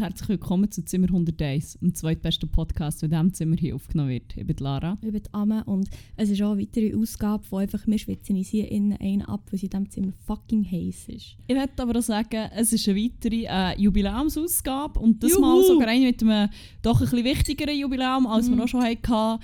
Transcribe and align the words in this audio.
Und 0.00 0.06
herzlich 0.06 0.30
willkommen 0.30 0.70
zu 0.70 0.82
Zimmer 0.82 1.08
101, 1.08 1.74
dem 1.74 1.94
zweitbesten 1.94 2.48
Podcast, 2.48 3.02
der 3.02 3.08
in 3.08 3.10
diesem 3.10 3.34
Zimmer 3.34 3.56
hier 3.56 3.74
aufgenommen 3.74 4.08
wird. 4.08 4.34
Ich 4.34 4.46
bin 4.46 4.56
Lara. 4.56 4.96
Ich 5.02 5.12
bin 5.12 5.22
Amme 5.32 5.62
und 5.64 5.90
es 6.16 6.30
ist 6.30 6.40
auch 6.40 6.52
eine 6.52 6.62
weitere 6.62 6.96
Ausgabe, 6.96 7.44
wo 7.50 7.58
einfach 7.58 7.86
wir 7.86 7.98
schwitzen 7.98 8.36
uns 8.36 8.48
hier 8.48 8.70
innen 8.70 8.96
einen 8.98 9.20
ab, 9.20 9.42
weil 9.50 9.56
es 9.56 9.62
in 9.62 9.68
diesem 9.68 9.90
Zimmer 9.90 10.12
fucking 10.26 10.64
heiß 10.64 11.08
ist. 11.08 11.36
Ich 11.46 11.54
möchte 11.54 11.82
aber 11.82 11.98
auch 11.98 12.02
sagen, 12.02 12.48
es 12.56 12.72
ist 12.72 12.88
eine 12.88 12.96
weitere 12.96 13.44
äh, 13.46 13.78
Jubiläumsausgabe 13.78 14.98
und 14.98 15.22
das 15.22 15.32
Juhu! 15.32 15.42
mal 15.42 15.62
sogar 15.64 15.88
eine 15.88 16.06
mit 16.06 16.22
einem 16.22 16.48
doch 16.80 16.98
ein 16.98 17.00
bisschen 17.00 17.24
wichtigeren 17.24 17.78
Jubiläum, 17.78 18.26
als 18.26 18.50
wir 18.50 18.58
auch 18.58 18.68
schon 18.68 18.82
hatten. 18.82 19.42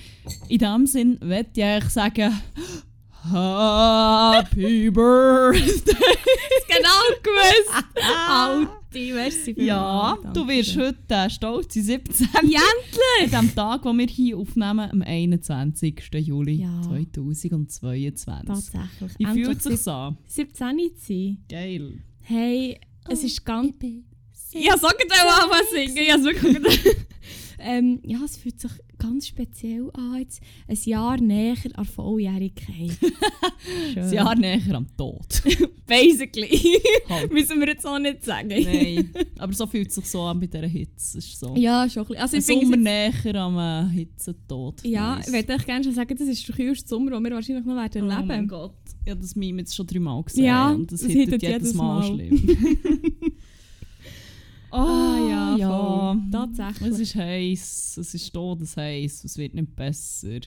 In 0.49 0.57
diesem 0.57 0.87
Sinn 0.87 1.19
möchte 1.23 1.61
ich 1.61 1.65
eigentlich 1.65 1.93
sagen, 1.93 2.33
Happy 3.31 4.91
Birthday! 4.91 6.17
genau 6.67 7.03
gewusst! 7.23 8.86
Alti, 8.97 9.13
merci 9.13 9.55
für 9.55 9.63
Ja, 9.63 10.17
du 10.33 10.49
wirst 10.49 10.77
heute 10.77 11.31
stolz 11.31 11.69
sein 11.69 11.83
17. 11.83 12.29
Ja, 12.49 12.61
An 13.25 13.31
dem 13.47 13.55
Tag, 13.55 13.85
wo 13.85 13.93
wir 13.93 14.07
hier 14.07 14.39
aufnehmen, 14.39 14.91
am 14.91 15.03
21. 15.03 16.03
Juli 16.15 16.63
Ja. 16.63 16.81
2022. 16.83 18.47
tatsächlich. 18.47 19.19
Wie 19.19 19.25
fühlt 19.27 19.49
Endlich 19.49 19.75
es 19.75 19.85
sich 19.85 19.93
an? 19.93 20.17
17 20.27 20.79
zu 20.95 21.07
sein. 21.07 21.39
Geil. 21.49 21.99
Hey, 22.23 22.81
es 23.09 23.23
Oh, 23.23 23.27
ist 23.27 23.45
ganz... 23.45 23.75
Ja, 24.53 24.79
sag 24.79 24.97
dir 24.99 25.05
auch 25.27 25.51
was 25.51 25.71
singen. 25.71 26.07
Ja, 26.07 26.23
wirklich. 26.25 26.97
ähm, 27.59 28.01
ja, 28.03 28.19
es 28.25 28.39
fühlt 28.39 28.59
sich 28.59 28.71
ganz 29.07 29.27
speziell 29.29 29.91
an, 29.95 30.19
jetzt 30.21 30.41
ein 30.69 30.79
Jahr 30.85 31.21
näher 31.21 31.57
an 31.75 31.85
Volljährigkeit. 31.85 32.97
Ein 33.97 34.13
Jahr 34.13 34.35
näher 34.37 34.75
am 34.75 34.87
Tod. 34.97 35.43
Basically. 35.87 36.81
Halt. 37.09 37.33
Müssen 37.33 37.61
wir 37.61 37.69
jetzt 37.69 37.87
auch 37.87 37.99
nicht 37.99 38.25
sagen. 38.25 38.49
Nein, 38.49 39.11
aber 39.39 39.53
so 39.53 39.67
fühlt 39.67 39.89
es 39.89 39.95
sich 39.97 40.07
so 40.07 40.23
an 40.23 40.41
bei 40.41 40.47
dieser 40.47 40.67
Hitze. 40.67 41.19
Ist 41.19 41.39
so. 41.39 41.55
Ja, 41.57 41.89
schon 41.89 42.03
ein 42.03 42.09
bisschen. 42.09 42.23
Also 42.23 42.37
Ein 42.37 42.61
Sommer 42.61 42.77
näher 42.77 43.35
am 43.37 43.59
äh, 43.59 43.93
Hitzetod. 43.93 44.83
Ja, 44.85 45.17
Nice. 45.17 45.29
ich 45.29 45.33
würde 45.33 45.53
echt 45.55 45.67
gerne 45.67 45.85
schon 45.85 45.95
sagen, 45.95 46.17
das 46.17 46.29
ist 46.29 46.49
der 46.49 46.55
kühlste 46.55 46.89
Sommer, 46.89 47.11
den 47.13 47.23
wir 47.25 47.31
wahrscheinlich 47.33 47.65
noch 47.65 47.75
werden 47.77 48.03
Oh 48.03 48.11
erleben 48.11 48.27
mein 48.29 48.49
Gott. 48.49 48.75
Ich 49.05 49.11
habe 49.11 49.21
das 49.21 49.37
Meme 49.37 49.61
jetzt 49.61 49.75
schon 49.77 49.87
dreimal 49.87 50.23
gesehen. 50.25 50.45
Ja, 50.45 50.71
und 50.73 50.91
das 50.91 51.03
es 51.03 51.07
hittet 51.07 51.41
hittet 51.41 51.43
jedes 51.43 51.55
jedes 51.59 51.75
Mal, 51.75 52.01
Mal. 52.01 52.15
schlimm. 52.15 52.59
Ah, 54.77 55.17
ja, 55.29 55.57
ja. 55.57 55.69
voll. 55.69 56.19
Tatsächlich. 56.31 56.91
Es 56.93 56.99
ist 57.01 57.15
heiß, 57.15 57.99
es 57.99 58.15
ist 58.15 58.33
todesheiß, 58.33 59.25
es 59.25 59.39
wird 59.39 59.55
nicht 59.55 59.75
besser. 59.75 60.41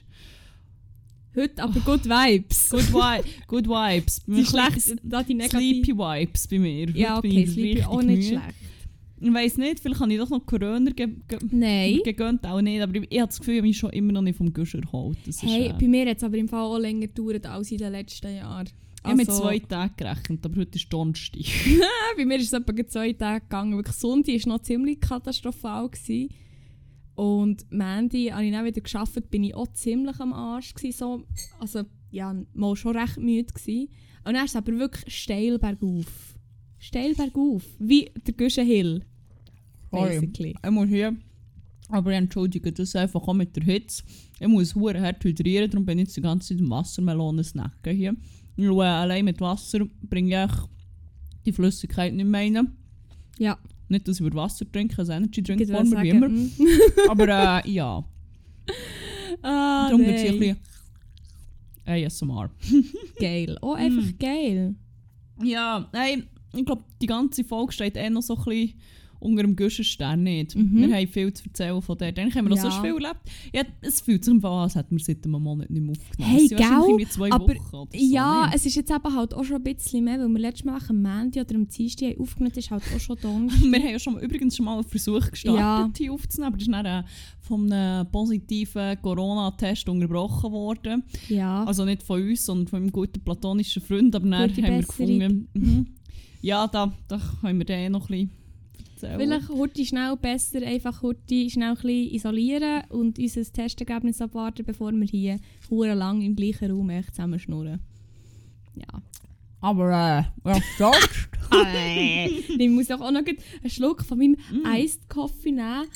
Heute 1.36 1.62
aber 1.62 1.80
Good 1.80 2.06
Vibes. 2.06 2.70
Good, 2.70 2.92
vi 2.92 3.22
good 3.46 3.66
Vibes. 3.68 4.20
Die 4.26 4.44
schlecht, 4.44 4.96
da 5.02 5.22
die 5.22 5.34
negativ. 5.34 5.84
Sleepy 5.84 5.96
Vibes 5.98 6.48
bei 6.48 6.58
mir. 6.58 6.90
Ja, 6.90 7.16
Heute 7.18 7.28
okay, 7.28 7.46
Sleepy 7.46 7.82
auch 7.84 8.02
nicht 8.02 8.16
müde. 8.16 8.40
schlecht. 8.40 8.54
Ich 9.22 9.34
weiss 9.34 9.58
nicht, 9.58 9.80
vielleicht 9.80 10.00
habe 10.00 10.12
ich 10.12 10.18
doch 10.18 10.30
noch 10.30 10.46
Corona 10.46 10.90
ge 10.92 11.08
ge 11.28 11.38
Nein. 11.50 12.00
gegönnt, 12.04 12.46
auch 12.46 12.60
nicht. 12.62 12.80
Aber 12.80 12.94
ich, 12.96 13.06
ich 13.10 13.18
habe 13.20 13.28
das 13.28 13.38
Gefühl, 13.38 13.54
ich 13.54 13.58
habe 13.60 13.68
mich 13.68 13.76
schon 13.78 13.90
immer 13.90 14.12
noch 14.12 14.22
nicht 14.22 14.36
vom 14.38 14.52
Gusch 14.52 14.74
erholt. 14.74 15.18
Das 15.26 15.42
Hey, 15.42 15.66
ist, 15.66 15.70
äh, 15.72 15.76
bei 15.78 15.88
mir 15.88 16.08
hat 16.08 16.16
es 16.16 16.24
aber 16.24 16.38
im 16.38 16.48
Fall 16.48 16.62
auch 16.62 16.78
länger 16.78 17.06
gedauert 17.06 17.44
als 17.46 17.70
in 17.70 17.78
den 17.78 17.92
letzten 17.92 18.34
Jahren. 18.34 18.66
ich 18.66 19.04
habe 19.04 19.16
mit 19.16 19.28
Also- 19.28 19.42
zwei 19.42 19.58
Tagen 19.58 19.94
gerechnet, 19.96 20.44
aber 20.46 20.56
heute 20.60 20.76
ist 20.78 20.90
Donnerstag. 20.92 21.42
Bei 22.16 22.24
mir 22.24 22.36
ist 22.36 22.46
es 22.46 22.52
etwa 22.54 22.86
zwei 22.86 23.12
Tage 23.12 23.40
gegangen. 23.42 23.76
Wirklich 23.76 23.96
Sonntag 23.96 24.34
war 24.46 24.52
noch 24.54 24.62
ziemlich 24.62 25.00
katastrophal. 25.00 25.88
Gewesen. 25.90 26.30
Und 27.14 27.66
Mandy 27.70 28.26
habe 28.28 28.44
ich 28.46 28.52
dann 28.52 28.64
wieder 28.64 28.80
geschafft, 28.80 29.30
bin 29.30 29.44
ich 29.44 29.54
auch 29.54 29.68
ziemlich 29.72 30.18
am 30.20 30.32
Arsch. 30.32 30.74
Gewesen, 30.74 30.96
so. 30.98 31.24
Also, 31.58 31.82
ja, 32.10 32.34
mal 32.54 32.74
schon 32.76 32.96
recht 32.96 33.18
müde. 33.18 33.52
Gewesen. 33.52 33.88
Und 34.24 34.34
dann 34.34 34.44
ist 34.46 34.52
es 34.52 34.56
aber 34.56 34.78
wirklich 34.78 35.14
steil 35.14 35.58
bergauf. 35.58 36.36
Steil 36.78 37.14
bergauf. 37.14 37.64
Wie 37.78 38.10
der 38.26 38.32
Guschen 38.34 38.66
Hill. 38.66 39.02
Basically. 39.90 40.54
Ich 40.64 40.70
muss 40.70 40.88
hier, 40.88 41.16
aber 41.88 42.10
ich 42.12 42.16
entschuldige 42.18 42.72
das 42.72 42.94
einfach 42.96 43.26
auch 43.26 43.34
mit 43.34 43.54
der 43.56 43.64
Hitze. 43.64 44.02
Ich 44.38 44.46
muss 44.48 44.74
hure 44.74 45.00
hart 45.00 45.22
hydrieren, 45.24 45.70
darum 45.70 45.84
bin 45.84 45.98
ich 45.98 46.04
jetzt 46.08 46.16
die 46.16 46.20
ganze 46.22 46.48
Zeit 46.48 46.58
im 46.60 46.70
Wassermelonen 46.70 47.44
snacken 47.44 47.96
hier. 47.96 48.14
Schaue, 48.58 48.86
allein 48.86 49.24
mit 49.24 49.40
Wasser 49.40 49.80
bringe 50.02 50.44
ich 50.44 50.52
die 51.46 51.52
Flüssigkeit 51.52 52.12
nicht 52.14 52.26
mehr 52.26 52.40
rein. 52.40 52.68
Ja, 53.38 53.58
Nicht, 53.88 54.06
dass 54.06 54.20
ich 54.20 54.26
über 54.26 54.34
Wasser 54.42 54.70
trinke, 54.70 54.98
als 54.98 55.08
Energy 55.08 55.42
Drink 55.42 55.60
ich 55.62 55.68
würde 55.68 55.86
Former, 55.86 56.02
wie 56.02 56.08
immer. 56.10 56.28
mm. 56.28 56.50
Aber 57.08 57.64
äh, 57.64 57.70
ja, 57.70 58.04
ah, 59.42 59.88
darum 59.88 60.00
wird 60.04 60.16
es 60.16 60.22
nein. 60.24 60.32
ein 60.34 60.38
bisschen 60.38 60.58
ASMR. 61.86 62.50
Geil. 63.20 63.58
Oh, 63.62 63.72
einfach 63.72 64.04
Mm. 64.04 64.18
geil. 64.18 64.74
Ja, 65.42 65.88
nein, 65.92 66.24
ich 66.54 66.64
glaube, 66.64 66.84
die 67.00 67.06
ganze 67.06 67.42
Folge 67.44 67.72
steht 67.72 67.96
eh 67.96 68.10
noch 68.10 68.22
so 68.22 68.36
ein 68.36 68.44
bisschen 68.44 68.74
unter 69.20 69.42
dem 69.42 69.54
Guschenstern 69.54 70.22
nicht. 70.22 70.56
Mhm. 70.56 70.76
Wir 70.88 70.96
haben 70.96 71.06
viel 71.08 71.32
zu 71.32 71.44
erzählen 71.44 71.80
von 71.80 71.96
dort. 71.98 72.18
Eigentlich 72.18 72.34
haben 72.36 72.46
wir 72.46 72.56
noch 72.56 72.64
Ja. 72.64 72.70
so 72.70 72.80
viel 72.82 72.94
erlebt. 72.94 73.20
Ja, 73.54 73.62
es 73.82 74.00
fühlt 74.00 74.24
sich 74.24 74.34
einfach 74.34 74.50
an, 74.50 74.58
als 74.64 74.74
hätten 74.74 74.96
wir 74.96 75.04
seit 75.04 75.24
einem 75.24 75.42
Monat 75.42 75.70
nicht 75.70 75.82
mehr 75.82 75.92
aufgenommen. 75.92 76.36
Hey, 76.36 76.48
gell? 76.48 77.08
zwei 77.08 77.30
Aber 77.30 77.46
Wochen 77.46 77.58
so. 77.70 77.88
Ja, 77.92 78.46
ne? 78.46 78.52
es 78.54 78.66
ist 78.66 78.76
jetzt 78.76 78.90
eben 78.90 79.14
halt 79.14 79.34
auch 79.34 79.44
schon 79.44 79.56
ein 79.56 79.62
bisschen 79.62 80.04
mehr, 80.04 80.18
weil 80.18 80.28
wir 80.28 80.38
letztes 80.40 80.64
Mal 80.64 80.80
am 80.88 81.02
Montag 81.02 81.46
oder 81.46 81.56
am 81.56 81.68
Dienstag 81.68 82.08
haben 82.10 82.20
aufgenommen 82.20 82.54
ist 82.56 82.70
halt 82.70 82.82
auch 82.94 83.00
schon 83.00 83.16
Donnerstag. 83.22 83.62
wir 83.70 83.78
haben 83.82 83.88
ja 83.90 83.98
schon, 83.98 84.18
übrigens 84.20 84.56
schon 84.56 84.64
mal 84.66 84.74
einen 84.74 84.84
Versuch 84.84 85.30
gestartet, 85.30 85.60
Ja. 85.60 85.90
hier 85.96 86.12
aufzunehmen, 86.12 86.48
aber 86.48 86.56
das 86.56 86.66
ist 86.66 86.72
dann 86.72 86.86
äh, 86.86 87.02
von 87.40 87.72
einem 87.72 88.10
positiven 88.10 89.00
Corona-Test 89.02 89.88
unterbrochen 89.88 90.50
worden. 90.52 91.02
ja. 91.28 91.64
Also 91.64 91.84
nicht 91.84 92.02
von 92.02 92.22
uns, 92.22 92.44
sondern 92.46 92.68
von 92.68 92.76
einem 92.82 92.92
guten 92.92 93.20
platonischen 93.20 93.82
Freund, 93.82 94.14
aber 94.14 94.28
dann 94.28 94.48
Gute 94.48 94.62
haben 94.62 94.74
wir 94.76 94.82
gefunden, 94.86 95.48
mhm. 95.54 95.86
ja, 96.42 96.66
da, 96.66 96.92
da 97.08 97.20
können 97.40 97.58
wir 97.58 97.66
den 97.66 97.92
noch 97.92 98.08
ein 98.08 98.26
bisschen 98.26 98.39
erzählen. 99.02 99.20
Vielleicht 99.20 99.48
heute 99.48 99.84
schnell 99.84 100.16
besser 100.16 100.62
einfach 100.66 101.02
heute 101.02 101.50
schnell 101.50 101.70
ein 101.70 101.74
bisschen 101.74 102.14
isolieren 102.14 102.82
und 102.90 103.18
unser 103.18 103.42
Testergebnis 103.44 104.20
abwarten, 104.20 104.64
bevor 104.64 104.92
wir 104.92 105.06
hier 105.06 105.38
hure 105.68 105.94
lang 105.94 106.20
im 106.22 106.36
gleichen 106.36 106.70
Raum 106.70 106.90
echt 106.90 107.14
zusammen 107.14 107.38
schnurren. 107.38 107.80
Ja. 108.74 109.02
Aber 109.60 109.90
äh, 110.18 110.24
was 110.42 110.62
sagst 110.78 111.28
ich 112.58 112.70
muss 112.70 112.86
doch 112.86 113.00
auch 113.00 113.10
noch 113.10 113.20
einen 113.26 113.70
Schluck 113.70 114.04
von 114.04 114.18
meinem 114.18 114.36
Mm. 114.52 114.64
Iced 114.76 115.08
Coffee 115.08 115.50
nehmen. 115.52 115.86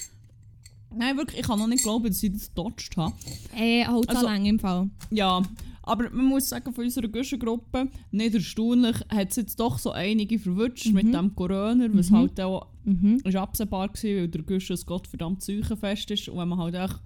Nein, 0.97 1.16
wirklich, 1.16 1.41
ich 1.41 1.47
kann 1.47 1.59
noch 1.59 1.66
nicht 1.66 1.82
glauben, 1.82 2.06
dass 2.06 2.22
ich 2.22 2.32
das 2.32 2.48
gedodged 2.48 2.97
habe. 2.97 3.14
Äh, 3.56 3.84
halt 3.84 4.09
Also- 4.09 4.20
also, 4.20 4.26
lang 4.26 4.44
im 4.47 4.59
Fall. 4.59 4.91
Ja, 5.10 5.43
aber 5.87 6.11
man 6.11 6.27
muss 6.27 6.49
sagen, 6.49 6.72
von 6.72 6.84
unserer 6.84 7.09
Guschengruppe, 7.09 7.89
nicht 8.11 8.34
erstaunlich, 8.34 8.97
hat 9.09 9.31
es 9.31 9.37
jetzt 9.37 9.61
doch 9.61 9.78
so 9.78 9.91
einige 9.93 10.39
verwünscht 10.39 10.87
mit 10.93 11.12
dem 11.12 11.34
Corona, 11.34 11.87
was 11.93 12.11
Mhm. 12.11 12.17
halt 12.17 12.41
auch 12.41 12.69
Mhm. 12.84 13.21
ist 13.25 13.37
absehbar 13.37 13.89
war, 13.89 14.03
weil 14.03 14.28
der 14.28 14.43
Guschen 14.43 14.77
ein 14.77 14.83
gottverdammt 14.87 15.43
Zeichenfest 15.43 16.11
ist. 16.11 16.28
Und 16.28 16.39
wenn 16.39 16.49
man 16.49 16.59
halt 16.59 16.75
echt, 16.75 17.00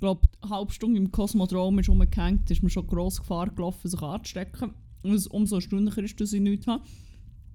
glaube, 0.00 0.22
eine 0.40 0.50
halbe 0.50 0.72
Stunde 0.72 0.98
im 1.00 1.10
Kosmodrom 1.12 1.78
ist 1.78 1.88
rumgehängt, 1.88 2.50
ist 2.50 2.62
man 2.62 2.70
schon 2.70 2.86
grosse 2.86 3.20
Gefahr 3.20 3.48
gelaufen, 3.50 3.88
sich 3.88 4.02
anzustecken. 4.02 4.70
Und 5.02 5.12
es 5.12 5.26
umso 5.26 5.56
erstaunlicher 5.56 6.02
ist, 6.02 6.20
dass 6.20 6.32
ich 6.32 6.40
nichts 6.40 6.66
habe. 6.66 6.82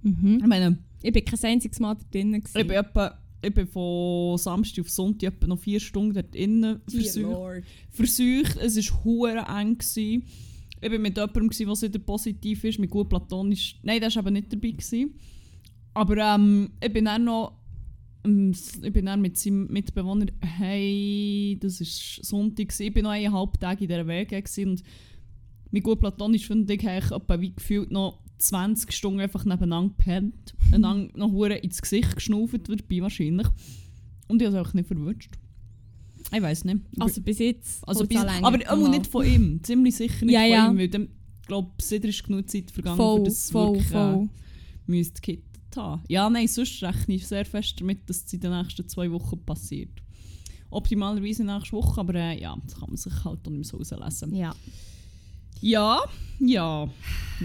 Mhm. 0.04 0.38
Ich 0.42 0.48
meine, 0.48 0.78
Ich 1.02 1.12
bin 1.14 1.26
kein 1.26 1.40
einziges 1.52 1.80
Mal 1.80 1.96
da 1.96 2.02
drinnen. 2.12 2.42
ich 2.46 2.54
bin, 2.54 2.70
etwa, 2.72 3.18
ich 3.42 3.54
bin 3.54 3.68
von 3.68 4.38
Samstag 4.38 4.82
auf 4.84 4.90
Sonntag 4.90 5.34
etwa 5.34 5.48
noch 5.48 5.60
vier 5.60 5.80
Stunden 5.80 6.14
dort 6.14 6.36
innen 6.36 6.82
versucht. 6.90 7.64
versucht. 7.90 8.58
Es 8.58 8.76
war 8.76 9.04
hure 9.04 9.46
eng. 9.48 9.78
Gewesen. 9.78 10.24
Ich 10.82 10.92
war 10.92 10.98
mit 11.00 11.18
jemandem, 11.18 11.50
der 11.50 11.68
wieder 11.82 12.00
positiv 12.00 12.64
ist, 12.64 12.80
mit 12.80 12.90
gut 12.90 13.10
platonisch. 13.10 13.78
Nein, 13.84 14.00
der 14.00 14.14
war 14.14 14.24
eben 14.26 14.34
nicht 14.34 14.52
dabei. 14.52 14.72
Gewesen. 14.72 15.14
Aber 15.94 16.18
ähm, 16.18 16.72
ich 16.84 16.92
bin 16.94 17.06
dann 17.06 17.24
noch. 17.26 17.54
ähm, 18.26 18.54
Ich 18.82 18.94
bin 18.94 19.06
dann 19.06 19.22
mit 19.22 19.38
seinem 19.38 19.68
Mitbewohner, 19.68 20.28
hey, 20.42 21.58
das 21.62 21.80
war 21.80 22.24
Sonntag, 22.26 22.68
gewesen. 22.70 22.84
ich 22.88 22.94
bin 22.94 23.04
noch 23.04 23.12
eineinhalb 23.12 23.60
Tage 23.60 23.84
in 23.84 23.90
dieser 23.90 24.08
Wege 24.08 24.44
und 24.70 24.84
mit 25.72 25.84
gut 25.84 26.00
platonisch 26.00 26.48
finde 26.48 26.74
ich, 26.74 26.86
habe 26.86 26.98
ich 26.98 27.12
etwa 27.12 27.40
wie 27.40 27.54
gefühlt 27.54 27.92
noch 27.92 28.20
20 28.40 28.92
Stunden 28.92 29.20
einfach 29.20 29.46
nebeneinander 29.46 29.94
gepennt, 29.98 30.56
einander 30.72 31.18
noch 31.18 31.32
hure 31.32 31.56
ins 31.56 31.82
Gesicht 31.82 32.16
geschnauft 32.16 32.68
dabei 32.68 33.02
wahrscheinlich. 33.02 33.48
Und 34.28 34.42
ich 34.42 34.48
habe 34.48 34.58
es 34.58 34.68
auch 34.68 34.74
nicht 34.74 34.88
verwünscht. 34.88 35.32
Ich 36.32 36.42
weiß 36.42 36.66
nicht. 36.66 36.82
Also 37.00 37.22
bis 37.22 37.40
jetzt. 37.40 37.88
Also 37.88 38.06
bis, 38.06 38.18
aber 38.18 38.60
auch 38.72 38.90
nicht 38.90 39.08
von 39.08 39.26
ihm. 39.26 39.64
Ziemlich 39.64 39.96
sicher 39.96 40.26
nicht 40.26 40.34
Ja, 40.34 40.42
von 40.42 40.50
ja. 40.50 40.72
ihm. 40.72 40.78
Weil 40.78 40.88
dem, 40.88 41.10
ich 41.42 41.48
glaube, 41.48 41.72
seitdem 41.82 42.10
ist 42.10 42.24
genug 42.24 42.50
Zeit 42.50 42.70
vergangen, 42.72 42.98
Voll, 42.98 43.18
für 43.20 43.24
das 43.26 43.34
es 43.34 43.52
voll, 43.52 43.68
wirklich 43.74 43.88
voll. 43.88 44.24
Äh, 44.24 44.30
müsste 44.86 45.22
gekittet 45.22 45.76
haben. 45.76 46.04
Ja, 46.08 46.30
nein, 46.30 46.48
sonst 46.48 46.82
rechne 46.84 47.16
ich 47.16 47.28
sehr 47.28 47.46
fest 47.46 47.82
damit, 47.82 48.08
dass 48.10 48.26
es 48.26 48.34
in 48.34 48.40
den 48.42 48.52
nächsten 48.52 48.88
zwei 48.88 49.12
Wochen 49.12 49.40
passiert. 49.44 49.90
Optimalerweise 50.70 51.44
nächste 51.44 51.72
Woche, 51.72 52.00
aber 52.00 52.14
äh, 52.16 52.40
ja, 52.40 52.56
das 52.64 52.76
kann 52.80 52.90
man 52.90 52.98
sich 52.98 53.26
halt 53.26 53.40
dann 53.44 53.54
nicht 53.54 53.74
mehr 53.74 53.88
so 53.90 53.96
rauslesen. 53.96 54.36
Ja. 54.36 54.54
Ja, 55.62 56.00
ja, 56.40 56.90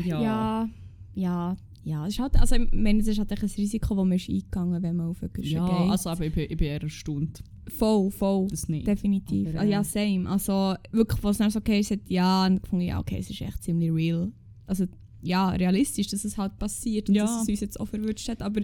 ja. 0.05 0.23
Ja, 0.23 0.69
ja, 1.14 1.56
ja. 1.84 2.06
Es 2.06 2.14
ist 2.14 2.20
halt, 2.20 2.37
also, 2.40 2.55
ich 2.56 2.70
meine, 2.72 3.00
es 3.00 3.06
ist 3.08 3.19
halt 3.19 3.31
ein 3.32 3.38
Risiko, 3.56 3.94
das 3.94 4.05
man 4.05 4.12
ist 4.16 4.28
eingegangen 4.28 4.82
wenn 4.82 4.96
man 4.96 5.08
auf 5.08 5.22
eine 5.22 5.31
Küche 5.31 5.55
Ja, 5.56 5.66
geht. 5.66 5.90
also 5.90 6.11
aber 6.11 6.26
ich 6.26 6.32
bin, 6.34 6.44
ich 6.50 6.56
bin 6.56 6.66
eher 6.69 6.82
erstaunt. 6.82 7.43
voll, 7.69 8.11
voll. 8.11 8.46
Das 8.49 8.69
nicht. 8.69 8.87
Definitiv. 8.87 9.49
Aber, 9.50 9.61
Ah, 9.61 9.64
äh, 9.64 9.70
ja, 9.70 9.84
same. 9.84 10.28
Also 10.28 10.75
wirklich, 10.93 11.22
was 11.22 11.38
dann 11.38 11.50
so 11.50 11.58
okay 11.61 11.81
ist, 11.81 11.96
ja, 12.08 12.46
und 12.46 12.62
gefunden, 12.62 12.84
ja, 12.87 13.00
okay, 13.00 13.19
es 13.19 13.31
ist 13.31 13.40
echt 13.40 13.62
ziemlich 13.62 13.90
real. 13.93 14.32
Also 14.66 14.87
ja, 15.22 15.49
realistisch, 15.50 16.08
dass 16.08 16.25
es 16.25 16.37
halt 16.37 16.58
passiert 16.58 17.08
und 17.08 17.14
Ja. 17.14 17.25
dass 17.25 17.43
es 17.43 17.49
uns 17.49 17.60
jetzt 17.60 17.81
auch 17.81 17.87
verwünscht 17.88 18.28
hat. 18.28 18.43
Aber 18.43 18.60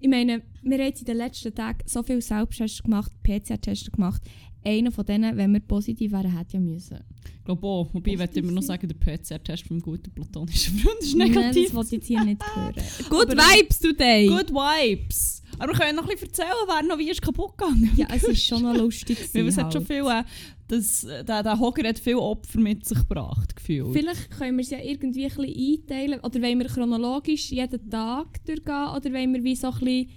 ich 0.00 0.08
meine, 0.08 0.42
wir 0.62 0.78
haben 0.78 0.92
in 0.94 1.04
den 1.04 1.16
letzten 1.16 1.54
Tagen 1.54 1.78
so 1.86 2.02
viele 2.02 2.20
Selbsttests 2.20 2.82
gemacht, 2.82 3.10
PCR-Tests 3.24 3.90
gemacht. 3.90 4.22
Einer 4.64 4.90
von 4.90 5.04
denen, 5.04 5.36
wenn 5.36 5.52
wir 5.52 5.60
positiv 5.60 6.12
wären, 6.12 6.36
hätte 6.36 6.54
ja 6.54 6.60
müssen. 6.60 6.98
Ich 7.38 7.44
glaube 7.44 7.66
auch. 7.66 7.92
Wobei, 7.92 8.12
ich 8.12 8.18
möchte 8.18 8.38
immer 8.40 8.52
noch 8.52 8.62
sagen, 8.62 8.88
der 8.88 8.94
PCR-Test 8.96 9.64
vom 9.66 9.80
guten 9.80 10.10
platonischen 10.10 10.78
Freund 10.78 11.00
ist 11.00 11.14
negativ. 11.14 11.54
Nein, 11.54 11.64
das 11.64 11.74
wollte 11.74 11.88
ich 11.88 11.92
jetzt 11.92 12.06
hier 12.06 12.24
nicht 12.24 12.42
hören. 12.56 12.74
Good 13.10 13.30
Aber 13.30 13.42
Vibes 13.42 13.78
today! 13.78 14.26
Good 14.26 14.50
Vibes! 14.50 15.42
Aber 15.58 15.72
wir 15.72 15.78
können 15.78 15.96
noch 15.96 16.04
ein 16.04 16.10
bisschen 16.10 16.28
erzählen, 16.28 16.48
wer 16.66 16.82
noch 16.82 16.98
wie 16.98 17.10
ist 17.10 17.22
kaputt 17.22 17.56
gegangen. 17.56 17.90
Ja, 17.96 18.06
es 18.12 18.24
ist 18.24 18.44
schon 18.44 18.62
noch 18.62 18.76
lustig. 18.76 19.18
Weil 19.34 19.48
es 19.48 19.56
hat 19.56 19.72
schon 19.72 19.84
viel, 19.86 20.04
äh, 20.06 20.24
das, 20.68 21.04
äh, 21.04 21.24
der, 21.24 21.42
der 21.42 21.58
Hocker 21.58 21.86
hat 21.86 21.98
viel 21.98 22.16
Opfer 22.16 22.60
mit 22.60 22.86
sich 22.86 22.98
gebracht, 22.98 23.54
gefühlt. 23.54 23.92
Vielleicht 23.92 24.30
können 24.30 24.56
wir 24.56 24.62
es 24.62 24.70
ja 24.70 24.78
irgendwie 24.78 25.26
ein 25.26 25.34
bisschen 25.34 25.44
einteilen. 25.44 26.20
Oder 26.20 26.42
wollen 26.42 26.58
wir 26.58 26.66
chronologisch 26.66 27.50
jeden 27.50 27.90
Tag 27.90 28.44
durchgehen? 28.46 28.88
Oder 28.96 29.12
wollen 29.12 29.34
wir 29.34 29.44
wie 29.44 29.56
so 29.56 29.68
ein 29.68 29.78
bisschen 29.78 30.08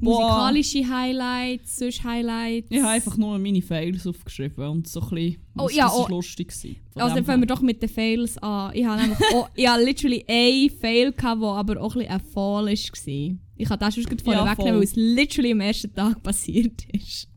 musikalische 0.00 0.88
Highlights, 0.88 1.78
sonst 1.78 2.02
Highlights? 2.02 2.68
Ich 2.70 2.80
habe 2.80 2.90
einfach 2.90 3.16
nur 3.16 3.38
meine 3.38 3.62
Fails 3.62 4.06
aufgeschrieben 4.06 4.66
und 4.68 4.88
so 4.88 5.00
ein 5.00 5.08
bisschen, 5.10 5.36
oh, 5.58 5.68
ja, 5.68 5.84
das 5.84 5.94
oh. 5.94 6.06
lustig 6.08 6.48
gewesen. 6.48 6.76
Also 6.94 7.14
dann 7.14 7.24
fangen 7.24 7.42
wir 7.42 7.46
doch 7.46 7.60
mit 7.60 7.82
den 7.82 7.88
Fails 7.88 8.38
an. 8.38 8.74
Ich 8.74 8.84
habe 8.84 9.00
nämlich 9.00 9.18
auch, 9.34 9.48
ich 9.54 9.66
habe 9.66 9.84
literally 9.84 10.24
ein 10.28 10.70
Fail 10.70 11.12
gehabt, 11.12 11.42
der 11.42 11.48
aber 11.48 11.80
auch 11.80 11.94
ein 11.94 12.00
bisschen 12.00 12.14
ein 12.14 12.20
Fall 12.20 12.66
war. 12.66 13.38
Ich 13.56 13.68
kann 13.68 13.78
das 13.78 13.94
schon 13.94 14.18
vorher 14.18 14.44
ja, 14.44 14.50
wegnehmen, 14.50 14.76
weil 14.76 14.84
es 14.84 14.96
literally 14.96 15.52
am 15.52 15.60
ersten 15.60 15.94
Tag 15.94 16.22
passiert 16.22 16.84
ist. 16.92 17.28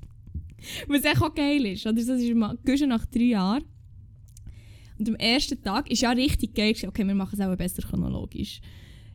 Was 0.88 1.04
echt 1.04 1.22
auch 1.22 1.34
geil 1.34 1.66
ist. 1.66 1.86
Oder? 1.86 1.96
Das 1.96 2.08
ist 2.08 2.34
mal, 2.34 2.58
nach 2.88 3.06
drei 3.06 3.24
Jahren. 3.24 3.64
Und 4.98 5.10
am 5.10 5.16
ersten 5.16 5.62
Tag 5.62 5.90
war 5.90 5.96
ja 5.96 6.12
richtig 6.12 6.56
geil. 6.56 6.76
Okay, 6.88 7.06
wir 7.06 7.16
machen 7.16 7.38
es 7.38 7.46
auch 7.46 7.56
besser 7.58 7.82
chronologisch. 7.82 8.62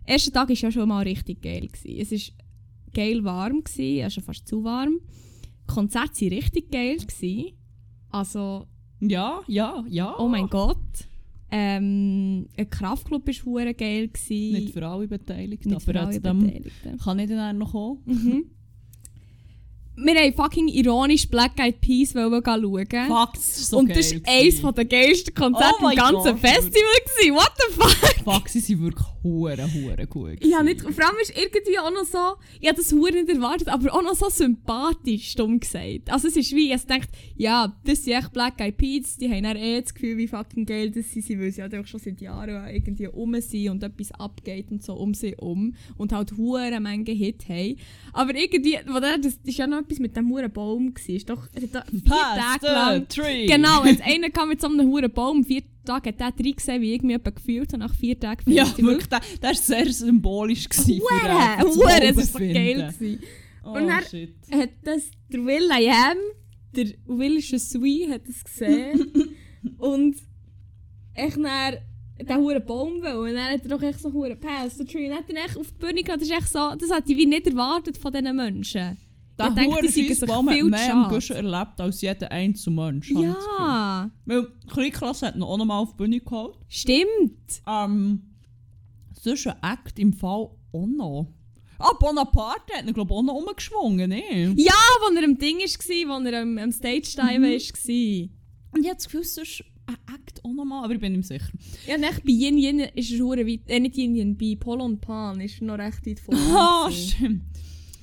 Der 0.06 0.14
erste 0.14 0.32
Tag 0.32 0.48
war 0.48 0.56
ja 0.56 0.70
schon 0.70 0.88
mal 0.88 1.02
richtig 1.02 1.40
geil. 1.40 1.68
Gewesen. 1.68 2.00
Es 2.00 2.10
war 2.12 2.47
geil 2.92 3.24
warm, 3.24 3.62
gewesen, 3.64 4.04
also 4.04 4.20
fast 4.20 4.46
zu 4.46 4.64
warm. 4.64 5.00
Die 5.62 5.74
Konzerte 5.74 6.20
waren 6.22 6.32
richtig 6.32 6.70
geil. 6.70 6.96
Gewesen. 6.98 7.52
Also... 8.10 8.66
Ja, 9.00 9.42
ja, 9.46 9.84
ja. 9.88 10.16
Oh 10.18 10.28
mein 10.28 10.48
Gott. 10.48 10.76
Ähm, 11.50 12.48
ein 12.56 12.70
Kraftclub 12.70 13.26
war 13.26 13.34
hure 13.44 13.74
geil. 13.74 14.08
Gewesen. 14.08 14.52
Nicht 14.64 14.74
für 14.74 14.86
alle 14.86 15.06
Beteiligten, 15.06 15.70
Nicht 15.70 15.88
aber 15.88 16.00
alle 16.00 16.20
Beteiligten. 16.20 16.98
kann 16.98 17.18
ich 17.20 17.28
dann 17.28 17.58
noch 17.58 17.72
kommen. 17.72 18.00
Mhm. 18.06 18.44
Wir 20.00 20.14
haben 20.14 20.32
fucking 20.34 20.68
ironisch 20.68 21.28
Black 21.28 21.58
Eyed 21.58 21.80
Peas 21.80 22.12
schauen. 22.12 22.42
Fuck, 22.42 23.32
das 23.34 23.58
ist 23.58 23.70
so 23.70 23.78
Und 23.78 23.90
das 23.90 24.14
war 24.14 24.20
eines 24.26 24.60
der 24.60 24.84
geilsten 24.84 25.34
Konzerte 25.34 25.74
oh 25.82 25.88
im 25.88 25.96
ganzen 25.96 26.32
God. 26.32 26.40
Festival. 26.40 26.82
Gewesen. 27.04 27.34
What 27.34 27.52
the 27.56 27.74
fuck? 27.74 28.24
Fuck, 28.24 28.48
sie 28.48 28.60
sind 28.60 28.80
wirklich 28.82 29.06
hure, 29.22 29.68
hure 29.72 30.06
gut. 30.06 30.44
Ja, 30.44 30.62
nicht, 30.62 30.80
vor 30.80 31.04
allem 31.04 31.16
ist 31.20 31.36
irgendwie 31.36 31.78
auch 31.78 31.90
noch 31.90 32.04
so, 32.04 32.36
ich 32.60 32.68
habe 32.68 32.76
das 32.78 32.92
hure 32.92 33.12
nicht 33.12 33.28
erwartet, 33.28 33.68
aber 33.68 33.92
auch 33.94 34.02
noch 34.02 34.14
so 34.14 34.28
sympathisch, 34.28 35.34
dumm 35.34 35.60
gesagt. 35.60 36.10
Also 36.10 36.28
es 36.28 36.36
ist 36.36 36.54
wie, 36.54 36.72
ich 36.72 36.82
dachte, 36.84 37.08
ja, 37.36 37.74
das 37.84 38.04
sind 38.04 38.14
echt 38.14 38.32
Black 38.32 38.60
Eyed 38.60 38.76
Peas, 38.76 39.16
die 39.16 39.28
haben 39.28 39.44
eh 39.44 39.80
das 39.80 39.94
Gefühl, 39.94 40.16
wie 40.18 40.28
fucking 40.28 40.66
geil 40.66 40.90
das 40.90 41.12
sind, 41.12 41.24
sie, 41.24 41.38
weil 41.38 41.50
sie 41.50 41.62
halt 41.62 41.74
auch 41.74 41.86
schon 41.86 42.00
seit 42.00 42.20
Jahren 42.20 42.68
irgendwie 42.68 43.08
um 43.08 43.38
sind 43.40 43.70
und 43.70 43.82
etwas 43.82 44.12
abgeht 44.12 44.70
und 44.70 44.82
so 44.82 44.94
um 44.94 45.14
sie 45.14 45.34
um 45.36 45.74
und 45.96 46.12
halt 46.12 46.36
hure 46.36 46.78
Menge 46.80 47.12
Hit 47.12 47.48
haben. 47.48 47.76
Aber 48.12 48.34
irgendwie, 48.34 48.78
das 49.22 49.38
ist 49.44 49.58
ja 49.58 49.66
noch 49.66 49.78
etwas 49.88 49.98
mit 49.98 50.16
dem 50.16 50.30
hohen 50.30 50.50
Baum 50.52 50.94
gewesen. 50.94 51.16
Ist 51.16 51.30
doch 51.30 51.48
vier 51.50 51.70
Tage 51.70 52.66
lang. 52.66 53.08
Tree. 53.08 53.46
Genau, 53.46 53.84
wenn 53.84 54.00
einer 54.02 54.30
kam 54.30 54.48
mit 54.48 54.60
so 54.60 54.68
einem 54.68 54.88
hohen 54.88 55.10
Baum, 55.10 55.44
vier 55.44 55.62
Tage 55.84 56.10
hat 56.10 56.20
der 56.20 56.32
drin 56.32 56.54
gesehen, 56.54 56.82
wie 56.82 56.94
ich 56.94 57.02
mich 57.02 57.18
gefühlt 57.22 57.72
habe 57.72 57.78
nach 57.82 57.94
vier 57.94 58.18
Tagen. 58.18 58.50
Ja, 58.50 58.66
wirklich, 58.76 59.06
das 59.08 59.40
war 59.40 59.54
sehr 59.54 59.92
symbolisch. 59.92 60.68
Gewesen 60.68 61.00
Hure, 61.00 61.74
Hure, 61.74 62.12
das 62.12 62.34
war 62.34 62.40
geil. 62.40 62.94
Gewesen. 62.98 63.22
Oh, 63.64 63.72
und 63.72 63.86
dann 63.86 64.04
shit. 64.04 64.34
hat 64.52 64.70
das 64.82 65.10
der 65.30 65.44
Will 65.44 65.68
I 65.70 65.90
Am, 65.90 66.16
der 66.74 66.86
Will 67.06 67.40
Sweet, 67.42 68.10
hat 68.10 68.22
das 68.26 68.44
gesehen. 68.44 69.12
und 69.78 70.16
ich 71.14 71.34
dann 71.34 71.78
den 72.20 72.36
hohen 72.38 72.64
Baum 72.64 73.02
will. 73.02 73.14
Und 73.14 73.34
dann 73.34 73.52
hat 73.52 73.62
er 73.62 73.68
doch 73.68 73.82
echt 73.82 74.00
so 74.00 74.08
einen 74.08 74.38
Pass, 74.38 74.76
der 74.76 74.86
Tree. 74.86 75.04
Und 75.04 75.10
dann 75.10 75.18
hat 75.18 75.30
er 75.30 75.44
echt 75.44 75.56
auf 75.56 75.70
die 75.70 75.78
Bühne 75.78 76.02
gehabt. 76.02 76.20
Das 76.20 76.28
ist 76.28 76.34
echt 76.34 76.48
so, 76.48 76.74
das 76.78 76.90
hat 76.90 77.08
ich 77.08 77.16
wie 77.16 77.26
nicht 77.26 77.46
erwartet 77.46 77.96
von 77.96 78.12
diesen 78.12 78.34
Menschen. 78.36 78.96
Der 79.38 79.54
Hurenscheissbaum 79.54 80.50
hat 80.50 80.62
mehr 80.62 80.92
im 80.92 81.08
Guschen 81.08 81.36
erlebt 81.36 81.80
als 81.80 82.00
jeder 82.00 82.30
einzelne 82.32 82.76
Mensch. 82.76 83.10
Ja. 83.10 84.10
Weil 84.24 84.48
Kleinklasse 84.68 85.26
hat 85.28 85.36
ihn 85.36 85.42
auch 85.42 85.56
nochmal 85.56 85.80
auf 85.80 85.92
die 85.92 85.96
Bühne 85.96 86.20
geholt. 86.20 86.56
Stimmt. 86.68 87.62
Ähm, 87.66 88.22
sonst 89.12 89.46
ein 89.46 89.56
Act 89.62 89.98
im 89.98 90.12
Fall 90.12 90.50
auch 90.72 90.86
noch. 90.86 91.32
Ah, 91.78 91.92
Bonaparte 91.92 92.74
hat 92.74 92.86
ihn, 92.86 92.92
glaube 92.92 93.12
ich, 93.12 93.18
auch 93.18 93.22
noch 93.22 93.34
umgeschwungen, 93.34 94.10
ne? 94.10 94.52
Ja, 94.56 94.74
als 95.06 95.16
er 95.16 95.24
am 95.24 95.38
Ding 95.38 95.58
war, 95.58 96.16
als 96.16 96.26
er 96.26 96.42
am, 96.42 96.58
am 96.58 96.72
Stage-Dive 96.72 97.38
mhm. 97.38 97.42
war. 97.44 98.28
Und 98.72 98.80
ich 98.82 98.88
habe 98.88 98.96
das 98.96 99.04
Gefühl, 99.04 99.24
sonst 99.24 99.64
ein 99.86 99.96
Act 100.12 100.44
auch 100.44 100.52
nochmal, 100.52 100.84
aber 100.84 100.94
ich 100.94 101.00
bin 101.00 101.12
nicht 101.12 101.28
sicher. 101.28 101.50
Ja, 101.86 101.96
nicht 101.96 102.24
bei 102.24 102.32
Yin 102.32 102.58
Yin 102.58 102.80
ist 102.80 103.12
er 103.12 103.20
weit, 103.20 103.60
äh, 103.68 103.78
nicht 103.78 103.96
Yin 103.96 104.16
Yin, 104.16 104.36
bei 104.36 104.56
Polo 104.58 104.84
und 104.84 105.00
Pan 105.00 105.40
ist 105.40 105.60
er 105.60 105.66
noch 105.66 105.78
recht 105.78 106.04
weit 106.04 106.20
vorne. 106.20 106.40
Ah, 106.52 106.90
stimmt. 106.90 107.44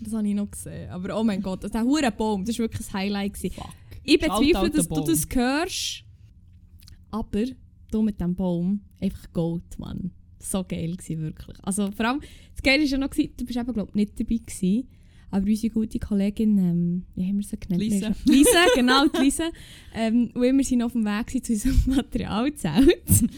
Das 0.06 0.14
habe 0.14 0.28
ich 0.28 0.36
noch 0.36 0.52
gesehen. 0.52 0.90
Aber 0.92 1.20
oh 1.20 1.24
mein 1.24 1.42
Gott, 1.42 1.64
der 1.64 1.84
hure 1.84 2.12
Baum, 2.12 2.46
das 2.46 2.60
war 2.60 2.66
wirklich 2.66 2.88
ein 2.90 2.94
Highlight. 2.94 3.38
Fuck. 3.38 3.74
Ich 4.04 4.20
bezweifle, 4.20 4.70
dass 4.70 4.88
du 4.88 5.04
das 5.04 5.28
hörst. 5.34 6.04
Aber 7.10 7.46
du 7.90 8.02
mit 8.04 8.22
dem 8.22 8.36
Baum, 8.36 8.82
einfach 9.02 9.34
Gold, 9.34 9.80
Mann. 9.80 10.12
So 10.40 10.64
geil 10.64 10.96
war 10.96 11.18
wirklich. 11.18 11.58
Also 11.64 11.92
vor 11.92 12.06
allem, 12.06 12.22
das 12.54 12.62
Geile 12.62 12.84
war 12.84 12.90
ja 12.90 12.98
noch, 13.00 13.10
du 13.10 13.46
bist 13.46 13.58
eben, 13.58 13.74
glaube 13.74 13.90
ich, 13.90 13.96
nicht 13.96 14.20
dabei 14.20 14.38
gewesen. 14.38 14.90
Aber 15.32 15.48
unsere 15.48 15.74
gute 15.74 15.98
Kollegin, 15.98 16.58
ähm, 16.60 17.06
wie 17.16 17.28
haben 17.28 17.38
wir 17.38 17.44
sie 17.44 17.58
genannt? 17.58 17.82
Lisa. 17.82 18.16
Lisa, 18.26 18.66
genau, 18.76 19.08
die 19.08 19.24
Lisa. 19.24 19.50
Ähm, 19.94 20.30
und 20.36 20.42
wir 20.42 20.64
sind 20.64 20.84
auf 20.84 20.92
dem 20.92 21.04
Weg 21.04 21.44
zu 21.44 21.52
unserem 21.52 21.82
Materialzelt. 21.96 23.30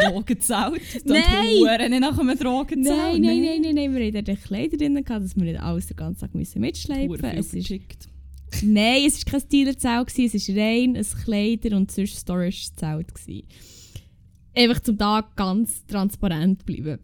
Drogenzelt? 0.00 1.04
Nein! 1.04 1.90
nicht 1.90 2.00
nach 2.00 2.18
einem 2.18 2.38
Drogenzelt? 2.38 2.96
Nein, 2.96 3.20
nein, 3.20 3.42
nein, 3.42 3.60
nein, 3.62 3.74
nein. 3.74 3.94
Wir 3.94 4.18
hatten 4.18 4.40
Kleider 4.40 4.76
drin, 4.76 4.94
gehabt, 5.04 5.24
dass 5.24 5.36
wir 5.36 5.44
nicht 5.44 5.60
alles 5.60 5.86
den 5.86 5.96
ganzen 5.96 6.20
Tag 6.20 6.34
müssen 6.34 6.60
mitschleifen 6.60 7.08
mussten. 7.08 7.26
Es 7.26 7.54
ist 7.54 7.70
Nein, 8.62 9.04
es 9.06 9.24
war 9.24 9.38
kein 9.38 9.48
Dealerzelt, 9.48 10.34
es 10.34 10.48
war 10.48 10.56
rein 10.56 10.96
ein 10.96 11.06
Kleider- 11.24 11.76
und 11.76 11.90
sonst 11.90 12.18
Storage-Zelt. 12.18 13.06
Einfach 14.54 14.80
zum 14.80 14.98
Tag 14.98 15.36
ganz 15.36 15.86
transparent 15.86 16.66
bleiben. 16.66 16.98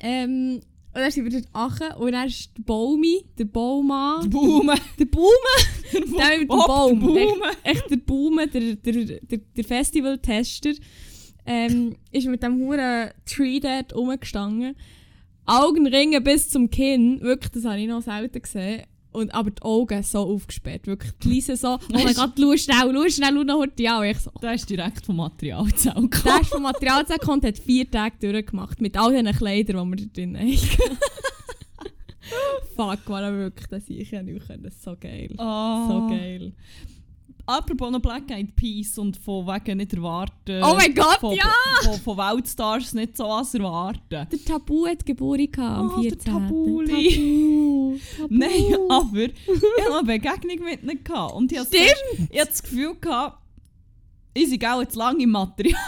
Ähm, 0.00 0.60
und 0.92 1.00
dann 1.00 1.10
sind 1.10 1.24
wir 1.24 1.40
dort 1.40 1.48
achen 1.52 1.96
und 1.98 2.12
dann 2.12 2.26
ist 2.26 2.50
der 2.56 2.62
Baumi, 2.62 3.24
der 3.38 3.44
Baumann. 3.44 4.22
Der 4.22 4.28
Baume. 4.28 4.74
Der 4.98 5.04
Baume. 5.04 5.30
Der, 5.92 6.00
der 6.00 6.38
mit 6.38 6.40
dem 6.40 6.58
Baum. 6.58 7.00
Der 7.00 7.06
Baume. 7.06 7.44
Echt, 7.62 7.76
echt 7.76 7.90
der 7.90 7.96
Baume, 7.96 8.48
der, 8.48 8.74
der, 8.76 9.20
der, 9.20 9.38
der 9.38 9.64
Festival-Tester 9.64 10.72
ähm, 11.46 11.96
ist 12.12 12.26
mit 12.26 12.42
dem 12.42 12.58
huren 12.60 13.10
Tree 13.26 13.60
dort 13.60 13.94
rumgestanden. 13.94 14.76
Augenringe 15.46 16.20
bis 16.20 16.48
zum 16.48 16.70
Kinn, 16.70 17.20
wirklich, 17.20 17.50
das 17.52 17.64
habe 17.64 17.80
ich 17.80 17.88
noch 17.88 18.02
selten 18.02 18.40
gesehen. 18.40 18.84
Und, 19.12 19.34
aber 19.34 19.50
die 19.50 19.62
Augen 19.62 20.02
so 20.04 20.20
aufgesperrt, 20.20 20.86
wirklich. 20.86 21.12
Die 21.24 21.28
Lise 21.30 21.56
so, 21.56 21.74
oh 21.74 21.78
mein 21.92 22.14
Gott, 22.14 22.34
schau 22.38 22.56
schnell, 22.56 22.94
schau 22.94 23.08
schnell, 23.08 23.34
schau 23.34 23.42
noch 23.42 23.58
heute 23.58 23.82
ja. 23.82 24.00
Ich 24.04 24.18
so, 24.18 24.30
Der 24.40 24.54
ist 24.54 24.70
direkt 24.70 25.04
vom 25.04 25.16
Materialzelt 25.16 25.96
gekommen. 25.96 26.22
Der 26.24 26.40
ist 26.40 26.50
vom 26.50 26.62
Materialzelt 26.62 27.20
gekommen 27.20 27.40
und 27.40 27.48
hat 27.48 27.58
vier 27.58 27.90
Tage 27.90 28.14
durchgemacht. 28.20 28.80
Mit 28.80 28.96
all 28.96 29.10
diesen 29.10 29.36
Kleidern, 29.36 29.90
die 29.90 29.98
wir 29.98 30.06
da 30.06 30.12
drin 30.12 30.38
haben. 30.38 30.56
Fuck, 32.76 33.08
war 33.08 33.22
er 33.22 33.36
wirklich, 33.36 33.66
das 33.66 33.88
ich 33.88 34.12
ja 34.12 34.22
nicht 34.22 34.46
können. 34.46 34.70
So 34.70 34.96
geil. 34.98 35.34
Oh. 35.38 35.88
So 35.88 36.06
geil. 36.08 36.52
Apropos 37.50 37.90
noch 37.90 38.00
Black 38.00 38.30
Eyed 38.30 38.54
Peas 38.54 38.96
und 38.96 39.16
von 39.16 39.44
wegen 39.44 39.78
nicht 39.78 39.92
erwarten. 39.92 40.62
Oh 40.62 40.74
mein 40.76 40.94
Gott, 40.94 41.18
von, 41.18 41.34
ja! 41.34 41.52
Von, 41.82 41.98
von 42.00 42.16
Weltstars 42.16 42.94
nicht 42.94 43.16
so 43.16 43.24
was 43.24 43.52
erwarten. 43.54 44.00
Der 44.08 44.44
Tabu 44.44 44.86
hat 44.86 45.04
Geburt 45.04 45.58
am 45.58 45.90
oh, 45.90 46.00
14. 46.00 46.18
Der 46.18 46.32
Tabuli. 46.32 47.10
Tabu. 47.10 47.98
Tabu. 48.16 48.34
Nein, 48.34 48.76
aber 48.88 49.24
ich 49.24 49.32
hatte 49.82 49.98
eine 49.98 50.06
Begegnung 50.06 50.64
mit 50.64 50.82
ihnen. 50.84 51.02
Gehabt. 51.02 51.34
Und 51.34 51.50
ich 51.50 51.58
hatte 51.58 51.76
Stimmt! 51.76 52.30
Ich 52.30 52.38
hatte 52.40 52.50
das 52.50 52.62
Gefühl, 52.62 52.94
gehabt, 53.00 53.42
ich 54.32 54.48
sei 54.48 54.72
auch 54.72 54.80
jetzt 54.80 54.94
lange 54.94 55.24
im 55.24 55.30
Material. 55.30 55.80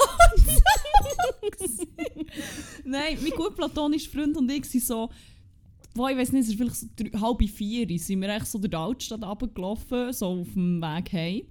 Nein, 2.85 3.19
mein 3.23 3.31
gut 3.31 3.55
platonischer 3.55 4.11
Freund 4.11 4.37
und 4.37 4.51
ich 4.51 4.65
sind 4.65 4.83
so 4.83 5.11
wo 5.95 6.09
ich 6.09 6.17
weiß 6.17 6.33
nicht, 6.33 6.45
es 6.45 6.49
ist 6.49 6.57
vielleicht 6.57 6.77
so 6.77 6.87
drei, 6.97 7.11
halb 7.19 7.43
vier, 7.49 7.99
sind 7.99 8.21
wir 8.23 8.29
echt 8.31 8.47
so 8.47 8.59
durch 8.59 8.71
die 8.71 8.77
Altstadt 8.77 9.23
runtergelaufen, 9.23 10.13
so 10.13 10.27
auf 10.41 10.53
dem 10.55 10.81
Weg 10.81 11.13
heim. 11.13 11.43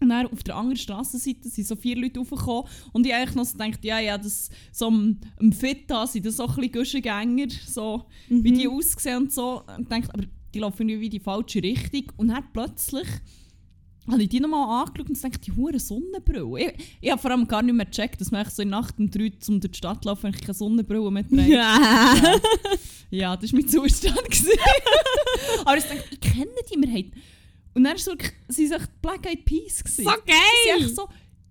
Und 0.00 0.08
dann 0.08 0.26
auf 0.28 0.42
der 0.42 0.56
anderen 0.56 0.76
Straßenseite 0.76 1.48
sind 1.48 1.66
so 1.66 1.76
vier 1.76 1.96
Leute 1.96 2.20
aufgekommen 2.20 2.64
und 2.92 3.06
ich 3.06 3.12
eigentlich 3.14 3.34
noch 3.34 3.44
so 3.44 3.58
gedacht, 3.58 3.84
ja, 3.84 3.98
ja, 4.00 4.16
das, 4.16 4.48
so 4.72 4.86
am, 4.86 5.18
am 5.38 5.52
Fita 5.52 6.06
sind 6.06 6.24
das 6.24 6.36
so 6.38 6.46
ein 6.46 6.54
bisschen 6.54 6.72
Guschengänger, 6.72 7.48
so 7.66 8.04
Mhm. 8.28 8.44
wie 8.44 8.52
die 8.52 8.68
aussehen 8.68 9.16
und 9.18 9.32
so. 9.32 9.62
Und 9.76 9.90
dachte, 9.92 10.12
aber 10.14 10.24
die 10.54 10.58
laufen 10.58 10.88
irgendwie 10.88 11.06
in 11.06 11.10
die 11.12 11.20
falsche 11.20 11.62
Richtung. 11.62 12.04
Und 12.16 12.28
dann 12.28 12.44
plötzlich 12.52 13.06
habe 14.10 14.22
ich 14.22 14.28
die 14.30 14.40
nochmal 14.40 14.82
angeschaut 14.86 15.08
und 15.10 15.22
dachte, 15.22 15.38
die 15.38 15.52
hure 15.52 15.78
Sonnenbrille. 15.78 16.72
Ich, 16.72 16.96
ich 17.02 17.10
habe 17.10 17.20
vor 17.20 17.30
allem 17.30 17.46
gar 17.46 17.62
nicht 17.62 17.74
mehr 17.74 17.84
gecheckt, 17.86 18.20
dass 18.20 18.30
man 18.30 18.48
so 18.48 18.62
in 18.62 18.70
Nacht 18.70 18.98
um 18.98 19.10
drei 19.10 19.30
zum 19.38 19.60
durch 19.60 19.72
die 19.72 19.76
Stadt 19.78 20.04
laufen, 20.04 20.22
wenn 20.24 20.34
ich 20.34 20.40
keine 20.40 20.54
Sonnenbrille 20.54 21.10
mehr 21.10 21.28
trage. 21.28 22.40
Ja, 23.10 23.36
das 23.36 23.52
war 23.52 23.60
mein 23.60 23.68
Zustand. 23.68 24.16
Aber 25.64 25.76
ich 25.76 25.84
dachte, 25.84 26.04
ich 26.10 26.20
kenne 26.20 26.50
die, 26.72 26.80
wir 26.80 26.88
haben... 26.90 27.12
Und 27.74 27.84
dann 27.84 27.96
so, 27.98 28.12
sie 28.48 28.68
waren 28.70 28.80
echt 28.80 29.02
Black 29.02 29.26
Eyed 29.26 29.44
Peas. 29.44 29.82
Gewesen. 29.84 30.04
So 30.04 30.10
geil! 30.26 30.78
Sie 30.78 30.84
sind 30.84 30.96
so 30.96 31.08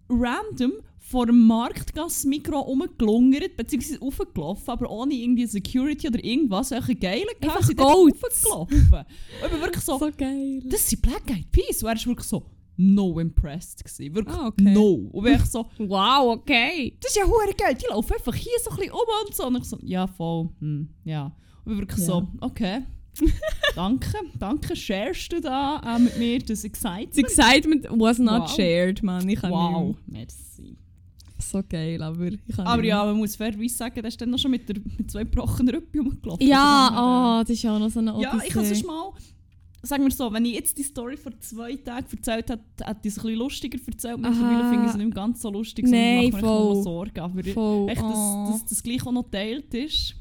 random 0.10 0.74
vor 1.00 1.26
dem 1.26 1.48
Marktgasse-Mikro 1.48 2.60
rumgelungert, 2.60 3.56
beziehungsweise 3.58 4.02
aufgelaufen, 4.02 4.70
aber 4.70 4.90
ohne 4.92 5.14
irgendwie 5.14 5.46
Security 5.48 6.08
oder 6.08 6.24
irgendwas. 6.24 6.72
Welche 6.72 6.96
geile 6.96 7.26
Einfach 7.42 7.64
sie 7.64 7.74
Gold. 7.76 8.16
aufgelaufen. 8.24 8.76
Und 8.92 9.46
ich 9.46 9.52
bin 9.52 9.62
wirklich 9.62 9.84
so, 9.84 9.98
So 10.00 10.10
geil. 10.16 10.62
das 10.66 10.90
sind 10.90 11.02
Black 11.02 11.30
Eyed 11.32 11.52
Peas. 11.52 11.82
Und 11.82 11.90
er 11.90 11.96
war 11.96 12.06
wirklich 12.06 12.28
so, 12.28 12.46
no 12.78 13.20
impressed. 13.20 13.84
Gewesen. 13.84 14.14
Wirklich 14.14 14.36
Ah, 14.38 14.48
okay. 14.48 14.74
no. 14.74 15.10
Und 15.12 15.28
ich 15.28 15.46
so, 15.46 15.66
Wow, 15.80 16.38
okay. 16.38 16.96
das 17.02 17.12
ist 17.12 17.18
ja 17.18 17.26
hure 17.26 17.54
geil. 17.58 17.76
Die 17.82 17.88
laufen 17.90 18.14
einfach 18.14 18.36
hier 18.36 18.52
so 18.64 18.70
ein 18.72 18.76
bisschen 18.78 18.92
um 18.92 19.00
und 19.28 19.36
so. 19.36 19.48
Und 19.48 19.58
ich 19.58 19.64
so, 19.64 19.78
ja, 19.82 20.06
voll. 20.06 20.50
Hm, 20.60 20.90
ja. 21.06 21.36
Und 21.66 21.74
ich 21.74 21.80
wirklich 21.80 22.00
Ja. 22.02 22.06
so, 22.06 22.28
okay. 22.42 22.84
danke, 23.76 24.14
danke, 24.38 24.76
sharest 24.76 25.32
du 25.32 25.42
da 25.42 25.82
äh, 25.86 26.00
mit 26.00 26.18
mir 26.18 26.40
das 26.40 26.64
Excitement? 26.64 27.12
Das 27.12 27.18
Excitement 27.18 27.88
was 27.92 28.18
not 28.20 28.42
Wow. 28.44 28.56
shared, 28.56 29.04
man. 29.04 29.28
Ich 29.28 29.40
kann 29.40 29.52
Wow, 29.52 29.96
nicht 30.08 30.08
merci. 30.08 30.78
So 31.42 31.62
geil, 31.68 32.02
aber 32.04 32.28
ich 32.28 32.40
kann 32.56 32.68
Aber 32.68 32.82
nicht 32.82 32.90
ja, 32.90 33.04
man 33.06 33.18
muss 33.18 33.36
fairerweise 33.36 33.76
sagen, 33.76 33.96
der 33.96 34.06
ist 34.06 34.20
dann 34.22 34.30
noch 34.30 34.38
schon 34.38 34.52
mit, 34.52 34.68
der, 34.70 34.76
mit 34.98 35.10
zwei 35.10 35.24
gebrochenen 35.24 35.74
Rücken 35.76 36.00
rumgelaufen. 36.00 36.46
Ja, 36.46 37.40
oh, 37.40 37.42
das 37.42 37.50
ist 37.52 37.64
ja 37.64 37.78
noch 37.80 37.90
so 37.90 38.00
eine 38.00 38.12
äh, 38.12 38.22
Ja, 38.22 38.40
ich 38.46 38.52
habe 38.56 38.60
Odyssee. 38.60 38.74
es 38.82 38.84
mal... 38.86 39.12
Sagen 39.82 40.04
wir 40.04 40.12
so, 40.12 40.32
wenn 40.34 40.44
ich 40.44 40.56
jetzt 40.56 40.78
die 40.78 40.84
Story 40.84 41.16
vor 41.16 41.32
zwei 41.40 41.78
Tagen 41.78 42.06
erzählt 42.12 42.50
hätte, 42.50 42.62
hätte 42.84 43.00
ich 43.04 43.14
es 43.14 43.18
ein 43.18 43.24
bisschen 43.24 43.36
lustiger 43.40 43.80
erzählt. 43.88 44.18
Mittlerweile 44.20 44.70
finde 44.70 44.84
ich 44.86 44.92
es 44.92 44.98
nicht 44.98 45.06
mehr 45.06 45.16
ganz 45.16 45.42
so 45.42 45.50
lustig, 45.50 45.86
sondern 45.88 46.04
Nein, 46.18 46.32
macht 46.32 46.42
mir 46.42 46.48
voll. 46.50 46.76
noch 46.76 46.84
Sorgen. 46.84 47.20
Aber 47.22 47.44
Voll. 47.46 47.90
echt, 47.90 48.02
dass, 48.02 48.18
oh. 48.18 48.48
dass 48.52 48.66
das 48.66 48.84
gleich 48.84 49.08
auch 49.08 49.14
noch 49.14 49.30
teilt 49.32 49.74
ist. 49.74 50.16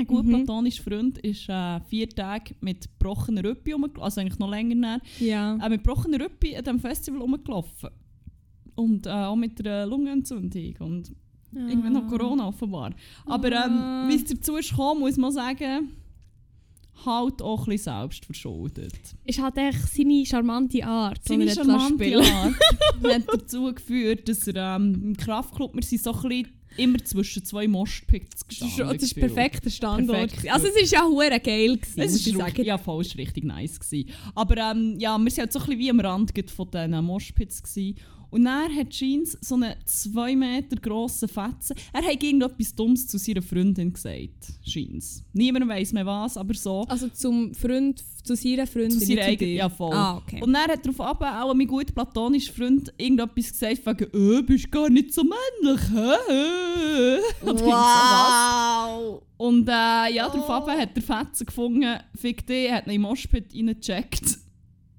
Ein 0.00 0.06
guter 0.06 0.22
Mhm. 0.28 0.44
platonischer 0.44 0.82
Freund 0.82 1.18
ist 1.18 1.48
äh, 1.48 1.80
vier 1.88 2.08
Tage 2.08 2.54
mit 2.60 2.88
gebrochenen 2.98 3.44
Rüppi 3.44 3.72
rumgelaufen, 3.72 4.02
also 4.02 4.20
eigentlich 4.20 4.38
noch 4.38 4.48
länger 4.50 4.74
näher, 4.74 5.00
ja. 5.18 5.56
äh, 5.56 5.68
mit 5.68 5.82
gebrochenen 5.84 6.20
Rüppi 6.22 6.56
an 6.56 6.64
diesem 6.64 6.80
Festival 6.80 7.20
rumgelaufen. 7.20 7.90
Und 8.76 9.06
äh, 9.06 9.10
auch 9.10 9.36
mit 9.36 9.60
einer 9.60 9.84
Lungenentzündung 9.86 10.74
und 10.78 11.12
irgendwann 11.52 11.92
noch 11.92 12.06
Corona 12.08 12.48
offenbar. 12.48 12.92
Aber 13.26 13.48
ähm, 13.52 13.72
Ah. 13.78 14.08
wie 14.08 14.14
es 14.14 14.24
dazu 14.24 14.56
ist 14.56 14.70
gekommen, 14.70 15.00
muss 15.00 15.16
man 15.18 15.32
sagen, 15.32 15.90
halt 17.04 17.42
auch 17.42 17.60
ein 17.66 17.70
bisschen 17.70 17.92
selbst 18.00 18.24
verschuldet. 18.26 18.92
Ist 19.24 19.40
halt 19.42 19.56
echt 19.58 19.80
seine 19.94 20.24
charmante 20.26 20.84
Art, 20.86 21.20
Seine 21.24 21.48
charmante 21.50 22.04
spielen. 22.04 22.24
Art 22.24 22.54
hat 23.04 23.22
dazu 23.32 23.72
geführt, 23.74 24.28
dass 24.28 24.46
er 24.48 24.76
ähm, 24.76 24.94
im 25.02 25.16
Kraftclub, 25.16 25.74
wir 25.74 25.82
sind 25.82 26.02
so 26.02 26.12
ein 26.12 26.28
bisschen 26.28 26.46
immer 26.76 26.98
zwischen 27.04 27.44
zwei 27.44 27.68
ist, 28.42 28.48
gestanden. 28.48 28.94
das 28.94 29.02
ist 29.02 29.14
perfekter 29.14 29.70
Standort. 29.70 30.30
Perfekt. 30.30 30.52
Also 30.52 30.66
es 30.68 30.76
ist 30.82 30.92
ja 30.92 31.04
hure 31.04 31.40
geil 31.40 31.76
gewesen, 31.76 32.00
Es 32.00 32.12
muss 32.12 32.26
ich 32.26 32.26
ist 32.28 32.38
sagen. 32.38 32.64
ja, 32.64 32.78
voll, 32.78 33.04
war 33.04 33.18
richtig 33.18 33.44
nice. 33.44 33.78
Gewesen. 33.78 34.10
Aber 34.34 34.56
ähm, 34.56 34.96
ja, 34.98 35.18
wir 35.18 35.24
waren 35.26 35.36
halt 35.38 35.52
so 35.52 35.58
ein 35.58 35.66
bisschen 35.66 35.78
wie 35.78 35.90
am 35.90 36.00
Rand 36.00 36.50
von 36.50 36.70
diesen 36.70 37.04
Moshpits. 37.04 37.62
Gewesen. 37.62 37.96
Und 38.30 38.44
dann 38.44 38.74
hat 38.76 38.90
Jeans 38.90 39.36
so 39.40 39.56
einen 39.56 39.74
2 39.84 40.36
Meter 40.36 40.76
grossen 40.76 41.28
Fetzen. 41.28 41.74
Er 41.92 42.02
hat 42.04 42.22
irgendetwas 42.22 42.74
Dummes 42.74 43.06
zu 43.06 43.18
seiner 43.18 43.42
Freundin 43.42 43.92
gesagt. 43.92 44.52
Jeans. 44.64 45.22
Niemand 45.32 45.68
weiß 45.68 45.92
mehr 45.92 46.06
was, 46.06 46.36
aber 46.36 46.54
so. 46.54 46.84
Also 46.88 47.08
zum 47.08 47.52
Freund, 47.54 48.02
zu 48.22 48.36
seiner 48.36 48.66
Freundin, 48.66 48.92
Zu 48.98 49.00
seiner 49.06 49.22
eigenen, 49.22 49.54
ja 49.56 49.68
voll. 49.68 49.92
Ah, 49.94 50.16
okay. 50.18 50.40
Und 50.42 50.52
dann 50.52 50.70
hat 50.70 50.84
darauf 50.86 51.00
ab 51.00 51.22
auch 51.42 51.54
mein 51.54 51.66
guter 51.66 51.92
platonischer 51.92 52.52
Freund 52.52 52.92
irgendetwas 52.98 53.50
gesagt, 53.52 53.84
wegen, 53.86 54.38
äh, 54.38 54.42
bist 54.42 54.70
gar 54.70 54.88
nicht 54.88 55.12
so 55.12 55.22
männlich, 55.24 55.80
hä? 55.90 57.18
Und 57.42 57.54
ich 57.54 57.60
so, 57.60 57.66
wow! 57.66 59.22
Und 59.38 59.68
äh, 59.68 59.72
ja, 59.72 60.28
darauf 60.28 60.48
Oh. 60.48 60.52
ab 60.52 60.68
hat 60.68 60.94
der 60.96 61.02
Fetzen 61.02 61.46
gefunden, 61.46 61.98
fick 62.16 62.46
dich, 62.46 62.70
hat 62.70 62.86
ihn 62.86 62.92
in 62.92 63.02
den 63.02 63.02
Moshpit 63.02 63.54
reingecheckt. 63.54 64.38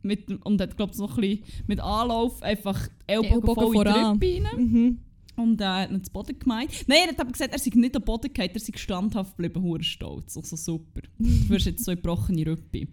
Mit, 0.04 0.30
und 0.46 0.60
hat, 0.60 0.78
glaube 0.78 0.94
ich, 0.94 1.00
noch 1.00 1.18
ein 1.18 1.22
bisschen 1.22 1.44
mit 1.68 1.80
Anlauf 1.80 2.42
einfach 2.42 2.88
Ellbogen, 3.08 3.34
Ellbogen 3.34 3.56
voll 3.56 3.66
in 3.66 3.72
die 3.72 3.90
voran. 3.90 4.20
Rippe 4.20 4.44
rein. 4.50 4.72
Mhm. 4.72 5.00
Und 5.42 5.62
äh, 5.62 5.66
hat 5.66 5.92
ihn 5.92 6.04
zu 6.04 6.12
Boden 6.12 6.38
gemeint. 6.38 6.72
Nein, 6.88 7.00
er 7.06 7.08
hat 7.10 7.20
aber 7.20 7.32
gesagt, 7.32 7.54
er 7.54 7.60
sei 7.60 7.72
nicht 7.76 7.96
am 7.96 8.04
Boden 8.04 8.32
gefallen, 8.34 8.52
er 8.54 8.60
sei 8.60 8.74
standhaft 8.76 9.36
geblieben, 9.38 9.62
hure 9.64 9.84
stolz. 9.84 10.38
Also 10.38 10.56
super. 10.56 11.02
Du 11.18 11.50
wirst 11.50 11.66
jetzt 11.66 11.86
so 11.86 11.92
eine 11.92 11.98
gebrochene 12.02 12.46
Rippe. 12.46 12.88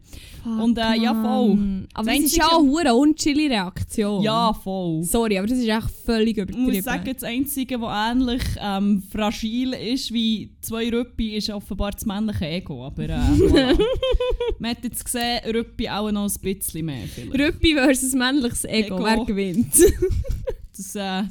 Und, 0.44 0.78
äh, 0.78 0.94
ja, 1.00 1.14
voll. 1.14 1.86
Aber 1.94 2.06
Das 2.06 2.14
das 2.16 2.24
ist 2.24 2.36
ja 2.36 2.46
auch 2.48 2.78
eine 2.78 2.94
unchillige 2.94 3.50
Reaktion. 3.50 4.22
Ja, 4.22 4.52
voll. 4.52 5.02
Sorry, 5.04 5.38
aber 5.38 5.46
das 5.46 5.58
ist 5.58 5.68
echt 5.68 5.90
völlig 6.04 6.36
Ich 6.38 6.42
übertrieben. 6.42 6.74
muss 6.74 6.84
sagen, 6.84 7.10
das 7.12 7.22
Einzige, 7.24 7.80
was 7.80 8.12
ähnlich 8.12 8.42
ähm, 8.60 9.02
fragil 9.10 9.72
ist 9.74 10.12
wie 10.12 10.56
zwei 10.60 10.88
Rüppi, 10.90 11.36
ist 11.36 11.50
offenbar 11.50 11.92
das 11.92 12.06
männliche 12.06 12.46
Ego. 12.46 12.84
Aber 12.86 13.02
äh, 13.04 13.08
voilà. 13.38 13.78
Man 14.58 14.70
hat 14.72 14.84
jetzt 14.84 15.04
gesehen, 15.04 15.40
Rüppi 15.54 15.88
auch 15.88 16.10
noch 16.10 16.28
ein 16.28 16.40
bisschen 16.42 16.86
mehr. 16.86 17.06
Vielleicht. 17.06 17.38
Rüppi 17.38 17.74
versus 17.74 18.14
männliches 18.14 18.64
Ego, 18.64 18.96
Ego. 18.96 19.04
wer 19.04 19.24
gewinnt? 19.24 19.74
Das 20.76 20.94
äh, 20.94 21.22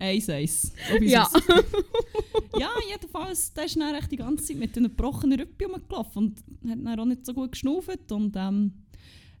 eins, 0.00 0.28
eins. 0.28 0.72
So 0.92 1.00
wie 1.00 1.08
ja. 1.10 1.28
es 1.34 1.42
Ja, 2.60 2.70
jedenfalls, 2.90 3.52
der 3.52 3.64
ist 3.64 3.76
dann 3.76 3.94
die 4.10 4.16
ganze 4.16 4.44
Zeit 4.44 4.56
mit 4.58 4.76
einem 4.76 4.86
gebrochenen 4.88 5.40
Rüppi 5.40 5.64
rumgelaufen 5.64 6.34
und 6.62 6.70
hat 6.70 6.78
dann 6.84 7.00
auch 7.00 7.04
nicht 7.04 7.26
so 7.26 7.34
gut 7.34 7.52
geschnauft. 7.52 8.12
Und 8.12 8.36
ähm, 8.36 8.72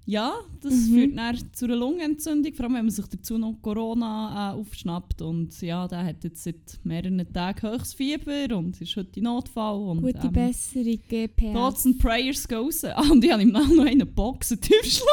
ja, 0.06 0.34
das 0.60 0.72
Mhm. 0.74 0.94
führt 0.94 1.16
dann 1.16 1.38
zu 1.54 1.64
einer 1.64 1.76
Lungenentzündung, 1.76 2.52
vor 2.54 2.64
allem 2.66 2.74
wenn 2.74 2.84
man 2.86 2.90
sich 2.90 3.06
dazu 3.06 3.38
noch 3.38 3.54
Corona 3.62 4.50
äh, 4.52 4.54
aufschnappt. 4.60 5.22
Und 5.22 5.58
ja, 5.62 5.86
der 5.88 6.04
hat 6.04 6.24
jetzt 6.24 6.42
seit 6.44 6.78
mehreren 6.82 7.24
Tagen 7.32 7.70
höchstes 7.70 7.94
Fieber 7.94 8.56
und 8.58 8.80
ist 8.80 8.96
heute 8.96 9.18
in 9.20 9.24
Notfall. 9.24 9.76
Und, 9.76 10.02
Gute 10.02 10.26
ähm, 10.26 10.32
Besserung, 10.32 10.98
GPS. 11.08 11.52
Thoughts 11.52 11.86
and 11.86 11.98
Prayers 11.98 12.46
gehen 12.48 12.58
raus. 12.58 12.84
Ah, 12.94 13.10
und 13.10 13.24
ich 13.24 13.30
habe 13.32 13.42
ihm 13.42 13.50
noch 13.52 13.84
einen 13.86 14.12
Boxen 14.12 14.60
Tiefschlag. 14.60 15.08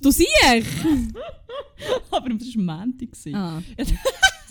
Du 0.00 0.10
siehst! 0.10 0.28
Aber 2.10 2.28
das 2.30 2.56
war 2.56 2.56
ein 2.56 2.64
Montag. 2.64 3.12
gewesen. 3.12 3.34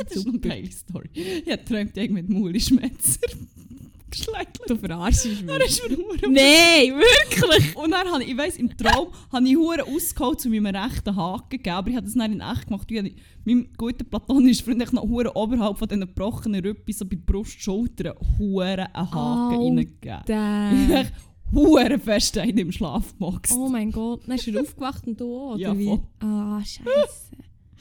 Das 0.07 0.17
ist 0.17 0.27
eine 0.27 0.39
geile 0.39 0.71
Story. 0.71 1.09
Ich 1.13 1.45
habe 1.51 1.57
geträumt, 1.57 1.97
ich 1.97 2.09
mit 2.09 2.29
Muli 2.29 2.59
Schmetzer 2.59 3.19
geschlechtelt. 4.09 4.69
Du 4.69 4.75
verarschst 4.75 5.25
mich. 5.25 5.47
Er 5.47 5.65
ist 5.65 5.81
mir 5.89 5.97
Nein, 6.29 6.99
wirklich! 6.99 7.75
Und 7.77 7.91
dann 7.91 8.07
habe 8.11 8.23
ich, 8.23 8.31
ich 8.31 8.37
weiss, 8.37 8.57
im 8.57 8.75
Traum 8.75 9.07
habe 9.31 9.47
ich 9.47 9.55
hure 9.55 9.83
ausgeholt 9.85 10.41
zu 10.41 10.49
meinem 10.49 10.75
rechten 10.75 11.15
Haken 11.15 11.49
gegeben, 11.49 11.75
aber 11.75 11.89
ich 11.89 11.95
habe 11.95 12.05
das 12.05 12.15
dann 12.15 12.33
in 12.33 12.41
echt 12.41 12.67
gemacht. 12.67 12.87
Ich 12.91 12.97
habe 12.97 13.11
meinem 13.45 13.69
guten 13.77 14.05
platonischen 14.05 14.65
Freund 14.65 14.93
noch 14.93 15.03
hure 15.03 15.35
oberhalb 15.35 15.77
von 15.77 15.87
diesen 15.87 16.01
gebrochenen 16.01 16.61
Rüppi, 16.63 16.91
so 16.93 17.05
bei 17.05 17.15
die 17.15 17.21
Brust, 17.21 17.61
Schultern, 17.61 18.13
hure 18.37 18.93
einen 18.93 19.11
Haken 19.11 19.15
Au. 19.57 19.67
reingegeben. 19.67 20.19
Ich 20.19 20.25
Damn. 20.25 20.89
habe 20.93 21.07
hure 21.53 21.99
fest 21.99 22.37
einen 22.37 22.57
im 22.57 22.71
Schlaf 22.71 23.17
gemacht. 23.17 23.49
Oh 23.55 23.69
mein 23.69 23.91
Gott, 23.91 24.21
dann 24.27 24.35
ist 24.35 24.47
er 24.47 24.61
aufgewacht 24.61 25.07
und 25.07 25.19
du 25.19 25.25
auch, 25.37 25.51
oder 25.53 25.59
Ja, 25.61 25.77
wie? 25.77 25.99
Ah, 26.19 26.61
scheiße. 26.63 27.30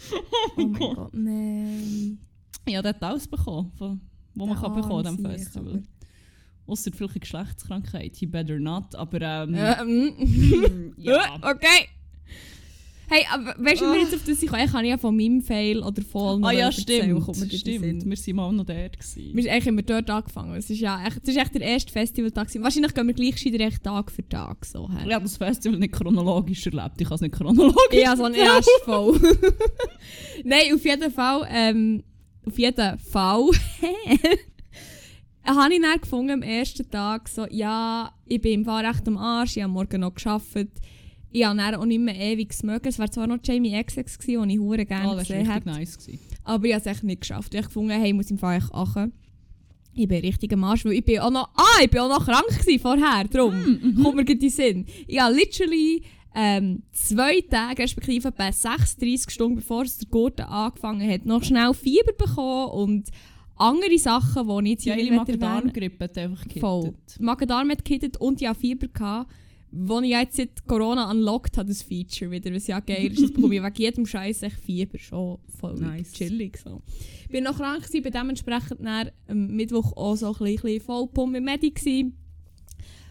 Oh 0.57 0.61
mein 0.61 0.73
Gott, 0.73 1.15
nein. 1.15 2.19
Ich 2.67 2.77
habe 2.77 2.93
dort 2.93 3.03
alles 3.03 3.27
bekommen, 3.29 3.73
von, 3.77 4.01
was 4.35 4.49
man 4.49 4.61
kann 4.61 4.75
bekommen 4.75 5.07
an 5.07 5.17
diesem 5.17 5.27
arme 5.27 5.39
Sieg, 5.39 5.47
Festival. 5.47 5.83
Ausser 6.67 6.91
vielleicht 6.93 7.21
Geschlechtskrankheit, 7.21 8.17
he 8.17 8.27
better 8.27 8.59
not, 8.59 8.95
aber 8.95 9.21
ähm, 9.21 9.55
Ähm, 9.55 10.95
ja. 10.97 11.37
okay. 11.43 11.89
Hey, 13.13 13.27
aber 13.29 13.57
weißt 13.59 13.81
du, 13.81 13.87
wie 13.87 13.95
wir 13.95 14.01
jetzt 14.03 14.15
auf 14.15 14.23
das 14.25 14.39
kommen? 14.47 14.65
Ich 14.65 14.71
kann 14.71 14.85
ja 14.85 14.97
von 14.97 15.17
meinem 15.17 15.43
Fail 15.43 15.83
oder 15.83 16.01
von 16.01 16.45
Ah 16.45 16.53
ja, 16.53 16.67
erzählen, 16.67 17.21
stimmt, 17.21 17.51
den 17.51 17.59
stimmt. 17.59 18.05
Wir 18.05 18.17
waren 18.17 18.37
mal 18.37 18.53
noch 18.53 18.65
dort. 18.65 18.99
Gewesen. 18.99 19.35
Wir 19.35 19.43
sind 19.43 19.53
eigentlich 19.53 19.67
immer 19.67 19.83
dort 19.83 20.09
angefangen. 20.09 20.55
Es 20.55 20.71
ist 20.71 20.79
ja 20.79 21.05
echt, 21.05 21.19
es 21.25 21.31
ist 21.31 21.37
echt 21.37 21.53
der 21.53 21.63
erste 21.63 21.93
Festivaltag. 21.93 22.47
gewesen. 22.47 22.63
Wahrscheinlich 22.63 22.95
gehen 22.95 23.09
wir 23.09 23.15
gleich 23.15 23.39
schon 23.39 23.53
echt 23.55 23.83
Tag 23.83 24.13
für 24.13 24.29
Tag 24.29 24.65
so 24.65 24.89
her. 24.89 25.03
Ich 25.05 25.13
habe 25.13 25.25
das 25.25 25.37
Festival 25.37 25.81
nicht 25.81 25.93
chronologisch 25.93 26.65
erlebt. 26.67 27.01
Ich 27.01 27.07
habe 27.07 27.17
es 27.17 27.21
nicht 27.21 27.35
chronologisch 27.35 28.01
Ja, 28.01 28.17
so 28.17 28.23
ein 28.23 28.35
erst 28.35 28.71
voll. 28.85 29.19
Nein, 30.45 30.73
auf 30.73 30.85
jeden 30.85 31.11
Fall, 31.11 31.49
ähm, 31.51 32.05
auf 32.47 32.57
jeden 32.61 32.97
Fall, 33.01 33.43
habe 35.45 35.75
ich 35.75 35.83
dann 35.83 36.01
gefunden 36.01 36.31
am 36.31 36.43
ersten 36.43 36.89
Tag 36.89 37.29
so, 37.29 37.45
ja, 37.51 38.13
ich 38.27 38.41
bin 38.41 38.61
im 38.61 38.65
Fall 38.65 38.87
recht 38.87 39.09
am 39.09 39.17
Arsch, 39.17 39.57
ich 39.57 39.65
habe 39.65 39.73
morgen 39.73 40.01
noch 40.01 40.15
gearbeitet. 40.15 40.71
Ich 41.33 41.45
habe 41.45 41.57
dann 41.57 41.75
auch 41.77 41.85
nicht 41.85 42.01
mehr 42.01 42.17
ewig 42.17 42.51
mögen. 42.63 42.89
Es 42.89 42.99
war 42.99 43.11
zwar 43.11 43.27
noch 43.27 43.39
Jamie 43.43 43.83
XX 43.83 44.19
den 44.19 44.51
ich 44.51 44.59
hure 44.59 44.85
gerne 44.85 45.05
das 45.05 45.17
war 45.17 45.23
gesehen 45.23 45.49
habe. 45.49 45.69
nice. 45.69 45.99
Gewesen. 45.99 46.19
Aber 46.45 46.65
ich 46.65 46.75
habe 46.75 46.81
es 46.81 46.87
echt 46.87 47.05
nicht 47.05 47.21
geschafft. 47.21 47.55
Ich 47.55 47.59
habe 47.59 47.69
gefunden, 47.69 47.91
hey, 47.91 48.09
ich 48.09 48.15
muss 48.15 48.31
im 48.31 48.39
Fall 48.39 48.57
echt 48.57 48.73
achten. 48.73 49.13
Ich 49.95 50.09
bin 50.09 50.21
richtig 50.21 50.53
am 50.53 50.65
Arsch, 50.65 50.85
weil 50.85 50.93
ich 50.93 51.05
bin 51.05 51.19
auch 51.21 51.31
noch, 51.31 51.51
ah, 51.57 51.83
ich 51.83 51.91
bin 51.91 52.01
auch 52.01 52.09
noch 52.09 52.25
krank 52.25 52.47
gewesen 52.49 52.81
vorher, 52.81 53.25
darum 53.25 53.97
kommt 54.03 54.17
mir 54.17 54.25
gerade 54.25 54.33
in 54.33 54.39
den 54.39 54.51
Sinn. 54.51 54.87
Ich 55.07 55.21
habe 55.21 55.35
literally 55.35 56.03
ähm, 56.35 56.85
zwei 56.93 57.41
Tage, 57.41 57.83
respektive 57.83 58.29
etwa 58.29 58.53
36 58.53 59.33
Stunden 59.33 59.57
bevor 59.57 59.83
es 59.83 59.99
der 59.99 60.09
Gurten 60.09 60.43
angefangen 60.47 61.09
hat, 61.11 61.27
noch 61.27 61.43
schnell 61.43 61.75
Fieber 61.75 62.13
bekommen 62.17 62.71
und 62.71 63.09
andere 63.57 63.99
Sachen, 63.99 64.49
die 64.49 64.65
ich 64.65 64.71
jetzt 64.71 64.83
hier 64.85 64.97
nicht 64.97 65.13
Magen-Darm-Grippe 65.13 66.05
hat 66.05 66.19
einfach 66.19 66.43
gekittet. 66.43 66.61
Voll. 66.61 66.95
Magen-Darm 67.19 67.71
hat 67.71 67.85
gekittet 67.85 68.17
und 68.17 68.41
ich 68.41 68.49
hatte 68.49 68.61
Fieber. 68.61 68.87
Gehabt, 68.89 69.31
wo 69.73 70.01
ich 70.01 70.11
jetzt 70.11 70.37
seit 70.37 70.67
Corona 70.67 71.11
unlocked 71.11 71.57
habe, 71.57 71.69
das 71.69 71.83
Feature 71.83 72.31
wieder, 72.31 72.53
was 72.53 72.67
ja 72.67 72.81
geil 72.81 73.13
ist. 73.13 73.23
Das 73.23 73.33
bekomme 73.33 73.55
ich 73.57 73.63
wegen 73.65 73.77
jedem 73.77 74.07
Scheiß 74.07 74.43
echt 74.43 74.61
Fieber. 74.61 74.99
Schon 74.99 75.39
voll 75.59 75.75
Nice. 75.75 76.13
chillig. 76.13 76.59
So. 76.59 76.83
Ich 77.29 77.35
war 77.35 77.41
noch 77.53 77.57
krank, 77.59 77.85
gewesen, 77.85 78.03
bin 78.03 78.13
dementsprechend 78.13 78.85
dann 78.85 79.11
am 79.29 79.47
Mittwoch 79.49 79.97
auch 79.97 80.17
so 80.17 80.35
ein 80.35 80.55
bisschen 80.57 80.81
voll 80.81 81.07
Pump 81.09 81.33
mit 81.33 81.45
Medi. 81.45 81.71
Gewesen. 81.71 82.15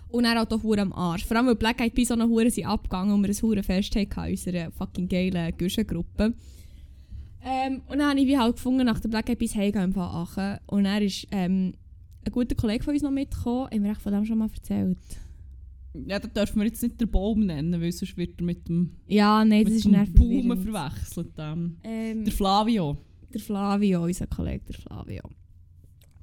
Und 0.10 0.24
dann 0.24 0.38
halt 0.38 0.52
auch 0.52 0.64
hure 0.64 0.82
am 0.82 0.92
Arsch. 0.92 1.26
Vor 1.26 1.38
allem, 1.38 1.48
weil 1.48 1.56
Black 1.56 1.80
Eyed 1.82 1.94
Peas 1.94 2.08
so 2.08 2.16
eine 2.16 2.28
hure 2.28 2.50
sind 2.50 2.66
abgegangen 2.66 3.14
und 3.14 3.22
wir 3.22 3.30
ein 3.30 3.42
hure 3.42 3.64
Fest 3.64 3.96
hatten 3.96 4.26
in 4.26 4.32
unserer 4.32 4.72
fucking 4.72 5.08
geilen 5.08 5.56
Güschengruppe. 5.56 6.34
Ähm, 7.46 7.82
und 7.88 8.00
dann 8.00 8.10
habe 8.10 8.20
ich 8.20 8.28
wie 8.28 8.38
halt 8.38 8.56
gefunden, 8.56 8.86
nach 8.86 9.00
der 9.00 9.10
Black 9.10 9.30
Eyed 9.30 9.40
Peas 9.40 9.56
heimgehen 9.56 9.96
Aachen. 9.96 10.58
Und 10.66 10.86
er 10.86 11.02
ist 11.02 11.28
ähm, 11.32 11.74
ein 12.26 12.32
guter 12.32 12.56
Kollege 12.56 12.84
von 12.84 12.94
uns 12.94 13.04
noch 13.04 13.12
mitgekommen. 13.12 13.70
Haben 13.72 13.84
wir 13.84 13.92
echt 13.92 14.02
von 14.02 14.12
dem 14.12 14.26
schon 14.26 14.40
mal 14.40 14.50
erzählt? 14.54 14.98
Ja, 15.94 16.20
da 16.20 16.28
dürfen 16.28 16.60
wir 16.60 16.68
jetzt 16.68 16.84
nicht 16.84 17.02
den 17.02 17.10
Baum 17.10 17.46
nennen, 17.46 17.82
weil 17.82 17.92
sonst 17.92 18.16
wird 18.16 18.40
er 18.40 18.46
mit 18.46 18.68
dem, 18.70 18.92
Ja, 19.08 19.44
nein, 19.44 19.64
das 19.64 19.86
mit 19.86 19.86
ist 19.86 20.14
dem. 20.18 20.48
Baum 20.48 20.58
verwechselt. 20.62 21.34
Ähm, 21.38 21.78
Ähm, 21.84 22.24
der 22.26 22.34
Flavio. 22.34 22.98
der 23.34 23.42
Flavio, 23.42 24.04
unser 24.04 24.28
Kollege, 24.28 24.62
der 24.68 24.76
Flavio. 24.76 25.22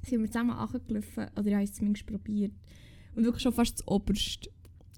Sind 0.03 0.21
wir 0.21 0.27
zusammen 0.31 0.51
angelaufen, 0.51 1.25
oder 1.37 1.47
ich 1.47 1.53
habe 1.53 1.63
es 1.63 1.73
zumindest 1.73 2.05
probiert. 2.05 2.53
Und 3.15 3.23
wirklich 3.25 3.43
schon 3.43 3.51
fast 3.51 3.79
das 3.79 3.87
Oberste. 3.87 4.49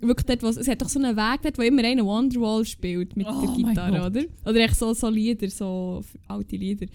Wirklich 0.02 0.26
dort, 0.28 0.44
wo 0.44 0.48
es, 0.48 0.68
hat 0.68 0.82
doch 0.82 0.88
so 0.90 1.00
einen 1.00 1.18
Weg 1.18 1.42
dort, 1.42 1.58
wo 1.58 1.62
immer 1.64 1.84
einer 1.84 2.06
Wonderwall 2.06 2.64
spielt 2.64 3.18
mit 3.18 3.28
Oh 3.28 3.42
der 3.42 3.56
Gitarre, 3.56 4.06
oder? 4.06 4.24
Oder 4.46 4.60
echt 4.64 4.76
so, 4.76 4.94
so 4.94 5.10
Lieder, 5.10 5.50
so 5.50 6.02
alte 6.28 6.56
Lieder. 6.56 6.86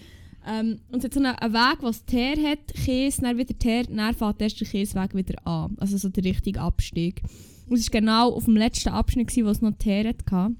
Ähm, 0.47 0.79
und 0.91 0.99
es 0.99 1.05
hat 1.05 1.13
so 1.13 1.19
einen, 1.19 1.35
einen 1.35 1.53
Weg, 1.53 1.77
wo 1.81 1.87
es 1.89 2.05
Teer 2.05 2.35
hat, 2.37 2.73
Käse, 2.73 3.21
dann 3.21 3.37
wieder 3.37 3.57
Teer, 3.57 3.83
dann 3.83 4.13
fängt 4.15 4.41
erst 4.41 4.59
der 4.61 4.67
Käseweg 4.67 5.13
wieder 5.13 5.45
an. 5.45 5.75
Also 5.77 5.97
so 5.97 6.09
der 6.09 6.23
richtige 6.23 6.61
Abstieg. 6.61 7.21
Und 7.67 7.77
es 7.77 7.91
war 7.91 7.99
genau 7.99 8.33
auf 8.33 8.45
dem 8.45 8.57
letzten 8.57 8.89
Abschnitt, 8.89 9.27
gewesen, 9.27 9.45
wo 9.45 9.49
es 9.49 9.61
noch 9.61 9.77
Teer 9.77 10.07
hatte. 10.09 10.55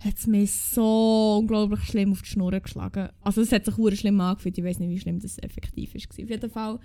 Hat 0.00 0.16
es 0.16 0.26
mir 0.26 0.46
so 0.46 1.38
unglaublich 1.40 1.80
schlimm 1.82 2.12
auf 2.12 2.22
die 2.22 2.28
Schnur 2.28 2.58
geschlagen. 2.58 3.10
Also 3.20 3.42
es 3.42 3.52
hat 3.52 3.66
sich 3.66 3.76
hure 3.76 3.94
schlimm 3.96 4.20
angefühlt, 4.20 4.56
ich 4.56 4.64
weiß 4.64 4.78
nicht, 4.78 4.88
wie 4.90 4.98
schlimm 4.98 5.20
das 5.20 5.38
effektiv 5.38 5.94
war. 5.94 6.00
Auf 6.24 6.30
jeden 6.30 6.50
Fall, 6.50 6.80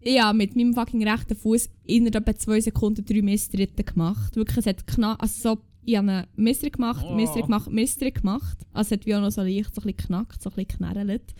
ich 0.00 0.20
habe 0.20 0.36
mit 0.36 0.54
meinem 0.54 0.74
fucking 0.74 1.06
rechten 1.08 1.34
Fuß 1.36 1.70
innerhalb 1.84 2.28
etwa 2.28 2.36
zwei 2.38 2.60
Sekunden 2.60 3.04
drei 3.04 3.22
Misstritte 3.22 3.82
gemacht. 3.82 4.36
Wirklich, 4.36 4.58
es 4.58 4.66
hat 4.66 4.86
knapp, 4.86 5.22
also 5.22 5.54
so, 5.54 5.62
ich 5.86 5.96
habe 5.96 6.10
einen 6.10 6.26
Misstritt 6.36 6.74
gemacht, 6.74 7.04
Oh. 7.08 7.14
Misstritt 7.14 7.46
gemacht, 7.46 7.70
Misstritt 7.70 8.14
gemacht. 8.16 8.58
Also 8.74 8.88
es 8.94 9.00
hat 9.00 9.06
wie 9.06 9.14
auch 9.14 9.20
noch 9.22 9.30
so 9.30 9.40
leicht 9.42 9.74
so 9.74 9.80
ein 9.80 9.84
bisschen 9.84 9.96
geknackt, 9.96 10.42
so 10.42 10.50
ein 10.50 10.56
bisschen 10.56 10.68
geknarrelt. 10.68 11.34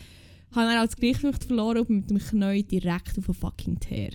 Habe 0.52 0.66
dann 0.68 0.78
als 0.78 0.96
Gleichgewicht 0.96 1.44
verloren 1.44 1.78
und 1.80 1.90
mit 1.90 2.10
dem 2.10 2.18
Knie 2.18 2.62
direkt 2.62 3.18
auf 3.18 3.26
den 3.26 3.34
fucking 3.34 3.78
Teer. 3.80 4.12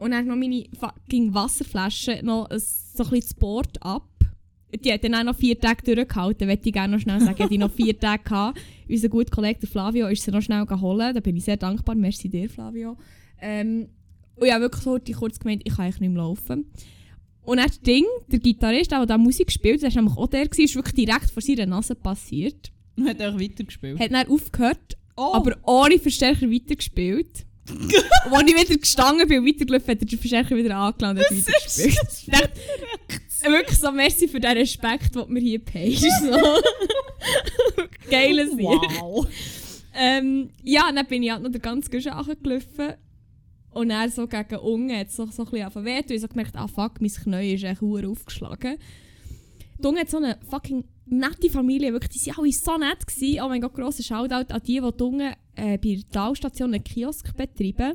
Und 0.00 0.10
dann 0.12 0.26
noch 0.26 0.34
meine 0.36 0.64
fucking 0.78 1.32
Wasserflasche 1.34 2.20
noch 2.24 2.50
ein- 2.50 2.58
so 2.58 3.04
ein 3.04 3.10
bisschen 3.10 3.20
das 3.20 3.34
Board 3.34 3.82
ab. 3.82 4.06
Die 4.84 4.92
hat 4.92 5.02
dann 5.04 5.14
auch 5.16 5.24
noch 5.24 5.36
vier 5.36 5.58
Tage 5.58 5.82
durchgehalten, 5.94 6.46
möchte 6.46 6.68
ich 6.68 6.72
gerne 6.72 6.94
noch 6.96 7.02
schnell 7.02 7.20
sagen. 7.20 7.48
Die 7.48 7.58
noch 7.58 7.70
vier 7.72 7.98
Tage 7.98 8.22
gehabt. 8.22 8.60
Unser 8.88 9.08
guter 9.08 9.30
Kollege 9.30 9.66
Flavio 9.66 10.06
ist 10.08 10.22
sie 10.22 10.30
noch 10.30 10.42
schnell 10.42 10.64
geholt. 10.64 11.16
Da 11.16 11.20
bin 11.20 11.36
ich 11.36 11.44
sehr 11.44 11.56
dankbar. 11.56 11.94
Merci 11.96 12.28
dir, 12.28 12.48
Flavio. 12.48 12.96
Ähm, 13.40 13.88
und 14.36 14.46
ich 14.46 14.52
habe 14.52 14.62
wirklich 14.62 14.82
so 14.82 14.98
die 14.98 15.12
kurz 15.12 15.38
gemeint, 15.38 15.62
ich 15.64 15.74
kann 15.74 15.84
eigentlich 15.86 16.00
nicht 16.00 16.10
mehr 16.10 16.22
laufen. 16.22 16.66
Und 17.42 17.56
dann 17.56 17.66
das 17.66 17.80
Ding, 17.80 18.04
der 18.30 18.38
Gitarrist, 18.38 18.92
der 18.92 19.04
da 19.06 19.18
Musik 19.18 19.48
gespielt 19.48 19.82
hat, 19.82 19.90
der 19.90 19.94
war 19.96 20.02
nämlich 20.02 20.18
auch 20.18 20.26
der, 20.28 20.44
gewesen, 20.46 20.64
ist 20.64 20.74
wirklich 20.76 21.06
direkt 21.06 21.30
vor 21.30 21.42
seiner 21.42 21.66
Nase 21.66 21.94
passiert. 21.94 22.70
Und 22.96 23.08
hat 23.08 23.20
auch 23.20 23.38
weitergespielt. 23.40 23.98
Hat 23.98 24.12
dann 24.12 24.28
aufgehört, 24.28 24.96
oh, 25.16 25.32
aber 25.34 25.56
ohne 25.66 25.98
Verstärker 25.98 26.50
weitergespielt. 26.50 27.44
Und 27.70 28.32
als 28.34 28.50
ich 28.50 28.68
wieder 28.68 28.78
gestanden 28.78 29.28
bin 29.28 29.40
und 29.40 29.46
weitergelaufen, 29.46 29.88
hat 29.88 30.00
er 30.00 30.06
den 30.06 30.18
Verstärker 30.18 30.56
wieder 30.56 30.76
angelangt 30.76 31.18
und 31.18 31.24
weitergespielt. 31.24 32.50
Wirklich 33.42 33.78
so, 33.78 33.90
merci 33.90 34.28
für 34.28 34.40
den 34.40 34.52
Respekt, 34.52 35.14
den 35.14 35.32
mir 35.32 35.40
hier 35.40 35.58
payst. 35.58 36.02
So. 36.02 36.30
Geiles 38.10 38.50
wow. 38.52 39.26
Ähm, 39.94 40.50
ja, 40.62 40.90
dann 40.92 41.06
bin 41.06 41.22
ich 41.22 41.30
halt 41.30 41.42
noch 41.42 41.50
den 41.50 41.62
ganzen 41.62 41.90
Guschen 41.90 42.12
gelaufen. 42.42 42.94
Und 43.70 43.90
dann 43.90 44.10
so 44.10 44.26
gegen 44.26 44.56
unten 44.56 44.96
hat 44.96 45.08
es 45.08 45.16
so, 45.16 45.26
so 45.26 45.42
ein 45.42 45.50
bisschen 45.50 45.62
angefangen 45.62 45.86
weh. 45.86 45.98
Und 45.98 46.10
ich 46.10 46.20
so 46.20 46.28
gemerkt, 46.28 46.56
ah 46.56 46.66
fuck, 46.66 47.00
mein 47.00 47.10
Knie 47.10 47.54
ist 47.54 47.64
echt 47.64 47.80
hure 47.80 48.08
aufgeschlagen. 48.08 48.78
Die 49.78 49.86
Unge 49.86 50.00
hat 50.00 50.10
so 50.10 50.18
eine 50.18 50.38
fucking 50.48 50.84
nette 51.06 51.50
Familie, 51.50 51.92
wirklich, 51.92 52.22
die 52.22 52.30
waren 52.30 52.44
alle 52.44 52.52
so 52.52 52.76
nett. 52.76 53.06
Gewesen. 53.06 53.40
Oh 53.42 53.48
mein 53.48 53.60
Gott, 53.60 53.74
grosser 53.74 54.02
Shoutout 54.02 54.52
an 54.52 54.62
die, 54.66 54.80
die 54.80 54.92
die 54.96 55.02
Unge 55.02 55.34
äh, 55.56 55.78
bei 55.78 55.94
der 55.96 56.08
Talstation 56.10 56.74
einen 56.74 56.84
Kiosk 56.84 57.36
betreiben. 57.36 57.94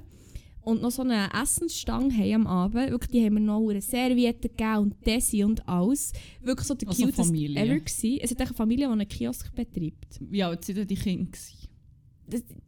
Und 0.62 0.82
noch 0.82 0.90
so 0.90 1.04
eine 1.04 1.30
Essensstange 1.32 2.12
haben 2.12 2.34
am 2.34 2.48
Abend. 2.48 2.90
Wirklich, 2.90 3.12
die 3.12 3.24
haben 3.24 3.36
mir 3.36 3.40
noch 3.42 3.70
eine 3.70 3.82
Serviette 3.82 4.50
gegeben 4.50 4.78
und 4.78 5.06
Desi 5.06 5.44
und 5.44 5.68
alles. 5.70 6.12
Wirklich 6.42 6.66
so 6.68 6.74
der 6.74 6.88
Also 6.88 7.04
cutest 7.04 7.22
Familie. 7.28 7.62
ever 7.62 7.80
gewesen. 7.80 8.18
Es 8.20 8.32
ist 8.32 8.42
eine 8.42 8.52
Familie, 8.54 8.88
die 8.88 8.92
einen 8.94 9.08
Kiosk 9.08 9.54
betreibt 9.54 10.20
Wie 10.22 10.42
alt 10.42 10.68
waren 10.68 10.76
denn 10.76 10.88
die 10.88 10.96
Kinder? 10.96 11.26
gewesen? 11.32 11.70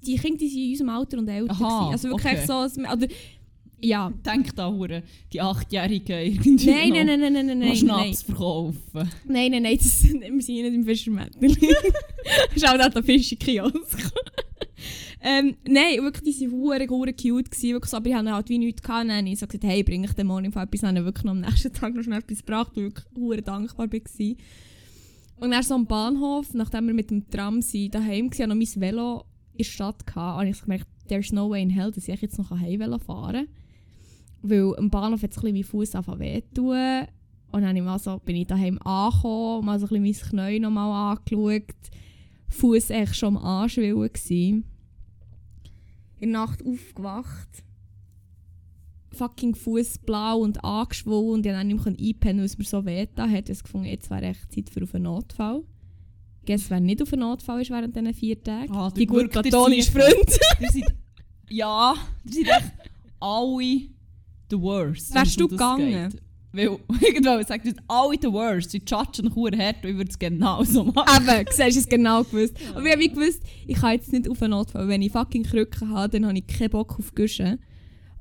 die 0.06 0.16
Kinder 0.18 0.38
die 0.38 0.48
sind 0.50 0.62
in 0.64 0.70
unserem 0.74 0.90
Alter 0.90 1.18
und 1.18 1.28
älter. 1.28 1.52
Aha, 1.52 1.80
gewesen. 1.90 1.92
Also 1.94 2.10
wirklich 2.10 2.34
okay. 2.34 2.46
so, 2.46 2.54
als 2.54 2.78
wir- 2.78 2.94
oder, 2.94 3.08
ja. 3.82 4.12
Denk 4.26 4.56
da, 4.56 4.72
Hure, 4.72 5.04
die 5.32 5.42
Achtjährigen 5.42 6.20
irgendwie 6.20 6.66
Nein, 6.66 6.90
noch, 6.90 6.96
nein, 6.96 7.06
nein, 7.06 7.20
nein, 7.20 7.34
nein, 7.34 7.46
nein, 7.46 7.60
nein, 7.60 7.76
Schnaps 7.76 8.24
verkaufen. 8.24 9.10
nein, 9.26 9.52
nein, 9.52 9.64
nein, 9.64 9.78
das, 9.78 10.04
wir 10.04 10.42
sind 10.42 10.56
nicht 10.56 10.74
im 10.74 10.86
Fischermädchen. 10.86 11.56
Schau 12.58 12.78
da, 12.78 12.90
der 12.90 13.04
Fischerkiosk. 13.04 14.12
ähm, 15.22 15.56
nein, 15.68 16.02
wirklich, 16.02 16.38
die 16.38 16.52
waren 16.52 16.60
hure, 16.60 16.88
hure 16.90 17.14
cute 17.14 17.52
gewesen, 17.52 17.74
wirklich 17.74 17.92
so, 17.92 17.98
aber 17.98 18.10
ich 18.10 18.16
hatte 18.16 18.32
halt 18.32 18.50
wie 18.50 18.58
nichts 18.58 18.82
gehabt. 18.82 19.08
Dann 19.08 19.18
habe 19.18 19.30
ich 19.30 19.40
so 19.40 19.46
gesagt, 19.48 19.64
hey, 19.64 19.84
bring 19.84 20.04
ich 20.04 20.14
dem 20.14 20.28
morgen 20.28 20.46
etwas. 20.46 20.82
Dann 20.82 20.90
habe 20.90 21.00
ich 21.00 21.06
wirklich 21.06 21.26
noch 21.26 21.32
am 21.32 21.42
nächsten 21.42 21.74
Tag 21.74 21.94
noch 21.94 22.04
schnell 22.04 22.20
etwas 22.20 22.40
gebracht, 22.40 22.72
weil 22.76 22.88
ich 22.88 22.96
wirklich 22.96 23.06
hure 23.16 23.42
dankbar 23.42 23.92
war. 23.92 24.36
Und 25.40 25.52
dann 25.52 25.64
so 25.64 25.76
am 25.76 25.86
Bahnhof, 25.86 26.54
nachdem 26.54 26.88
wir 26.88 26.94
mit 26.96 27.12
dem 27.12 27.30
Tram 27.30 27.62
sind, 27.62 27.94
daheim 27.94 28.32
waren, 28.32 28.50
noch 28.50 28.56
mein 28.56 28.82
Velo 28.82 29.26
in 29.52 29.58
der 29.60 29.64
Stadt 29.66 30.06
gehabt, 30.06 30.40
habe 30.40 30.50
ich 30.50 30.62
gemerkt, 30.62 30.88
there's 31.08 31.32
no 31.32 31.50
way 31.50 31.62
in 31.62 31.70
hell, 31.70 31.92
dass 31.92 32.08
ich 32.08 32.22
jetzt 32.22 32.38
noch 32.38 32.50
heim 32.52 33.00
fahren 33.00 33.46
kann. 33.46 33.48
Weil 34.42 34.76
am 34.78 34.90
Bahnhof 34.90 35.24
es 35.24 35.44
ein 35.44 35.54
mein 35.54 35.64
Fuß 35.64 35.96
angefangen 35.96 36.20
weh 36.20 36.42
zu 36.42 36.54
tun. 36.62 37.08
Und 37.52 37.62
dann 37.64 37.76
ich 37.78 37.84
so, 38.00 38.18
bin 38.20 38.36
ich 38.36 38.48
daheim 38.48 38.78
angekommen, 38.84 39.66
mal 39.66 39.80
so 39.80 39.88
ein 39.88 40.04
bisschen 40.04 40.36
mein 40.36 40.48
Knie 40.50 40.60
noch 40.60 40.70
mal 40.70 41.12
angeschaut. 41.14 41.64
Fuß 42.50 42.90
echt 42.92 43.16
schon 43.16 43.38
am 43.38 43.44
Anschwillen. 43.44 44.66
In 46.20 46.32
der 46.32 46.42
Nacht 46.42 46.64
aufgewacht. 46.66 47.64
Fucking 49.12 49.56
Fuß 49.56 50.00
blau 50.00 50.40
und 50.40 50.64
angeschwollen 50.64 51.30
und 51.32 51.46
ich 51.46 51.52
konnte 51.52 51.58
dann 51.58 51.68
nicht 51.68 51.86
mehr 51.86 52.08
einpennen, 52.10 52.40
weil 52.40 52.46
es 52.46 52.58
mir 52.58 52.66
so 52.66 52.86
weh 52.86 53.06
getan 53.06 53.32
hat. 53.32 53.50
Ich 53.50 53.56
habe 53.58 53.64
gefunden, 53.64 53.88
jetzt 53.88 54.10
wäre 54.12 54.22
echt 54.26 54.52
Zeit 54.54 54.70
für 54.70 54.82
einen 54.96 55.04
Notfall. 55.04 55.64
Guess, 56.46 56.70
wer 56.70 56.80
nicht 56.80 57.02
auf 57.02 57.12
einen 57.14 57.22
Notfall 57.22 57.62
ist 57.62 57.72
während 57.72 57.96
diesen 57.96 58.14
vier 58.14 58.42
Tagen? 58.42 58.72
Ah, 58.74 58.92
Die 58.92 59.06
gute 59.08 59.28
platonische. 59.28 59.92
Freund. 59.92 60.40
Ja, 61.50 61.96
die 62.26 62.34
sind 62.34 62.48
echt 62.50 62.74
alle 63.22 63.88
the 64.50 64.62
worst. 64.62 65.14
Wärst 65.14 65.40
du 65.40 65.48
gegangen? 65.48 66.10
geht. 66.10 66.22
Weil, 66.54 66.80
irgendwo 67.02 67.42
sagt 67.44 67.66
es 67.66 67.76
alle 67.88 68.18
the 68.22 68.32
worst. 68.32 68.72
Sie 68.72 68.82
judgen 68.86 69.34
hure 69.36 69.58
hart 69.58 69.84
und 69.84 69.92
ich 69.92 69.98
würde 69.98 70.10
es 70.10 70.18
genau 70.18 70.64
so 70.64 70.86
machen. 70.86 71.28
Eben, 71.30 71.46
siehst 71.52 71.76
du 71.76 71.80
es 71.82 71.90
genau 71.90 72.24
gewusst. 72.24 72.56
Aber 72.74 72.86
ich 72.86 72.94
habe 72.94 73.10
gewusst, 73.10 73.44
ich 73.68 73.78
kann 73.78 73.94
jetzt 73.94 74.12
nicht 74.12 74.30
auf 74.30 74.42
einen 74.42 74.52
Notfall. 74.52 74.88
Wenn 74.88 75.02
ich 75.02 75.12
fucking 75.12 75.44
Krücken 75.44 75.90
habe, 75.90 76.10
dann 76.10 76.28
habe 76.28 76.38
ich 76.38 76.48
keinen 76.48 76.70
Bock 76.70 76.98
auf 76.98 77.14
Guschen. 77.14 77.60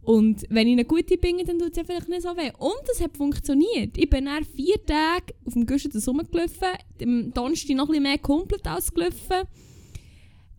Und 0.02 0.44
wenn 0.50 0.68
ich 0.68 0.74
eine 0.74 0.84
gute 0.84 1.18
bin, 1.18 1.38
dann 1.44 1.58
tut 1.58 1.72
es 1.72 1.78
ja 1.78 1.84
vielleicht 1.84 2.08
nicht 2.08 2.22
so 2.22 2.28
weh. 2.36 2.52
Und 2.58 2.88
es 2.92 3.00
hat 3.00 3.16
funktioniert. 3.16 3.98
Ich 3.98 4.08
bin 4.08 4.26
dann 4.26 4.44
vier 4.44 4.76
Tage 4.84 5.34
auf 5.44 5.54
dem 5.54 5.66
Guschen 5.66 5.90
rumgelaufen. 5.90 6.68
Am 7.02 7.32
Donnerstag 7.32 7.76
noch 7.76 7.86
ein 7.86 7.88
bisschen 7.88 8.02
mehr 8.04 8.18
komplett 8.18 8.68
ausgelaufen. 8.68 9.48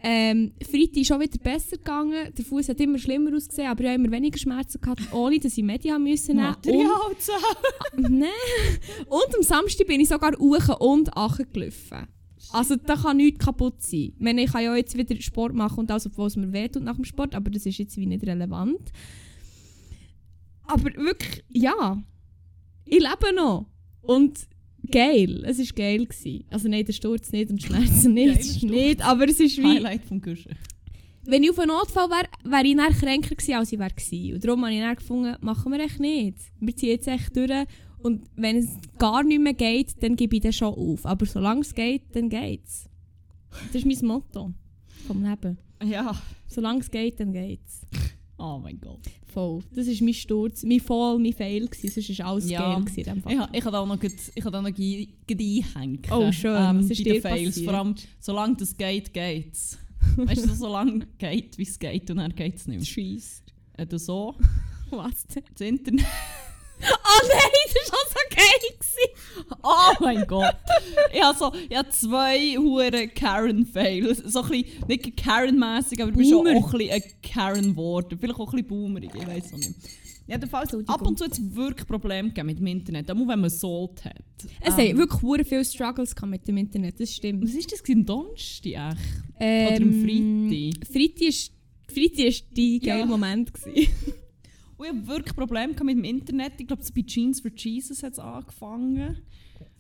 Ähm, 0.10 0.54
Freitag 0.63 0.96
ist 0.96 1.08
schon 1.08 1.20
wieder 1.20 1.38
besser 1.38 1.76
gegangen. 1.76 2.34
Der 2.34 2.46
Fuß 2.46 2.70
hat 2.70 2.80
immer 2.80 2.98
schlimmer 2.98 3.36
ausgesehen, 3.36 3.67
aber 3.67 3.84
ich 3.84 3.89
habe 3.89 4.02
immer 4.02 4.10
weniger 4.10 4.38
Schmerzen 4.38 4.80
gehabt, 4.80 5.02
ohne 5.12 5.38
dass 5.38 5.58
ich 5.58 5.63
Medien 5.65 6.02
müssen 6.02 6.38
nehmen 6.38 6.48
musste. 6.48 6.72
Materialzahl. 6.72 7.38
Nein. 7.98 8.30
Und 9.10 9.36
am 9.36 9.43
Samstag 9.43 9.86
bin 9.86 10.00
ich 10.00 10.08
sogar 10.08 10.32
hoch 10.39 10.80
und 10.80 11.13
achen 11.17 11.52
gelaufen. 11.52 12.08
Also 12.54 12.78
da 12.78 12.96
kann 12.96 13.17
nichts 13.17 13.43
kaputt 13.43 13.82
sein. 13.82 14.13
Ich, 14.15 14.20
meine, 14.20 14.43
ich 14.43 14.52
kann 14.54 14.63
ja 14.63 14.74
jetzt 14.78 14.98
wieder 14.98 15.20
Sport 15.20 15.54
machen 15.54 15.80
und 15.80 15.91
alles, 15.91 16.06
obwohl 16.06 16.28
es 16.28 16.38
mir 16.38 16.54
wehtut 16.54 16.84
nach 16.84 16.96
dem 16.96 17.04
Sport, 17.04 17.36
aber 17.36 17.52
das 17.52 17.65
ist 17.65 17.78
jetzt 17.78 17.98
wie 17.98 18.06
nicht 18.06 18.26
relevant. 18.26 18.93
Aber 20.67 20.86
wirklich, 20.86 21.43
ja. 21.50 22.02
Ich 22.86 23.00
lebe 23.00 23.36
noch. 23.36 23.65
Und 24.04 24.48
geil. 24.91 25.43
Es 25.45 25.60
war 25.60 25.65
geil. 25.76 26.06
Gewesen. 26.06 26.45
Also 26.50 26.67
nein, 26.67 26.86
der 26.86 26.93
Sturz 26.93 27.32
nicht 27.32 27.50
und 27.50 27.62
Schmerzen 27.62 28.13
nicht. 28.15 28.63
Nicht 28.63 29.06
aber 29.06 29.28
es 29.28 29.39
ist 29.39 29.58
wie... 29.58 29.63
Highlight 29.63 30.06
vom 30.06 30.21
Guschen. 30.21 30.56
Wenn 31.26 31.43
ich 31.43 31.50
auf 31.50 31.60
einen 31.60 31.69
Notfall 31.69 32.10
wäre, 32.10 32.28
wäre 32.43 32.65
ich 32.65 32.78
dann 32.78 32.93
kränker 32.93 33.36
gewesen, 33.36 33.56
als 33.56 33.71
ich 33.73 33.80
wäre. 33.80 34.36
Und 34.36 34.45
darum 34.45 34.63
habe 34.63 34.73
ich 34.73 34.80
dann 34.80 34.95
gefunden, 34.95 35.36
machen 35.41 35.71
wir 35.73 35.80
echt 35.82 36.00
nicht. 36.00 36.38
Wir 36.60 36.76
ziehen 36.76 36.89
jetzt 36.89 37.08
echt 37.08 37.36
durch. 37.36 37.52
Und 38.00 38.30
wenn 38.36 38.58
es 38.58 38.69
gar 38.97 39.23
nicht 39.23 39.41
mehr 39.41 39.54
geht, 39.54 40.02
dann 40.02 40.15
gebe 40.15 40.38
ich 40.38 40.41
das 40.41 40.56
schon 40.56 40.73
auf. 40.73 41.06
Aber 41.06 41.26
solange 41.26 41.62
es 41.62 41.73
geht, 41.73 42.04
dann 42.13 42.30
geht's. 42.30 42.89
Das 43.73 43.84
ist 43.84 43.86
mein 43.86 44.08
Motto 44.08 44.54
vom 45.06 45.23
Leben. 45.23 45.58
Ja. 45.84 46.15
Solange 46.47 46.80
es 46.80 46.89
geht, 46.89 47.19
dann 47.19 47.34
geht's. 47.34 47.86
Oh 48.38 48.60
mein 48.63 48.80
Gott. 48.80 49.02
Voll. 49.38 49.62
Das 49.76 49.86
war 49.86 49.93
mein 50.02 50.13
Sturz, 50.15 50.63
mein 50.63 50.80
Fall, 50.80 51.19
mein 51.19 51.32
Fail. 51.32 51.67
Gewesen. 51.67 52.02
Sonst 52.02 52.17
war 52.17 52.26
alles 52.26 52.50
Ja. 52.50 52.73
geil. 52.73 52.84
Gewesen, 52.84 53.00
in 53.02 53.06
dem 53.06 53.21
Fall. 53.21 53.34
Ich, 53.54 53.60
ich 53.60 53.65
habe 53.65 53.78
auch 53.78 53.86
noch, 53.86 54.02
ich 54.02 54.45
habe 54.45 54.58
auch 54.58 54.62
noch 54.63 54.76
einhängen. 54.76 56.02
Oh, 56.10 56.32
schön. 56.32 56.56
Ähm, 56.58 56.80
Was 56.80 56.89
ist 56.89 57.06
dir 57.06 57.13
den 57.13 57.21
Fails. 57.21 57.45
passiert? 57.50 57.65
Vor 57.69 57.73
allem, 57.76 57.95
solange 58.19 58.56
das 58.56 58.76
geht, 58.76 59.13
geht's. 59.13 59.78
weißt 60.15 60.43
du, 60.43 60.56
solange 60.56 61.06
geht, 61.19 61.56
wie 61.60 61.62
es 61.63 61.78
geht 61.78 62.10
und 62.10 62.17
dann 62.17 62.34
geht 62.34 62.56
es 62.56 62.65
nicht 62.65 62.78
mehr. 62.78 62.86
Scheisse. 63.15 63.43
Äh, 63.73 64.00
so. 64.00 64.34
Was 64.89 65.28
denn? 65.28 65.43
Das 65.54 65.67
Internet. 65.67 66.06
Oh 67.10 67.28
nein, 67.28 67.74
das 67.74 67.92
war 67.92 68.00
so 68.10 68.36
geil. 68.36 68.48
Oh 69.63 70.04
mein 70.04 70.26
Gott. 70.28 70.56
Ich 71.13 71.22
habe 71.22 71.38
so, 71.38 71.52
ich 71.70 71.76
habe 71.78 71.90
zwei 71.90 72.56
hure 72.58 73.08
Karen-Fails. 73.08 74.20
So 74.20 74.42
ein 74.44 74.50
bisschen, 74.50 74.88
nicht 74.88 75.18
Karen-mässig, 75.18 76.02
aber 76.02 76.12
du 76.12 76.18
bist 76.18 76.30
schon 76.32 76.48
auch 76.48 76.72
ein 76.74 76.78
bisschen 76.78 76.92
ein 76.92 77.04
Karen 77.22 77.70
geworden. 77.72 78.18
Vielleicht 78.20 78.40
auch 78.40 78.48
ein 78.48 78.52
bisschen 78.52 78.68
boomerig, 78.68 79.12
ich 79.13 79.28
weiß 79.28 79.54
auch 79.54 79.58
nicht. 79.58 79.74
Jedenfalls, 80.28 80.74
ab 80.88 81.02
und 81.08 81.18
zu 81.18 81.24
hat 81.26 81.32
es 81.32 81.56
wirklich 81.56 81.88
Probleme 81.88 82.28
gegeben 82.28 82.48
mit 82.48 82.60
dem 82.60 82.68
Internet, 82.68 83.10
auch 83.10 83.16
wenn 83.16 83.40
man 83.40 83.50
Salt 83.50 84.04
hat. 84.04 84.16
Es 84.60 84.78
Ähm, 84.78 84.90
haben 84.90 84.98
wirklich 84.98 85.22
hure 85.22 85.46
viele 85.46 85.63
Struggles 85.63 86.13
mit 86.26 86.46
dem 86.48 86.58
Internet, 86.58 87.00
das 87.00 87.13
stimmt. 87.13 87.44
Was 87.46 87.54
ist 87.56 87.72
das? 87.72 87.82
Am 87.90 88.06
Donnerstag 88.06 88.66
echt? 88.66 89.24
Ähm, 89.40 89.68
Oder 89.68 89.84
am 89.84 90.04
Freitag? 90.04 90.94
Freitag 90.94 91.22
ist, 91.22 91.52
Freitag 91.88 92.26
ist 92.26 92.46
die 92.52 92.80
geile 92.80 93.00
Ja. 93.00 93.06
Moment. 93.06 93.54
Gewesen. 93.54 93.88
Und 94.78 94.86
ich 94.86 94.92
habe 94.92 95.08
wirklich 95.08 95.36
Probleme 95.36 95.74
mit 95.84 95.98
dem 95.98 96.04
Internet. 96.04 96.54
Ich 96.60 96.68
glaube, 96.68 96.84
bei 96.96 97.02
Jeans 97.02 97.40
for 97.42 97.52
Jesus 97.56 98.04
hat 98.04 98.13
es 98.13 98.20
angefangen. 98.20 99.18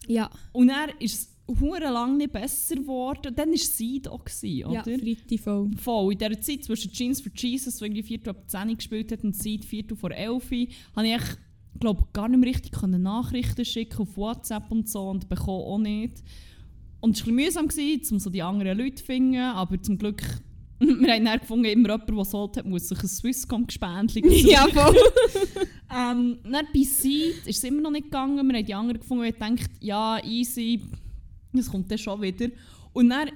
ja, 0.07 0.29
Und 0.53 0.69
dann 0.69 0.89
ist 0.99 1.37
hure 1.47 1.91
lang 1.91 2.17
nicht 2.17 2.31
besser 2.33 2.75
geworden. 2.75 3.33
Dann 3.35 3.49
war 3.49 3.57
sie 3.57 4.01
da, 4.01 4.15
gewesen, 4.15 4.65
oder? 4.65 4.91
ja, 4.91 4.97
Freitag 4.97 5.39
voll. 5.39 5.71
Voll. 5.77 6.13
In 6.13 6.17
dieser 6.19 6.41
Zeit 6.41 6.63
zwischen 6.63 6.91
Jeans 6.91 7.21
for 7.21 7.31
Jesus, 7.35 7.79
wo 7.79 7.85
irgendwie 7.85 8.03
4 8.03 8.27
ab 8.27 8.43
10 8.47 8.75
gespielt 8.75 9.11
hat, 9.11 9.23
und 9.23 9.35
Seed 9.35 9.65
4 9.65 9.85
vor 9.95 10.11
11, 10.11 10.51
habe 10.95 11.07
ich 11.07 11.13
echt, 11.13 11.37
glaub, 11.79 12.11
gar 12.13 12.27
nicht 12.27 12.39
mehr 12.39 12.49
richtig 12.49 12.71
können 12.71 13.03
Nachrichten 13.03 13.63
schicken 13.63 14.01
auf 14.01 14.17
WhatsApp 14.17 14.71
und 14.71 14.89
so 14.89 15.09
und 15.09 15.29
bekommen 15.29 15.63
auch 15.63 15.77
nicht. 15.77 16.23
Und 16.99 17.15
es 17.15 17.21
war 17.25 17.31
ein 17.31 17.35
bisschen 17.35 17.35
mühsam, 17.35 17.67
gewesen, 17.67 18.13
um 18.15 18.19
so 18.19 18.29
die 18.29 18.41
anderen 18.41 18.77
Leute 18.77 18.95
zu 18.95 19.05
finden, 19.05 19.37
aber 19.37 19.81
zum 19.81 19.97
Glück, 19.97 20.23
wir 20.99 21.13
haben 21.13 21.25
dann 21.25 21.39
gefunden, 21.39 21.65
immer 21.65 21.89
jemand, 21.89 22.09
der 22.09 22.25
sollte, 22.25 22.63
muss 22.63 22.89
sich 22.89 23.01
ein 23.01 23.07
Swisscom-Gespendchen 23.07 24.29
ja, 24.47 24.67
voll. 24.67 24.95
ähm, 25.95 26.37
dann 26.43 26.67
bei 26.73 26.83
Seed 26.83 27.45
ist 27.45 27.57
es 27.57 27.63
immer 27.63 27.81
noch 27.81 27.91
nicht 27.91 28.05
gegangen. 28.05 28.47
Wir 28.47 28.57
haben 28.57 28.65
die 28.65 28.73
anderen 28.73 28.99
gefunden 28.99 29.23
und 29.23 29.29
ich 29.29 29.37
dachte, 29.37 29.69
ja, 29.79 30.23
easy, 30.23 30.81
das 31.53 31.71
kommt 31.71 31.89
dann 31.89 31.97
schon 31.97 32.21
wieder. 32.21 32.47
Und 32.93 33.09
dann 33.09 33.31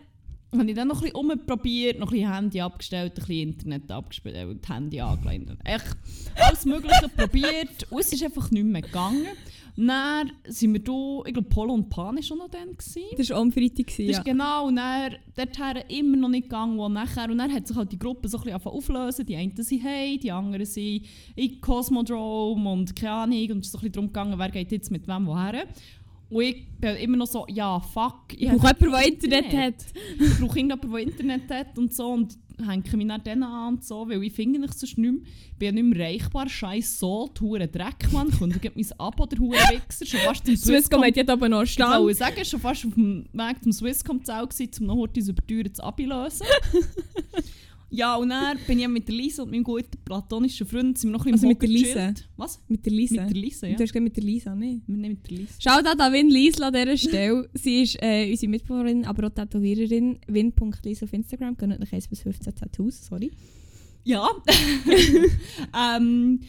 habe 0.53 0.69
ich 0.69 0.75
dann 0.75 0.87
noch 0.87 1.01
ein 1.01 1.11
bisschen 1.11 1.15
rumprobiert, 1.15 1.99
noch 1.99 2.11
ein 2.11 2.17
bisschen 2.17 2.33
Handy 2.33 2.61
abgestellt, 2.61 3.13
ein 3.13 3.15
bisschen 3.15 3.49
Internet 3.49 3.91
abgestellt, 3.91 4.69
Handy 4.69 4.99
angelegt. 4.99 5.51
Echt 5.63 5.97
alles 6.35 6.65
Mögliche 6.65 7.09
probiert 7.09 7.87
und 7.89 7.99
es 7.99 8.11
ist 8.11 8.23
einfach 8.23 8.51
nicht 8.51 8.65
mehr 8.65 8.81
gegangen. 8.81 9.27
Dann 9.75 10.31
sind 10.47 10.73
wir 10.73 10.83
da, 10.83 11.23
ich 11.25 11.33
glaube, 11.33 11.49
Polo 11.49 11.73
und 11.73 11.89
Pan 11.89 12.15
war 12.15 12.23
schon 12.23 12.37
noch 12.37 12.49
dann. 12.49 12.71
Gewesen. 12.71 13.01
Das 13.17 13.29
war 13.29 13.37
am 13.37 13.51
Freitag. 13.51 13.87
gewesen, 13.87 14.07
Das 14.07 14.17
Ja. 14.17 14.23
genau, 14.23 14.67
und 14.67 14.75
dann, 14.75 15.15
dorthin 15.35 15.83
immer 15.89 16.17
noch 16.17 16.29
nicht 16.29 16.43
gegangen, 16.43 16.77
wo 16.77 16.89
nachher, 16.89 17.29
und 17.29 17.37
dann 17.37 17.51
hat 17.51 17.67
sich 17.67 17.75
halt 17.77 17.91
die 17.91 17.99
Gruppe 17.99 18.27
so 18.27 18.37
ein 18.37 18.43
bisschen 18.43 18.61
auflösen. 18.65 19.25
Die 19.25 19.35
einen 19.35 19.55
sind 19.55 19.83
hey, 19.83 20.17
die 20.17 20.31
anderen 20.31 20.65
sind 20.65 21.05
in 21.35 21.61
Cosmodrome 21.61 22.71
und 22.71 22.95
keine 22.95 23.11
Ahnung, 23.13 23.51
und 23.51 23.59
es 23.59 23.67
ist 23.67 23.71
so 23.71 23.77
ein 23.77 23.81
bisschen 23.81 23.91
darum 23.93 24.07
gegangen, 24.07 24.37
wer 24.37 24.49
geht 24.49 24.71
jetzt 24.71 24.91
mit 24.91 25.07
wem 25.07 25.25
woher. 25.27 25.65
Und 26.31 26.43
ich 26.43 26.65
bin 26.79 26.95
immer 26.95 27.17
noch 27.17 27.27
so, 27.27 27.45
ja, 27.49 27.79
fuck. 27.79 28.33
Ich 28.35 28.49
brauche 28.49 28.73
jemanden, 28.79 28.91
der 28.91 29.07
Internet 29.07 29.45
Internet. 29.45 29.75
hat. 29.75 29.85
Ich 30.19 30.39
brauche 30.39 30.59
irgendjemanden, 30.59 30.91
der 30.91 30.99
Internet 31.01 31.49
hat 31.51 31.77
und 31.77 31.93
so, 31.93 32.07
und 32.07 32.37
hänge 32.65 32.97
mich 32.97 33.07
dann 33.07 33.23
denen 33.23 33.43
an 33.43 33.73
und 33.73 33.83
so, 33.83 34.07
weil 34.07 34.23
ich 34.23 34.33
finde 34.33 34.59
nicht 34.59 34.73
sonst 34.77 34.97
nicht 34.97 35.11
mehr, 35.11 35.21
bin 35.57 35.65
ja 35.77 35.83
nicht 35.83 35.97
mehr 35.97 36.07
erreichbar, 36.07 36.47
scheiß 36.47 36.99
Salt, 36.99 37.41
hure 37.41 37.67
Dreck, 37.67 38.11
Mann, 38.11 38.31
kündigt 38.31 38.75
mein 38.75 38.85
Abo, 38.99 39.25
der 39.25 39.39
hure 39.39 39.57
Wichser, 39.57 40.05
schon 40.05 40.19
fast 40.21 40.45
zum 40.45 40.55
Swisscom 40.55 41.03
hat 41.03 41.15
jetzt 41.15 41.29
aber 41.29 41.49
noch 41.49 41.63
ich 41.63 41.71
Stand. 41.73 42.01
wollte 42.03 42.17
sagen, 42.17 42.45
schon 42.45 42.59
fast 42.59 42.85
auf 42.85 42.93
dem 42.93 43.25
Weg 43.33 43.63
zum 43.63 43.71
Swisscom 43.71 44.23
Zell 44.23 44.47
gewesen, 44.47 44.71
um 44.81 44.87
noch 44.87 44.97
heute 44.97 45.19
unser 45.19 45.35
teures 45.35 45.79
Abi 45.79 46.03
zu 46.03 46.09
lösen. 46.09 46.45
ja, 47.91 48.15
und 48.15 48.29
dann 48.29 48.57
bin 48.65 48.79
ich 48.79 48.87
mit 48.87 49.07
der 49.07 49.15
Lisa 49.15 49.43
und 49.43 49.51
meinem 49.51 49.63
guten 49.63 49.97
platonischen 50.05 50.65
Freund 50.65 50.97
sind 50.97 51.11
wir 51.11 51.17
noch 51.17 51.25
ein 51.25 51.33
Also 51.33 51.47
bisschen 51.47 51.73
mit 51.73 51.95
der 51.95 52.09
Lisa? 52.09 52.25
Was? 52.37 52.59
Mit 52.69 52.85
der 52.85 52.93
Lisa. 52.93 53.21
Mit 53.21 53.35
der 53.35 53.41
Lisa, 53.41 53.67
ja. 53.67 53.75
Du 53.75 53.83
hast 53.83 53.91
gerade 53.91 54.03
mit 54.03 54.15
der 54.15 54.23
Lisa, 54.23 54.55
nicht? 54.55 54.81
Wir 54.87 54.97
nehmen 54.97 55.15
mit 55.15 55.29
der 55.29 55.37
Lisa. 55.37 55.53
Schaut 55.59 55.85
an 55.85 56.13
Win 56.13 56.29
Liesla 56.29 56.67
an 56.67 56.73
dieser 56.73 56.97
Stelle. 56.97 57.49
Sie 57.53 57.81
ist 57.83 58.01
äh, 58.01 58.31
unsere 58.31 58.49
Mitbewohnerin, 58.49 59.05
aber 59.05 59.27
auch 59.27 59.31
Tätowiererin. 59.31 60.19
Win.lies 60.27 61.03
auf 61.03 61.11
Instagram. 61.11 61.57
Gönnt 61.57 61.77
nach 61.77 61.91
1 61.91 62.07
bis 62.07 62.21
15 62.21 62.55
Tattoos, 62.55 63.05
sorry. 63.05 63.31
Ja. 64.05 64.29
ähm, 65.97 66.39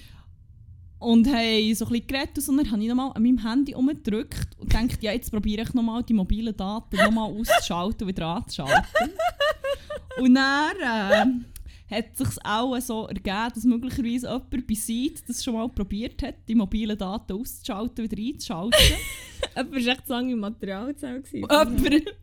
und 1.03 1.27
haben 1.27 1.75
so 1.75 1.85
ein 1.87 1.93
bisschen 1.93 2.07
geredet 2.07 2.49
und 2.49 2.57
dann 2.57 2.71
habe 2.71 2.83
ich 2.83 2.89
nochmal 2.89 3.13
an 3.15 3.23
meinem 3.23 3.39
Handy 3.39 3.75
umgedrückt 3.75 4.57
und 4.59 4.73
dachte, 4.73 4.99
ja, 5.01 5.13
jetzt 5.13 5.31
probiere 5.31 5.63
ich 5.63 5.75
nochmal 5.75 6.03
die 6.03 6.15
mobilen 6.15 6.57
Daten 6.57 6.97
nochmal 6.97 7.31
auszuschalten 7.31 8.03
und 8.03 8.09
wieder 8.09 8.27
anzuschalten. 8.27 9.11
und 10.19 10.35
dann 10.35 10.77
äh, 10.81 11.52
hat 11.93 12.07
es 12.13 12.19
sich 12.19 12.45
auch 12.45 12.79
so 12.81 13.07
ergeben, 13.07 13.49
dass 13.55 13.65
möglicherweise 13.65 14.27
jemand 14.27 14.67
bei 14.67 14.75
Seed 14.75 15.23
das 15.29 15.45
schon 15.45 15.55
mal 15.55 15.69
probiert 15.69 16.23
hat, 16.23 16.37
die 16.49 16.55
mobilen 16.55 16.97
Daten 16.97 17.33
auszuschalten 17.35 18.11
wieder 18.11 18.23
einzuschalten. 18.23 18.79
Es 19.55 19.71
war 19.71 19.77
echt 19.93 20.07
so 20.07 20.15
lange 20.15 20.33
im 20.33 20.39
Materialzell. 20.39 21.23
Jemand 21.33 21.51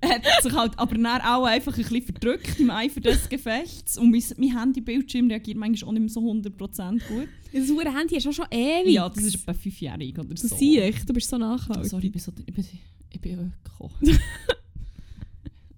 hat 0.04 0.24
sich 0.42 0.54
halt 0.54 0.72
aber 0.80 0.96
dann 0.96 1.22
auch 1.22 1.44
einfach 1.44 1.78
ein 1.78 1.84
bisschen 1.84 2.02
verdrückt 2.02 2.60
im 2.60 2.72
Eifer 2.72 3.02
des 3.02 3.28
Gefechts 3.28 3.98
und 3.98 4.10
mein, 4.10 4.24
mein 4.38 4.58
Handybildschirm 4.58 5.28
reagiert 5.28 5.58
manchmal 5.58 5.90
auch 5.90 5.94
nicht 5.94 6.02
mehr 6.02 6.10
so 6.10 6.22
100% 6.22 7.08
gut. 7.08 7.28
Das 7.52 7.70
hure 7.70 7.94
Handy 7.94 8.16
ist 8.16 8.26
auch 8.26 8.32
schon 8.32 8.46
ewig. 8.50 8.94
Ja, 8.94 9.10
das 9.10 9.24
ist 9.26 9.36
etwa 9.36 9.54
fünfjährig 9.54 10.18
oder 10.18 10.36
so. 10.38 10.56
siehst, 10.56 11.10
du 11.10 11.14
bist 11.14 11.30
so 11.30 11.38
nachhaltig. 11.38 11.90
Sorry, 11.90 12.06
ich 12.08 12.12
bin, 12.14 12.22
so, 12.22 12.32
ich 12.46 12.54
bin, 12.54 12.66
ich 13.12 13.22
bin 13.22 13.54
Öko. 13.66 13.92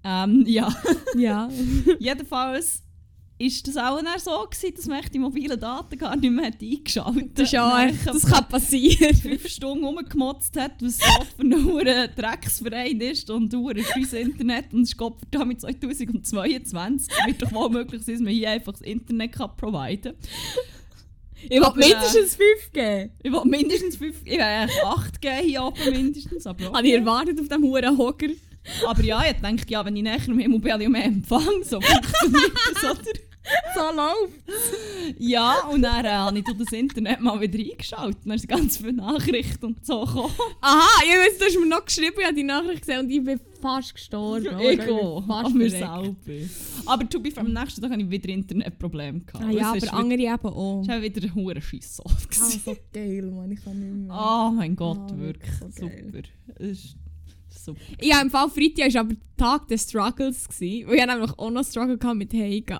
ähm, 0.03 0.43
ja, 0.47 0.73
Ja. 1.17 1.49
jedenfalls 1.99 2.83
ist 3.41 3.67
das 3.67 3.75
auch 3.77 4.01
dann 4.01 4.19
so 4.19 4.45
gewesen, 4.45 4.75
dass 4.75 4.85
man 4.85 5.01
die 5.11 5.19
mobilen 5.19 5.59
Daten 5.59 5.97
gar 5.97 6.15
nicht 6.15 6.31
mehr 6.31 6.47
hat 6.47 6.61
eingeschaltet 6.61 7.31
Das 7.33 7.45
ist 7.45 7.53
ja 7.53 7.85
echt, 7.87 8.05
das 8.05 8.25
kann 8.25 8.47
passieren. 8.47 9.15
fünf 9.15 9.47
Stunden 9.47 9.83
rumgemotzt 9.83 10.59
hat, 10.59 10.73
was 10.81 10.97
so 10.97 11.03
für 11.35 11.43
ein 11.43 12.09
Drecksverein 12.15 13.01
ist 13.01 13.29
und 13.29 13.53
hure 13.53 13.83
scheiß 13.83 14.13
Internet 14.13 14.73
und 14.73 14.83
es 14.83 14.89
ist 14.89 14.97
verdammt 14.97 15.59
2022. 15.59 17.11
Es 17.11 17.27
wird 17.27 17.41
doch 17.41 17.51
wohl 17.51 17.69
möglich 17.69 18.03
sein, 18.03 18.15
dass 18.15 18.23
man 18.23 18.33
hier 18.33 18.51
einfach 18.51 18.73
das 18.73 18.81
Internet 18.81 19.31
kann 19.31 19.55
providen 19.57 20.13
Ich 21.43 21.49
will 21.49 21.63
äh, 21.63 21.77
mindestens 21.77 22.35
5 22.35 22.71
geben. 22.73 23.11
Ich 23.23 23.31
will 23.31 23.45
mindestens 23.45 23.95
5, 23.95 24.17
ich 24.23 24.31
will 24.33 24.41
eigentlich 24.41 24.83
8 24.83 25.21
geben 25.21 25.47
hier 25.47 25.63
oben 25.63 25.89
mindestens, 25.89 26.45
aber 26.45 26.71
Habe 26.71 26.87
ich 26.87 26.93
erwartet 26.93 27.39
auf 27.39 27.47
diesem 27.47 27.63
huren 27.63 27.97
Hocker. 27.97 28.27
Aber 28.87 29.03
ja, 29.03 29.23
ich 29.25 29.41
denke, 29.41 29.65
ja, 29.69 29.83
wenn 29.83 29.95
ich 29.95 30.03
ich 30.83 30.89
mehr 30.89 31.05
Empfang. 31.05 31.63
So 31.63 31.81
funktioniert 31.81 32.51
das, 32.75 32.83
oder? 32.91 33.30
So 33.75 33.81
läuft. 33.95 35.17
Ja, 35.17 35.65
und 35.71 35.81
dann 35.81 36.05
äh, 36.05 36.09
habe 36.09 36.37
ich 36.37 36.43
durch 36.43 36.57
das 36.59 36.71
Internet 36.73 37.19
mal 37.21 37.39
wieder 37.41 37.57
eingeschaltet. 37.57 38.19
Dann 38.25 38.37
sind 38.37 38.49
ganz 38.49 38.77
viele 38.77 38.93
Nachrichten 38.93 39.65
und 39.65 39.85
so 39.85 40.01
gekommen. 40.05 40.31
Aha, 40.61 40.87
ich 41.03 41.09
weiß, 41.09 41.37
du 41.39 41.45
hast 41.45 41.59
mir 41.59 41.65
noch 41.65 41.83
geschrieben, 41.85 42.15
ich 42.19 42.25
habe 42.25 42.35
die 42.35 42.43
Nachricht 42.43 42.81
gesehen 42.81 42.99
und 42.99 43.09
ich 43.09 43.23
bin 43.23 43.39
fast 43.61 43.95
gestorben. 43.95 44.47
oder? 44.47 44.71
Ich 44.71 44.81
auch, 44.89 45.25
Fast 45.25 45.55
mir 45.55 45.69
verreckt. 45.71 46.23
selber. 46.25 46.49
Aber 46.85 47.09
to 47.09 47.19
be 47.19 47.31
am 47.35 47.51
nächsten 47.51 47.81
Tag 47.81 47.91
hatte 47.91 48.01
ich 48.01 48.09
wieder 48.09 48.29
Internetprobleme. 48.29 49.21
gehabt. 49.21 49.43
Ah 49.43 49.49
ja, 49.49 49.59
ist 49.59 49.65
aber 49.67 49.75
wieder- 49.81 49.93
andere 49.93 50.21
eben 50.21 50.47
auch. 50.47 50.81
Es 50.83 50.87
war 50.89 51.01
wieder 51.01 51.23
ein 51.23 51.35
hoher 51.35 51.61
Scheiss. 51.61 51.99
Ah, 52.05 52.09
so 52.63 52.77
geil, 52.93 53.31
Mann, 53.31 53.51
ich 53.51 53.63
kann 53.63 53.79
nicht 53.79 54.07
mehr. 54.07 54.15
Oh 54.15 54.51
mein 54.51 54.75
Gott, 54.75 55.11
Ah, 55.11 55.17
wirklich. 55.17 55.51
so 55.59 55.67
super. 55.69 56.21
Ist 56.59 56.95
super. 57.49 57.79
Ja, 58.01 58.21
im 58.21 58.29
Fall 58.29 58.49
Freitag 58.49 58.93
war 58.93 59.01
aber 59.01 59.13
der 59.13 59.37
Tag 59.37 59.67
des 59.67 59.83
Struggles. 59.83 60.47
Gewesen, 60.47 60.87
weil 60.87 60.95
ich 60.99 61.05
nämlich 61.05 61.31
auch 61.39 61.49
noch 61.51 61.63
Struggle 61.65 61.97
mit 62.15 62.33
Heimgehen. 62.33 62.77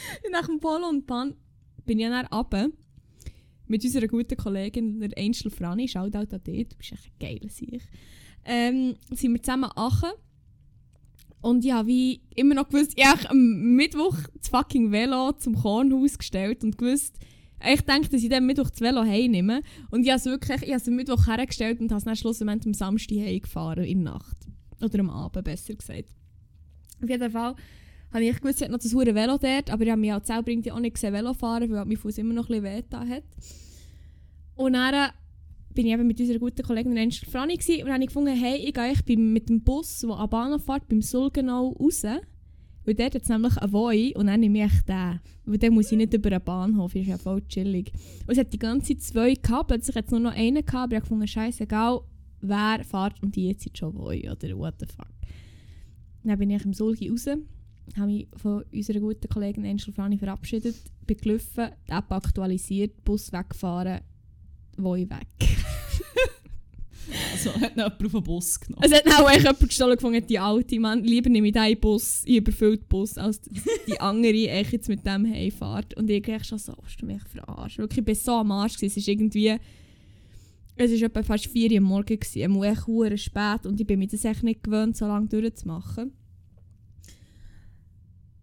Nach 0.30 0.46
dem 0.46 0.60
Polo 0.60 0.88
und 0.88 1.06
Pan 1.06 1.34
bin 1.84 1.98
ich 1.98 2.06
dann 2.06 2.26
runter 2.26 2.68
mit 3.68 3.84
unserer 3.84 4.06
guten 4.06 4.36
Kollegin, 4.36 5.00
der 5.00 5.10
Angel 5.18 5.50
Franny. 5.50 5.88
Shoutout 5.88 6.34
an 6.34 6.42
dich, 6.44 6.68
du 6.68 6.76
bist 6.76 6.92
echt 6.92 7.06
ein 7.06 7.18
geiler. 7.18 7.80
Ähm, 8.44 8.94
sind 9.12 9.32
wir 9.32 9.42
zusammen 9.42 9.70
achen. 9.74 10.10
Und 11.40 11.64
ja, 11.64 11.86
wie 11.86 12.22
immer 12.34 12.54
noch 12.54 12.68
gewusst, 12.68 12.92
ich 12.96 13.06
habe 13.06 13.30
am 13.30 13.74
Mittwoch 13.76 14.16
das 14.34 14.48
fucking 14.48 14.90
Velo 14.90 15.32
zum 15.32 15.54
Kornhaus 15.54 16.18
gestellt 16.18 16.64
und 16.64 16.78
gewusst, 16.78 17.18
ich 17.64 17.80
denke, 17.82 18.08
dass 18.08 18.22
ich 18.22 18.28
dann 18.28 18.46
Mittwoch 18.46 18.70
das 18.70 18.80
Velo 18.80 19.02
heimnehme. 19.02 19.62
Und 19.90 20.02
ich 20.02 20.10
habe 20.10 20.18
es 20.18 20.26
wirklich, 20.26 20.62
ich 20.62 20.68
habe 20.68 20.80
es 20.80 20.88
am 20.88 20.96
Mittwoch 20.96 21.26
hergestellt 21.26 21.80
und 21.80 21.90
habe 21.90 21.98
es 21.98 22.04
dann 22.04 22.16
schlussendlich 22.16 22.66
am 22.66 22.74
Samstag 22.74 23.18
heimgefahren, 23.18 23.84
in 23.84 24.04
der 24.04 24.14
Nacht. 24.14 24.36
Oder 24.82 25.00
am 25.00 25.10
Abend, 25.10 25.44
besser 25.44 25.74
gesagt. 25.74 26.14
Auf 27.02 27.08
jeden 27.08 27.30
Fall 27.30 27.54
habe 28.12 28.24
ich 28.24 28.36
gewusst, 28.36 28.60
ich 28.60 28.62
habe 28.62 28.72
noch 28.72 28.80
das 28.80 28.94
hure 28.94 29.14
Velo 29.14 29.38
dort, 29.38 29.70
aber 29.70 29.84
ich 29.84 29.90
habe 29.90 30.00
mich 30.00 30.12
halt 30.12 30.26
selber 30.26 30.52
auch 30.72 30.80
nicht 30.80 30.94
gesehen 30.94 31.12
Velo 31.12 31.34
fahren, 31.34 31.70
weil 31.70 31.84
mein 31.84 31.96
Fuß 31.96 32.18
immer 32.18 32.34
noch 32.34 32.48
ein 32.48 32.62
bisschen 32.62 32.92
weh 32.92 33.14
hat. 33.14 33.24
Und 34.54 34.72
dann 34.72 34.94
äh, 34.94 35.08
bin 35.74 35.86
ich 35.86 35.92
eben 35.92 36.06
mit 36.06 36.18
unserer 36.18 36.38
guten 36.38 36.62
Kollegin 36.62 36.96
Angel 36.96 37.28
Franny 37.30 37.56
gewesen, 37.56 37.82
und 37.82 37.86
dann 37.86 37.94
habe 37.94 38.04
ich 38.04 38.08
gefunden, 38.08 38.34
hey, 38.34 38.56
ich 38.56 38.74
gehe 38.74 38.94
beim, 39.06 39.32
mit 39.32 39.48
dem 39.48 39.62
Bus, 39.62 40.00
der 40.00 40.10
an 40.10 40.30
Bahnhof 40.30 40.64
fährt, 40.64 40.88
beim 40.88 41.02
Sulgenau 41.02 41.76
raus. 41.78 42.04
Weil 42.86 42.94
dort 42.94 43.16
hat 43.16 43.22
es 43.22 43.28
nämlich 43.28 43.56
einen 43.58 43.72
Voi 43.72 44.12
und 44.14 44.28
dann 44.28 44.40
nehme 44.40 44.64
ich 44.64 44.82
den. 44.82 45.20
Weil 45.44 45.58
dann 45.58 45.74
muss 45.74 45.90
ich 45.90 45.98
nicht 45.98 46.14
über 46.14 46.30
einen 46.30 46.44
Bahnhof, 46.44 46.94
ist 46.94 47.08
ja 47.08 47.18
voll 47.18 47.42
chillig. 47.48 47.92
Und 48.26 48.32
es 48.32 48.38
hat 48.38 48.52
die 48.52 48.58
ganze 48.58 48.96
Zeit 48.96 49.02
zwei 49.02 49.34
gehabt, 49.34 49.68
plötzlich 49.68 49.96
hat 49.96 50.06
es 50.06 50.12
nur 50.12 50.20
noch 50.20 50.34
einen 50.34 50.64
gehabt, 50.64 50.74
aber 50.74 50.92
ich 50.92 50.96
habe 50.98 51.02
gefunden, 51.02 51.26
scheißegal, 51.26 52.00
wer 52.40 52.84
fährt 52.84 53.20
und 53.22 53.34
die 53.34 53.48
jetzt 53.48 53.76
schon 53.76 53.92
Voi 53.94 54.30
oder 54.30 54.56
what 54.56 54.74
the 54.78 54.86
fuck. 54.86 55.10
Dann 56.22 56.38
bin 56.38 56.50
ich 56.50 56.64
im 56.64 56.72
Sulgi 56.72 57.08
raus 57.08 57.26
habe 57.96 58.06
mich 58.06 58.28
von 58.36 58.64
unserer 58.72 59.00
guten 59.00 59.28
Kollegin 59.28 59.64
Angel 59.64 59.92
Frani 59.92 60.18
verabschiedet, 60.18 60.76
bin 61.06 61.16
gelaufen, 61.16 61.68
die 61.86 61.92
App 61.92 62.10
aktualisiert, 62.10 63.04
Bus 63.04 63.32
weggefahren, 63.32 64.00
wo 64.76 64.94
ich 64.96 65.08
weg. 65.08 65.26
Also 67.32 67.52
hat 67.60 67.76
noch 67.76 67.84
jemand 67.84 68.04
auf 68.04 68.12
den 68.12 68.22
Bus 68.24 68.58
genommen. 68.58 68.82
Es 68.84 68.92
hat 68.92 69.06
auch 69.06 69.30
echt 69.30 69.42
jemand 69.42 69.60
gestohlen 69.60 69.96
gefunden, 69.96 70.26
die 70.26 70.38
alte 70.38 70.80
Mann. 70.80 71.04
Lieber 71.04 71.30
nehme 71.30 71.46
ich 71.48 71.52
diesen 71.52 71.80
Bus, 71.80 72.22
ich 72.24 72.38
überfüllt 72.38 72.88
Bus, 72.88 73.16
als 73.16 73.40
die 73.42 74.00
andere 74.00 74.48
echt 74.48 74.72
jetzt 74.72 74.88
mit 74.88 75.06
dem 75.06 75.24
heimfahrt. 75.24 75.96
Und 75.96 76.10
ich 76.10 76.26
echt 76.26 76.46
schon 76.46 76.58
so, 76.58 76.74
hast 76.82 77.00
du 77.00 77.06
mich 77.06 77.22
verarscht. 77.22 77.78
Wirklich, 77.78 78.00
ich 78.00 78.06
war 78.06 78.14
so 78.14 78.32
am 78.40 78.50
Arsch. 78.50 78.74
Gewesen. 78.74 78.92
Es 78.92 78.96
ist 78.96 79.08
irgendwie... 79.08 79.56
Es 80.78 80.90
war 80.90 81.06
etwa 81.06 81.22
fast 81.22 81.46
4 81.46 81.70
Uhr 81.70 81.78
am 81.78 81.84
Morgen. 81.84 82.18
Gewesen. 82.18 82.62
Es 82.62 82.88
war 82.88 83.16
spät 83.16 83.66
und 83.66 83.80
ich 83.80 83.86
bin 83.86 84.00
mir 84.00 84.08
das 84.08 84.24
echt 84.24 84.42
nicht 84.42 84.64
gewöhnt, 84.64 84.96
so 84.96 85.06
lange 85.06 85.28
durchzumachen. 85.28 86.12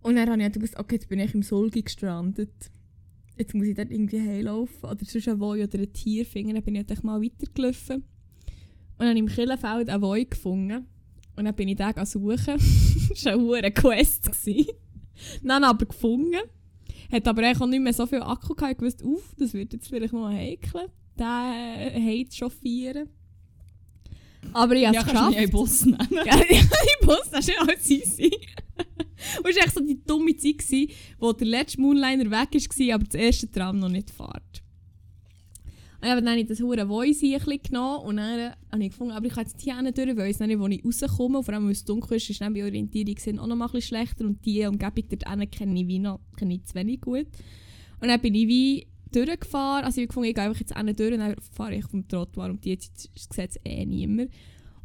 Und 0.03 0.17
dann 0.17 0.29
habe 0.29 0.43
ich 0.43 0.51
gewusst, 0.51 0.77
okay, 0.77 0.95
jetzt 0.95 1.09
bin 1.09 1.19
ich 1.19 1.33
im 1.33 1.43
Sulgi 1.43 1.81
gestrandet. 1.81 2.71
Jetzt 3.37 3.55
muss 3.55 3.65
ich 3.65 3.75
dort 3.75 3.89
irgendwie 3.89 4.19
heimlaufen. 4.19 4.89
Oder 4.89 5.05
sonst 5.05 5.27
ein 5.27 5.39
Woi 5.39 5.63
oder 5.63 5.79
ein 5.79 5.93
Tier 5.93 6.25
finden. 6.25 6.53
Dann 6.53 6.63
bin 6.63 6.75
ich 6.75 6.85
halt 6.87 7.03
mal 7.03 7.21
weitergelaufen. 7.21 7.95
Und 7.95 8.99
dann 8.99 9.07
habe 9.07 9.17
ich 9.17 9.23
im 9.23 9.27
Killenfeld 9.27 9.89
einen 9.89 10.01
Woi 10.01 10.25
gefunden. 10.25 10.85
Und 11.35 11.45
dann 11.45 11.55
bin 11.55 11.69
ich 11.69 11.77
den 11.77 12.05
suchen. 12.05 12.57
das 13.09 13.25
war 13.25 13.55
eine 13.55 13.71
Quest. 13.71 14.29
dann 15.41 15.63
aber 15.63 15.85
gefunden. 15.85 16.41
Hat 17.11 17.27
aber 17.27 17.49
auch 17.49 17.65
nicht 17.65 17.81
mehr 17.81 17.93
so 17.93 18.05
viel 18.05 18.21
Akku 18.21 18.55
gehabt. 18.55 18.75
Ich 18.75 18.81
wusste, 18.81 19.05
uff, 19.05 19.33
das 19.37 19.53
wird 19.53 19.73
jetzt 19.73 19.87
vielleicht 19.87 20.13
noch 20.13 20.29
heikel. 20.29 20.89
Den 21.17 21.25
äh, 21.25 22.25
chauffieren. 22.29 23.09
Aber 24.51 24.75
ich 24.75 24.85
habe 24.85 24.97
es 24.97 25.03
ja, 25.05 25.11
geschafft. 25.11 25.33
Ja, 25.33 25.39
einen 25.39 25.51
Bus 25.51 25.85
nehmen. 25.85 26.07
ja, 26.25 26.37
die 26.37 27.05
Bus, 27.05 27.29
das 27.31 27.47
ist 27.47 27.59
alles 27.59 27.89
easy. 27.89 28.31
Und 29.37 29.49
es 29.49 29.55
war 29.57 29.65
echt 29.65 29.75
so 29.75 29.81
die 29.81 30.03
dumme 30.03 30.35
Zeit, 30.35 30.59
gewesen, 30.59 30.91
wo 31.19 31.33
der 31.33 31.47
letzte 31.47 31.81
Moonliner 31.81 32.31
weg 32.31 32.53
war, 32.53 32.95
aber 32.95 33.03
das 33.05 33.15
erste 33.15 33.51
Tram 33.51 33.79
noch 33.79 33.89
nicht 33.89 34.09
fährt. 34.09 34.63
Und 36.03 36.09
dann 36.09 36.27
habe 36.27 36.39
ich 36.41 36.47
das 36.47 36.59
hure 36.59 36.85
Voice 36.85 37.21
genommen 37.21 38.05
und 38.05 38.17
dann 38.17 38.53
habe 38.69 38.83
ich 38.83 38.89
gefunden, 38.89 39.13
aber 39.13 39.25
ich 39.25 39.33
kann 39.33 39.45
jetzt 39.45 39.61
hier 39.61 39.73
durch, 39.73 40.17
weil 40.17 40.31
ich 40.31 40.39
nicht, 40.39 40.59
wo 40.59 40.67
ich 40.67 40.83
rauskomme. 40.83 41.41
Vor 41.41 41.53
allem, 41.53 41.63
weil 41.63 41.71
es 41.71 41.85
dunkel 41.85 42.17
ist, 42.17 42.29
ist 42.29 42.41
dann 42.41 42.53
bei 42.53 42.65
Orientierung 42.65 43.39
auch 43.39 43.47
noch 43.47 43.55
ein 43.55 43.61
bisschen 43.71 43.81
schlechter 43.81 44.25
und 44.25 44.43
die 44.43 44.65
Umgebung 44.65 45.05
dort 45.09 45.51
kenne 45.51 45.79
ich 45.79 45.87
wie 45.87 45.99
noch 45.99 46.19
kenne 46.35 46.55
ich 46.55 46.65
zu 46.65 46.75
wenig 46.75 46.99
gut. 46.99 47.27
Und 48.01 48.09
dann 48.09 48.19
bin 48.19 48.35
ich 48.35 48.49
wie 48.49 48.87
durchgefahren, 49.13 49.85
also 49.85 50.01
ich 50.01 50.03
habe 50.03 50.07
gefunden, 50.07 50.29
ich 50.29 50.35
gehe 50.35 50.43
einfach 50.43 50.59
jetzt 50.59 50.99
durch 50.99 51.13
und 51.13 51.19
dann 51.19 51.35
fahre 51.39 51.75
ich 51.75 51.85
vom 51.85 52.05
Trottoir 52.05 52.49
und 52.49 52.65
die 52.65 52.77
sieht 52.77 53.37
es 53.37 53.59
eh 53.63 53.85
niemand. 53.85 54.29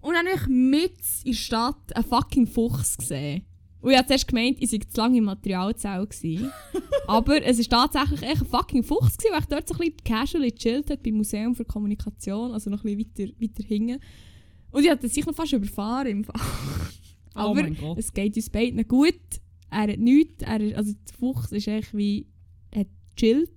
Und 0.00 0.14
dann 0.14 0.24
habe 0.24 0.36
ich 0.36 0.46
mit 0.46 1.00
in 1.24 1.32
der 1.32 1.38
Stadt 1.38 1.96
einen 1.96 2.04
fucking 2.04 2.46
Fuchs 2.46 2.96
gesehen. 2.96 3.42
Und 3.80 3.92
ich 3.92 3.96
habe 3.96 4.08
zuerst 4.08 4.26
gemeint, 4.26 4.56
ich 4.60 4.70
sei 4.70 4.78
zu 4.78 5.00
lange 5.00 5.18
im 5.18 5.24
Materialzell 5.24 6.04
gewesen. 6.06 6.50
Aber 7.06 7.42
es 7.44 7.58
war 7.70 7.90
tatsächlich 7.90 8.22
echt 8.22 8.42
ein 8.42 8.46
fucking 8.46 8.82
Fuchs, 8.82 9.16
gewesen, 9.16 9.32
weil 9.32 9.40
ich 9.40 9.46
dort 9.46 9.68
so 9.68 9.74
ein 9.74 9.78
bisschen 9.78 10.04
casual 10.04 10.50
gechillt 10.50 10.90
hat 10.90 11.02
beim 11.02 11.14
Museum 11.14 11.54
für 11.54 11.64
Kommunikation, 11.64 12.52
also 12.52 12.70
noch 12.70 12.84
ein 12.84 12.96
bisschen 12.96 13.28
weiter, 13.28 13.40
weiter 13.40 13.64
hinten. 13.66 14.00
Und 14.70 14.84
ich 14.84 14.90
hatte 14.90 15.08
sich 15.08 15.24
noch 15.24 15.34
fast 15.34 15.52
überfahren 15.52 16.08
im 16.08 16.24
Fall. 16.24 16.40
Oh 17.34 17.50
Aber 17.50 17.70
Gott. 17.70 17.98
es 17.98 18.12
geht 18.12 18.36
uns 18.36 18.50
beiden 18.50 18.86
gut. 18.88 19.14
Er 19.70 19.92
hat 19.92 19.98
nichts, 19.98 20.42
er 20.42 20.76
also 20.76 20.92
der 20.92 21.14
Fuchs 21.18 21.52
ist 21.52 21.68
echt 21.68 21.96
wie, 21.96 22.26
hat 22.74 22.88
chillt, 23.16 23.52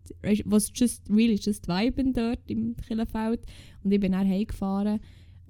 was 0.45 0.71
just, 0.73 1.09
really 1.09 1.39
just 1.41 1.67
vibing 1.67 2.13
dort 2.13 2.39
im 2.47 2.75
Killenfeld. 2.77 3.41
Und 3.83 3.91
ich 3.91 3.99
bin 3.99 4.11
dann 4.11 4.27
heimgefahren 4.27 4.99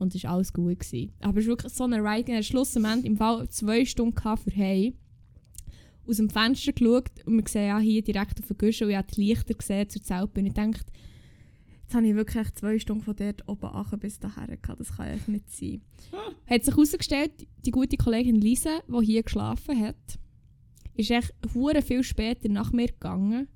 und 0.02 0.16
es 0.16 0.24
war 0.24 0.32
alles 0.32 0.52
gut. 0.52 0.80
Gewesen. 0.80 1.14
Aber 1.22 1.38
es 1.38 1.46
ist 1.46 1.50
wirklich 1.50 1.74
so 1.74 1.84
eine 1.84 2.04
Ride, 2.04 2.36
am 2.36 2.44
Schlussendlich 2.44 3.06
im 3.06 3.18
Fall 3.18 3.48
zwei 3.50 3.86
Stunden 3.86 4.16
für 4.16 4.56
heim. 4.56 4.94
Aus 6.08 6.18
dem 6.18 6.30
Fenster 6.30 6.74
geschaut 6.74 7.12
und 7.26 7.38
wir 7.38 7.48
sehen 7.48 7.68
ja 7.68 7.80
hier 7.80 8.02
direkt 8.02 8.40
auf 8.40 8.48
der 8.48 8.56
Güsche 8.58 8.86
und 8.86 8.92
ich 8.92 8.98
habe 8.98 9.08
die 9.16 9.22
Lichter 9.22 9.54
gesehen 9.54 9.90
zur 9.90 10.02
Zeltbühne. 10.02 10.48
Ich 10.50 10.56
dachte, 10.56 10.92
jetzt 11.84 11.94
habe 11.94 12.08
ich 12.08 12.16
wirklich 12.16 12.46
echt 12.46 12.58
zwei 12.58 12.80
Stunden 12.80 13.04
von 13.04 13.16
dort 13.16 13.48
oben 13.48 13.68
an 13.68 14.00
bis 14.00 14.20
daher 14.20 14.58
gehabt. 14.58 14.80
Das 14.80 14.98
kann 14.98 15.08
eigentlich 15.08 15.28
nicht 15.28 15.52
sein. 15.52 15.82
Hat 16.48 16.66
sich 16.66 16.74
herausgestellt, 16.74 17.48
die 17.66 17.72
gute 17.72 17.98
Kollegin 17.98 18.36
Lisa, 18.36 18.80
die 18.88 19.06
hier 19.06 19.24
geschlafen 19.24 19.80
hat, 19.80 20.20
ist 20.96 21.12
echt 21.12 21.34
hure 21.54 21.82
viel 21.82 22.04
später 22.04 22.50
nach 22.50 22.72
mir 22.72 22.88
gegangen 22.88 23.48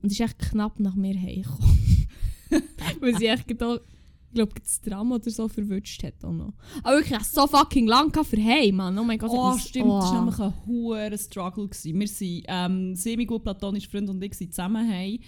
und 0.00 0.12
ist 0.12 0.20
echt 0.20 0.38
knapp 0.38 0.78
nach 0.78 0.94
mir 0.94 1.20
heimgekommen. 1.20 2.06
Weil 3.00 3.18
sie 3.18 3.26
echt 3.26 3.48
gedacht, 3.48 3.82
ich 4.30 4.34
glaube, 4.34 4.52
das 4.60 4.80
Tram 4.80 5.12
oder 5.12 5.30
so 5.30 5.48
verwünscht 5.48 6.02
hat 6.02 6.22
auch 6.22 6.32
noch. 6.32 6.52
Aber 6.82 6.96
wirklich, 6.96 7.18
so 7.24 7.46
fucking 7.46 7.86
lang 7.86 8.12
für 8.24 8.36
heim, 8.36 8.76
Mann. 8.76 8.98
Oh 8.98 9.04
mein 9.04 9.18
Gott. 9.18 9.30
Oh, 9.32 9.56
stimmt, 9.56 9.86
das 9.88 10.04
war 10.04 10.12
oh. 10.12 10.16
nämlich 10.16 10.38
ein 10.38 10.54
hoher 10.66 11.18
Struggle. 11.18 11.68
Gewesen. 11.68 11.98
Wir 11.98 12.08
sind 12.08 12.44
ähm, 12.46 12.94
semi-gut 12.94 13.42
platonische 13.42 13.88
Freunde 13.88 14.12
und 14.12 14.22
ich 14.22 14.34
sind 14.34 14.52
zusammen 14.54 14.88
heim. 14.88 15.18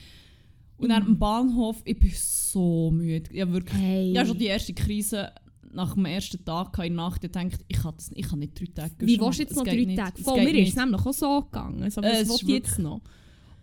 Und 0.76 0.88
dann 0.88 1.02
am 1.02 1.18
Bahnhof, 1.18 1.80
ich 1.84 1.98
bin 1.98 2.12
so 2.14 2.90
müde. 2.90 3.30
Ich 3.32 3.40
habe 3.40 3.52
wirklich, 3.52 3.78
Hey. 3.80 4.12
ich 4.12 4.18
habe 4.18 4.28
schon 4.28 4.38
die 4.38 4.46
erste 4.46 4.72
Krise 4.74 5.30
nach 5.72 5.94
dem 5.94 6.04
ersten 6.04 6.44
Tag 6.44 6.76
in 6.78 6.94
der 6.96 7.04
Nacht 7.04 7.20
gedacht, 7.20 7.60
ich 7.68 7.78
kann, 7.80 7.94
das, 7.96 8.10
ich 8.14 8.28
kann 8.28 8.38
nicht 8.40 8.58
drei 8.58 8.66
Tage 8.74 9.06
Wie 9.06 9.20
willst 9.20 9.38
du 9.38 9.42
jetzt 9.42 9.56
noch 9.56 9.64
drei. 9.64 9.94
Tage? 9.96 10.22
Voll, 10.22 10.42
mir 10.42 10.58
ist 10.58 10.70
es 10.70 10.76
nämlich 10.76 11.00
auch 11.06 11.12
so 11.12 11.42
gegangen. 11.42 11.82
Also, 11.82 12.00
Äh, 12.00 12.04
was 12.04 12.20
es 12.22 12.28
will 12.28 12.34
ist 12.34 12.42
ich 12.42 12.48
jetzt 12.48 12.78
noch? 12.78 13.00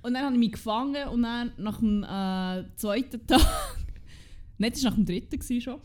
Und 0.04 0.14
dann 0.14 0.24
habe 0.24 0.34
ich 0.36 0.40
mich 0.40 0.52
gefangen 0.54 1.08
und 1.10 1.24
dann 1.24 1.52
nach 1.58 1.80
dem 1.80 2.04
äh, 2.04 2.64
zweiten 2.78 3.20
Tag, 3.28 3.42
nein, 4.58 4.72
das 4.72 4.84
war 4.84 4.92
nach 4.92 4.98
dem 4.98 5.06
dritten 5.06 5.62
schon, 5.62 5.80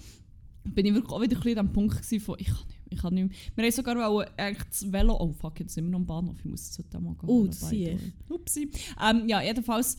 bin 0.64 0.86
ich 0.86 0.94
wirklich 0.94 1.12
auch 1.12 1.20
wieder 1.20 1.36
ein 1.36 1.42
bisschen 1.42 1.58
an 1.58 1.66
dem 1.66 1.72
Punkt 1.72 2.04
von, 2.04 2.36
ich 2.38 2.46
kann 2.46 2.66
nicht, 2.66 2.78
ich 2.90 2.98
kann 3.00 3.14
nicht 3.14 3.28
mehr. 3.28 3.36
Wir 3.56 3.64
haben 3.64 3.72
sogar 3.72 4.28
eigentlich 4.36 4.68
das 4.68 4.92
Velo, 4.92 5.16
oh 5.20 5.32
fuck, 5.32 5.58
jetzt 5.60 5.74
sind 5.74 5.84
wir 5.84 5.90
noch 5.90 5.98
am 5.98 6.06
Bahnhof, 6.06 6.38
ich 6.38 6.44
muss 6.44 6.70
es 6.70 6.78
heute 6.78 7.00
mal 7.00 7.14
gehen. 7.14 7.28
Oh, 7.28 7.46
das 7.46 7.60
sehe 7.68 7.94
ich. 7.94 8.30
Upsi. 8.30 8.70
Ähm, 9.02 9.28
ja, 9.28 9.42
jedenfalls, 9.42 9.96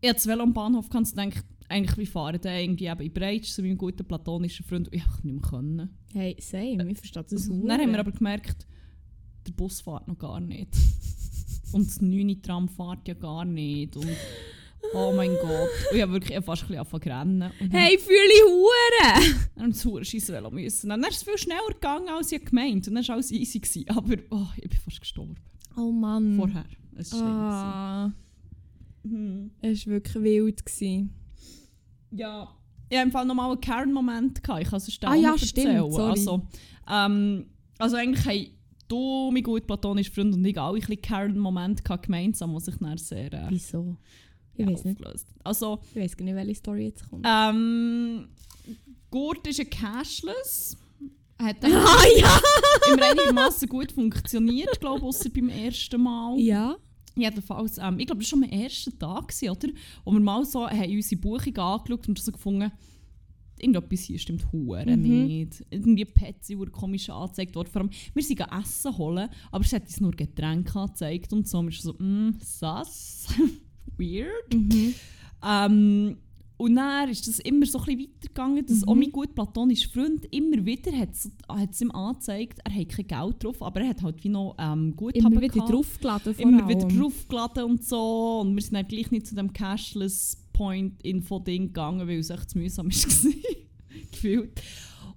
ich 0.00 0.12
das 0.12 0.26
Velo 0.26 0.42
am 0.42 0.52
Bahnhof 0.54 0.88
und 0.92 1.16
dachte, 1.16 1.44
eigentlich 1.68 1.96
wie 1.96 2.06
fahren 2.06 2.38
dann 2.40 2.56
irgendwie 2.56 2.86
eben 2.86 3.00
in 3.00 3.12
Breitsch 3.12 3.50
zu 3.50 3.62
meinem 3.62 3.78
guten 3.78 4.04
platonischen 4.04 4.66
Freund 4.66 4.88
und 4.88 4.94
ich 4.94 5.04
konnte 5.04 5.26
nicht 5.26 5.34
mehr. 5.34 5.50
Können. 5.50 5.98
Hey, 6.12 6.36
same, 6.40 6.90
ich 6.90 6.98
verstehe 6.98 7.24
das 7.28 7.48
Dann 7.48 7.80
haben 7.80 7.90
wir 7.90 8.00
aber 8.00 8.12
gemerkt, 8.12 8.66
der 9.46 9.52
Bus 9.52 9.80
fährt 9.80 10.08
noch 10.08 10.18
gar 10.18 10.40
nicht. 10.40 10.68
Und 11.72 11.88
das 11.88 12.00
9 12.00 12.40
Tram 12.42 12.68
fährt 12.68 13.08
ja 13.08 13.14
gar 13.14 13.44
nicht. 13.44 13.96
Und 13.96 14.16
oh 14.94 15.12
mein 15.14 15.34
Gott. 15.40 15.68
Ich 15.92 16.02
habe 16.02 16.12
wirklich 16.12 16.44
fast 16.44 16.62
ein 16.62 16.68
bisschen 16.68 16.80
angefangen 16.80 17.02
zu 17.02 17.08
rennen. 17.08 17.52
Hey, 17.70 17.98
fühle 17.98 18.16
ich 18.34 18.44
Hure! 18.44 19.36
dann 19.56 19.66
wir 19.66 19.72
das 19.72 19.84
Hurenscheiss 19.84 20.28
Velo 20.28 20.50
müssen. 20.50 20.88
Dann 20.90 21.02
ist 21.04 21.16
es 21.16 21.22
viel 21.22 21.38
schneller 21.38 21.72
gegangen, 21.72 22.08
als 22.08 22.32
ich 22.32 22.44
gemeint. 22.44 22.88
Und 22.88 22.94
dann 22.94 23.06
war 23.06 23.14
alles 23.14 23.30
easy. 23.30 23.58
Gewesen. 23.58 23.88
Aber 23.88 24.14
oh, 24.30 24.46
ich 24.56 24.68
bin 24.68 24.78
fast 24.78 25.00
gestorben. 25.00 25.36
Oh 25.76 25.90
Mann. 25.90 26.36
Vorher. 26.36 26.64
Es 26.96 27.12
war 27.12 27.18
schlimm. 27.18 27.30
Ah, 27.30 28.12
gewesen. 29.02 29.50
es 29.60 29.86
war 29.86 29.92
wirklich 29.94 30.22
wild. 30.22 30.66
Gewesen. 30.66 31.14
Ja. 32.10 32.48
Ich 32.88 32.96
hatte 32.96 33.06
im 33.06 33.12
Fall 33.12 33.24
nochmal 33.24 33.50
einen 33.50 33.60
Karen-Moment. 33.60 34.42
gehabt. 34.42 34.62
Ich 34.62 34.68
kann 34.68 34.76
es 34.76 34.86
dir 34.86 34.92
Ah 34.92 35.10
auch 35.10 35.14
ja, 35.14 35.38
stimmt, 35.38 35.66
erzählen. 35.66 35.90
sorry. 35.90 36.10
Also, 36.10 36.46
ähm, 36.88 37.46
also 37.78 37.96
eigentlich 37.96 38.26
haben 38.26 38.54
du, 38.88 39.30
mein 39.32 39.42
gut 39.42 39.66
platonischer 39.66 40.12
Freund 40.12 40.34
und 40.34 40.44
ich 40.44 40.58
alle 40.58 40.76
ein 40.76 40.80
bisschen 40.80 41.02
Karen-Moment 41.02 41.82
gemeinsam, 42.02 42.54
was 42.54 42.66
sich 42.66 42.76
dann 42.76 42.98
sehr 42.98 43.32
äh, 43.32 43.46
Wieso? 43.48 43.96
Ich 44.56 44.64
ja, 44.64 44.70
weiß 44.72 44.84
nicht. 44.84 45.00
Also, 45.42 45.80
Ich 45.94 46.00
weiß 46.00 46.16
gar 46.16 46.24
nicht, 46.24 46.34
welche 46.34 46.54
Story 46.54 46.84
jetzt 46.86 47.08
kommt. 47.08 47.26
ähm, 47.28 48.28
Gurt 49.10 49.46
ist 49.46 49.60
ein 49.60 49.70
Cashless. 49.70 50.76
Hat 51.38 51.56
ah 51.64 52.02
ja! 52.16 52.40
im 52.92 53.00
einigermaßen 53.02 53.68
gut 53.68 53.92
funktioniert, 53.92 54.80
glaube 54.80 54.98
ich, 54.98 55.04
ausser 55.04 55.30
beim 55.30 55.48
ersten 55.48 56.00
Mal. 56.02 56.38
Ja. 56.38 56.76
Jedenfalls, 57.16 57.78
ähm, 57.78 57.98
ich 57.98 58.06
glaube, 58.06 58.22
das 58.22 58.32
war 58.32 58.38
schon 58.40 58.44
am 58.44 58.50
ersten 58.60 58.98
Tag, 58.98 59.28
gewesen, 59.28 59.50
oder? 59.50 59.68
Wo 60.04 60.12
wir 60.12 60.20
mal 60.20 60.44
so 60.44 60.68
haben 60.68 60.90
unsere 60.90 61.20
Buchung 61.20 61.56
angeschaut 61.56 62.08
und 62.08 62.18
so 62.18 62.32
gefunden, 62.32 62.72
irgendetwas 63.58 64.00
hier 64.00 64.18
stimmt 64.18 64.50
hure 64.52 64.84
Mhm. 64.84 65.26
nicht. 65.26 65.64
Irgendwie 65.70 66.04
Petsy 66.04 66.58
wurde 66.58 66.72
komisch 66.72 67.08
angezeigt 67.10 67.54
worden. 67.54 67.68
Vor 67.70 67.82
allem, 67.82 67.90
wir 68.14 68.22
sind 68.22 68.40
Essen 68.40 68.98
holen, 68.98 69.28
aber 69.52 69.64
es 69.64 69.72
hat 69.72 69.82
uns 69.82 70.00
nur 70.00 70.10
Getränke 70.12 70.76
angezeigt 70.78 71.32
und 71.32 71.46
so. 71.48 71.58
Und 71.58 71.70
wir 71.70 71.78
so, 71.80 71.92
mm, 71.94 72.36
sass. 72.40 73.26
Weird. 73.98 74.52
Mhm. 74.54 74.94
Ähm, 75.46 76.16
und 76.56 76.76
dann 76.76 77.08
ist 77.08 77.26
das 77.26 77.40
immer 77.40 77.66
so 77.66 77.78
ein 77.80 77.84
bisschen 77.84 78.00
weitergegangen, 78.14 78.64
dass 78.64 78.78
Mhm. 78.82 78.88
auch 78.88 78.94
mein 78.94 79.10
gut 79.10 79.34
platonischer 79.34 79.90
Freund 79.90 80.24
immer 80.30 80.64
wieder 80.64 80.92
hat 80.92 81.10
es 81.70 81.80
ihm 81.82 81.90
angezeigt, 81.90 82.60
er 82.64 82.72
hat 82.74 82.88
kein 82.90 83.06
Geld 83.08 83.42
drauf, 83.44 83.60
aber 83.60 83.80
er 83.80 83.88
hat 83.88 84.02
halt 84.02 84.22
wie 84.22 84.28
noch 84.28 84.54
ähm, 84.58 84.94
Guthaben 84.94 85.32
Immer 85.32 85.40
wieder 85.42 85.54
gehabt. 85.54 85.72
draufgeladen. 85.72 86.34
vor 86.34 86.42
Immer 86.42 86.68
wieder 86.68 86.86
allem. 86.86 86.98
draufgeladen 87.00 87.64
und 87.64 87.84
so. 87.84 88.40
Und 88.42 88.54
wir 88.54 88.62
sind 88.62 88.74
dann 88.74 88.86
gleich 88.86 89.10
nicht 89.10 89.26
zu 89.26 89.34
dem 89.34 89.52
Cashless-Point-Info-Ding 90.54 91.66
gegangen, 91.68 92.06
weil 92.06 92.18
es 92.18 92.30
echt 92.30 92.50
zu 92.50 92.58
mühsam 92.58 92.86
war. 92.90 93.32
Gefühlt. 94.10 94.62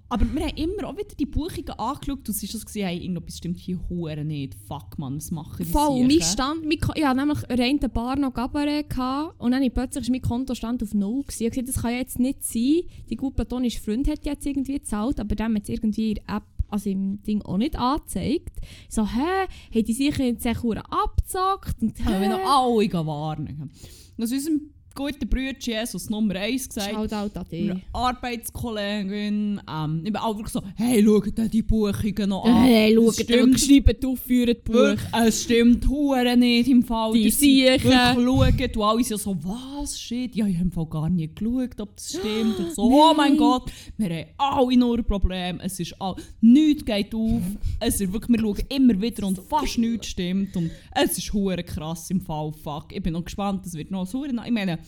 Aber 0.09 0.25
wir 0.33 0.41
haben 0.41 0.55
immer 0.55 0.87
auch 0.87 0.97
wieder 0.97 1.15
die 1.19 1.25
Buchungen 1.25 1.69
angeschaut 1.69 2.19
und 2.19 2.29
es 2.29 2.41
war 2.41 2.61
so, 2.61 2.79
hey, 2.79 2.97
irgendetwas 2.97 3.37
stimmt 3.37 3.57
hier 3.57 3.79
hure 3.89 4.23
nicht. 4.23 4.55
Fuck 4.67 4.97
man, 4.97 5.17
was 5.17 5.31
machen 5.31 5.65
die 5.65 5.71
Voll, 5.71 6.05
mein? 6.05 6.21
Stand, 6.21 6.65
mein, 6.65 6.77
ich 6.95 7.05
hatte 7.05 7.17
nämlich 7.17 7.39
rein 7.49 7.79
den 7.79 7.91
Bar 7.91 8.17
noch 8.17 8.33
Gabaret 8.33 8.89
gehabt, 8.89 9.39
und 9.39 9.51
dann 9.51 9.69
plötzlich 9.71 10.09
mein 10.09 10.21
Kontostand 10.21 10.81
auf 10.81 10.93
null. 10.93 11.23
Gewesen. 11.23 11.43
Ich 11.43 11.45
habe 11.45 11.49
gesagt, 11.49 11.67
das 11.69 11.81
kann 11.81 11.91
ja 11.91 11.97
jetzt 11.97 12.19
nicht 12.19 12.43
sein. 12.43 12.83
Die 13.09 13.15
gut 13.15 13.35
platonische 13.35 13.81
Freund 13.81 14.07
hat 14.07 14.25
jetzt 14.25 14.45
irgendwie 14.45 14.77
gezahlt, 14.79 15.19
aber 15.19 15.35
dem 15.35 15.55
hat 15.55 15.63
es 15.63 15.69
irgendwie 15.69 16.11
in 16.11 16.17
App 16.27 16.43
also 16.69 16.89
im 16.89 17.21
Ding 17.23 17.41
auch 17.43 17.57
nicht 17.57 17.77
angezeigt. 17.77 18.59
Ich 18.61 18.93
so, 18.93 19.05
hä, 19.05 19.47
haben 19.73 19.85
die 19.85 19.93
sich 19.93 20.17
jetzt 20.17 20.45
echt 20.45 20.63
abgezockt? 20.63 21.81
Und 21.81 22.05
haben 22.05 22.21
wir 22.21 22.29
noch 22.29 22.39
alle 22.39 23.05
warnen. 23.05 23.71
Aus 24.19 24.31
unserem 24.31 24.69
guten 24.97 25.29
Bruder 25.29 25.53
Jesus 25.59 26.09
Nummer 26.09 26.35
1 26.35 26.69
gesagt. 26.69 26.91
Shoutout 26.91 27.39
an 27.39 27.45
dich. 27.51 27.71
Arbeitskollegin. 27.93 29.61
Ähm, 29.69 30.01
ich 30.03 30.11
bin 30.11 30.15
einfach 30.15 30.47
so, 30.47 30.61
hey, 30.75 31.03
schau 31.05 31.19
dir 31.19 31.47
die 31.47 31.61
Buchungen 31.61 32.29
noch 32.29 32.43
an. 32.43 32.63
Hey, 32.63 32.95
schau 32.95 33.11
dir 33.11 33.47
geschrieben, 33.47 33.95
du 34.01 34.15
führst 34.15 34.63
Buch. 34.63 34.73
Wirklich, 34.73 35.13
es 35.13 35.43
stimmt 35.43 35.87
hure 35.87 36.35
nicht 36.35 36.67
im 36.67 36.81
Fall. 36.83 37.13
Die 37.13 37.29
Siechen. 37.29 37.91
Schauen. 37.91 38.25
Und 38.25 38.81
alle 38.81 39.03
sind 39.03 39.21
so, 39.21 39.37
was, 39.43 39.76
shit? 39.95 40.35
Ja, 40.35 40.47
ich 40.47 40.57
habe 40.57 40.87
gar 40.89 41.09
nicht 41.09 41.35
geschaut, 41.35 41.79
ob 41.79 41.95
das 41.95 42.09
stimmt. 42.09 42.57
Und 42.57 42.71
so, 42.75 42.83
oh 42.83 43.13
mein 43.15 43.37
Gott, 43.37 43.71
wir 43.97 44.09
haben 44.09 44.29
alle 44.37 44.77
nur 44.77 44.97
ein 44.97 45.05
Problem. 45.05 45.59
Es 45.61 45.79
ist 45.79 45.95
all, 46.01 46.15
nichts 46.41 46.83
geht 46.83 47.13
auf. 47.13 47.41
Es 47.79 48.01
ist 48.01 48.11
wirklich, 48.11 48.37
wir 48.37 48.39
schauen 48.39 48.65
immer 48.69 49.01
wieder 49.01 49.27
und 49.27 49.39
fast 49.39 49.77
nichts 49.77 50.07
stimmt. 50.07 50.55
Und 50.57 50.71
es 50.95 51.17
ist 51.17 51.31
hure 51.31 51.63
krass 51.63 52.09
im 52.09 52.21
Fall. 52.21 52.51
Fuck, 52.51 52.91
ich 52.91 53.03
bin 53.03 53.13
noch 53.13 53.23
gespannt, 53.23 53.65
es 53.65 53.73
wird 53.73 53.91
noch 53.91 54.07
so 54.07 54.25
Ich 54.25 54.33
meine, 54.33 54.79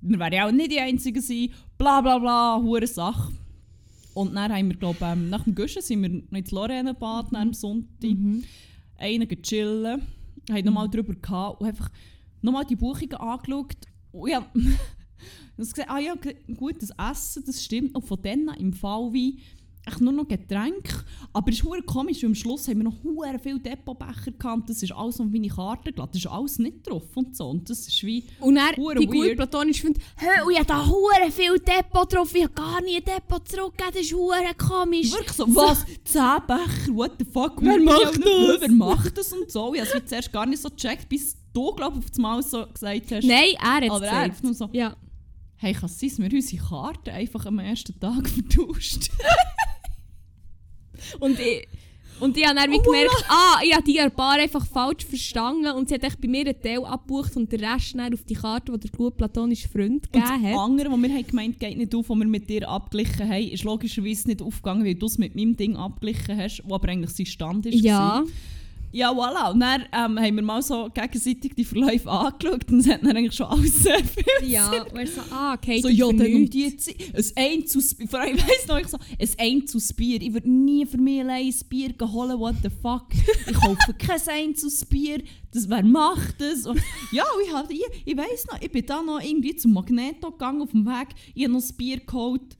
wir 0.00 0.18
wären 0.18 0.32
ja 0.32 0.46
auch 0.46 0.52
nicht 0.52 0.70
die 0.70 0.80
Einzigen 0.80 1.20
sein, 1.20 1.50
bla 1.76 2.00
bla 2.00 2.18
bla, 2.18 2.60
hure 2.62 2.86
Sache. 2.86 3.32
Und 4.14 4.34
dann 4.34 4.52
haben 4.52 4.68
wir, 4.68 4.76
glaube 4.76 4.98
ähm, 5.02 5.28
nach 5.28 5.44
dem 5.44 5.54
Guschen 5.54 5.82
sind 5.82 6.02
wir 6.02 6.08
noch 6.08 6.38
ins 6.38 6.50
Lorraine-Bad 6.50 7.34
am 7.34 7.52
Sonntag. 7.52 8.10
Mhm. 8.10 8.42
Einen 8.96 9.42
chillen, 9.42 10.02
haben 10.50 10.64
nochmal 10.64 10.86
mhm. 10.88 10.90
drüber 10.90 11.14
gehabt 11.14 11.60
und 11.60 11.68
einfach 11.68 11.88
nochmal 12.42 12.64
die 12.64 12.76
Buchungen 12.76 13.14
angeschaut. 13.14 13.76
Und 14.12 14.30
ja, 14.30 14.46
gesagt, 15.56 15.90
ah 15.90 15.98
ja, 15.98 16.14
gutes 16.56 16.90
Essen, 16.98 17.44
das 17.44 17.64
stimmt. 17.64 17.94
Und 17.94 18.04
von 18.04 18.20
denen 18.22 18.48
im 18.56 18.72
Fall 18.72 19.12
wie 19.12 19.40
echt 19.88 20.00
nur 20.00 20.12
noch 20.12 20.28
Getränke. 20.28 21.04
Aber 21.32 21.50
es 21.50 21.60
ist 21.60 21.86
komisch, 21.86 22.22
weil 22.22 22.28
am 22.28 22.34
Schluss 22.34 22.68
haben 22.68 22.78
wir 22.78 22.84
noch 22.84 23.02
hure 23.02 23.38
viele 23.42 23.58
Depotbecher 23.58 24.32
gehabt. 24.32 24.68
Das 24.68 24.82
ist 24.82 24.92
alles 24.92 25.20
auf 25.20 25.26
meine 25.26 25.48
Karte 25.48 25.92
geladen. 25.92 26.12
Das 26.12 26.22
ist 26.22 26.30
alles 26.30 26.58
nicht 26.58 26.86
drauf 26.86 27.04
und 27.14 27.36
so. 27.36 27.48
Und 27.48 27.68
das 27.68 27.86
ist 27.86 28.02
wie 28.04 28.24
Und 28.40 28.56
er, 28.56 28.72
die 28.94 29.06
gut 29.06 29.36
platonisch 29.36 29.80
findet, 29.80 30.02
hä, 30.16 30.26
ich 30.50 30.56
habe 30.58 30.66
da 30.66 30.86
hure 30.86 31.30
viel 31.30 31.58
Depot 31.58 32.12
drauf. 32.12 32.34
Ich 32.34 32.44
habe 32.44 32.54
gar 32.54 32.80
nie 32.82 33.00
Depot 33.00 33.46
zurückgegeben. 33.48 33.92
Das 33.94 34.02
ist 34.02 34.12
hure 34.12 34.54
komisch. 34.56 35.12
Wirklich 35.12 35.32
so, 35.32 35.46
was? 35.54 35.84
Zehn 36.04 36.22
Becher? 36.46 36.94
What 36.94 37.12
the 37.18 37.24
fuck? 37.24 37.54
Wer 37.60 37.80
macht 37.80 38.16
das? 38.16 38.60
Wer 38.60 38.70
macht 38.72 39.18
das 39.18 39.32
und 39.32 39.50
so? 39.50 39.74
Ich 39.74 39.80
habe 39.80 39.98
es 39.98 40.06
zuerst 40.06 40.32
gar 40.32 40.46
nicht 40.46 40.62
so 40.62 40.68
gecheckt, 40.68 41.08
bis 41.08 41.36
du, 41.52 41.72
glaube 41.72 41.98
ich, 41.98 42.04
auf 42.04 42.10
das 42.10 42.18
Mal 42.18 42.42
so 42.42 42.66
gesagt 42.66 43.10
hast. 43.12 43.24
Nein, 43.24 43.54
er 43.60 43.74
hat 43.74 43.82
es 43.82 44.00
gesagt. 44.00 44.44
Er 44.44 44.54
so, 44.54 44.68
ja. 44.72 44.96
Hey, 45.60 45.72
kann 45.72 45.86
es 45.86 45.98
sein, 45.98 46.10
dass 46.10 46.18
wir 46.20 46.32
unsere 46.32 46.62
Karte 46.62 47.12
einfach 47.12 47.44
am 47.46 47.58
ersten 47.58 47.98
Tag 47.98 48.28
vertauscht 48.28 49.10
Und 51.20 51.38
ich, 51.38 51.68
und 52.20 52.36
ich 52.36 52.46
habe 52.46 52.56
dann 52.56 52.70
wie 52.70 52.78
gemerkt, 52.78 53.24
ah, 53.28 53.60
ich 53.62 53.72
habe 53.72 53.84
die 53.84 54.00
Bar 54.14 54.34
einfach 54.34 54.66
falsch 54.66 55.04
verstanden 55.04 55.70
und 55.72 55.88
sie 55.88 55.94
hat 55.94 56.20
bei 56.20 56.28
mir 56.28 56.46
einen 56.46 56.60
Teil 56.60 56.84
abgebucht 56.84 57.36
und 57.36 57.50
den 57.52 57.64
Rest 57.64 57.94
dann 57.96 58.12
auf 58.12 58.24
die 58.24 58.34
Karte, 58.34 58.72
die 58.72 58.80
der 58.80 58.90
gute 58.90 59.16
platonische 59.16 59.68
Freund 59.68 60.10
gegeben 60.12 60.24
hat. 60.24 60.36
Und 60.36 60.44
das 60.44 60.58
andere, 60.58 60.90
was 60.90 61.02
wir 61.02 61.10
haben 61.10 61.26
gemeint 61.26 61.60
geht 61.60 61.78
nicht 61.78 61.94
auf, 61.94 62.08
was 62.08 62.18
wir 62.18 62.26
mit 62.26 62.48
dir 62.48 62.68
abgeglichen 62.68 63.28
haben, 63.28 63.48
ist 63.48 63.64
logischerweise 63.64 64.28
nicht 64.28 64.42
aufgegangen, 64.42 64.84
weil 64.84 64.96
du 64.96 65.06
es 65.06 65.18
mit 65.18 65.36
meinem 65.36 65.56
Ding 65.56 65.76
abgeglichen 65.76 66.36
hast, 66.36 66.62
wo 66.64 66.74
aber 66.74 66.88
eigentlich 66.88 67.10
sein 67.10 67.26
Stand 67.26 67.66
ist. 67.66 67.84
Ja. 67.84 68.20
Gewesen. 68.20 68.34
Ja, 68.90 69.12
voilà. 69.12 69.52
Und 69.52 69.60
dann 69.60 69.82
ähm, 69.92 70.18
haben 70.18 70.36
wir 70.36 70.42
mal 70.42 70.62
so 70.62 70.88
gegenseitig 70.92 71.54
die 71.54 71.64
Verläufe 71.64 72.10
angeschaut 72.10 72.70
und 72.70 72.80
es 72.80 72.88
hat 72.88 73.02
dann 73.02 73.16
eigentlich 73.16 73.34
schon 73.34 73.46
alles 73.46 73.82
sehr 73.82 74.02
viel 74.02 74.24
Ja, 74.42 74.86
weil 74.92 75.06
so, 75.06 75.20
ah, 75.30 75.54
okay, 75.54 75.80
So, 75.80 75.88
ja, 75.88 76.06
dann 76.06 76.34
um 76.34 76.48
die 76.48 76.76
Zeit, 76.76 76.96
ein 77.14 77.24
Einzugsbier, 77.36 78.08
vor 78.08 78.20
allem, 78.20 78.36
ich 78.36 78.42
weiss 78.42 78.66
noch, 78.66 78.78
ich 78.78 78.88
so, 78.88 78.98
ein 79.18 79.28
Einzugsbier, 79.38 80.22
ich 80.22 80.32
würde 80.32 80.50
nie 80.50 80.86
für 80.86 80.98
mich 80.98 81.20
allein 81.20 81.46
ein 81.46 81.68
Bier 81.68 81.94
holen, 82.00 82.38
what 82.38 82.56
the 82.62 82.70
fuck. 82.70 83.06
Ich 83.46 83.54
kaufe 83.54 83.94
kein 83.98 84.20
Einzugsbier, 84.26 85.22
das, 85.52 85.68
wer 85.68 85.84
macht 85.84 86.40
das? 86.40 86.66
Und, 86.66 86.80
ja, 87.12 87.24
ich, 87.44 87.52
hab, 87.52 87.70
ich, 87.70 87.82
ich 88.04 88.16
weiss 88.16 88.46
noch, 88.50 88.60
ich 88.60 88.70
bin 88.70 88.86
da 88.86 89.02
noch 89.02 89.20
irgendwie 89.20 89.54
zum 89.54 89.74
Magneto 89.74 90.30
gegangen 90.30 90.62
auf 90.62 90.70
dem 90.70 90.86
Weg, 90.86 91.08
ich 91.34 91.44
habe 91.44 91.52
noch 91.52 91.62
ein 91.62 91.76
Bier 91.76 92.00
geholt 92.00 92.56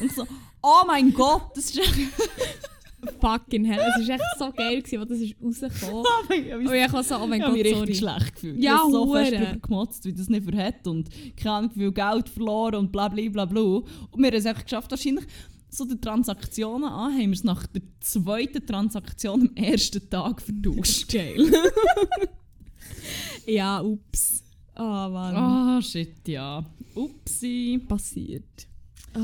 und 0.00 0.12
so, 0.12 0.26
oh 0.62 0.82
mein 0.86 1.12
Gott, 1.12 1.50
das 1.54 1.70
ist 1.70 1.80
Fucking 3.20 3.64
hell, 3.64 3.78
es 3.78 4.08
war 4.08 4.14
echt 4.16 4.24
so 4.38 4.52
geil, 4.52 4.82
gewesen, 4.82 5.00
als 5.00 5.08
das 5.08 5.18
ist 5.20 5.36
rausgekommen 5.42 6.04
ist. 6.30 6.68
und 6.68 6.74
ich 6.74 6.88
habe 6.88 7.02
so, 7.04 7.16
oh 7.16 7.26
mein 7.26 7.40
Gott, 7.40 7.50
sorry. 7.50 7.72
richtig 7.72 7.98
schlecht 7.98 8.34
gefühlt. 8.34 8.62
Ja, 8.62 8.74
ich 8.74 8.80
habe 8.80 8.90
so 8.92 9.14
fest 9.14 9.32
darüber 9.32 9.56
gemotzt, 9.60 10.04
wie 10.04 10.12
das 10.12 10.28
nicht 10.28 10.44
verhält 10.44 10.86
und 10.86 11.08
keine 11.36 11.54
Ahnung, 11.54 11.70
wie 11.74 11.80
viel 11.80 11.92
Geld 11.92 12.28
verloren 12.28 12.74
und 12.74 12.92
bla 12.92 13.08
bla 13.08 13.28
bla 13.28 13.44
bla. 13.44 13.60
Und 13.60 13.86
wir 14.16 14.26
haben 14.26 14.34
es 14.34 14.46
einfach 14.46 14.64
geschafft, 14.64 14.90
wahrscheinlich 14.90 15.26
so 15.70 15.84
die 15.84 16.00
Transaktionen 16.00 16.88
an, 16.88 17.12
haben 17.12 17.26
wir 17.26 17.32
es 17.32 17.44
nach 17.44 17.66
der 17.68 17.82
zweiten 18.00 18.66
Transaktion 18.66 19.42
am 19.42 19.54
ersten 19.54 20.10
Tag 20.10 20.42
vertauscht. 20.42 21.08
Geil. 21.12 21.52
ja, 23.46 23.80
ups. 23.80 24.42
Oh 24.76 24.82
Mann. 24.82 25.36
Ah, 25.36 25.78
oh, 25.78 25.80
shit, 25.80 26.26
ja. 26.26 26.64
Upsi. 26.94 27.80
Passiert. 27.86 28.66
Oh. 29.14 29.20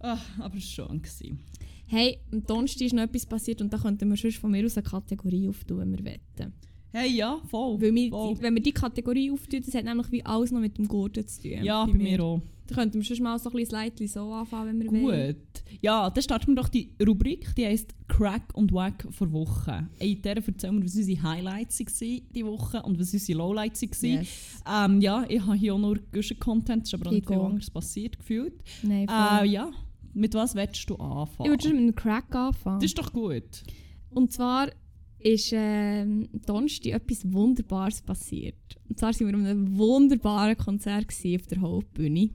Oh, 0.00 0.16
aber 0.40 0.56
es 0.56 0.78
war. 0.78 0.88
Gewesen 0.88 1.38
hey, 1.86 2.18
am 2.32 2.44
Donnerstag 2.44 2.86
ist 2.86 2.94
noch 2.94 3.02
etwas 3.02 3.26
passiert 3.26 3.60
und 3.60 3.72
da 3.72 3.78
könnten 3.78 4.08
wir 4.08 4.16
schon 4.16 4.32
von 4.32 4.50
mir 4.50 4.64
aus 4.64 4.76
eine 4.76 4.86
Kategorie 4.86 5.48
auftun, 5.48 5.78
wenn 5.78 5.92
wir 5.92 6.04
wetten. 6.04 6.52
Hey, 6.92 7.10
ja, 7.10 7.40
voll. 7.48 7.80
Weil 7.80 7.94
wir, 7.94 8.10
voll. 8.10 8.36
Wenn 8.40 8.54
wir 8.54 8.62
die 8.62 8.72
Kategorie 8.72 9.30
auftun, 9.30 9.62
das 9.64 9.74
hat 9.74 9.84
nämlich 9.84 10.10
wie 10.12 10.24
alles 10.24 10.50
noch 10.50 10.60
mit 10.60 10.78
dem 10.78 10.88
Gurten 10.88 11.26
zu 11.26 11.42
tun. 11.42 11.62
Ja, 11.62 11.84
bei, 11.84 11.92
bei 11.92 11.98
mir 11.98 12.22
auch. 12.22 12.40
Da 12.66 12.74
könnten 12.74 12.94
wir 12.94 13.04
schon 13.04 13.22
mal 13.22 13.38
so 13.38 13.50
ein 13.50 13.56
bisschen 13.56 14.08
so 14.08 14.32
anfangen, 14.32 14.80
wenn 14.80 14.80
wir 14.80 15.00
Gut. 15.00 15.02
wollen. 15.02 15.36
Ja, 15.82 16.10
dann 16.10 16.22
starten 16.22 16.48
wir 16.48 16.56
doch 16.56 16.68
die 16.68 16.90
Rubrik, 17.06 17.54
die 17.54 17.64
heisst 17.64 17.94
Crack 18.08 18.54
und 18.54 18.72
Wack 18.72 19.06
vor 19.10 19.30
Woche. 19.30 19.88
In 20.00 20.20
der 20.22 20.38
erzählen 20.38 20.76
wir, 20.78 20.84
was 20.84 20.96
unsere 20.96 21.22
Highlights 21.22 21.78
waren 21.78 22.22
diese 22.34 22.46
Woche 22.46 22.82
und 22.82 22.98
was 22.98 23.12
unsere 23.12 23.38
Lowlights 23.38 23.82
waren. 23.82 24.10
Yes. 24.10 24.62
Ähm, 24.68 25.00
ja, 25.00 25.24
ich 25.28 25.40
habe 25.40 25.54
hier 25.54 25.74
auch 25.74 25.78
nur 25.78 25.98
Guschen-Content, 26.12 26.84
ist 26.84 26.94
aber 26.94 27.08
auch 27.08 27.12
nicht 27.12 27.26
viel 27.26 27.38
anderes 27.38 27.70
passiert 27.70 28.18
gefühlt. 28.18 28.54
Nein, 28.82 29.06
voll. 29.06 29.46
Äh, 29.46 29.48
ja, 29.48 29.70
mit 30.16 30.34
was 30.34 30.54
willst 30.54 30.88
du 30.88 30.96
anfangen? 30.96 31.46
Ich 31.46 31.50
würde 31.50 31.62
schon 31.62 31.72
mit 31.72 31.82
einem 31.82 31.94
Crack 31.94 32.34
anfangen. 32.34 32.80
Das 32.80 32.86
ist 32.86 32.98
doch 32.98 33.12
gut. 33.12 33.62
Und 34.10 34.32
zwar 34.32 34.70
ist 35.18 35.52
äh, 35.52 36.06
Donnerstag 36.46 36.92
etwas 36.92 37.30
Wunderbares 37.30 38.00
passiert. 38.00 38.56
Und 38.88 38.98
zwar 38.98 39.12
waren 39.12 39.28
wir 39.28 39.34
an 39.34 39.46
einem 39.46 39.76
wunderbaren 39.76 40.56
Konzert 40.56 41.06
auf 41.08 41.46
der 41.46 41.60
Hauptbühne. 41.60 42.30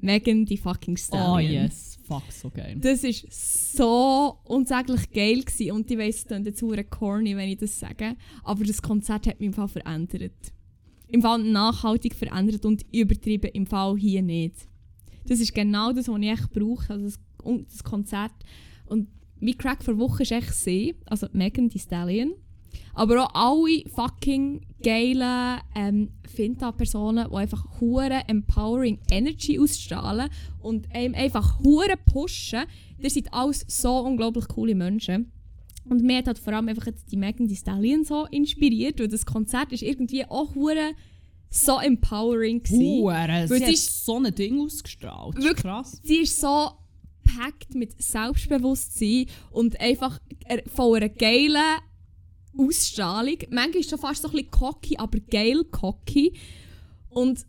Megan 0.00 0.44
die 0.44 0.56
fucking 0.56 0.96
Stallion. 0.96 1.36
Oh 1.36 1.38
yes, 1.38 1.98
fuck, 2.02 2.24
so 2.30 2.50
geil. 2.50 2.76
Das 2.80 3.04
war 3.04 3.12
so 3.30 4.38
unsäglich 4.52 5.12
geil 5.12 5.42
gewesen. 5.42 5.70
und 5.70 5.88
ich 5.88 5.98
weiss, 5.98 6.16
es 6.16 6.26
klingt 6.26 6.46
jetzt 6.46 6.90
corny, 6.90 7.36
wenn 7.36 7.48
ich 7.48 7.58
das 7.58 7.78
sage, 7.78 8.16
aber 8.42 8.64
das 8.64 8.82
Konzert 8.82 9.28
hat 9.28 9.38
mich 9.38 9.46
im 9.46 9.52
Fall 9.52 9.68
verändert. 9.68 10.52
Im 11.06 11.22
Fall 11.22 11.44
nachhaltig 11.44 12.16
verändert 12.16 12.64
und 12.64 12.84
übertrieben, 12.90 13.52
im 13.52 13.66
Fall 13.66 13.96
hier 13.96 14.22
nicht. 14.22 14.66
Das 15.26 15.40
ist 15.40 15.54
genau 15.54 15.92
das, 15.92 16.08
was 16.08 16.20
ich 16.20 16.28
echt 16.28 16.52
brauche, 16.52 16.92
also 16.92 17.04
das, 17.04 17.20
das 17.70 17.84
Konzert. 17.84 18.32
Und 18.86 19.08
mein 19.40 19.58
Crack 19.58 19.82
vor 19.82 19.98
Woche 19.98 20.22
ist 20.22 20.32
echt 20.32 20.54
sie, 20.54 20.94
also 21.06 21.26
Megan 21.32 21.68
Thee 21.68 21.78
Stallion. 21.78 22.34
Aber 22.94 23.24
auch 23.24 23.34
alle 23.34 23.84
fucking 23.94 24.66
geilen 24.82 25.60
ähm, 25.74 26.10
Finta-Personen, 26.26 27.28
die 27.30 27.36
einfach 27.36 27.80
hure 27.80 28.22
empowering 28.26 28.98
Energy 29.10 29.58
ausstrahlen 29.58 30.28
und 30.60 30.94
einem 30.94 31.14
einfach 31.14 31.60
hure 31.60 31.96
pushen. 31.96 32.64
Das 33.00 33.14
sind 33.14 33.32
alles 33.32 33.64
so 33.68 33.98
unglaublich 33.98 34.48
coole 34.48 34.74
Menschen. 34.74 35.32
Und 35.84 36.02
mir 36.02 36.18
hat 36.18 36.28
halt 36.28 36.38
vor 36.38 36.52
allem 36.52 36.68
einfach 36.68 36.86
die 37.10 37.16
Megan 37.16 37.48
Thee 37.48 37.56
Stallion 37.56 38.04
so 38.04 38.26
inspiriert, 38.26 39.00
weil 39.00 39.08
das 39.08 39.26
Konzert 39.26 39.72
ist 39.72 39.82
irgendwie 39.82 40.24
auch 40.24 40.54
hure 40.54 40.92
so 41.52 41.78
empowering. 41.78 42.62
Hure, 42.68 43.46
sie 43.46 43.64
hat 43.64 43.76
so 43.76 44.16
ein 44.16 44.34
Ding 44.34 44.60
ausgestrahlt. 44.60 45.36
Wirklich, 45.36 45.56
krass. 45.56 46.00
Sie 46.02 46.16
ist 46.16 46.40
so 46.40 46.70
packt 47.22 47.74
mit 47.74 48.00
Selbstbewusstsein 48.02 49.26
und 49.50 49.80
einfach 49.80 50.18
von 50.74 50.96
einer 50.96 51.08
geilen 51.08 51.78
Ausstrahlung. 52.56 53.38
Manchmal 53.50 53.80
ist 53.80 53.90
schon 53.90 53.98
fast 53.98 54.22
so 54.22 54.28
ein 54.28 54.32
bisschen 54.32 54.50
cocky, 54.50 54.96
aber 54.96 55.18
geil 55.20 55.64
cocky. 55.70 56.34
Und 57.08 57.44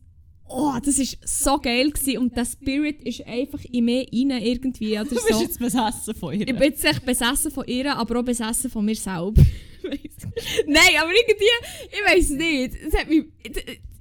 oh, 0.48 0.74
das 0.84 1.00
war 1.00 1.06
so 1.26 1.58
geil 1.60 1.92
gewesen. 1.92 2.18
und 2.20 2.36
der 2.36 2.46
Spirit 2.46 3.02
ist 3.04 3.26
einfach 3.26 3.64
in 3.66 3.86
mir 3.86 4.06
rein 4.12 4.32
irgendwie. 4.44 4.94
Oder 4.94 5.06
du 5.10 5.16
bist 5.16 5.30
so. 5.30 5.42
jetzt 5.42 5.60
besessen 5.60 6.16
von 6.16 6.34
ihr. 6.34 6.48
Ich 6.48 6.54
bin 6.54 6.64
jetzt 6.64 6.86
echt 6.86 7.06
besessen 7.06 7.52
von 7.52 7.66
ihr, 7.68 7.96
aber 7.96 8.20
auch 8.20 8.24
besessen 8.24 8.70
von 8.70 8.86
mir 8.86 8.96
selber. 8.96 9.42
Nein, 9.84 10.94
aber 11.00 11.12
irgendwie, 11.12 11.46
ich 11.92 12.14
weiß 12.14 12.30
nicht. 12.32 12.76
Es 12.76 12.98
hat 12.98 13.10
mich, 13.10 13.26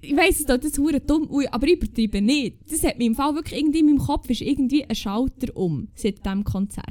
ich 0.03 0.17
weiss, 0.17 0.41
es 0.41 0.47
tut 0.47 0.65
jetzt 0.65 0.79
hure 0.79 1.01
dumm, 1.01 1.29
aber 1.51 1.67
ich 1.67 1.75
übertreibe 1.75 2.21
nicht. 2.21 2.59
Das 2.69 2.83
hat 2.83 2.99
mich 2.99 3.07
im 3.07 3.15
Fall 3.15 3.35
wirklich 3.35 3.61
irgendwie 3.61 3.79
in 3.79 3.87
meinem 3.87 3.99
Kopf 3.99 4.29
ist 4.29 4.41
irgendwie 4.41 4.85
ein 4.85 4.97
Schalter 4.97 5.57
um 5.57 5.89
seit 5.95 6.25
diesem 6.25 6.45
Konzert. 6.45 6.87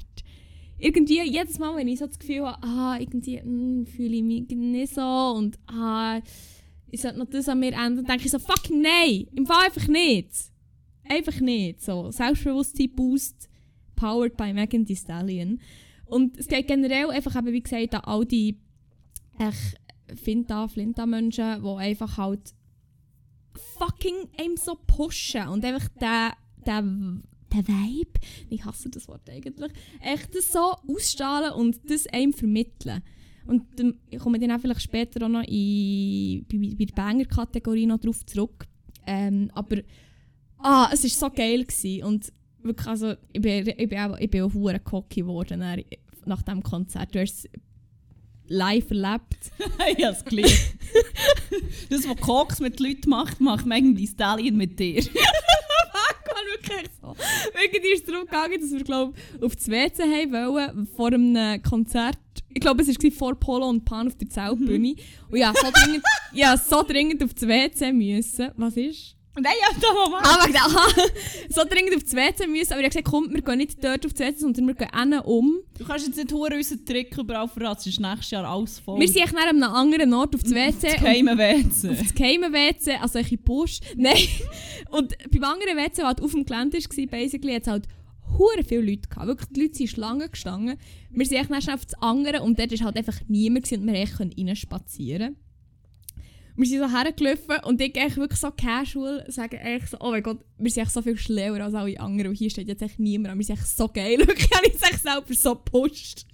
Irgendwie, 0.78 1.22
jedes 1.22 1.60
Mal, 1.60 1.76
wenn 1.76 1.90
ich 1.90 2.00
so 2.00 2.08
das 2.08 2.18
Gefühl 2.18 2.48
habe, 2.48 2.64
ah, 2.64 2.98
irgendwie 3.00 3.40
hm, 3.40 3.86
fühle 3.86 4.16
ich 4.16 4.24
mich 4.24 4.48
nicht 4.50 4.96
so 4.96 5.02
und 5.02 5.60
ah, 5.68 6.22
ich 6.90 7.02
sollte 7.02 7.20
noch 7.20 7.30
das 7.30 7.50
an 7.50 7.60
mir 7.60 7.74
ändern, 7.74 8.06
denke 8.06 8.26
ich 8.26 8.32
so, 8.32 8.40
fucking 8.40 8.82
nein, 8.82 9.28
im 9.36 9.46
Fall 9.46 9.66
einfach 9.66 9.88
nicht. 9.88 10.32
Einfach 11.04 11.40
nicht. 11.42 11.82
So, 11.82 12.12
Selbstbewusstsein 12.12 12.92
Boost, 12.96 13.50
powered 13.96 14.38
by 14.38 14.54
Megan 14.54 14.86
Thee 14.86 14.96
Stallion. 14.96 15.60
Und 16.06 16.38
es 16.38 16.48
geht 16.48 16.68
generell 16.68 17.10
einfach 17.10 17.36
eben, 17.36 17.54
wie 17.54 17.62
gesagt, 17.62 17.94
an 17.94 18.02
all 18.06 18.26
die 18.26 18.58
Finta, 20.16 20.68
Flinta-Menschen, 20.68 21.62
die 21.62 21.70
einfach 21.78 22.18
halt 22.18 22.54
fucking 23.78 24.30
einem 24.38 24.58
so 24.58 24.78
pushen 24.88 25.48
und 25.48 25.64
einfach 25.66 25.88
der, 26.00 26.34
der, 26.66 26.82
der 26.82 27.68
Vibe, 27.68 28.20
ich 28.50 28.64
hasse 28.66 28.90
das 28.90 29.08
Wort 29.08 29.30
eigentlich, 29.30 29.72
echt 30.02 30.36
das 30.36 30.52
so 30.52 30.76
ausstrahlen 30.88 31.54
und 31.54 31.80
das 31.90 32.08
einem 32.08 32.34
vermitteln. 32.34 33.02
Und 33.48 33.64
dann 33.80 34.00
komme 34.20 34.40
dann 34.40 34.52
auch 34.52 34.60
vielleicht 34.60 34.82
später 34.82 35.26
auch 35.26 35.30
noch 35.30 35.44
in, 35.44 36.46
bei, 36.48 36.76
bei 36.78 36.86
der 36.86 36.94
Banger-Kategorie 36.94 37.86
noch 37.86 38.00
drauf 38.00 38.26
zurück. 38.26 38.68
Ähm, 39.08 39.50
aber 39.54 39.78
ah, 40.60 40.90
es 40.94 41.04
war 41.04 41.30
so 41.30 41.36
geil. 41.36 41.66
Gewesen. 41.66 42.04
Und 42.04 42.32
wirklich, 42.62 42.88
also, 42.88 43.14
ich 43.34 43.42
bin, 43.42 43.68
ich 43.68 43.90
bin 43.90 44.00
auch, 44.00 44.18
ich 44.20 44.30
bin 44.30 44.44
auch 44.44 44.84
cocky 44.84 45.22
geworden 45.22 45.60
nach, 45.60 45.78
nach 46.26 46.42
diesem 46.44 46.62
Konzert. 46.62 47.16
Du 47.16 47.20
hast 47.20 47.50
live 48.48 48.90
erlebt. 48.92 49.52
ja, 49.98 50.10
es 50.10 50.24
klingt. 50.24 50.76
das, 51.90 52.08
was 52.08 52.18
Cox 52.18 52.60
mit 52.60 52.80
Leuten 52.80 53.10
macht, 53.10 53.40
macht 53.40 53.66
Megan 53.66 53.96
Thee 53.96 54.08
Stallion 54.08 54.58
mit 54.58 54.80
dir. 54.80 55.02
Fuck, 55.04 55.14
man, 56.28 56.46
wirklich 56.52 56.90
so. 57.02 57.16
Irgendwie 57.62 57.94
ist 57.94 58.02
es 58.02 58.06
darum 58.06 58.26
gegangen, 58.26 58.62
dass 58.62 58.72
wir, 58.72 58.84
glaube 58.84 59.14
auf 59.42 59.56
das 59.56 59.68
WC 59.70 60.04
haben 60.04 60.32
wollen, 60.32 60.88
vor 60.88 61.08
einem 61.08 61.62
Konzert. 61.64 62.18
Ich 62.54 62.62
glaube, 62.62 62.82
es 62.82 62.90
war 62.90 63.12
vor 63.12 63.36
Polo 63.36 63.70
und 63.70 63.86
Pan 63.86 64.08
auf 64.08 64.18
der 64.18 64.30
Zeltbühne. 64.30 64.90
Mhm. 64.90 64.96
Und 65.30 65.38
ja, 65.38 65.54
so 65.56 65.72
dringend, 65.72 66.04
ja, 66.34 66.58
so 66.58 66.84
dringend 66.84 67.24
auf 67.24 67.34
das 67.34 67.48
WC 67.48 67.94
müssen. 67.94 68.52
Was 68.58 68.76
ist? 68.76 69.16
Nein, 69.36 69.54
ja, 69.62 69.80
da. 69.80 69.88
Ah, 70.24 70.46
wegen 70.46 70.58
aha. 70.58 70.88
So 71.50 71.64
dringend 71.64 71.96
auf 71.96 72.04
das 72.04 72.14
WC 72.14 72.48
müssen, 72.48 72.74
aber 72.74 72.82
ich 72.82 72.86
habe 72.86 73.02
gesagt, 73.02 73.08
komm, 73.08 73.34
wir 73.34 73.42
gehen 73.42 73.58
nicht 73.58 73.82
dort 73.84 74.06
auf 74.06 74.14
das 74.14 74.20
WC, 74.28 74.40
sondern 74.40 74.68
wir 74.68 74.74
gehen 74.74 74.90
innen 75.02 75.22
um. 75.22 75.60
Du 75.78 75.86
kannst 75.86 76.06
jetzt 76.06 76.18
nicht 76.18 76.34
unseren 76.34 76.86
Trick 76.86 77.18
überall 77.18 77.48
verraten, 77.48 77.82
sonst 77.82 77.98
ist 77.98 78.00
nächstes 78.00 78.32
Jahr 78.32 78.46
alles 78.46 78.80
voll. 78.80 79.00
Wir 79.00 79.08
sind 79.08 79.24
echt 79.24 79.34
nach 79.34 79.48
einem 79.48 79.64
anderen 79.64 80.14
Ort 80.14 80.36
auf 80.36 80.44
das 80.44 80.52
WC. 80.52 80.68
Auf 80.68 80.82
das 80.82 80.96
geheime 80.96 81.38
WC. 81.38 81.90
Auf 81.90 82.00
das 82.00 82.14
geheime 82.14 82.52
WC, 82.52 82.92
also 83.02 83.20
ein 83.20 83.40
Busch. 83.44 83.80
Nein. 83.96 84.18
Und 84.92 85.16
beim 85.32 85.44
anderen 85.46 85.78
WC, 85.78 85.92
das 85.96 86.06
halt 86.06 86.22
auf 86.22 86.32
dem 86.32 86.46
Gelände 86.46 86.78
war, 86.78 87.06
basically, 87.08 87.54
hat 87.54 87.62
es 87.62 87.68
halt 87.68 87.88
hure 88.38 88.64
viele 88.66 88.82
Leute 88.82 89.08
gehabt. 89.08 89.28
Wirklich, 89.28 89.50
die 89.50 89.62
Leute 89.62 89.76
sind 89.76 89.88
Schlangen 89.88 90.30
gestanden. 90.30 90.78
Wir 91.10 91.26
sind 91.26 91.38
echt 91.38 91.64
schnell 91.64 91.76
auf 91.76 91.86
das 91.86 92.02
andere 92.02 92.42
und 92.42 92.60
dort 92.60 92.72
war 92.72 92.86
halt 92.86 92.98
einfach 92.98 93.20
niemand 93.28 93.72
und 93.72 93.86
wir 93.88 94.08
konnten 94.08 94.48
rein 94.48 94.56
spazieren 94.56 95.38
wir 96.56 96.66
sind 96.66 96.80
so 96.80 96.90
hergelaufen 96.90 97.64
und 97.64 97.82
ich 97.82 97.96
eigentlich 97.96 98.18
wirklich 98.18 98.40
so 98.40 98.52
casual 98.52 99.26
sagen 99.30 99.58
echt 99.58 99.90
so, 99.90 99.98
oh 100.00 100.12
mein 100.12 100.24
Gott, 100.24 100.40
wir 100.58 100.72
sind 100.72 100.84
echt 100.84 100.92
so 100.92 101.02
viel 101.02 101.18
schlauer 101.18 101.62
als 101.62 101.74
alle 101.74 102.00
anderen 102.00 102.32
und 102.32 102.36
hier 102.36 102.50
steht 102.50 102.68
jetzt 102.68 102.82
echt 102.82 103.00
niemand, 103.00 103.38
wir 103.38 103.46
sind 103.46 103.58
echt 103.58 103.68
so 103.68 103.88
geil, 103.88 104.20
habe 104.22 104.68
ich 104.68 104.76
es 104.76 104.82
echt 104.82 105.02
selber 105.02 105.34
so 105.34 105.56
gepusht. 105.56 106.26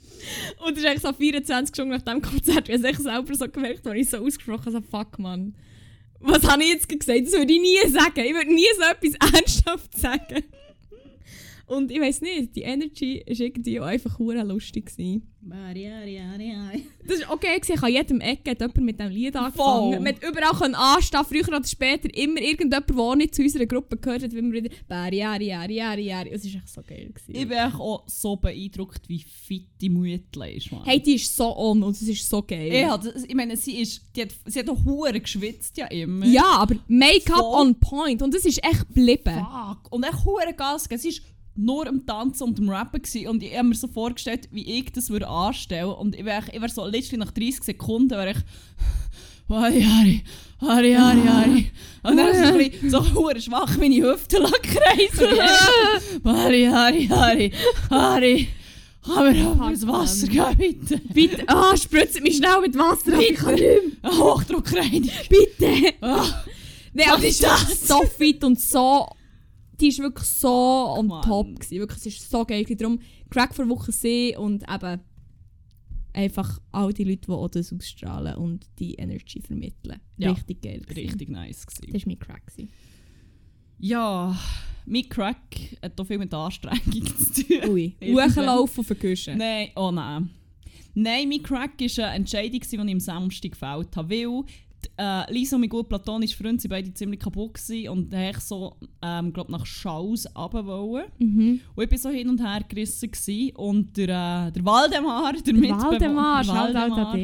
Und 0.65 0.73
es 0.73 0.79
ist 0.79 0.85
echt 0.85 1.01
so 1.01 1.13
24 1.13 1.75
Stunden 1.75 1.91
nach 1.91 2.01
dem 2.01 2.21
Konzert, 2.21 2.67
wie 2.67 2.73
ich 2.73 2.83
es 2.83 3.03
selber 3.03 3.35
so 3.35 3.47
gemerkt 3.47 3.85
habe, 3.85 3.99
ich 3.99 4.09
so 4.09 4.17
ausgesprochen 4.17 4.71
so, 4.71 4.81
fuck 4.81 5.19
man, 5.19 5.53
was 6.19 6.43
habe 6.43 6.63
ich 6.63 6.69
jetzt 6.69 6.89
gesagt, 6.89 7.27
das 7.27 7.33
würde 7.33 7.53
ich 7.53 7.61
nie 7.61 7.89
sagen, 7.89 8.19
ich 8.19 8.33
würde 8.33 8.53
nie 8.53 8.65
so 8.75 8.83
etwas 8.83 9.33
ernsthaft 9.33 9.97
sagen. 9.97 10.43
Und 11.67 11.91
ich 11.91 11.99
weiß 11.99 12.21
nicht, 12.21 12.55
die 12.55 12.61
Energy 12.61 13.23
war 13.27 13.39
irgendwie 13.39 13.79
auch 13.81 13.85
einfach 13.85 14.17
lustig. 14.19 14.85
Gewesen. 14.85 15.27
Das 17.07 17.21
war 17.21 17.33
okay, 17.33 17.59
ich 17.61 17.83
an 17.83 17.91
jedem 17.91 18.21
Ecke 18.21 18.51
hat 18.51 18.59
jemand 18.59 18.77
mit 18.77 18.99
diesem 18.99 19.11
Lied 19.11 19.35
angefangen. 19.35 20.03
Man 20.03 20.19
konnte 20.19 20.27
überall 20.27 20.75
anstehen, 20.75 21.25
früher 21.27 21.47
oder 21.47 21.63
später, 21.63 22.13
immer 22.13 22.41
irgendjemand, 22.41 22.89
der 22.89 23.15
nicht 23.15 23.35
zu 23.35 23.41
unserer 23.41 23.65
Gruppe 23.65 23.97
gehört 23.97 24.23
hat, 24.23 24.31
wie 24.31 24.41
wir 24.41 24.51
wieder 24.51 24.75
«Bariari, 24.87 25.53
ari, 25.53 25.81
ari, 25.81 26.11
ari». 26.11 26.29
Es 26.29 26.43
war 26.43 26.61
echt 26.61 26.69
so 26.69 26.81
geil. 26.81 27.11
Gewesen. 27.13 27.35
Ich 27.35 27.47
bin 27.47 27.57
auch 27.57 28.03
so 28.07 28.35
beeindruckt, 28.35 29.07
wie 29.07 29.19
fit 29.19 29.69
die 29.79 29.89
Muetle 29.89 30.51
ist. 30.51 30.71
Man. 30.71 30.83
Hey, 30.83 31.01
die 31.01 31.15
ist 31.15 31.35
so 31.35 31.55
on 31.57 31.83
und 31.83 31.95
es 31.95 32.01
ist 32.01 32.29
so 32.29 32.41
geil. 32.41 32.71
Ich, 32.71 32.85
hat, 32.85 33.05
ich 33.05 33.35
meine, 33.35 33.55
sie, 33.55 33.81
ist, 33.81 34.01
die 34.15 34.23
hat, 34.23 34.29
sie 34.45 34.59
hat 34.59 34.69
auch 34.69 34.83
Huren 34.83 35.21
geschwitzt 35.21 35.77
ja 35.77 35.87
immer. 35.87 36.25
Ja, 36.25 36.57
aber 36.57 36.75
Make-up 36.87 37.43
on 37.43 37.75
point 37.79 38.21
und 38.21 38.35
es 38.35 38.45
ist 38.45 38.63
echt 38.63 38.87
geblieben. 38.87 39.45
Fuck. 39.45 39.91
Und 39.91 40.03
echt 40.03 40.25
Huren 40.25 40.55
Gas. 40.55 40.87
Sie 40.89 41.09
ist 41.09 41.21
nur 41.57 41.87
am 41.87 42.05
Tanzen 42.05 42.43
und 42.43 42.59
am 42.59 42.69
Rappen 42.69 43.01
gewesen. 43.01 43.27
und 43.27 43.43
ich 43.43 43.55
habe 43.55 43.69
mir 43.69 43.75
so 43.75 43.87
vorgestellt, 43.87 44.47
wie 44.51 44.79
ich 44.79 44.91
das 44.91 45.09
würde 45.09 45.27
anstellen 45.27 45.91
und 45.91 46.15
ich 46.15 46.25
wäre 46.25 46.45
wär 46.53 46.69
so 46.69 46.85
letztlich 46.85 47.19
nach 47.19 47.31
30 47.31 47.63
Sekunden 47.63 48.11
wäre 48.11 48.31
ich 48.31 48.37
Hari, 49.49 49.81
Hari, 49.81 50.23
Hari, 50.59 50.93
Hari, 50.93 51.21
Hari. 51.21 51.71
Und 52.03 52.17
dann 52.17 52.27
ist 52.27 52.41
es 52.41 52.83
ein 52.83 52.89
so 52.89 53.13
hure 53.13 53.39
schwach 53.39 53.77
meine 53.77 53.95
Hüfte 53.95 54.43
kreisen. 54.61 55.39
Hari, 56.25 56.65
Hari, 56.65 57.07
Hari, 57.07 57.53
Hari. 57.89 58.47
Kann 59.05 59.61
auch 59.61 59.69
ins 59.69 59.87
Wasser 59.87 60.27
gehen, 60.27 60.57
bitte? 60.57 61.01
Bitte, 61.13 61.43
ah, 61.47 61.71
oh, 61.71 61.77
spritzt 61.77 62.21
mich 62.21 62.37
schnell 62.37 62.59
mit 62.61 62.77
Wasser. 62.77 63.17
Bitte. 63.17 63.81
Hochdruckreinigung. 64.05 65.11
Bitte. 65.29 65.93
Oh. 66.01 66.25
Nein, 66.93 67.09
aber 67.09 67.23
ist 67.23 67.41
das? 67.41 67.87
so 67.87 68.03
fit 68.03 68.43
und 68.43 68.59
so 68.59 69.07
die 69.79 69.87
ist 69.89 69.99
wirklich 69.99 70.27
so 70.27 70.49
on 70.49 71.07
Mann. 71.07 71.21
top. 71.21 71.55
Gewesen. 71.55 71.79
Wirklich, 71.79 71.99
es 71.99 72.05
ist 72.07 72.29
so 72.29 72.45
geil. 72.45 72.63
Darum 72.63 72.99
Crack 73.29 73.53
vor 73.55 73.67
Woche 73.69 73.91
sehen 73.91 74.37
und 74.37 74.63
eben 74.63 75.01
einfach 76.13 76.59
all 76.71 76.93
die 76.93 77.03
Leute, 77.03 77.27
die 77.27 77.31
auch 77.31 77.47
das 77.47 77.71
ausstrahlen 77.71 78.35
und 78.35 78.67
die 78.79 78.95
Energy 78.95 79.41
vermitteln. 79.41 79.99
Ja, 80.17 80.31
richtig 80.31 80.61
geil. 80.61 80.79
Gewesen. 80.79 81.09
Richtig 81.09 81.29
nice. 81.29 81.65
Gewesen. 81.65 81.93
Das 81.93 82.01
war 82.01 82.07
mein 82.07 82.19
Crack. 82.19 82.47
Gewesen. 82.47 82.69
Ja, 83.79 84.39
mein 84.85 85.07
Crack 85.07 85.77
hat 85.83 85.99
auch 85.99 86.05
viel 86.05 86.17
mit 86.17 86.33
Anstrengung 86.33 87.05
zu 87.17 87.43
tun. 87.43 87.69
Ui, 87.69 87.95
hochlaufen 88.01 88.79
auf 88.79 88.87
den 88.87 89.37
Nein, 89.37 89.69
oh 89.75 89.91
nein. 89.91 90.29
Nein, 90.95 91.29
mein 91.29 91.43
Crack 91.43 91.79
war 91.79 92.05
eine 92.05 92.15
Entscheidung, 92.15 92.59
die 92.59 92.75
ich 92.75 92.79
am 92.79 92.99
Samstag 92.99 93.51
gefällt 93.51 93.95
habe, 93.95 94.09
weil 94.09 94.43
äh, 94.97 95.31
Lisa 95.33 95.55
und 95.55 95.61
mein 95.61 95.69
gut 95.69 95.89
platonischer 95.89 96.37
Freund 96.37 96.63
waren 96.63 96.69
beide 96.69 96.93
ziemlich 96.93 97.19
kaputt 97.19 97.55
gewesen 97.55 97.89
und 97.89 98.13
ich 98.13 98.39
so, 98.39 98.75
ähm, 99.01 99.33
glaub, 99.33 99.49
nach 99.49 99.65
Schaus 99.65 100.25
runter 100.35 101.07
mhm. 101.19 101.61
Und 101.75 101.83
ich 101.83 101.91
war 101.91 101.97
so 101.97 102.09
hin 102.09 102.29
und 102.29 102.41
her 102.41 102.63
gerissen 102.67 103.11
gewesen. 103.11 103.55
und 103.55 103.97
der, 103.97 104.47
äh, 104.47 104.51
der 104.51 104.65
Waldemar, 104.65 105.33
der, 105.33 105.41
der 105.41 105.53
Mitbewohner, 105.53 106.47
Waldemar, 106.47 107.17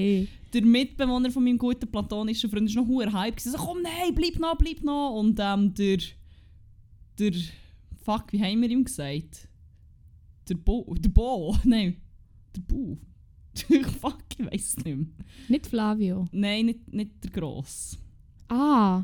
der 0.54 0.66
Mitbewohner 0.66 1.32
von 1.32 1.44
meinem 1.44 1.58
guten 1.58 1.90
platonischen 1.90 2.50
Freund, 2.50 2.70
ist 2.70 2.76
noch 2.76 2.88
hoher 2.88 3.12
Hype 3.12 3.38
gewesen. 3.38 3.52
So, 3.52 3.58
komm, 3.58 3.82
nein, 3.82 4.14
bleib 4.14 4.40
noch, 4.40 4.58
bleib 4.58 4.84
noch. 4.84 5.16
Und 5.20 5.40
ähm, 5.42 5.74
der, 5.74 5.98
der, 7.18 7.34
fuck, 8.04 8.32
wie 8.32 8.42
haben 8.42 8.62
wir 8.62 8.70
ihm 8.70 8.84
gesagt? 8.84 9.48
Der 10.48 10.56
Bo, 10.56 10.94
der 10.98 11.10
Bo, 11.10 11.56
nein, 11.64 11.98
der 12.56 12.62
Bu. 12.62 12.98
Fuck, 14.02 14.24
ich 14.38 14.46
weiß 14.46 14.78
nicht 14.78 14.86
mehr. 14.86 15.06
Nicht 15.48 15.68
Flavio? 15.68 16.26
Nein, 16.32 16.68
nicht, 16.68 16.94
nicht 16.94 17.24
der 17.24 17.32
Gross. 17.32 17.98
Ah, 18.48 19.04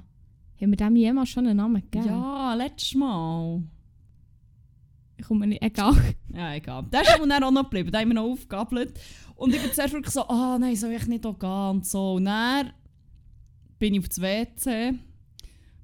haben 0.61 0.71
wir 0.71 0.77
dem 0.77 0.95
jemals 0.95 1.29
schon 1.29 1.47
einen 1.47 1.57
Namen 1.57 1.81
gegeben? 1.81 2.05
Ja, 2.07 2.53
letztes 2.53 2.95
Mal. 2.95 3.63
Ich 5.17 5.25
komme 5.25 5.47
nicht, 5.47 5.61
egal. 5.61 5.95
Ja, 6.33 6.53
egal. 6.53 6.83
Der 6.91 7.01
ist 7.01 7.17
dann 7.19 7.43
auch 7.43 7.51
noch 7.51 7.63
geblieben, 7.63 7.91
den 7.91 8.01
haben 8.01 8.07
wir 8.09 8.15
noch 8.15 8.31
aufgegabelt. 8.31 8.99
Und 9.35 9.53
ich 9.53 9.61
bin 9.61 9.71
zuerst 9.71 9.93
wirklich 9.93 10.13
so, 10.13 10.21
ah 10.21 10.55
oh, 10.55 10.57
nein, 10.59 10.75
soll 10.75 10.91
ich 10.91 11.07
nicht 11.07 11.25
auch 11.25 11.37
gehen 11.37 11.69
und 11.77 11.85
so. 11.85 12.13
Und 12.13 12.25
dann 12.25 12.71
bin 13.77 13.93
ich 13.93 13.99
auf 14.01 14.09
das 14.09 14.21
WC 14.21 14.93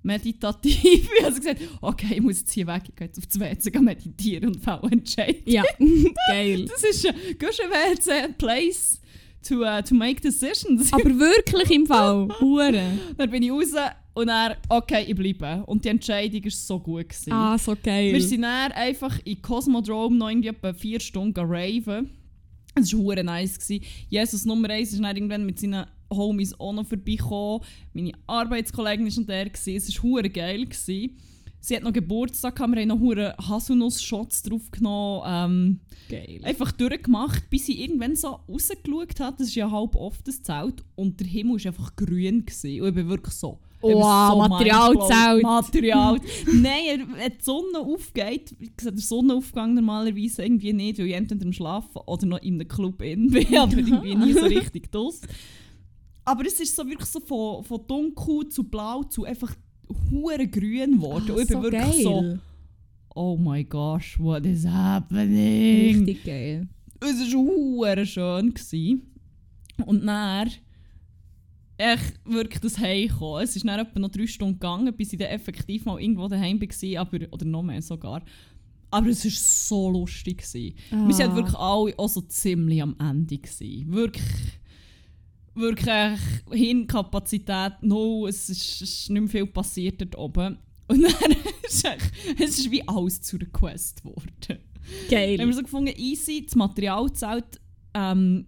meditativ. 0.05 1.09
ich 1.17 1.23
habe 1.23 1.35
gesagt, 1.35 1.61
okay, 1.81 2.15
ich 2.15 2.21
muss 2.21 2.39
jetzt 2.39 2.53
hier 2.53 2.67
weg, 2.67 2.83
ich 2.87 2.95
gehe 2.95 3.07
jetzt 3.07 3.17
auf 3.17 3.25
das 3.25 3.39
WC 3.39 3.79
meditieren 3.79 4.49
und 4.49 4.63
fällen 4.63 4.91
entscheiden. 4.91 5.41
Ja, 5.45 5.63
geil. 6.27 6.65
Das 6.65 6.83
ist 6.83 7.05
ein 7.05 7.15
WC, 7.15 8.33
place 8.37 9.01
to, 9.47 9.63
uh, 9.63 9.81
to 9.81 9.95
make 9.95 10.21
decisions. 10.21 10.93
Aber 10.93 11.03
wirklich 11.19 11.71
im 11.71 11.85
Fall, 11.85 12.27
Hure. 12.39 12.97
dann 13.17 13.29
bin 13.29 13.43
ich 13.43 13.51
raus 13.51 13.73
und 14.13 14.27
dann, 14.27 14.55
okay, 14.69 15.05
ich 15.07 15.15
bleibe. 15.15 15.63
Und 15.65 15.83
die 15.83 15.89
Entscheidung 15.89 16.43
war 16.43 16.51
so 16.51 16.79
gut. 16.79 17.09
Gewesen. 17.09 17.33
Ah, 17.33 17.57
so 17.57 17.75
geil. 17.81 18.13
Wir 18.13 18.21
sind 18.21 18.43
dann 18.43 18.71
einfach 18.71 19.19
in 19.25 19.41
Cosmodrome 19.41 20.15
noch 20.15 20.29
irgendwie 20.29 20.49
etwa 20.49 20.73
vier 20.73 20.99
Stunden 20.99 21.39
raven. 21.39 22.09
Es 22.75 22.93
war 22.93 23.21
nice. 23.21 23.59
Gewesen. 23.59 23.83
Jesus 24.09 24.45
Nummer 24.45 24.69
1 24.69 24.93
ist 24.93 25.03
dann 25.03 25.15
irgendwann 25.15 25.45
mit 25.45 25.59
seinen 25.59 25.85
Homies 26.11 26.59
auch 26.59 26.73
noch 26.73 26.85
vorbeikommen. 26.85 27.61
Meine 27.93 28.13
Arbeitskollegin 28.27 29.05
war 29.05 29.23
der. 29.23 29.49
Gewesen. 29.49 29.75
Es 29.75 30.03
war 30.03 30.23
geil. 30.23 30.65
Gewesen. 30.65 31.17
Sie 31.65 31.75
hat 31.75 31.81
noch 31.81 31.93
Geburtstag, 31.93 32.59
haben 32.59 32.75
wir 32.75 32.85
noch 32.85 32.99
hure 32.99 33.35
Haselnuss-Shots 33.39 34.43
draufgenommen. 34.43 35.79
Ähm. 36.11 36.39
Einfach 36.43 36.71
durchgemacht, 36.71 37.49
bis 37.49 37.65
sie 37.65 37.81
irgendwann 37.81 38.15
so 38.15 38.39
rausgeschaut 38.47 39.19
hat. 39.19 39.39
Das 39.39 39.47
ist 39.47 39.55
ja 39.55 39.71
halb 39.71 39.95
oft 39.95 40.27
das 40.27 40.43
Zelt. 40.43 40.83
Und 40.93 41.19
der 41.19 41.25
Himmel 41.25 41.57
war 41.57 41.65
einfach 41.65 41.95
grün. 41.95 42.45
Gewesen. 42.45 42.81
Und 42.81 42.89
ich 42.89 42.93
bin 42.93 43.09
wirklich 43.09 43.33
so... 43.33 43.59
Wow, 43.81 44.31
so 44.31 44.49
Materialzelt. 44.49 45.43
Material. 45.43 46.19
Nein, 46.53 47.07
wenn 47.15 47.31
die 47.31 47.43
Sonne 47.43 47.79
aufgeht, 47.79 48.55
ich 48.59 48.71
sehe 48.79 48.91
den 48.91 48.99
Sonnenaufgang 48.99 49.73
normalerweise 49.73 50.43
irgendwie 50.43 50.73
nicht, 50.73 50.99
weil 50.99 51.07
ich 51.07 51.13
entweder 51.13 51.45
am 51.45 51.53
Schlafen 51.53 52.01
oder 52.05 52.25
noch 52.25 52.41
in 52.41 52.55
einem 52.55 52.67
Club 52.67 53.01
in 53.01 53.29
bin, 53.29 53.57
aber 53.57 53.77
irgendwie 53.77 54.15
nie 54.15 54.33
so 54.33 54.45
richtig 54.45 54.91
das. 54.91 55.21
Aber 56.25 56.45
es 56.45 56.59
ist 56.59 56.75
so 56.75 56.87
wirklich 56.87 57.09
so 57.09 57.19
von, 57.19 57.63
von 57.63 57.81
dunkel 57.87 58.49
zu 58.49 58.63
blau 58.63 59.03
zu 59.03 59.23
einfach 59.25 59.55
hure 60.11 60.47
grün 60.47 60.93
geworden. 60.93 61.31
und 61.31 61.41
ich 61.41 61.47
bin 61.47 61.57
so 61.57 61.63
wirklich 61.63 61.81
geil. 61.81 62.03
so, 62.03 62.37
oh 63.15 63.37
my 63.37 63.63
gosh, 63.63 64.19
what 64.19 64.45
is 64.45 64.65
happening? 64.65 66.05
Richtig 66.05 66.23
geil. 66.23 66.67
es 66.99 67.33
war 67.33 68.05
schön. 68.05 68.53
Gewesen. 68.53 69.01
Und 69.85 70.05
dann 70.05 70.49
echt 71.77 72.19
wirklich 72.25 72.61
das 72.61 72.79
Heimkommen. 72.79 73.43
Es 73.43 73.55
ist 73.55 73.67
dann 73.67 73.79
etwa 73.79 73.99
noch 73.99 74.09
drei 74.09 74.27
Stunden 74.27 74.55
gegangen, 74.55 74.93
bis 74.95 75.13
ich 75.13 75.19
dann 75.19 75.29
effektiv 75.29 75.85
mal 75.85 76.01
irgendwo 76.01 76.27
daheim 76.27 76.59
war, 76.59 77.01
aber, 77.01 77.19
oder 77.31 77.45
noch 77.45 77.63
mehr 77.63 77.81
sogar. 77.81 78.23
Aber 78.91 79.07
es 79.07 79.25
war 79.25 79.31
so 79.31 79.89
lustig. 79.89 80.37
Gewesen. 80.37 80.75
Ah. 80.91 81.07
Wir 81.07 81.17
waren 81.17 81.35
wirklich 81.35 81.55
alle 81.55 81.99
auch 81.99 82.09
so 82.09 82.21
ziemlich 82.21 82.81
am 82.81 82.95
Ende. 82.99 83.37
Gewesen. 83.37 83.91
Wirklich, 83.91 84.23
wirklich 85.55 86.19
Hirnkapazität 86.51 87.73
null. 87.81 88.29
Es 88.29 88.49
ist, 88.49 88.81
es 88.81 88.81
ist 88.81 89.09
nicht 89.09 89.21
mehr 89.21 89.29
viel 89.29 89.47
passiert 89.47 90.01
dort 90.01 90.17
oben. 90.17 90.59
Und 90.87 91.01
dann 91.01 91.31
ist 91.63 91.85
echt, 91.85 92.11
es 92.39 92.59
ist 92.59 92.71
wie 92.71 92.87
alles 92.87 93.21
zu 93.21 93.37
einer 93.37 93.47
Quest 93.47 94.03
geworden. 94.03 94.59
Geil. 95.09 95.39
Haben 95.39 95.47
wir 95.47 95.55
so 95.55 95.63
gefunden, 95.63 95.93
easy, 95.97 96.45
das 96.45 96.55
Materialzelt. 96.55 97.59
Ähm, 97.93 98.45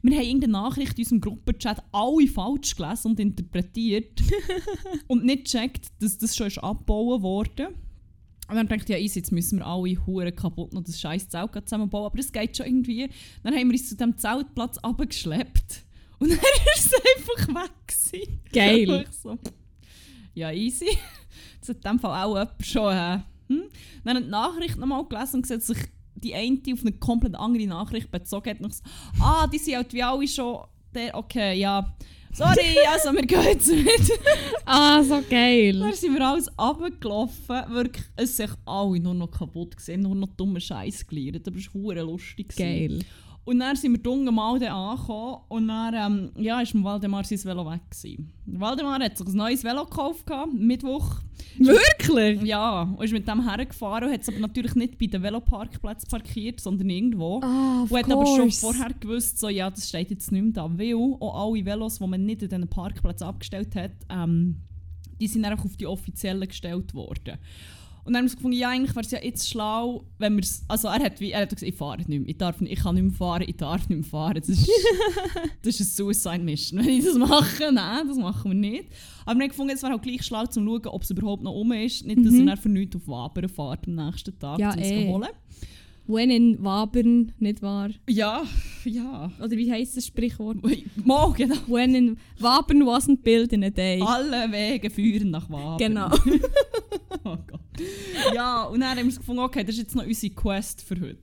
wir 0.00 0.16
haben 0.16 0.24
irgendeine 0.24 0.52
Nachricht 0.52 0.98
in 0.98 1.04
unserem 1.04 1.20
Gruppenchat 1.20 1.82
alle 1.92 2.26
falsch 2.26 2.76
gelesen 2.76 3.08
und 3.08 3.20
interpretiert 3.20 4.22
und 5.08 5.24
nicht 5.24 5.44
gecheckt, 5.44 5.88
dass 6.00 6.18
das 6.18 6.36
schon 6.36 6.50
abgebaut 6.58 7.22
wurde. 7.22 7.74
Und 8.48 8.56
dann 8.56 8.78
ich, 8.78 8.88
ja, 8.88 8.98
easy, 8.98 9.20
jetzt 9.20 9.32
müssen 9.32 9.58
wir 9.58 9.66
alle 9.66 10.06
Huren 10.06 10.34
kaputt 10.34 10.74
noch 10.74 10.82
das 10.82 11.00
scheiß 11.00 11.28
Zelt 11.28 11.52
zusammenbauen. 11.54 12.06
Aber 12.06 12.18
es 12.18 12.32
geht 12.32 12.56
schon 12.56 12.66
irgendwie. 12.66 13.08
Dann 13.42 13.54
haben 13.54 13.68
wir 13.68 13.72
uns 13.72 13.88
zu 13.88 13.96
diesem 13.96 14.16
Zeltplatz 14.18 14.78
abgeschleppt. 14.78 15.84
Und 16.22 16.30
dann 16.30 16.38
war 16.38 16.76
es 16.76 16.90
einfach 16.94 17.62
weg. 17.62 17.70
Gewesen. 17.88 18.40
Geil. 18.52 19.06
So, 19.10 19.38
ja, 20.34 20.52
easy. 20.52 20.96
Das 21.58 21.70
hat 21.70 21.76
in 21.76 21.82
dem 21.82 21.98
Fall 21.98 22.22
auch 22.24 22.38
jemand 22.38 22.64
schon. 22.64 22.92
Äh, 22.92 23.18
hm? 23.48 23.62
Dann 24.04 24.14
habe 24.14 24.18
ich 24.20 24.24
die 24.24 24.30
Nachricht 24.30 24.76
nochmal 24.76 25.04
gelesen 25.04 25.36
und 25.36 25.42
gesehen, 25.42 25.58
dass 25.58 25.66
sich 25.66 25.78
die 26.14 26.32
eine 26.32 26.60
auf 26.72 26.82
eine 26.82 26.92
komplett 26.92 27.34
andere 27.34 27.66
Nachricht 27.66 28.10
bezogen 28.12 28.50
hat. 28.50 28.60
Und 28.60 28.72
so, 28.72 28.82
ah, 29.20 29.48
die 29.48 29.58
sind 29.58 29.74
halt 29.74 29.92
wie 29.92 30.02
alle 30.02 30.28
schon. 30.28 30.60
Der, 30.94 31.12
okay, 31.16 31.58
ja. 31.58 31.92
Sorry, 32.32 32.76
also 32.92 33.12
wir 33.12 33.26
gehen 33.26 33.42
jetzt 33.42 33.66
mit. 33.66 34.20
Ah, 34.64 35.02
so 35.02 35.20
geil. 35.28 35.76
Dann 35.80 35.92
sind 35.92 36.14
wir 36.14 36.24
alles 36.24 36.48
runtergelaufen. 36.56 37.64
Wirklich, 37.70 38.06
es 38.14 38.36
sind 38.36 38.56
alle 38.64 39.00
nur 39.00 39.14
noch 39.14 39.30
kaputt 39.30 39.76
gesehen, 39.76 40.02
nur 40.02 40.14
noch 40.14 40.28
dumme 40.36 40.60
Scheiß 40.60 41.04
gelernt. 41.04 41.48
Aber 41.48 41.56
es 41.56 41.74
war 41.74 41.94
lustig. 41.96 42.48
gewesen. 42.48 43.04
Und 43.44 43.58
dann 43.58 43.74
sind 43.74 43.92
wir 43.92 43.98
dunkel 43.98 44.32
mal 44.32 44.58
dann 44.58 44.72
angekommen 44.72 45.38
und 45.48 45.68
dann 45.68 45.94
ähm, 45.94 46.42
ja, 46.42 46.60
ist 46.60 46.74
dem 46.74 46.84
Waldemar 46.84 47.24
sein 47.24 47.42
Velo 47.42 47.68
weg. 47.68 47.80
Gewesen. 47.90 48.32
Waldemar 48.46 49.00
hat 49.00 49.18
sich 49.18 49.26
ein 49.26 49.34
neues 49.34 49.64
Velo 49.64 49.84
gekauft, 49.84 50.26
Mittwoch. 50.52 51.16
Wirklich? 51.58 52.42
Ja, 52.42 52.82
und 52.82 53.04
ist 53.04 53.12
mit 53.12 53.26
dem 53.26 53.48
hergefahren 53.48 54.04
und 54.04 54.14
hat 54.14 54.22
es 54.22 54.28
aber 54.28 54.38
natürlich 54.38 54.76
nicht 54.76 54.96
bei 54.96 55.06
den 55.06 55.22
Veloparkplätzen 55.22 56.08
parkiert, 56.08 56.60
sondern 56.60 56.88
irgendwo. 56.88 57.40
Ah, 57.42 57.82
und 57.82 57.98
hat 57.98 58.10
aber 58.10 58.26
schon 58.26 58.42
course. 58.42 58.60
vorher 58.60 58.92
gewusst, 58.98 59.38
so, 59.40 59.48
ja, 59.48 59.68
das 59.68 59.88
steht 59.88 60.10
jetzt 60.10 60.30
nicht 60.30 60.42
mehr 60.42 60.52
da, 60.52 60.78
weil 60.78 60.94
auch 60.94 61.46
alle 61.48 61.64
Velos, 61.64 61.98
die 61.98 62.06
man 62.06 62.24
nicht 62.24 62.42
in 62.42 62.48
diesen 62.48 62.68
Parkplätzen 62.68 63.26
abgestellt 63.26 63.74
hat, 63.74 63.92
ähm, 64.08 64.62
die 65.20 65.26
sind 65.26 65.44
einfach 65.44 65.64
auf 65.64 65.76
die 65.76 65.86
offiziellen 65.86 66.46
gestellt 66.46 66.94
worden. 66.94 67.38
Und 68.04 68.14
dann 68.14 68.16
haben 68.22 68.24
wir 68.24 68.30
so 68.30 68.36
gefunden, 68.36 68.56
ja, 68.58 68.70
eigentlich 68.70 68.96
wäre 68.96 69.04
es 69.04 69.10
ja 69.12 69.18
jetzt 69.22 69.48
schlau, 69.48 70.04
wenn 70.18 70.36
wir 70.36 70.44
Also 70.66 70.88
er 70.88 70.98
hat, 71.04 71.20
wie, 71.20 71.30
er 71.30 71.42
hat 71.42 71.50
gesagt, 71.50 71.62
ich 71.62 71.76
fahre 71.76 71.98
nicht 71.98 72.08
mehr, 72.08 72.20
ich, 72.26 72.36
darf 72.36 72.60
nicht, 72.60 72.72
ich 72.72 72.80
kann 72.80 72.96
nicht 72.96 73.04
mehr 73.04 73.12
fahren, 73.12 73.44
ich 73.46 73.56
darf 73.56 73.88
nicht 73.88 74.00
mehr 74.00 74.04
fahren. 74.10 74.34
Das 74.34 74.48
ist, 74.48 74.68
das 75.62 75.78
ist 75.78 75.80
ein 76.00 76.12
Suicide 76.12 76.38
Mission, 76.40 76.80
wenn 76.80 76.88
ich 76.88 77.04
das 77.04 77.14
mache. 77.16 77.70
Nein, 77.72 78.08
das 78.08 78.16
machen 78.16 78.50
wir 78.50 78.58
nicht. 78.58 78.86
Aber 79.24 79.38
wir 79.38 79.44
haben 79.44 79.48
gefunden, 79.50 79.72
es 79.74 79.82
wäre 79.84 79.94
auch 79.94 80.00
gleich 80.02 80.24
schlau, 80.24 80.46
zu 80.46 80.60
schauen, 80.64 80.86
ob 80.86 81.02
es 81.02 81.10
überhaupt 81.10 81.44
noch 81.44 81.52
um 81.54 81.70
ist. 81.72 82.04
Nicht, 82.04 82.24
dass 82.26 82.32
Mhm. 82.34 82.48
er 82.48 82.56
für 82.56 82.68
nichts 82.68 82.96
auf 82.96 83.06
Wabern 83.06 83.48
fährt 83.48 83.86
am 83.86 83.94
nächsten 83.94 84.36
Tag, 84.38 84.58
Ja, 84.58 84.72
um 84.72 84.78
es 84.80 84.90
eh. 84.90 85.02
zu 85.06 85.08
holen. 85.12 85.28
When 86.08 86.30
in 86.32 86.62
Wabern, 86.64 87.30
nicht 87.38 87.62
wahr? 87.62 87.90
Ja, 88.10 88.42
ja. 88.84 89.30
Oder 89.38 89.52
wie 89.52 89.70
heisst 89.70 89.96
das 89.96 90.06
Sprichwort? 90.08 90.56
Mo, 91.04 91.32
genau. 91.36 91.54
When 91.68 91.94
in 91.94 92.16
Wabern 92.40 92.82
wasn't 92.82 93.22
built 93.22 93.52
in 93.52 93.62
a 93.62 93.70
day. 93.70 94.02
Alle 94.04 94.50
Wege 94.50 94.90
führen 94.90 95.30
nach 95.30 95.48
Wabern. 95.48 95.78
Genau. 95.78 96.08
Oh 97.24 97.36
Gott. 97.46 97.60
Ja, 98.34 98.64
und 98.64 98.80
dann 98.80 98.98
haben 98.98 99.08
wir 99.08 99.16
gefunden, 99.16 99.42
okay, 99.42 99.62
das 99.62 99.76
ist 99.76 99.82
jetzt 99.82 99.94
noch 99.94 100.04
unsere 100.04 100.34
Quest 100.34 100.82
für 100.82 101.00
heute. 101.00 101.18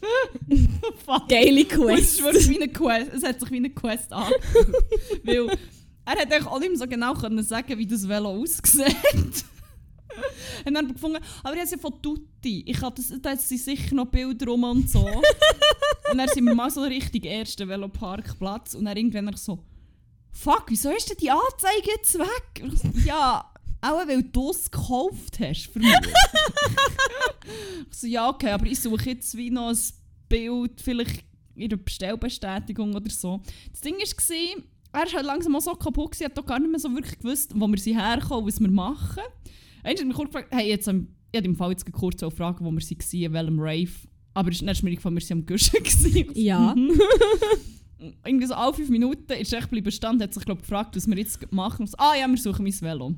Geile 1.28 1.64
Und 1.78 1.90
Es, 1.90 2.12
ist 2.14 2.22
Quest. 2.22 2.48
wie 2.48 2.62
eine 2.62 2.72
Quest. 2.72 3.12
es 3.12 3.24
hat 3.24 3.40
sich 3.40 3.50
wie 3.50 3.56
eine 3.56 3.70
Quest 3.70 4.12
angefühlt. 4.12 4.76
Weil 5.24 5.48
er 6.04 6.12
hat 6.12 6.32
eigentlich 6.32 6.46
auch 6.46 6.60
nicht 6.60 6.68
mehr 6.70 6.78
so 6.78 6.86
genau 6.86 7.14
können 7.14 7.42
sagen, 7.42 7.76
wie 7.76 7.86
das 7.86 8.08
Velo 8.08 8.30
aussieht. 8.30 9.44
Und 10.64 10.74
dann 10.74 10.92
gefunden, 10.92 11.18
aber 11.42 11.50
habe 11.50 11.60
es 11.60 11.70
ja 11.70 11.78
von 11.78 12.00
Tutti. 12.02 12.64
Ich 12.66 12.80
habe 12.80 12.94
das, 12.96 13.12
da 13.20 13.36
sind 13.36 13.60
sicher 13.60 13.94
noch 13.94 14.06
Bilder 14.06 14.46
rum 14.46 14.64
und 14.64 14.90
so. 14.90 15.06
und 16.10 16.18
dann 16.18 16.28
sind 16.28 16.44
wir 16.44 16.54
mal 16.54 16.70
so 16.70 16.82
richtig 16.82 17.26
ersten 17.26 17.68
Veloparkplatz 17.68 18.74
und 18.74 18.86
dann 18.86 18.96
irgendwann 18.96 19.34
so, 19.36 19.64
fuck, 20.32 20.64
wieso 20.68 20.90
ist 20.90 21.10
denn 21.10 21.18
die 21.20 21.30
Anzeige 21.30 21.90
jetzt 21.96 22.18
weg? 22.18 22.64
Ja, 23.04 23.52
auch 23.80 24.06
weil 24.06 24.22
du 24.22 24.50
es 24.50 24.70
gekauft 24.70 25.40
hast 25.40 25.66
für 25.66 25.78
mich. 25.78 25.88
ich 27.90 27.96
so, 27.96 28.06
ja, 28.06 28.28
okay, 28.28 28.50
aber 28.50 28.66
ich 28.66 28.80
suche 28.80 29.10
jetzt 29.10 29.36
wie 29.36 29.50
noch 29.50 29.70
ein 29.70 29.78
Bild, 30.28 30.80
vielleicht 30.80 31.24
in 31.54 31.70
der 31.70 31.76
Bestellbestätigung 31.76 32.94
oder 32.94 33.10
so. 33.10 33.40
Das 33.72 33.80
Ding 33.80 33.96
war, 33.96 34.64
er 34.92 35.06
war 35.06 35.12
halt 35.12 35.26
langsam 35.26 35.56
auch 35.56 35.60
so 35.60 35.74
kaputt, 35.74 36.12
gewesen, 36.12 36.24
hat 36.24 36.46
gar 36.46 36.58
nicht 36.58 36.70
mehr 36.70 36.80
so 36.80 36.92
wirklich 36.94 37.18
gewusst, 37.18 37.52
wo 37.54 37.66
wir 37.68 37.78
sie 37.78 37.96
herkommen, 37.96 38.46
was 38.46 38.60
wir 38.60 38.70
machen. 38.70 39.22
Einmal 39.82 39.98
hat 39.98 40.06
mich 40.06 40.16
kurz 40.16 40.32
gefragt, 40.32 40.48
hey, 40.50 40.68
jetzt, 40.68 40.88
ähm, 40.88 41.08
ich 41.32 41.38
habe 41.38 41.46
im 41.46 41.56
Fall 41.56 41.70
jetzt 41.70 41.90
kurz 41.92 42.22
auch 42.22 42.32
fragen, 42.32 42.64
wo 42.64 42.70
wir 42.70 42.80
sie 42.80 42.96
waren, 42.96 43.22
in 43.22 43.32
welchem 43.32 43.60
Rave. 43.60 44.08
Aber 44.34 44.50
es 44.50 44.56
ist 44.56 44.62
nicht 44.62 44.82
mir 44.82 44.94
gefallen, 44.94 45.16
wir 45.16 45.22
waren 45.22 45.38
am 45.38 45.46
gewesen. 45.46 46.30
Ja. 46.34 46.74
Irgendwie 48.24 48.46
so 48.46 48.54
alle 48.54 48.72
fünf 48.72 48.88
Minuten 48.88 49.32
ist 49.32 49.52
er 49.52 49.58
echt 49.58 49.70
bleiben 49.70 49.90
stehen, 49.90 50.22
hat 50.22 50.32
sich 50.32 50.44
glaub, 50.44 50.60
gefragt, 50.60 50.94
was 50.94 51.08
wir 51.08 51.16
jetzt 51.16 51.52
machen. 51.52 51.86
So, 51.86 51.96
ah 51.98 52.14
ja, 52.14 52.28
wir 52.28 52.36
suchen 52.36 52.62
mein 52.62 52.80
Velo. 52.80 53.14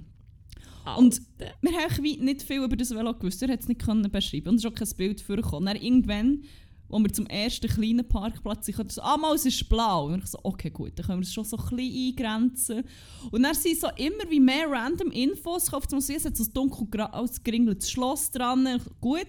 Und 0.97 1.21
wir 1.37 1.73
haben 1.73 2.03
nicht 2.03 2.43
viel 2.43 2.63
über 2.63 2.77
das 2.77 2.91
Velo 2.91 3.15
gewusst. 3.15 3.43
Er 3.43 3.53
hat 3.53 3.61
es 3.61 3.69
nicht 3.69 3.81
beschreiben 3.81 4.49
und 4.49 4.57
es 4.57 4.65
ist 4.65 4.71
auch 4.71 4.75
kein 4.75 4.89
Bild 4.97 5.21
vorgekommen. 5.21 5.67
Dann 5.67 5.83
irgendwann, 5.83 6.45
wo 6.89 6.99
wir 6.99 7.13
zum 7.13 7.27
ersten 7.27 7.69
kleinen 7.69 8.07
Parkplatz 8.07 8.67
sind, 8.67 8.93
so, 8.93 9.03
ah, 9.03 9.33
es 9.35 9.47
ist 9.47 9.69
blau. 9.69 10.07
Und 10.07 10.25
ich 10.25 10.27
so, 10.27 10.39
okay, 10.43 10.71
gut, 10.71 10.93
dann 10.97 11.07
können 11.07 11.21
wir 11.21 11.25
es 11.25 11.33
schon 11.33 11.45
so 11.45 11.57
ein 11.57 11.77
bisschen 11.77 12.09
eingrenzen. 12.09 12.85
Und 13.31 13.43
dann 13.43 13.55
sind 13.55 13.79
so 13.79 13.89
immer 13.97 14.29
wie 14.29 14.41
mehr 14.41 14.71
random 14.71 15.11
Infos. 15.11 15.67
Ich 15.69 15.73
hoffe, 15.73 15.87
es 15.97 16.25
hat 16.25 16.37
so 16.37 16.45
ein 16.45 16.53
dunkel 16.53 17.01
ausgeringeltes 17.01 17.91
Schloss 17.91 18.31
dran. 18.31 18.81
Gut. 19.01 19.27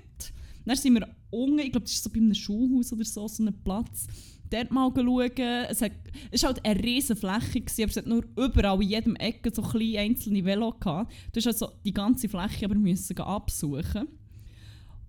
Dann 0.66 0.76
sind 0.76 0.94
wir 0.94 1.08
unten, 1.32 1.60
ich 1.60 1.72
glaube, 1.72 1.86
das 1.86 1.94
ist 1.94 2.04
so 2.04 2.10
bei 2.10 2.20
einem 2.20 2.34
Schulhaus 2.36 2.94
oder 2.94 3.06
so, 3.06 3.28
so 3.28 3.44
ein 3.44 3.64
Platz. 3.64 4.08
Dort 4.52 4.70
mal 4.70 4.92
schauen. 4.94 5.32
Es, 5.70 5.82
hat, 5.82 5.94
es 6.30 6.44
war 6.44 6.50
halt 6.50 6.66
eine 6.66 6.84
riesige 6.84 7.20
Fläche, 7.20 7.62
gewesen, 7.62 7.84
aber 7.84 7.90
es 7.90 7.98
hat 7.98 8.06
nur 8.06 8.26
überall 8.36 8.82
in 8.82 8.90
jedem 8.90 9.16
Ecke 9.16 9.50
so 9.54 9.62
kleine 9.62 10.00
einzelne 10.00 10.44
Velo 10.44 10.74
gehabt. 10.78 11.14
Du 11.32 11.38
hast 11.38 11.48
also 11.48 11.72
die 11.86 11.94
ganze 11.94 12.28
Fläche 12.28 12.66
aber 12.66 12.76
müssen 12.76 13.18
absuchen. 13.18 14.08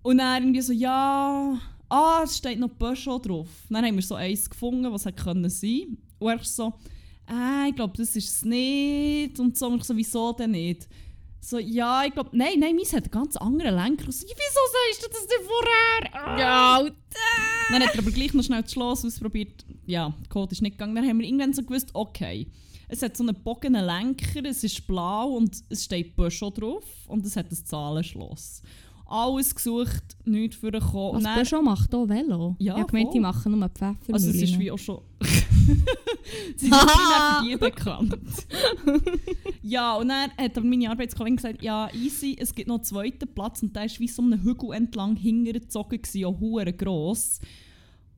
Und 0.01 0.17
dann 0.17 0.43
irgendwie 0.43 0.61
so, 0.61 0.73
ja, 0.73 1.59
ah, 1.89 2.21
es 2.23 2.37
steht 2.37 2.59
noch 2.59 2.77
Peugeot 2.77 3.19
drauf. 3.19 3.49
Dann 3.69 3.85
haben 3.85 3.95
wir 3.95 4.01
so 4.01 4.15
eins 4.15 4.49
gefunden, 4.49 4.91
was 4.91 5.05
hätte 5.05 5.23
können. 5.23 5.45
Und 5.45 6.29
er 6.29 6.43
so, 6.43 6.73
äh, 7.29 7.69
ich 7.69 7.75
glaube, 7.75 7.93
das 7.97 8.15
ist 8.15 8.29
es 8.29 8.45
nicht. 8.45 9.39
Und 9.39 9.57
so, 9.57 9.67
und 9.67 9.81
ich 9.81 9.83
so, 9.83 9.95
wieso 9.95 10.33
denn 10.33 10.51
nicht? 10.51 10.87
So, 11.45 11.59
ja, 11.59 12.05
ich 12.05 12.13
glaube, 12.13 12.29
nein, 12.31 12.57
nein, 12.59 12.73
meins 12.75 12.93
hat 12.93 13.03
einen 13.03 13.11
ganz 13.11 13.35
anderen 13.35 13.75
Lenker. 13.75 14.09
So, 14.09 14.25
wieso 14.25 14.61
sagst 14.71 15.03
du 15.03 15.07
das 15.11 15.27
denn 15.27 15.45
vorher? 15.45 16.25
Ah. 16.25 16.39
Ja, 16.39 16.89
Dann 17.69 17.83
hat 17.83 17.93
er 17.95 17.99
aber 17.99 18.11
gleich 18.11 18.33
noch 18.33 18.43
schnell 18.45 18.61
das 18.61 18.71
Schloss 18.71 19.03
ausprobiert. 19.03 19.65
Ja, 19.85 20.13
der 20.21 20.29
Code 20.29 20.53
ist 20.53 20.61
nicht 20.61 20.77
gegangen. 20.77 20.95
Dann 20.95 21.05
haben 21.05 21.19
wir 21.19 21.25
irgendwann 21.27 21.51
so 21.51 21.61
gewusst, 21.61 21.89
okay, 21.93 22.47
es 22.87 23.01
hat 23.01 23.17
so 23.17 23.23
einen 23.23 23.35
bogenen 23.43 23.85
Lenker, 23.85 24.45
es 24.45 24.63
ist 24.63 24.87
blau 24.87 25.31
und 25.31 25.53
es 25.67 25.83
steht 25.83 26.15
Peugeot 26.15 26.51
drauf 26.51 26.85
und 27.07 27.25
es 27.25 27.35
hat 27.35 27.51
ein 27.51 27.65
Zahlenschloss. 27.65 28.61
Alles 29.05 29.53
gesucht, 29.53 30.03
nichts 30.23 30.55
für 30.55 30.71
gekommen. 30.71 31.09
Was 31.11 31.17
Und 31.17 31.23
dann- 31.25 31.35
Peugeot 31.43 31.61
macht 31.61 31.93
auch 31.93 32.07
Velo? 32.07 32.55
Ja, 32.59 32.75
ich 32.75 32.79
habe 32.83 32.91
gemeint, 32.91 33.13
die 33.13 33.19
machen 33.19 33.59
nur 33.59 33.67
Pfeffer. 33.67 33.95
Also 34.13 34.29
es 34.29 34.35
ist 34.41 34.57
wie 34.57 34.71
auch 34.71 34.79
schon... 34.79 35.01
Sie 36.55 36.67
sind 36.67 36.73
Haha. 36.73 37.41
für 37.41 37.49
die 37.49 37.57
bekannt. 37.57 38.17
ja, 39.61 39.95
und 39.95 40.09
dann 40.09 40.31
hat 40.37 40.57
aber 40.57 40.65
meine 40.65 40.89
Arbeitskollegin 40.89 41.37
gesagt, 41.37 41.61
ja, 41.61 41.89
easy, 41.93 42.35
es 42.39 42.53
gibt 42.53 42.67
noch 42.67 42.75
einen 42.75 42.83
zweiten 42.83 43.27
Platz 43.33 43.61
und 43.61 43.75
der 43.75 43.83
war 43.83 43.99
wie 43.99 44.07
so 44.07 44.21
einen 44.21 44.43
Hügel 44.43 44.73
entlang 44.73 45.15
gewesen, 45.15 46.25
auch 46.25 46.39
hure 46.39 46.73
gross. 46.73 47.39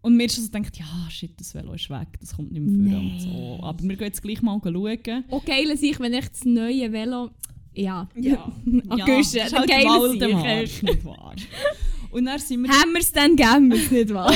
Und 0.02 0.18
mir 0.18 0.26
ist 0.26 0.36
so 0.36 0.44
gedacht, 0.44 0.78
ja, 0.78 1.10
shit, 1.10 1.32
das 1.40 1.56
Velo 1.56 1.74
ist 1.74 1.90
weg, 1.90 2.08
das 2.20 2.36
kommt 2.36 2.52
nicht 2.52 2.62
mehr 2.62 2.92
vor 2.92 3.02
und 3.02 3.20
so. 3.20 3.60
Aber 3.64 3.84
wir 3.84 3.96
gehen 3.96 4.06
jetzt 4.06 4.22
gleich 4.22 4.42
mal 4.42 4.60
schauen. 4.64 5.24
Oh, 5.30 5.42
geil 5.44 5.76
sich, 5.78 6.00
wenn 6.00 6.14
echt 6.14 6.34
das 6.34 6.46
neue 6.46 6.92
Velo... 6.92 7.32
Ja. 7.74 8.08
Ja, 8.16 8.54
An 8.88 8.98
ja, 9.00 9.20
ist 9.20 9.38
ein 9.38 9.52
halt 9.52 9.70
Waldemar, 9.70 10.66
Sieg. 10.66 10.84
nicht 10.84 11.04
wahr? 11.04 11.36
Und 12.12 12.26
dann 12.26 12.40
sind 12.40 12.62
wir... 12.62 12.70
Haben 12.70 12.94
wir 12.94 13.02
es 13.02 13.12
dann 13.12 13.36
geben, 13.36 13.72
wir 13.72 13.78
es 13.78 13.92
nicht 13.92 14.14
wahr? 14.14 14.32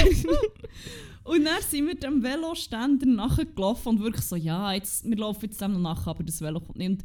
Und 1.30 1.46
dann 1.46 1.62
sind 1.62 1.86
wir 1.86 1.94
dem 1.94 2.24
Veloständer 2.24 3.06
nachgelaufen 3.06 3.90
und 3.90 4.00
wirklich 4.02 4.26
so, 4.26 4.36
ja, 4.36 4.74
jetzt, 4.74 5.08
wir 5.08 5.16
laufen 5.16 5.46
jetzt 5.46 5.62
dem 5.62 5.74
noch 5.74 5.96
nach, 5.96 6.08
aber 6.08 6.24
das 6.24 6.42
Velo 6.42 6.60
kommt 6.60 6.78
nicht. 6.78 6.90
Und 6.90 7.04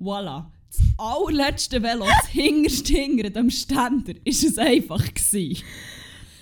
voilà. 0.00 0.46
Das 0.66 0.82
allerletzte 0.98 1.80
Velo, 1.80 2.04
das 2.04 2.26
hinterste 2.30 2.92
hinter 2.92 3.30
dem 3.30 3.50
Ständer, 3.50 4.14
ist 4.24 4.42
es 4.42 4.58
einfach 4.58 5.04
gewesen. 5.14 5.62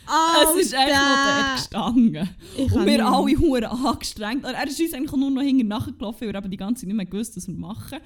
Oh, 0.08 0.58
es 0.58 0.64
ist 0.64 0.72
echt 0.72 0.88
noch 0.88 1.26
dort 1.26 1.56
gestanden. 1.56 2.30
Und 2.56 2.86
wir 2.86 3.06
alle 3.06 3.38
Huren 3.38 3.64
angestrengt. 3.64 4.44
Er 4.44 4.66
ist 4.66 4.80
uns 4.80 4.94
eigentlich 4.94 5.12
nur 5.12 5.30
noch 5.30 5.42
hinten 5.42 5.68
nachgelaufen, 5.68 6.22
weil 6.22 6.32
wir 6.32 6.38
eben 6.38 6.50
die 6.50 6.56
ganze 6.56 6.80
Zeit 6.80 6.88
nicht 6.88 6.96
mehr 6.96 7.04
gewusst, 7.04 7.36
was 7.36 7.46
wir 7.46 7.54
machen. 7.54 7.98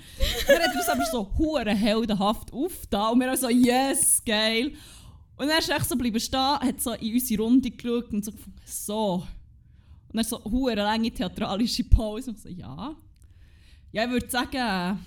er 0.48 0.58
hat 0.60 0.74
uns 0.74 0.88
aber 0.88 1.06
so 1.12 1.30
Huren 1.38 1.76
heldenhaft 1.76 2.52
aufgetan 2.52 3.12
und 3.12 3.20
wir 3.20 3.28
haben 3.28 3.36
so, 3.36 3.48
yes, 3.48 4.20
geil. 4.26 4.72
Und 5.36 5.48
er 5.48 5.58
ist 5.58 5.70
echt 5.70 5.88
so 5.88 5.96
bleiben 5.96 6.20
stehen, 6.20 6.40
hat 6.40 6.80
so 6.80 6.92
in 6.92 7.12
unsere 7.14 7.42
Runde 7.42 7.70
geschaut 7.70 8.12
und 8.12 8.24
so 8.24 8.32
gefunden, 8.32 8.60
so. 8.64 9.26
Und 10.08 10.16
dann 10.16 10.24
so 10.24 10.40
eine 10.44 10.82
lange 10.82 11.10
theatralische 11.10 11.84
Pause 11.84 12.30
und 12.30 12.38
so, 12.38 12.48
ja. 12.48 12.94
Ja, 13.92 14.04
ich 14.04 14.10
würde 14.10 14.30
sagen, 14.30 14.98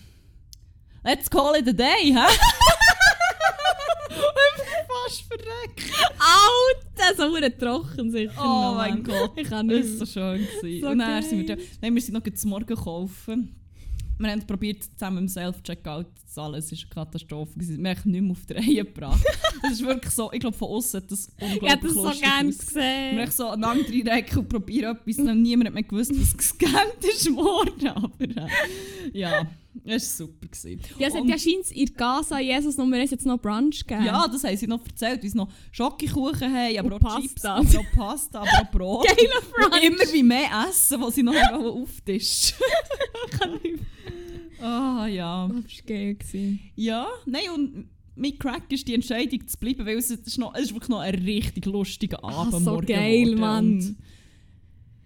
let's 1.04 1.30
call 1.30 1.56
it 1.58 1.68
a 1.68 1.74
day, 1.74 2.14
hä? 2.14 2.28
fast 5.08 5.24
verreckt. 5.24 5.92
Alter, 6.20 7.16
so 7.16 7.66
trocken 7.66 8.12
sicher. 8.12 8.34
Oh 8.38 8.76
mein 8.76 9.04
Gott, 9.04 9.32
ich 9.36 9.48
kann 9.48 9.68
nicht. 9.68 9.84
Das 9.84 10.16
war 10.16 10.38
so 10.38 10.44
schön. 10.62 10.82
So 10.82 10.90
und 10.90 11.00
dann 11.00 11.24
sind 11.24 11.48
wir, 11.48 11.58
dann 11.82 11.96
wir 11.96 12.02
sind 12.02 12.14
noch 12.14 12.34
zum 12.34 12.50
Morgen 12.50 12.76
kaufen. 12.76 13.56
Wir 14.20 14.32
haben 14.32 14.45
probiert 14.47 14.84
zusammen 14.84 15.20
im 15.20 15.28
Self-Checkout 15.28 16.07
zu 16.20 16.28
zahlen. 16.28 16.55
Es 16.55 16.72
war 16.72 16.80
eine 16.80 16.89
Katastrophe. 16.89 17.51
Wir 17.55 17.95
haben 17.95 18.11
nicht 18.11 18.22
mehr 18.22 18.32
auf 18.32 18.45
die 18.45 18.53
Reihe 18.53 18.86
gebracht. 18.86 19.24
das 19.61 19.74
ist 19.74 19.86
wirklich 19.86 20.13
so, 20.13 20.32
ich 20.32 20.39
glaube 20.39 20.57
von 20.57 20.70
außen 20.70 21.01
hat 21.01 21.11
das 21.11 21.30
unglaublich 21.39 21.61
Ich 21.61 21.70
hätte 21.70 21.88
das 21.88 21.93
so 21.93 22.22
gerne 22.22 22.49
gesehen. 22.49 23.15
Wir 23.15 23.22
haben 23.22 23.32
so 23.32 23.47
andere 23.49 24.05
Recke 24.05 24.39
und 24.39 24.49
probieren 24.49 24.95
etwas. 24.95 25.18
Und 25.20 25.41
niemand 25.41 25.68
hat 25.68 25.74
mehr 25.76 25.84
gewusst, 25.84 26.11
was 26.20 26.36
gescannt 26.38 27.03
ist 27.03 27.36
worden. 27.36 27.88
Aber 27.89 28.24
äh, 28.24 28.47
ja. 29.13 29.47
Es 29.84 30.20
war 30.20 30.28
super. 30.28 30.48
Gewesen. 30.48 30.82
Ja, 30.98 31.08
es 31.08 31.14
hat 31.14 31.26
ja 31.26 31.38
scheint 31.38 31.72
in 31.72 31.94
Gaza 31.96 32.40
Jesus 32.40 32.78
Nummer 32.78 32.98
1 32.98 33.12
jetzt 33.12 33.26
noch 33.26 33.38
Brunch 33.38 33.86
gegeben. 33.86 34.06
Ja, 34.06 34.28
das 34.28 34.44
haben 34.44 34.58
sie 34.58 34.68
noch 34.68 34.86
erzählt, 34.86 35.24
wie 35.24 35.30
sie 35.30 35.38
noch 35.38 35.50
Schokokuchen 35.72 36.54
haben, 36.54 36.78
aber 36.78 36.88
und 36.88 36.94
auch 36.94 37.00
Pasta. 37.00 37.62
Chips, 37.62 37.76
auch 37.76 37.92
Pasta, 37.96 38.40
aber 38.42 38.50
auch 38.62 38.72
Brot. 38.72 39.08
Geiler 39.18 39.70
Brunch. 39.70 39.84
immer 39.84 40.14
wie 40.14 40.24
mehr 40.24 40.50
essen, 40.70 41.02
was 41.02 41.16
sie 41.16 41.24
noch 41.24 41.36
auftischen. 41.52 42.58
Kann 43.40 43.60
nicht. 43.64 43.80
Ah, 44.62 45.04
oh, 45.04 45.08
ja. 45.08 45.48
Das 45.48 45.56
war 45.56 45.86
geil. 45.86 46.18
Ja, 46.76 47.08
nein, 47.26 47.50
und 47.54 47.90
mit 48.16 48.40
Crack 48.40 48.72
ist 48.72 48.88
die 48.88 48.96
Entscheidung 48.96 49.48
zu 49.48 49.58
bleiben, 49.58 49.86
weil 49.86 49.98
es 49.98 50.10
ist, 50.10 50.38
noch, 50.38 50.56
es 50.56 50.64
ist 50.64 50.74
wirklich 50.74 50.90
noch 50.90 51.00
ein 51.00 51.16
richtig 51.16 51.66
lustiger 51.66 52.24
Abend 52.24 52.56
Ach, 52.56 52.60
so 52.60 52.82
geil, 52.86 53.36
Mann. 53.36 53.98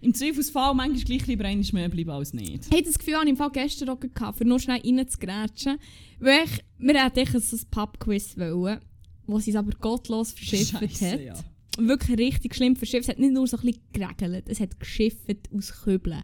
Im 0.02 0.12
Zweifelsfall 0.14 0.74
manchmal 0.74 1.04
gleich 1.04 1.26
lieber 1.28 1.44
einmal 1.44 1.66
mehr 1.72 1.88
bleiben 1.88 2.10
als 2.10 2.34
nicht. 2.34 2.66
Hey, 2.72 2.82
das 2.82 2.98
Gefühl 2.98 3.14
hatte 3.14 3.26
ich 3.26 3.30
im 3.30 3.36
Fall 3.36 3.50
gestern 3.50 3.88
auch 3.90 4.00
gehabt, 4.00 4.36
für 4.36 4.44
nur 4.44 4.58
schnell 4.58 4.80
reinzugrätschen. 4.84 5.78
Weil 6.18 6.44
ich, 6.44 6.64
wir 6.78 7.04
hätten 7.04 7.40
so 7.40 7.56
ein 7.56 7.62
Pub-Quiz 7.70 8.36
wollen, 8.36 8.80
wo 9.28 9.38
sie 9.38 9.50
es 9.50 9.56
aber 9.56 9.70
gottlos 9.80 10.32
verschifft 10.32 10.74
hat. 10.74 11.20
Ja. 11.20 11.34
Wirklich 11.78 12.18
richtig 12.18 12.54
schlimm 12.54 12.74
verschifft. 12.74 13.04
Es 13.04 13.08
hat 13.10 13.18
nicht 13.20 13.32
nur 13.32 13.46
so 13.46 13.56
ein 13.56 13.62
bisschen 13.62 13.80
geregelt, 13.92 14.44
es 14.48 14.60
hat 14.60 14.78
geschifft 14.78 15.48
aus 15.56 15.72
Kübeln. 15.84 16.22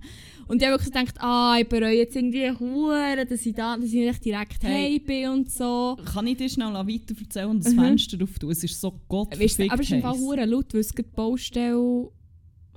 Und 0.48 0.60
ich 0.60 0.68
habe 0.68 0.76
wirklich 0.76 0.92
gedacht, 0.92 1.14
ah, 1.20 1.56
ich 1.60 1.68
bereue 1.68 1.96
jetzt 1.96 2.16
irgendwie 2.16 2.50
Huren, 2.50 3.28
dass 3.28 3.46
ich 3.46 3.54
da, 3.54 3.76
dass 3.76 3.86
ich 3.86 3.94
nicht 3.94 4.24
direkt 4.24 4.62
hey. 4.62 4.98
bin 4.98 5.28
und 5.28 5.50
so. 5.52 5.96
Kann 6.04 6.26
ich 6.26 6.36
dir 6.36 6.48
schnell 6.48 6.74
weiter 6.74 7.14
erzählen 7.18 7.48
und 7.48 7.64
das 7.64 7.72
mhm. 7.72 7.80
Fenster 7.80 8.22
auftun? 8.22 8.50
Es 8.50 8.64
ist 8.64 8.80
so 8.80 9.00
Gott 9.08 9.32
Aber 9.32 9.44
es 9.44 9.58
ist 9.58 9.92
im 9.92 10.02
Fall 10.02 10.18
Huren 10.18 10.50
laut, 10.50 10.74
weil 10.74 10.80
es 10.80 10.88
die 10.88 11.02
Baustelle 11.02 12.10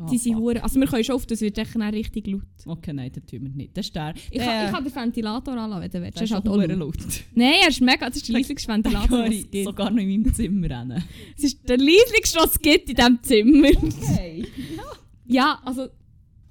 Oh, 0.04 0.10
die 0.10 0.18
sind 0.18 0.38
hure. 0.38 0.64
Also 0.64 0.80
wir 0.80 0.88
können 0.88 1.04
schon 1.04 1.16
auf, 1.16 1.26
das 1.26 1.41
wird 1.41 1.58
echt 1.58 1.76
richtig 1.76 2.28
laut. 2.28 2.41
Okay, 2.66 2.93
nein, 2.93 3.12
das 3.14 3.26
tun 3.26 3.43
wir 3.43 3.49
nicht. 3.49 3.76
Das 3.76 3.86
ist 3.86 3.95
der. 3.95 4.14
Ich, 4.16 4.38
der, 4.38 4.45
kann, 4.45 4.66
ich 4.66 4.72
kann 4.72 4.84
den 4.84 4.95
Ventilator 4.95 5.58
anlassen, 5.58 5.82
wenn 5.82 5.91
du 5.91 6.02
willst. 6.02 6.18
Das 6.18 6.24
ist 6.24 6.32
halt 6.32 6.47
auch 6.47 6.56
laut. 6.56 6.97
Nein, 7.36 7.54
er 7.62 7.70
ist 7.70 7.82
mega. 7.82 8.08
Das 8.08 8.18
ist 8.18 8.28
der 8.28 8.36
leisligste 8.36 8.68
Ventilator, 8.68 9.24
den 9.24 9.34
es 9.34 9.52
gibt. 9.52 9.66
sogar 9.66 9.91
noch 9.91 10.02
in 10.02 10.10
meinem 10.10 10.34
Zimmer 10.34 10.70
rennen. 10.70 11.04
Es 11.38 11.43
ist 11.43 11.68
der 11.68 11.78
leisligste, 11.78 12.39
was 12.39 12.52
es 12.52 12.60
gibt 12.60 12.89
in 12.89 12.95
diesem 12.95 13.24
Zimmer. 13.24 13.70
Okay. 13.70 14.45
ja, 15.28 15.60
also 15.64 15.88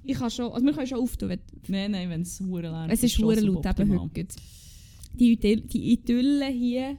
ich 0.04 0.18
kann 0.18 0.30
schon. 0.30 0.52
Also 0.52 0.64
wir 0.64 0.72
können 0.72 0.86
schon 0.86 1.00
auftun. 1.00 1.36
Nein, 1.68 1.90
nein, 1.90 2.10
wenn 2.10 2.22
es 2.22 2.40
hure 2.40 2.68
laut 2.68 2.90
ist. 2.92 3.04
Es 3.04 3.12
ist 3.12 3.22
hure 3.22 3.40
laut, 3.40 3.66
eben 3.66 4.00
heute. 4.00 4.26
Die, 5.12 5.36
die 5.36 5.92
Idylle 5.92 6.46
hier 6.46 6.96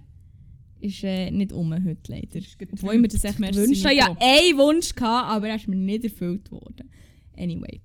ist 0.81 1.03
äh, 1.03 1.31
nicht 1.31 1.51
um 1.51 1.73
heute 1.73 2.11
leider. 2.11 2.45
Obwohl 2.73 2.95
ich 2.95 3.01
mir 3.01 3.07
das 3.07 3.23
echt 3.23 3.37
gewünscht 3.37 3.85
habe. 3.85 3.93
Ich 3.93 4.01
hatte 4.01 4.17
einen 4.19 4.57
Wunsch, 4.57 4.95
gehabt, 4.95 5.29
aber 5.29 5.49
er 5.49 5.55
ist 5.55 5.67
mir 5.67 5.75
nicht 5.75 6.03
erfüllt 6.03 6.51
worden. 6.51 6.89
Anyway. 7.37 7.81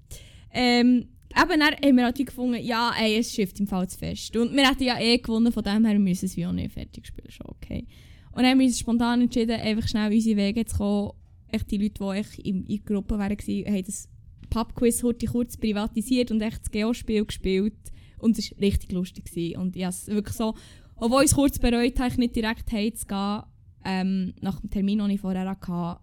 Ähm, 0.53 1.07
eben 1.35 1.61
dann 1.61 1.75
haben 1.75 1.97
wir 1.97 2.05
halt 2.05 2.27
gefunden, 2.27 2.63
ja, 2.63 2.93
ey, 2.99 3.19
es 3.19 3.33
schifft 3.33 3.61
im 3.61 3.67
Fall 3.67 3.89
zu 3.89 3.99
fest. 3.99 4.37
Und 4.37 4.55
wir 4.55 4.69
hätten 4.69 4.85
ja 4.85 4.99
eh 4.99 5.19
gewonnen, 5.19 5.53
von 5.53 5.63
dem 5.63 5.85
her 5.85 5.99
müssen 5.99 6.31
wir 6.35 6.45
es 6.45 6.49
auch 6.49 6.53
nicht 6.53 6.73
fertig 6.73 7.07
spielen. 7.07 7.31
Schon 7.31 7.47
okay. 7.49 7.87
Und 8.33 8.43
dann 8.43 8.53
haben 8.53 8.59
wir 8.59 8.67
uns 8.67 8.79
spontan 8.79 9.23
entschieden, 9.23 9.61
einfach 9.61 9.89
schnell 9.89 10.13
unsere 10.13 10.37
Wege 10.37 10.65
zu 10.65 10.77
kommen. 10.77 11.13
Echt 11.49 11.71
die 11.71 11.79
Leute, 11.79 12.03
die 12.03 12.21
ich 12.21 12.47
in, 12.47 12.65
in 12.67 12.85
Gruppe 12.85 13.19
waren, 13.19 13.37
haben 13.37 13.85
das 13.85 14.09
Pubquiz 14.51 15.03
heute 15.03 15.27
kurz 15.27 15.57
privatisiert 15.57 16.31
und 16.31 16.41
echt 16.41 16.61
das 16.61 16.71
Geospiel 16.71 17.25
gespielt. 17.25 17.75
Und 18.19 18.39
es 18.39 18.51
war 18.53 18.61
richtig 18.61 18.93
lustig. 18.93 19.27
Gewesen. 19.27 19.59
Und 19.59 19.77
ja, 19.77 19.89
es 19.89 20.07
wirklich 20.09 20.37
so 20.37 20.55
obwohl 20.97 21.23
ich 21.23 21.31
es 21.31 21.35
kurz 21.35 21.59
bereut 21.59 21.99
habe, 21.99 22.15
nicht 22.17 22.37
direkt 22.37 22.71
heimzugehen, 22.73 23.43
ähm, 23.85 24.35
nach 24.41 24.61
dem 24.61 24.71
Termin, 24.71 24.99
den 24.99 25.11
ich 25.11 25.21
vorher 25.21 25.49
hatte, 25.49 26.01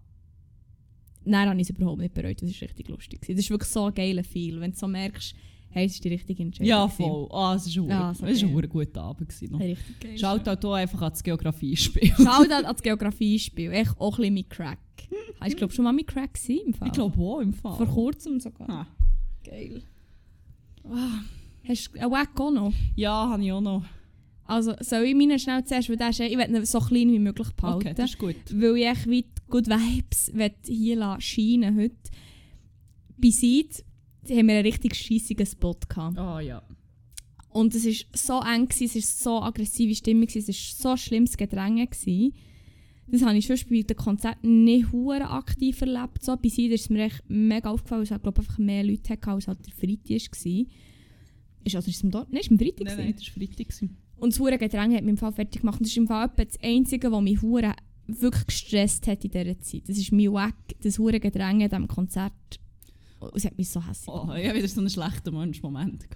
Nein, 1.24 1.48
habe 1.48 1.60
ich 1.60 1.68
es 1.68 1.76
überhaupt 1.76 2.00
nicht 2.00 2.14
bereut. 2.14 2.40
Das 2.42 2.50
war 2.50 2.68
richtig 2.68 2.88
lustig. 2.88 3.20
Das 3.26 3.36
ist 3.36 3.50
wirklich 3.50 3.70
so 3.70 3.86
ein 3.86 3.94
geiler 3.94 4.24
Feel, 4.24 4.60
wenn 4.60 4.72
du 4.72 4.76
so 4.76 4.86
merkst, 4.86 5.34
hey, 5.70 5.86
es 5.86 5.94
ist 5.94 6.04
die 6.04 6.08
richtige 6.08 6.42
Entscheidung. 6.42 6.68
Ja, 6.68 6.86
voll. 6.86 7.28
Ah, 7.30 7.54
es 7.54 7.76
war 7.76 7.88
ja, 7.88 8.14
so 8.14 8.46
ein, 8.46 8.68
guter 8.68 9.02
Abend. 9.02 9.28
Gewesen, 9.28 9.54
richtig 9.56 10.00
geil. 10.00 10.18
Schaut 10.18 10.48
auch 10.48 10.60
hier 10.60 10.72
einfach 10.72 11.02
an 11.02 11.10
das 11.12 11.22
Geografiespiel. 11.22 12.12
Schaut 12.16 12.50
an 12.50 12.62
das 12.64 12.82
Geografiespiel. 12.82 13.72
Echt 13.72 13.98
auch 13.98 14.12
ein 14.12 14.16
bisschen 14.16 14.34
mit 14.34 14.50
Crack. 14.50 14.78
Hast 15.40 15.52
du, 15.52 15.56
glaube 15.56 15.72
schon 15.72 15.84
mal 15.84 15.92
mit 15.92 16.06
Crack 16.06 16.34
gewesen, 16.34 16.66
im 16.66 16.74
Fall? 16.74 16.88
Ich 16.88 16.94
glaube 16.94 17.20
auch, 17.20 17.40
im 17.40 17.52
Fall. 17.52 17.76
Vor 17.76 17.86
kurzem 17.86 18.38
sogar. 18.38 18.68
Ah. 18.68 18.86
Geil. 19.44 19.82
Oh. 20.84 20.90
Hast 21.66 21.94
du 21.94 22.00
einen 22.00 22.10
Wack 22.10 22.38
auch 22.38 22.50
noch? 22.50 22.72
Ja, 22.94 23.28
habe 23.30 23.42
ich 23.42 23.52
auch 23.52 23.60
noch. 23.60 23.82
Also 24.46 24.74
soll 24.80 25.04
ich 25.04 25.14
meinen 25.14 25.38
schnell 25.38 25.64
zuerst, 25.64 25.88
weil 25.88 26.10
ist, 26.10 26.20
ich 26.20 26.36
will 26.36 26.54
ihn 26.54 26.64
so 26.66 26.78
klein 26.78 27.10
wie 27.10 27.18
möglich 27.18 27.48
behalten. 27.52 27.88
Okay, 27.88 27.94
das 27.94 28.10
ist 28.10 28.18
gut. 28.18 28.36
Weil 28.50 28.76
ich 28.76 28.86
echt 28.86 29.08
wie 29.08 29.24
Good 29.48 29.68
Vibes 29.68 30.32
hier 30.66 31.16
scheinen 31.20 31.76
heute. 31.78 31.96
Bei 33.16 33.30
Seid 33.30 33.84
haben 34.28 34.48
wir 34.48 34.54
einen 34.54 34.66
richtig 34.66 34.94
scheissigen 34.96 35.46
Spot 35.46 35.76
gehabt. 35.88 36.18
Oh 36.18 36.38
ja. 36.40 36.62
Und 37.50 37.74
es 37.74 37.86
war 37.86 37.92
so 38.14 38.40
eng, 38.40 38.66
gewesen, 38.68 38.98
es 38.98 39.24
war 39.24 39.40
so 39.40 39.42
aggressive 39.42 39.94
Stimmung, 39.94 40.26
es 40.34 40.48
war 40.48 40.96
so 40.96 40.96
schlimmes 41.02 41.36
Gedränge. 41.36 41.86
Gewesen. 41.86 42.34
Das 43.06 43.22
habe 43.22 43.36
ich 43.36 43.46
schon 43.46 43.58
bei 43.70 43.82
den 43.82 43.96
Konzerten 43.96 44.64
nicht 44.64 44.92
hure 44.92 45.28
aktiv 45.30 45.80
erlebt. 45.80 46.22
So, 46.22 46.36
bei 46.36 46.48
Seid 46.48 46.70
ist 46.70 46.82
es 46.82 46.90
mir 46.90 47.04
echt 47.04 47.22
mega 47.28 47.70
aufgefallen, 47.70 48.00
weil 48.00 48.04
es 48.04 48.10
halt, 48.10 48.26
einfach 48.26 48.58
mehr 48.58 48.84
Leute 48.84 49.12
hatte, 49.12 49.30
als 49.30 49.46
halt 49.46 49.64
der 49.64 49.72
Freitag 49.72 50.44
war. 50.44 50.64
Ist 51.64 51.76
also 51.76 51.90
ist 51.90 51.96
es 51.96 52.04
am 52.04 52.10
Nein, 52.10 52.40
ist 52.40 52.50
am 52.50 52.58
Freitag. 52.58 52.86
Nein, 52.86 52.96
nein, 52.96 53.14
das 53.16 53.26
war 53.28 53.46
Freitag. 53.46 53.72
Und 54.16 54.32
das 54.32 54.40
hure 54.40 54.58
Getränk 54.58 54.94
hat 54.94 55.02
mich 55.02 55.10
im 55.10 55.16
Fall 55.16 55.32
fertig 55.32 55.60
gemacht. 55.60 55.78
Und 55.78 55.86
das 55.86 55.90
ist 55.90 55.96
im 55.96 56.06
Fall 56.06 56.30
das 56.36 56.58
Einzige, 56.62 57.10
was 57.10 57.22
mich 57.22 57.42
hure 57.42 57.74
wirklich 58.06 58.46
gestresst 58.46 59.06
hat 59.06 59.24
in 59.24 59.30
dieser 59.30 59.58
Zeit. 59.60 59.88
Das 59.88 59.96
ist 59.96 60.12
mein 60.12 60.32
Wack, 60.32 60.56
das 60.82 60.98
hure 60.98 61.20
Getränk 61.20 61.62
in 61.62 61.68
diesem 61.68 61.88
Konzert. 61.88 62.32
Es 63.34 63.44
hat 63.44 63.56
mich 63.56 63.70
so 63.70 63.80
hässlich 63.86 64.08
Oh, 64.08 64.28
ich 64.34 64.46
hatte 64.46 64.58
wieder 64.58 64.68
so 64.68 64.80
einen 64.80 64.90
schlechten 64.90 65.34
Mensch-Moment. 65.34 66.06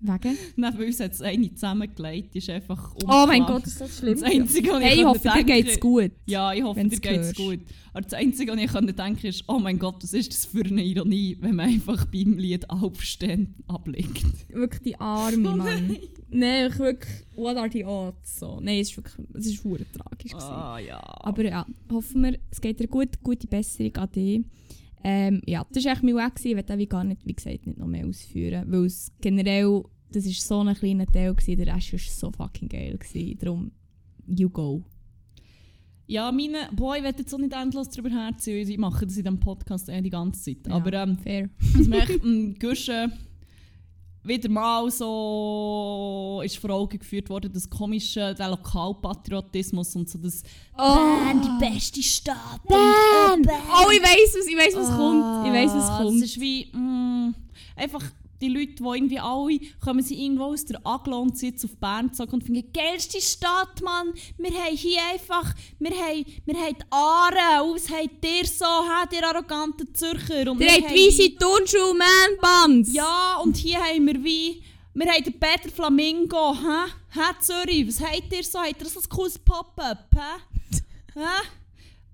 Wegen? 0.00 0.38
Neben 0.56 0.78
uns 0.78 1.00
hat 1.00 1.12
es 1.12 1.22
eine 1.22 1.52
zusammengelegt, 1.52 2.36
ist 2.36 2.48
einfach 2.50 2.94
unklar. 2.94 3.24
Oh 3.24 3.26
mein 3.26 3.44
Gott, 3.44 3.66
ist 3.66 3.80
das 3.80 3.98
schlimm. 3.98 4.14
Das 4.14 4.22
Einzige, 4.22 4.70
was 4.70 4.82
hey, 4.82 4.92
ich, 4.92 4.98
ich 5.00 5.04
hoffe, 5.04 5.30
dir 5.36 5.44
geht 5.44 5.68
es 5.68 5.80
gut. 5.80 6.12
Ja, 6.26 6.52
ich 6.52 6.62
hoffe, 6.62 6.84
dir 6.84 7.00
geht 7.00 7.20
es 7.20 7.34
gut. 7.34 7.60
Aber 7.92 8.02
das 8.02 8.14
Einzige, 8.14 8.52
was 8.52 8.58
ich 8.58 8.70
denken 8.70 8.96
konnte, 8.96 9.28
ist, 9.28 9.44
oh 9.48 9.58
mein 9.58 9.78
Gott, 9.78 9.96
was 10.02 10.12
ist 10.12 10.32
das 10.32 10.44
für 10.46 10.64
eine 10.64 10.84
Ironie, 10.84 11.36
wenn 11.40 11.56
man 11.56 11.68
einfach 11.68 12.04
beim 12.04 12.38
Lied 12.38 12.70
aufstehen 12.70 13.56
ablegt. 13.66 14.24
Wirklich 14.50 14.82
die 14.82 15.00
Arme, 15.00 15.50
oh 15.50 15.56
Mann. 15.56 15.96
Nein, 16.30 16.70
ich 16.70 16.78
wirklich, 16.78 17.24
what 17.34 17.56
are 17.56 17.70
the 17.70 17.84
odds? 17.84 18.38
So. 18.38 18.60
Nein, 18.60 18.78
es 18.80 18.90
ist 18.90 18.96
wirklich, 18.98 19.26
es 19.34 19.46
ist 19.46 19.64
wirklich 19.64 19.88
tragisch. 19.92 20.34
Ah, 20.34 20.78
ja. 20.78 21.00
Aber 21.02 21.44
ja, 21.44 21.66
hoffen 21.90 22.22
wir, 22.22 22.38
es 22.50 22.60
geht 22.60 22.78
dir 22.78 22.86
gut, 22.86 23.20
gute 23.22 23.46
Besserung 23.46 23.96
an 23.96 24.10
dich. 24.12 24.44
Ähm, 25.04 25.40
ja, 25.46 25.66
das 25.72 25.84
war 25.84 25.92
echt 25.92 26.02
mein 26.02 26.16
Weg. 26.16 26.32
Ich 26.42 26.56
werde 26.56 26.86
gar 26.86 27.04
nicht, 27.04 27.24
wie 27.24 27.34
gesagt, 27.34 27.66
nicht 27.66 27.78
noch 27.78 27.86
mehr 27.86 28.06
ausführen. 28.06 28.64
Weil 28.68 28.84
es 28.84 29.12
generell, 29.20 29.84
das 30.10 30.26
war 30.26 30.32
so 30.32 30.60
ein 30.60 30.74
kleiner 30.74 31.06
Teil, 31.06 31.34
gewesen, 31.34 31.64
der 31.64 31.74
Rest 31.74 31.92
war 31.92 31.98
so 31.98 32.32
fucking 32.32 32.68
geil. 32.68 32.98
Gewesen. 32.98 33.38
Darum, 33.38 33.72
you 34.26 34.50
go. 34.50 34.84
Ja, 36.06 36.32
meine, 36.32 36.70
boah, 36.74 36.96
ich 36.96 37.02
werde 37.02 37.18
jetzt 37.18 37.34
auch 37.34 37.38
nicht 37.38 37.52
endlos 37.52 37.90
darüber 37.90 38.08
herziehen, 38.08 38.66
ich 38.66 38.78
mache 38.78 39.04
das 39.04 39.18
in 39.18 39.24
diesem 39.24 39.40
Podcast 39.40 39.90
eh 39.90 40.00
die 40.00 40.08
ganze 40.08 40.42
Zeit. 40.42 40.66
Ja, 40.66 40.74
Aber 40.74 40.92
ähm, 40.94 41.18
fair. 41.18 41.50
Was 41.74 41.86
mich 41.86 42.10
ähm, 42.24 42.56
Guschen 42.58 43.12
wieder 44.28 44.48
mal 44.48 44.90
so 44.90 46.40
ist 46.44 46.58
vor 46.58 46.70
Augen 46.70 46.98
geführt 46.98 47.28
worden, 47.30 47.50
das 47.52 47.68
komische, 47.68 48.34
der 48.34 48.50
Lokalpatriotismus 48.50 49.96
und 49.96 50.08
so 50.08 50.18
das 50.18 50.42
oh. 50.76 50.94
Bern, 50.94 51.42
die 51.42 51.64
beste 51.64 52.02
Stadt. 52.02 52.62
Bern. 52.68 53.42
Oh, 53.46 53.90
ich 53.90 54.02
weiß 54.02 54.36
was, 54.38 54.46
ich 54.46 54.56
weiß 54.56 54.76
was 54.76 54.90
oh, 54.90 54.96
kommt. 54.96 55.46
Ich 55.46 55.52
weiß 55.52 55.70
was 55.74 55.98
kommt. 55.98 56.22
Es 56.22 56.30
ist 56.30 56.40
wie 56.40 56.66
mm, 56.72 57.34
einfach 57.76 58.02
die 58.40 58.48
Leute, 58.48 58.74
die 58.74 58.82
irgendwie 58.82 59.18
alle, 59.18 59.60
kommen 59.82 60.02
sie 60.02 60.22
irgendwo 60.24 60.44
aus 60.44 60.64
der 60.64 60.80
Aglo 60.84 61.20
und 61.20 61.36
sind 61.36 61.62
auf 61.64 61.76
Bern 61.76 62.08
gezogen 62.08 62.32
und 62.32 62.44
finden, 62.44 62.72
geilste 62.72 63.20
Stadt, 63.20 63.82
Mann, 63.82 64.12
wir 64.36 64.50
haben 64.50 64.76
hier 64.76 65.00
einfach, 65.12 65.54
wir 65.78 65.90
haben, 65.90 66.24
wir 66.44 66.54
haben 66.54 66.76
die 66.76 66.84
Aare, 66.90 67.74
was 67.74 67.90
habt 67.90 68.24
ihr 68.24 68.46
so, 68.46 68.64
habt 68.64 69.12
ihr 69.12 69.26
arroganten 69.26 69.94
Zürcher? 69.94 70.50
Und 70.50 70.60
ihr 70.60 70.70
habt 70.70 70.90
weisse 70.90 71.34
Turnschuhe, 71.36 71.94
Man-Bands. 71.94 72.92
Ja, 72.92 73.38
und 73.42 73.56
hier 73.56 73.78
haben 73.78 74.06
wir 74.06 74.22
wie, 74.22 74.62
wir 74.94 75.12
haben 75.12 75.24
den 75.24 75.38
Peter 75.38 75.70
Flamingo, 75.74 76.54
hä? 76.54 76.92
Hä, 77.10 77.34
Zürich, 77.40 77.88
was 77.88 78.00
habt 78.00 78.32
ihr 78.32 78.44
so? 78.44 78.58
Habt 78.58 78.80
ihr 78.80 78.88
so 78.88 79.00
ein 79.00 79.08
cooles 79.08 79.38
Pop-Up, 79.38 80.08
hä? 80.14 80.80
hä? 81.14 81.58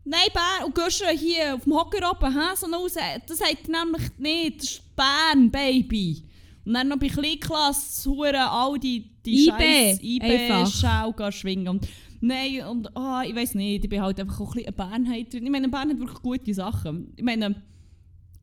Nein, 0.05 0.29
Bern 0.33 0.67
und 0.67 0.75
Guschen 0.75 1.17
hier 1.17 1.55
auf 1.55 1.65
dem 1.65 1.75
Hocker 1.75 2.11
oben, 2.11 2.33
hä? 2.33 2.55
So 2.57 2.67
aus, 2.67 2.95
das 3.27 3.41
hat 3.41 3.69
nämlich 3.69 4.11
nicht, 4.19 4.61
das 4.61 4.71
ist 4.71 4.97
Bern, 4.97 5.51
Baby. 5.51 6.23
Und 6.67 6.75
dann 6.75 6.89
noch 6.89 6.99
bei 6.99 7.09
Kleinklasse 7.09 8.11
huren 8.11 8.37
all 8.37 8.79
die, 8.79 9.05
die 9.25 9.47
scheiß 9.47 10.01
IB-Schau 10.03 11.31
schwingen. 11.31 11.69
Und, 11.69 11.89
nein, 12.21 12.67
und 12.67 12.89
oh, 12.95 13.21
ich 13.25 13.35
weiß 13.35 13.55
nicht, 13.55 13.85
ich 13.85 13.91
bin 13.91 14.03
halt 14.03 14.21
einfach 14.21 14.41
auch 14.41 14.55
ein 14.55 14.65
bisschen 14.65 14.75
eine 14.79 14.91
Bernheit. 14.91 15.35
Ich 15.35 15.51
meine, 15.51 15.69
Bern 15.69 15.91
hat 15.91 15.99
wirklich 15.99 16.23
gute 16.23 16.55
Sachen. 16.55 17.13
Ich 17.17 17.25
meine, 17.25 17.63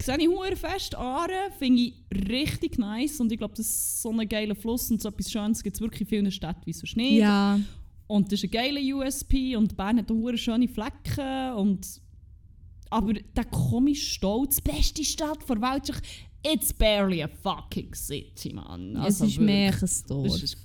sehe 0.02 0.18
ich 0.18 0.28
hure 0.28 0.56
fest, 0.56 0.96
Aare 0.96 1.52
finde 1.60 1.82
ich 1.82 1.94
richtig 2.12 2.80
nice 2.80 3.20
und 3.20 3.32
ich 3.32 3.38
glaube, 3.38 3.54
das 3.56 3.68
ist 3.68 4.02
so 4.02 4.12
ein 4.12 4.28
geiler 4.28 4.56
Fluss 4.56 4.90
und 4.90 5.00
so 5.00 5.10
etwas 5.10 5.32
Schönes 5.32 5.62
gibt 5.62 5.76
es 5.76 5.82
wirklich 5.82 6.02
in 6.02 6.08
vielen 6.08 6.32
Städten 6.32 6.62
wie 6.66 6.74
so 6.74 6.88
Schnee. 6.88 7.20
Ja. 7.20 7.60
Und 8.12 8.30
das 8.30 8.44
ist 8.44 8.44
ein 8.44 8.52
geiler 8.52 8.82
USP 8.82 9.56
und 9.56 9.78
Bern 9.78 9.98
hat 9.98 10.12
auch 10.12 10.36
schöne 10.36 10.68
Flecken. 10.68 11.54
Und 11.54 12.02
aber 12.90 13.14
der 13.14 13.46
komische 13.46 14.06
Stolz, 14.06 14.58
die 14.58 14.70
beste 14.70 15.06
Stadt 15.06 15.48
der 15.48 15.62
Welt, 15.62 16.02
it's 16.46 16.74
barely 16.74 17.24
a 17.24 17.30
fucking 17.30 17.96
city, 17.96 18.52
man. 18.54 18.98
Also 18.98 19.24
es 19.24 19.32
ist 19.32 19.40
mehr 19.40 19.74
ein 19.74 19.88
Store. 19.88 20.28
Es 20.28 20.44
ist 20.44 20.58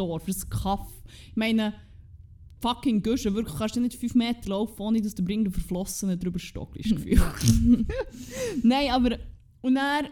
ein 0.00 0.20
für 0.20 0.32
ein 0.32 0.50
Kaff. 0.50 0.88
Ich 1.30 1.36
meine, 1.36 1.72
fucking 2.60 3.00
Guschen, 3.00 3.32
wirklich 3.34 3.56
kannst 3.56 3.76
du 3.76 3.80
nicht 3.80 3.94
5 3.94 4.16
Meter 4.16 4.48
laufen, 4.48 4.82
ohne 4.82 5.00
dass 5.00 5.14
du 5.14 5.22
bringt 5.22 5.46
der 5.46 5.52
Verflossene 5.52 6.18
drüber 6.18 6.40
stockelst. 6.40 6.90
Nein, 8.64 8.90
aber 8.90 9.18
und 9.60 9.76
er 9.76 10.10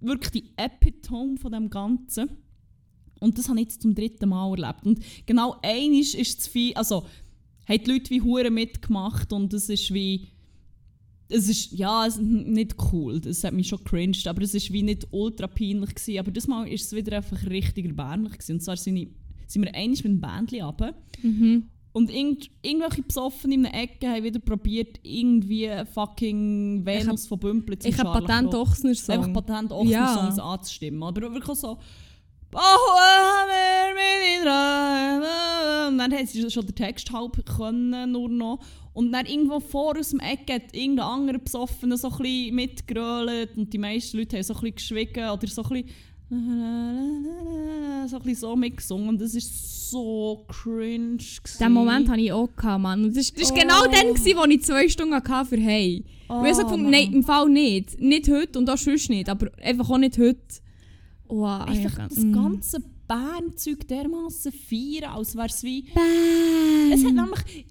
wirklich 0.00 0.30
die 0.32 0.52
Epitome 0.56 1.36
von 1.36 1.52
dem 1.52 1.70
Ganzen 1.70 2.30
und 3.24 3.38
das 3.38 3.48
habe 3.48 3.58
ich 3.58 3.64
jetzt 3.64 3.82
zum 3.82 3.94
dritten 3.94 4.28
Mal 4.28 4.50
erlebt. 4.50 4.86
Und 4.86 5.00
genau 5.26 5.56
einisch 5.62 6.14
ist 6.14 6.42
zu 6.42 6.50
viel, 6.50 6.74
also 6.74 7.04
haben 7.68 7.82
die 7.82 7.90
Leute 7.90 8.10
wie 8.10 8.20
Huren 8.20 8.54
mitgemacht 8.54 9.32
und 9.32 9.52
es 9.54 9.68
ist 9.68 9.92
wie 9.92 10.28
es 11.28 11.48
ist, 11.48 11.72
ja, 11.72 12.06
es 12.06 12.16
ist 12.16 12.22
nicht 12.22 12.76
cool, 12.92 13.18
das 13.18 13.44
hat 13.44 13.54
mich 13.54 13.68
schon 13.68 13.82
cringed, 13.82 14.26
aber 14.28 14.42
es 14.42 14.54
ist 14.54 14.72
wie 14.72 14.82
nicht 14.82 15.08
ultra 15.10 15.46
peinlich 15.46 15.94
gewesen. 15.94 16.18
Aber 16.18 16.30
das 16.30 16.46
Mal 16.46 16.68
ist 16.68 16.84
es 16.84 16.92
wieder 16.94 17.16
einfach 17.16 17.42
richtig 17.46 17.86
erbärmlich 17.86 18.34
gewesen. 18.34 18.52
Und 18.52 18.60
zwar 18.60 18.76
sind, 18.76 18.96
ich, 18.96 19.08
sind 19.46 19.62
wir 19.62 19.74
einmal 19.74 19.96
mit 19.96 20.04
einem 20.04 20.20
Bändchen 20.20 20.62
runter 20.62 20.94
mhm. 21.22 21.64
und 21.92 22.10
irgend, 22.10 22.50
irgendwelche 22.60 23.02
Besoffen 23.02 23.52
in 23.52 23.64
einer 23.64 23.74
Ecke 23.74 24.06
haben 24.06 24.22
wieder 24.22 24.38
probiert, 24.38 25.00
irgendwie 25.02 25.70
fucking 25.94 26.84
Venus 26.84 27.22
hab, 27.22 27.28
von 27.30 27.38
Bümpel 27.38 27.78
zu 27.78 27.88
Ich 27.88 27.98
habe 27.98 28.20
Patent 28.20 28.54
Ochsner 28.54 28.94
Song. 28.94 29.14
Einfach 29.24 29.32
Patent 29.32 29.72
Ochsner 29.72 30.14
Songs 30.14 30.36
ja. 30.36 30.44
anzustimmen. 30.44 31.02
Aber 31.02 31.32
wirklich 31.32 31.58
so 31.58 31.78
Oh, 32.54 32.60
wir 33.48 33.94
mit 33.94 34.46
Und 35.88 35.98
dann 35.98 36.12
hat 36.12 36.28
sie 36.28 36.48
schon 36.50 36.66
den 36.66 36.74
Text 36.74 37.10
halb 37.12 37.44
können, 37.44 38.12
nur 38.12 38.28
noch. 38.28 38.60
Und 38.92 39.10
dann 39.10 39.26
irgendwo 39.26 39.58
vor 39.58 39.98
aus 39.98 40.10
dem 40.10 40.20
Eck 40.20 40.50
hat 40.52 40.72
irgendein 40.72 41.06
anderer 41.06 41.38
Besoffener 41.38 41.96
so 41.96 42.10
ein 42.10 42.18
bisschen 42.18 42.54
mitgerölt 42.54 43.56
und 43.56 43.72
die 43.72 43.78
meisten 43.78 44.18
Leute 44.18 44.36
haben 44.36 44.44
so 44.44 44.54
ein 44.54 44.60
bisschen 44.60 44.76
geschwiegen 44.76 45.28
oder 45.30 45.46
so 45.48 45.62
ein 45.64 45.68
bisschen 45.68 45.90
so 48.08 48.16
ein 48.16 48.22
bisschen 48.22 48.34
so 48.36 48.56
mitgesungen 48.56 49.18
das 49.18 49.34
ist 49.34 49.90
so 49.90 50.44
cringe. 50.48 51.18
Gewesen. 51.18 51.58
Den 51.60 51.72
Moment 51.72 52.08
hatte 52.08 52.20
ich 52.20 52.32
auch, 52.32 52.48
Mann. 52.78 53.04
Und 53.04 53.16
das 53.16 53.32
war 53.36 53.50
oh. 53.50 53.54
genau 53.54 53.82
dann, 53.84 54.14
gewesen, 54.14 54.38
wo 54.38 54.44
ich 54.44 54.62
zwei 54.62 54.88
Stunden 54.88 55.14
hatte 55.14 55.48
für 55.48 55.56
«Hey». 55.56 56.04
Oh, 56.28 56.42
ich 56.44 56.54
so 56.54 56.62
gefunden, 56.62 56.90
nein, 56.90 57.12
im 57.12 57.22
Fall 57.22 57.48
nicht. 57.48 58.00
Nicht 58.00 58.28
heute 58.30 58.58
und 58.58 58.68
auch 58.70 58.78
sonst 58.78 59.10
nicht, 59.10 59.28
aber 59.28 59.50
einfach 59.62 59.90
auch 59.90 59.98
nicht 59.98 60.18
heute. 60.18 60.63
Oh, 61.28 61.44
Einfach 61.44 62.08
das 62.08 62.24
ganze 62.32 62.80
Bernzeug 63.06 63.86
dermaßen 63.88 64.52
feiern, 64.52 65.12
als 65.14 65.34
wäre 65.34 65.46
es 65.46 65.62
wie... 65.62 65.82
Bern! 65.82 66.92
Es 66.92 67.04
hat 67.04 67.14
nämlich... 67.14 67.66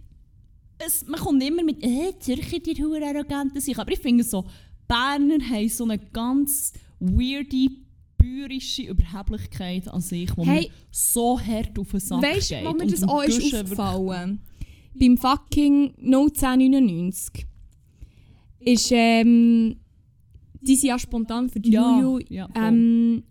Es, 0.86 1.06
man 1.06 1.20
kommt 1.20 1.44
immer 1.44 1.64
mit 1.64 1.84
«Äh, 1.84 2.18
Zürcher, 2.20 2.60
die 2.60 2.84
Hure 2.84 3.06
arroganten 3.06 3.62
sich», 3.62 3.78
aber 3.78 3.92
ich 3.92 4.00
finde 4.00 4.24
so, 4.24 4.46
Berner 4.88 5.40
haben 5.50 5.70
so 5.70 5.86
eine 5.86 5.98
ganz 5.98 6.74
weirde, 7.00 7.70
bäuerische 8.18 8.84
Überheblichkeit 8.84 9.88
an 9.88 10.02
sich, 10.02 10.36
wo 10.36 10.46
hey, 10.46 10.64
man 10.64 10.72
so 10.92 11.40
hart 11.40 11.78
auf 11.78 11.92
den 11.92 12.00
Sack 12.00 12.22
weißt, 12.22 12.50
geht. 12.50 12.58
Weißt 12.58 12.66
du, 12.66 12.70
wo 12.70 12.74
mir 12.74 12.88
das 12.88 13.04
auch 13.04 13.24
ist 13.24 13.54
aufgefallen? 13.54 14.42
Beim 15.00 15.18
fucking 15.18 15.96
1999 15.98 17.46
ist, 18.60 18.92
ähm, 18.92 19.78
die 20.62 20.76
sind 20.76 20.90
ja 20.90 21.00
spontan 21.00 21.50
für 21.50 21.60
die 21.60 21.72
ja, 21.72 22.00
Juju 22.00 22.26
ja, 22.30 22.48
ähm, 22.56 23.24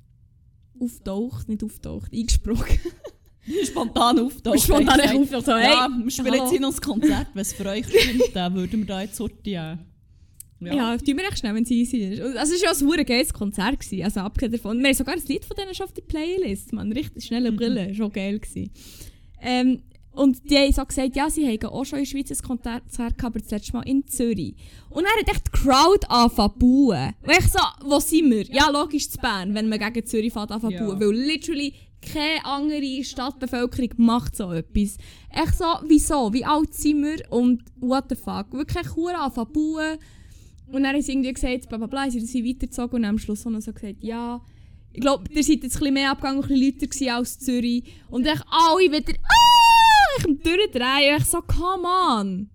auftaucht, 0.83 1.49
nicht 1.49 1.63
auftaucht, 1.65 2.13
eingesprochen. 2.13 2.79
Spontan 3.65 4.19
auftaucht. 4.21 4.61
Spontan 4.61 5.01
auftaucht. 5.01 5.47
So, 5.47 5.57
hey, 5.57 5.73
ja, 5.73 5.89
wir 5.89 6.11
spielen 6.11 6.35
jetzt 6.35 6.51
hier 6.51 6.61
noch 6.61 6.75
ein 6.75 6.81
Konzert, 6.81 7.29
wenn 7.35 7.43
es 7.43 7.53
für 7.53 7.67
euch 7.67 7.87
stimmt, 7.87 8.35
dann 8.35 8.55
würden 8.55 8.81
wir 8.81 8.87
da 8.87 9.03
jetzt 9.03 9.17
sortieren. 9.17 9.81
Ja, 10.61 10.75
ja 10.75 10.97
tun 10.97 11.17
wir 11.17 11.25
echt 11.25 11.39
schnell, 11.39 11.55
wenn 11.55 11.65
sie 11.65 11.81
easy 11.81 11.99
ist. 11.99 12.21
Also 12.37 12.55
es 12.55 12.63
war 12.63 12.95
ja 12.95 13.01
ein 13.01 13.07
geiles 13.07 13.33
Konzert. 13.33 13.81
Gewesen, 13.81 14.05
also 14.05 14.21
abgesehen 14.21 14.53
davon. 14.53 14.79
Wir 14.79 14.89
haben 14.89 14.95
sogar 14.95 15.15
ein 15.15 15.23
Lied 15.27 15.45
von 15.45 15.57
denen 15.57 15.75
schon 15.75 15.87
auf 15.87 15.93
der 15.93 16.03
Playlist. 16.03 16.73
Man, 16.73 16.93
richtig 16.93 17.25
schnelle 17.25 17.51
mhm. 17.51 17.57
Brille, 17.59 17.95
schon 17.95 18.13
geil 18.13 18.39
gewesen. 18.39 18.71
Ähm, 19.41 19.83
und 20.15 20.51
die 20.51 20.57
haben 20.57 20.73
so 20.73 20.85
gesagt, 20.85 21.17
ja, 21.17 21.31
sie 21.31 21.47
haben 21.47 21.69
auch 21.71 21.85
schon 21.85 22.01
in 22.01 22.05
der 22.05 22.11
Schweiz 22.11 22.31
ein 22.31 22.47
Konzert 22.47 22.83
gehabt, 22.93 23.25
aber 23.25 23.39
das 23.39 23.51
letzte 23.51 23.73
Mal 23.73 23.83
in 23.83 24.07
Zürich. 24.07 24.55
Und 24.91 25.05
dann 25.05 25.13
hat 25.19 25.29
echt 25.29 25.47
die 25.47 25.51
Crowd 25.51 26.07
angefangen 26.09 26.53
zu 26.53 26.59
bauen. 26.59 27.13
Und 27.23 27.31
ich 27.31 27.49
so, 27.49 27.59
wo 27.85 27.99
sind 27.99 28.31
wir? 28.31 28.45
Ja, 28.45 28.69
logisch 28.71 29.09
zu 29.09 29.19
Bern, 29.19 29.55
wenn 29.55 29.69
man 29.69 29.79
gegen 29.79 30.07
Zürich 30.07 30.33
fährt 30.33 30.51
anfangen 30.51 30.75
ja. 30.75 30.85
bauen. 30.85 31.01
Weil 31.01 31.13
literally 31.13 31.75
keine 32.03 32.45
andere 32.45 33.05
Stadtbevölkerung 33.05 33.91
macht 33.97 34.37
so 34.37 34.53
etwas. 34.53 34.99
Echt 35.31 35.57
so, 35.57 35.65
wieso? 35.87 36.33
Wie 36.33 36.45
alt 36.45 36.75
sind 36.75 37.03
wir? 37.03 37.23
Und 37.31 37.63
what 37.81 38.05
the 38.11 38.17
fuck? 38.17 38.53
Wirklich 38.53 38.87
cool 38.97 39.13
anfangen 39.13 39.55
zu 39.55 39.61
bauen. 39.61 39.99
Und 40.67 40.83
dann 40.83 40.95
haben 40.95 41.03
sie 41.03 41.13
irgendwie 41.13 41.33
gesagt, 41.33 41.69
bla 41.69 41.79
bla 41.79 41.87
bla, 41.87 42.11
sie 42.11 42.21
sind 42.21 42.47
weitergezogen 42.47 42.97
und 42.97 43.05
am 43.05 43.19
Schluss 43.19 43.45
haben 43.45 43.55
sie 43.61 43.67
so 43.67 43.73
gesagt, 43.73 44.03
ja, 44.03 44.41
ich 44.93 45.01
glaube, 45.01 45.25
ihr 45.31 45.43
seid 45.43 45.63
jetzt 45.63 45.77
ein 45.77 45.79
bisschen 45.79 45.95
mehr 45.95 46.11
abgegangen, 46.11 46.43
ein 46.43 46.49
bisschen 46.49 47.07
lauter 47.07 47.17
als 47.17 47.39
Zürich. 47.39 47.85
Und 48.11 48.27
dann 48.27 48.41
alle 48.51 48.93
wieder, 48.93 49.15
ah! 49.23 49.53
Ich 50.19 50.25
am 50.25 50.39
Durchdrehen. 50.39 51.17
Ich 51.19 51.25
so, 51.25 51.41
come 51.43 51.87
on. 51.87 52.51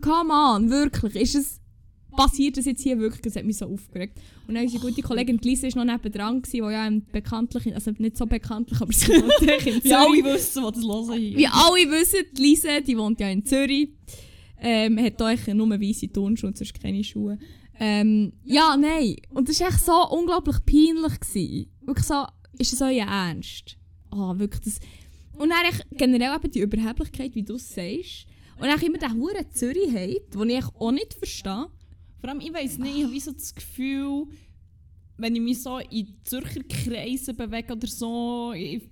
Come 0.00 0.32
on, 0.32 0.70
wirklich. 0.70 1.16
Ist 1.16 1.34
es, 1.34 1.60
passiert 2.16 2.56
das 2.56 2.64
jetzt 2.64 2.82
hier 2.82 2.98
wirklich? 2.98 3.22
Das 3.22 3.36
hat 3.36 3.44
mich 3.44 3.56
so 3.56 3.66
aufgeregt. 3.66 4.18
Und 4.46 4.54
dann 4.54 4.64
unsere 4.64 4.86
gute 4.86 5.02
Kollegin 5.02 5.38
Lisa 5.38 5.68
war 5.68 5.84
noch 5.84 5.92
nebendran, 5.92 6.42
die 6.42 6.58
ja 6.58 6.90
bekanntlich, 7.12 7.74
also 7.74 7.92
nicht 7.98 8.16
so 8.16 8.26
bekanntlich, 8.26 8.80
aber 8.80 8.92
sie 8.92 9.08
wohnt 9.12 9.42
in 9.42 9.48
Zürich. 9.58 9.84
Wie 9.84 9.94
alle 9.94 10.24
wissen, 10.24 10.64
die 10.64 10.72
das 10.72 10.84
hören 10.84 11.18
hier. 11.18 11.38
Wie 11.38 11.46
alle 11.46 11.90
wissen, 11.90 12.20
die 12.36 12.42
Lisa, 12.42 12.80
die 12.80 12.98
wohnt 12.98 13.20
ja 13.20 13.28
in 13.28 13.44
Zürich. 13.44 13.90
Ähm, 14.64 14.98
hat 15.02 15.20
euch 15.22 15.46
nur 15.48 15.70
weisse 15.70 16.10
Turnschuhe 16.12 16.48
und 16.48 16.56
sonst 16.56 16.80
keine 16.80 17.02
Schuhe. 17.02 17.38
Ähm, 17.78 18.32
ja, 18.44 18.76
nein. 18.76 19.16
Und 19.30 19.48
das 19.48 19.60
war 19.60 19.68
echt 19.68 19.84
so 19.84 20.08
unglaublich 20.10 20.56
peinlich. 20.64 21.18
Gewesen. 21.18 21.66
Wirklich 21.80 22.06
so, 22.06 22.24
ist 22.58 22.72
es 22.72 22.80
euer 22.80 23.06
Ernst? 23.06 23.76
Oh, 24.12 24.38
wirklich, 24.38 24.60
das, 24.60 24.80
und 25.38 25.50
dann 25.50 25.80
generell 25.96 26.36
eben 26.36 26.50
die 26.50 26.60
Überheblichkeit, 26.60 27.34
wie 27.34 27.42
du 27.42 27.54
es 27.54 27.74
sagst. 27.74 28.26
Und 28.58 28.68
dann 28.68 28.80
immer 28.80 28.98
der 28.98 29.12
hure 29.12 29.48
Zürich 29.50 29.92
hat, 29.92 30.34
den 30.34 30.50
ich 30.50 30.64
auch 30.64 30.92
nicht 30.92 31.14
verstehe. 31.14 31.66
Vor 32.20 32.30
allem, 32.30 32.40
ich 32.40 32.52
weiß 32.52 32.78
nicht, 32.78 32.96
ich 32.96 33.04
habe 33.04 33.20
so 33.20 33.32
das 33.32 33.54
Gefühl, 33.54 34.26
wenn 35.16 35.34
ich 35.34 35.42
mich 35.42 35.62
so 35.62 35.78
in 35.78 36.14
Zürcher 36.24 36.62
Kreisen 36.68 37.36
bewege 37.36 37.72
oder 37.72 37.86
so, 37.86 38.52
ich, 38.54 38.82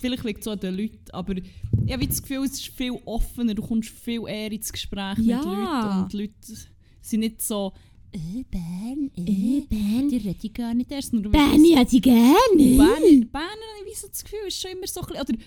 vielleicht 0.00 0.24
liegt 0.24 0.38
es 0.38 0.44
so 0.44 0.52
an 0.52 0.60
den 0.60 0.76
Leuten, 0.76 1.10
aber 1.12 1.34
ich 1.36 1.92
habe 1.92 2.06
das 2.06 2.22
Gefühl, 2.22 2.44
es 2.44 2.52
ist 2.52 2.68
viel 2.68 2.98
offener, 3.04 3.54
du 3.54 3.62
kommst 3.62 3.90
viel 3.90 4.22
eher 4.26 4.52
ins 4.52 4.72
Gespräch 4.72 5.18
ja. 5.18 5.36
mit 5.38 5.44
Leuten 5.44 6.02
und 6.02 6.12
die 6.12 6.16
Leute 6.16 6.62
sind 7.00 7.20
nicht 7.20 7.42
so 7.42 7.72
äh, 8.12 8.44
Bern, 8.50 9.10
äh, 9.16 9.20
äh, 9.20 9.60
Bern. 9.68 10.08
Die 10.08 10.16
rede 10.18 10.38
ich 10.42 10.52
gar 10.52 10.74
nicht 10.74 10.90
erst. 10.92 11.12
Bern, 11.12 11.64
ja, 11.64 11.84
die 11.84 12.00
gerne. 12.00 12.34
Bern, 12.54 13.28
Bern, 13.30 13.58
ich 13.86 13.94
habe 13.94 13.96
so 13.96 14.08
das 14.08 14.22
Gefühl, 14.22 14.48
ist 14.48 14.60
schon 14.60 14.72
immer 14.72 14.86
so 14.86 15.00
ein 15.00 15.06
bisschen, 15.06 15.22
oder 15.22 15.44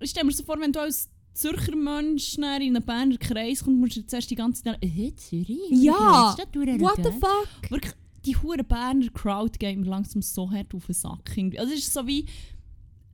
ich 0.00 0.10
stelle 0.10 0.26
mir 0.26 0.32
so 0.32 0.44
vor, 0.44 0.58
wenn 0.60 0.72
du 0.72 0.80
als 0.80 1.08
Zürcher 1.32 1.76
Mensch 1.76 2.36
in 2.36 2.44
einen 2.44 2.82
Berner 2.82 3.16
Kreis 3.16 3.64
kommst, 3.64 3.80
musst 3.80 3.96
du 3.96 4.06
zuerst 4.06 4.30
die 4.30 4.34
ganze 4.34 4.62
Zeit 4.62 4.78
äh, 4.82 5.14
Zürich? 5.14 5.58
Ja! 5.70 6.36
What 6.36 6.96
the 6.96 7.12
fuck? 7.12 7.70
Wirklich, 7.70 7.92
die 8.24 8.36
hure 8.36 8.64
Berner 8.64 9.10
Crowd 9.10 9.58
geht 9.58 9.78
mir 9.78 9.86
langsam 9.86 10.22
so 10.22 10.50
hart 10.50 10.74
auf 10.74 10.86
den 10.86 10.94
Sack. 10.94 11.36
Also 11.56 11.72
es 11.72 11.80
ist 11.80 11.92
so 11.92 12.06
wie... 12.06 12.26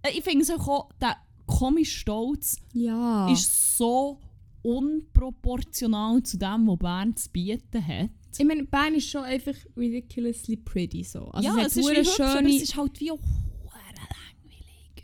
Äh, 0.02 0.16
ich 0.16 0.24
finde 0.24 0.42
es 0.42 0.50
auch, 0.50 0.88
der 1.00 1.16
komische 1.46 1.98
Stolz 1.98 2.56
ja. 2.72 3.30
ist 3.30 3.76
so 3.76 4.18
unproportional 4.62 6.22
zu 6.22 6.38
dem, 6.38 6.66
was 6.66 6.78
Bern 6.78 7.16
zu 7.16 7.30
bieten 7.30 7.86
hat. 7.86 8.10
Ich 8.38 8.44
meine, 8.44 8.64
Bern 8.64 8.94
ist 8.94 9.08
schon 9.08 9.22
einfach 9.22 9.54
ridiculously 9.76 10.56
pretty 10.56 11.04
so. 11.04 11.28
Also 11.28 11.48
ja, 11.48 11.56
es, 11.64 11.76
es 11.76 11.76
ist 11.76 11.88
hübsch, 11.88 12.20
aber 12.20 12.38
schöne... 12.38 12.56
es 12.56 12.62
ist 12.62 12.76
halt 12.76 13.00
wie 13.00 13.12
auch 13.12 13.20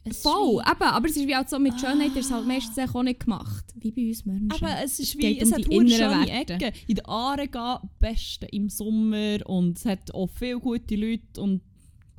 Es 0.05 0.17
ist 0.17 0.23
Voll, 0.25 0.57
wie- 0.65 0.71
eben, 0.71 0.83
aber 0.83 1.09
es 1.09 1.17
ist 1.17 1.27
wie 1.29 1.37
auch 1.37 1.47
so, 1.47 1.59
mit 1.61 1.79
Schönheit 1.79 2.17
ist 2.17 2.27
es 2.27 2.31
halt 2.33 2.47
meistens 2.47 2.77
auch 2.95 3.03
nicht 3.05 3.21
gemacht. 3.21 3.65
Wie 3.77 3.93
bei 3.93 4.09
uns 4.09 4.25
Menschen. 4.27 4.51
Aber 4.51 4.83
es 4.83 4.99
ist 4.99 5.17
wie, 5.17 5.21
geht 5.35 5.43
es 5.43 5.49
um 5.49 5.55
hat 5.55 5.65
die 5.71 5.91
schöne 5.91 6.27
Werte. 6.27 6.53
Ecken. 6.55 6.73
In 6.89 6.95
den 6.97 7.05
Aargau 7.07 7.79
beste 8.01 8.47
im 8.47 8.69
Sommer 8.69 9.39
und 9.47 9.79
es 9.79 9.85
hat 9.85 10.13
auch 10.13 10.29
viele 10.35 10.59
gute 10.59 10.97
Leute 10.97 11.41
und 11.41 11.61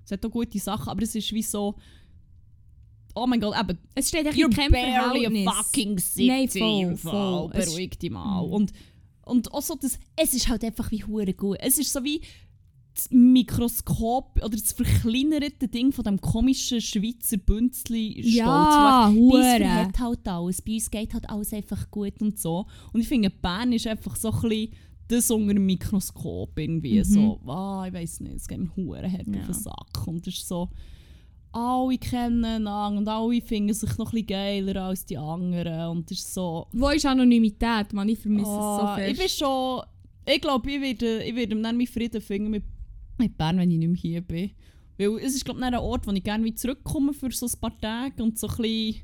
es 0.06 0.12
hat 0.12 0.26
auch 0.26 0.30
gute 0.32 0.60
Sachen, 0.60 0.88
aber 0.90 1.04
es 1.04 1.14
ist 1.16 1.32
wie 1.34 1.44
so 1.44 1.76
Oh 3.16 3.28
mein 3.28 3.40
Gott, 3.40 3.56
eben, 3.60 3.78
es 3.94 4.08
steht 4.10 4.26
echt 4.26 4.38
you're 4.38 4.50
barely 4.72 5.46
a 5.48 5.52
fucking 5.54 6.00
city. 6.00 6.28
Nein, 6.28 6.48
voll, 6.50 6.98
voll. 6.98 7.50
Es- 7.54 7.66
Beruhig 7.70 8.00
dich 8.00 8.10
mal. 8.10 8.44
Mhm. 8.48 8.54
Und, 8.54 8.74
und 9.26 9.54
auch 9.54 9.62
so 9.62 9.76
das, 9.76 10.00
es 10.16 10.34
ist 10.34 10.48
halt 10.48 10.64
einfach 10.64 10.90
wie 10.90 11.04
hure 11.04 11.34
gut. 11.34 11.58
Es 11.60 11.78
ist 11.78 11.94
so 11.94 12.04
wie 12.04 12.22
das 12.96 13.10
Mikroskop 13.12 14.38
oder 14.44 14.50
das 14.58 14.72
verkleinerte 14.74 15.68
Ding 15.68 15.92
von 15.92 16.04
dem 16.04 16.22
komischen 16.22 16.80
Schweizer 16.82 17.38
Bünzli 17.38 18.22
Ja, 18.22 19.10
Bei 19.10 19.18
uns 19.18 20.00
halt 20.00 20.28
alles. 20.28 20.62
Bei 20.62 20.74
uns 20.74 20.92
geht 20.92 21.14
halt 21.14 21.30
alles 21.30 21.54
einfach 21.54 21.90
gut 21.90 22.22
und 22.22 22.40
so. 22.40 22.66
Und 22.92 23.02
ich 23.02 23.08
finde, 23.08 23.30
Bern 23.30 23.74
ist 23.74 23.88
einfach 23.88 24.16
so 24.16 24.32
ein 24.32 24.42
bisschen 24.42 24.72
das 25.08 25.30
unter 25.32 25.54
dem 25.54 25.66
Mikroskop 25.66 26.58
irgendwie. 26.58 27.00
Mhm. 27.00 27.04
So, 27.04 27.40
ah, 27.48 27.86
ich 27.88 27.94
weiß 27.94 28.22
nicht, 28.22 28.36
es 28.36 28.48
geht 28.48 28.60
mir 28.60 28.76
hure 28.76 29.12
hart 29.12 29.28
Ja. 29.28 29.40
auf 29.42 29.46
den 29.48 29.54
Sack. 29.54 30.08
Und 30.08 30.28
es 30.28 30.36
ist 30.36 30.48
so, 30.48 30.70
alle 31.52 31.98
kennen 31.98 32.44
einander 32.46 32.98
und 32.98 33.08
alle 33.08 33.42
finden 33.42 33.74
sich 33.74 33.98
noch 33.98 34.14
ein 34.14 34.26
geiler 34.26 34.84
als 34.84 35.06
die 35.06 35.18
anderen. 35.18 35.90
Und 35.90 36.10
es 36.12 36.20
ist 36.20 36.34
so, 36.34 36.68
Wo 36.74 36.90
ist 36.90 37.06
Anonymität, 37.06 37.94
man? 37.94 38.10
Ich 38.10 38.20
vermisse 38.20 38.50
ah, 38.50 38.96
es 38.98 39.04
so 39.06 39.12
ich 39.12 39.18
bin 39.18 39.22
fest. 39.24 39.40
schon, 39.40 39.82
ich 40.26 40.42
glaube, 40.42 40.72
ich 40.72 40.82
werde, 40.82 41.24
ich 41.24 41.36
werde 41.36 41.56
dann 41.62 41.78
meinen 41.78 41.86
Frieden 41.88 42.22
finden 42.22 42.50
mit, 42.50 42.64
mit 43.18 43.38
Bern, 43.38 43.58
wenn 43.58 43.72
ich 43.72 43.78
nicht 43.78 43.88
mehr 43.90 43.98
hier 44.02 44.22
bin. 44.22 44.52
Weil 44.98 45.18
es 45.20 45.36
ist, 45.36 45.46
glaube 45.46 45.60
ich, 45.60 45.66
ein 45.66 45.76
Ort, 45.76 46.06
wo 46.08 46.12
ich 46.12 46.24
gerne 46.24 46.44
wieder 46.44 46.56
zurückkomme 46.56 47.14
für 47.14 47.32
so 47.32 47.46
ein 47.48 47.60
paar 47.60 47.78
Tage 47.80 48.22
und 48.24 48.38
so 48.38 48.48
ein 48.48 48.56
bisschen, 48.58 49.02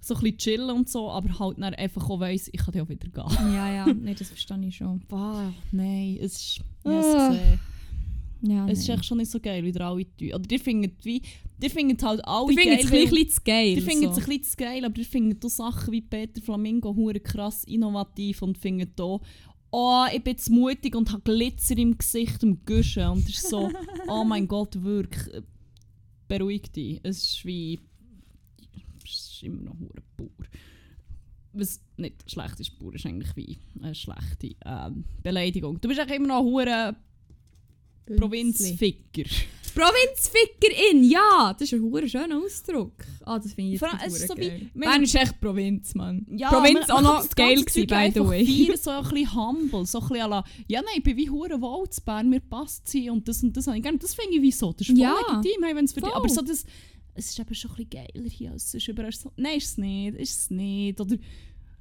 so 0.00 0.14
ein 0.14 0.20
bisschen 0.22 0.38
chillen 0.38 0.70
und 0.76 0.88
so, 0.88 1.10
aber 1.10 1.38
halt 1.38 1.58
dann 1.58 1.74
einfach 1.74 2.08
auch 2.10 2.20
weiss, 2.20 2.48
ich 2.52 2.58
kann 2.60 2.72
dann 2.72 2.82
auch 2.82 2.88
wieder 2.88 3.08
gehen. 3.08 3.52
Ja, 3.54 3.72
ja, 3.72 3.86
nee, 3.92 4.14
das 4.14 4.28
verstehe 4.28 4.58
ich 4.66 4.76
schon. 4.76 5.02
Wow, 5.08 5.52
nein, 5.72 6.16
es 6.20 6.32
ist, 6.36 6.56
ich 6.58 6.62
Ah. 6.90 7.36
Ja, 8.42 8.66
es 8.68 8.78
ist 8.80 8.88
echt 8.88 9.04
schon 9.04 9.18
nicht 9.18 9.30
so 9.30 9.38
geil, 9.38 9.62
wie 9.62 9.68
ihr 9.68 9.80
alle 9.82 10.04
tun. 10.16 10.32
Oder 10.32 10.50
ihr 10.50 10.60
findet 10.60 11.04
wie, 11.04 11.20
ihr 11.62 11.70
findet 11.70 12.02
halt 12.02 12.24
alle 12.24 12.46
finde 12.46 12.64
geil, 12.64 12.78
es 12.82 12.90
weil- 12.90 12.98
ein 13.02 13.10
bisschen 13.10 13.28
zu 13.28 13.40
geil. 13.44 13.74
Die 13.74 13.80
finden 13.82 14.04
es 14.06 14.14
so. 14.14 14.20
ein 14.22 14.26
bisschen 14.26 14.42
zu 14.44 14.56
geil, 14.56 14.84
aber 14.86 14.94
die 14.94 15.04
finden 15.04 15.38
auch 15.44 15.50
Sachen 15.50 15.92
wie 15.92 16.00
Peter 16.00 16.40
Flamingo 16.40 16.94
hure 16.96 17.20
krass 17.20 17.64
innovativ 17.64 18.40
und 18.40 18.56
finden 18.56 18.90
auch, 18.98 19.20
oh, 19.70 20.04
ich 20.12 20.22
bin 20.22 20.38
zu 20.38 20.52
mutig 20.52 20.94
und 20.94 21.10
habe 21.12 21.22
Glitzer 21.22 21.76
im 21.78 21.96
Gesicht 21.96 22.42
und 22.42 22.66
Guschen. 22.66 23.06
Und 23.06 23.28
es 23.28 23.36
ist 23.36 23.48
so, 23.48 23.70
oh 24.08 24.24
mein 24.24 24.48
Gott, 24.48 24.82
wirklich, 24.82 25.34
äh, 25.34 25.42
beruhig 26.28 26.70
dich. 26.72 27.00
Es 27.02 27.22
ist 27.24 27.44
wie, 27.44 27.78
es 29.04 29.32
ist 29.32 29.42
immer 29.42 29.62
noch 29.62 29.78
hure 29.78 30.02
Bauer. 30.16 30.46
Was 31.52 31.80
nicht 31.96 32.30
schlecht 32.30 32.60
ist, 32.60 32.78
Bauer 32.78 32.94
ist 32.94 33.06
eigentlich 33.06 33.34
wie 33.36 33.58
eine 33.82 33.94
schlechte 33.94 34.54
ähm, 34.64 35.04
Beleidigung. 35.22 35.80
Du 35.80 35.88
bist 35.88 36.00
eigentlich 36.00 36.18
immer 36.18 36.28
noch 36.28 36.42
hure 36.42 36.96
Provinzficker. 38.16 39.28
Provinzfickerin, 39.74 41.04
ja! 41.04 41.52
Das 41.52 41.62
ist 41.62 41.74
ein 41.74 41.82
hure 41.82 42.08
schöner 42.08 42.38
Ausdruck. 42.38 42.92
Ah, 43.24 43.38
das 43.38 43.52
finde 43.52 43.74
ich 43.74 43.80
jetzt 43.80 43.92
allem, 43.92 44.00
es 44.14 44.26
so 44.26 44.34
geil. 44.34 44.70
wenn- 44.74 44.80
Bern 44.90 45.02
ist 45.02 45.14
echt 45.14 45.40
Provinz, 45.40 45.94
Mann. 45.94 46.26
Ja, 46.30 46.48
Provinz 46.50 46.88
man- 46.88 46.90
auch 46.90 47.02
noch 47.02 47.28
geil 47.30 47.62
gewesen, 47.62 47.86
by 47.86 48.10
the 48.14 48.20
way. 48.26 48.44
feiern, 48.46 48.78
so 48.78 48.90
ein 48.90 49.02
bisschen 49.02 49.34
humble, 49.34 49.86
so 49.86 49.98
ein 50.00 50.08
bisschen 50.08 50.22
à 50.24 50.28
la, 50.28 50.44
ja 50.68 50.80
nein, 50.82 50.94
ich 50.96 51.02
bin 51.02 51.16
wie 51.16 51.30
hure 51.30 51.60
wohl 51.60 51.88
zu 51.90 52.00
Bern, 52.02 52.28
mir 52.28 52.40
passt 52.40 52.88
sie 52.88 53.08
und 53.10 53.26
das 53.28 53.42
und 53.42 53.56
das 53.56 53.66
habe 53.66 53.76
ich 53.76 53.82
gerne. 53.82 53.98
Das 53.98 54.14
finde 54.14 54.36
ich 54.36 54.42
wie 54.42 54.52
so, 54.52 54.72
das 54.72 54.82
ist 54.82 54.88
voll 54.88 54.98
Ja, 54.98 55.14
legitim, 55.32 55.62
hey, 55.64 55.76
wenn's 55.76 55.92
für 55.92 56.00
dich, 56.00 56.08
voll. 56.10 56.18
aber 56.18 56.28
so 56.28 56.40
das, 56.42 56.64
es 57.14 57.30
ist 57.30 57.38
eben 57.38 57.54
schon 57.54 57.70
ein 57.72 57.76
bisschen 57.76 57.90
geiler 58.14 58.28
hier, 58.28 58.50
als 58.52 58.66
es 58.66 58.74
ist 58.74 58.88
überall 58.88 59.12
so, 59.12 59.30
nein 59.36 59.58
ist 59.58 59.66
es 59.72 59.78
nicht, 59.78 60.14
ist 60.16 60.40
es 60.40 60.50
nicht, 60.50 61.00
oder 61.00 61.16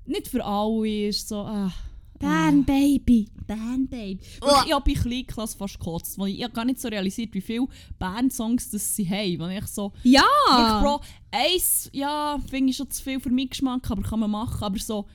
nicht 0.06 0.28
für 0.28 0.44
alle, 0.46 1.08
ist 1.08 1.28
so, 1.30 1.38
ah. 1.38 1.72
Bern, 2.20 2.64
Baby. 2.66 3.28
Band 3.50 3.90
Babe. 3.90 4.20
Und 4.42 4.68
ich 4.68 4.74
habe 4.74 4.94
bei 4.94 5.00
Kleinklasse 5.00 5.58
fast 5.58 5.80
gekotzt, 5.80 6.20
weil 6.20 6.30
ich, 6.30 6.38
ich 6.38 6.44
habe 6.44 6.54
gar 6.54 6.66
nicht 6.66 6.80
so 6.80 6.88
realisiert, 6.88 7.34
wie 7.34 7.42
viele 7.42 7.68
Band-Songs 7.98 8.70
das 8.70 8.96
sie 8.96 9.10
haben. 9.10 9.40
Weil 9.40 9.58
ich 9.58 9.68
so, 9.68 9.92
Ja! 10.04 10.22
Wirklich, 10.22 10.84
Bro, 10.84 11.02
eins, 11.32 11.90
ja, 11.92 12.40
finde 12.48 12.70
ich 12.70 12.78
schon 12.78 12.90
zu 12.92 13.04
viel 13.04 13.20
für 13.20 13.32
meinen 13.32 13.50
Geschmack, 13.50 13.90
aber 13.90 14.04
kann 14.04 14.20
man 14.20 14.30
machen. 14.30 14.64
Aber 14.64 14.78
so, 14.78 15.08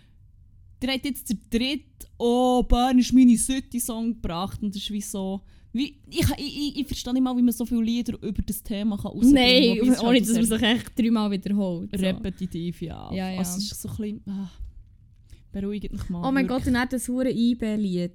der 0.83 0.95
hat 0.95 1.05
jetzt 1.05 1.29
der 1.29 1.37
dritte, 1.49 2.09
oh, 2.19 2.63
Bern 2.65 2.99
ist 2.99 3.13
meine 3.13 3.39
City-Song 3.39 4.15
gebracht. 4.15 4.61
Und 4.63 4.75
das 4.75 4.83
ist 4.83 4.91
wie 4.91 5.01
so, 5.01 5.41
wie, 5.73 6.01
ich, 6.11 6.27
ich, 6.37 6.39
ich, 6.39 6.77
ich 6.81 6.87
verstehe 6.87 7.13
nicht 7.13 7.23
mal, 7.23 7.37
wie 7.37 7.43
man 7.43 7.53
so 7.53 7.65
viele 7.65 7.83
Lieder 7.83 8.21
über 8.21 8.43
das 8.43 8.63
Thema 8.63 8.97
kann 8.97 9.13
rausbringen 9.13 9.87
Nein, 9.87 9.99
ohne 10.01 10.21
dass 10.21 10.33
man 10.33 10.45
sich 10.45 10.63
echt 10.63 10.99
dreimal 10.99 11.31
wiederholt. 11.31 11.91
So. 11.95 12.05
Repetitiv, 12.05 12.83
ja. 12.83 13.13
Ja, 13.13 13.31
ja. 13.31 13.39
Also 13.39 13.59
es 13.59 13.73
ist 13.73 13.83
so 13.83 13.89
ein 13.89 13.97
bisschen, 13.97 14.23
ah, 14.29 14.51
beruhigt 15.55 15.93
mich 15.93 16.09
mal. 16.11 16.29
Oh 16.29 16.33
mein. 16.33 16.47
Gott, 16.47 16.67
und 16.67 16.75
dann 16.75 16.89
das 16.89 17.09
hure 17.09 17.31
IB-Lied. 17.31 18.13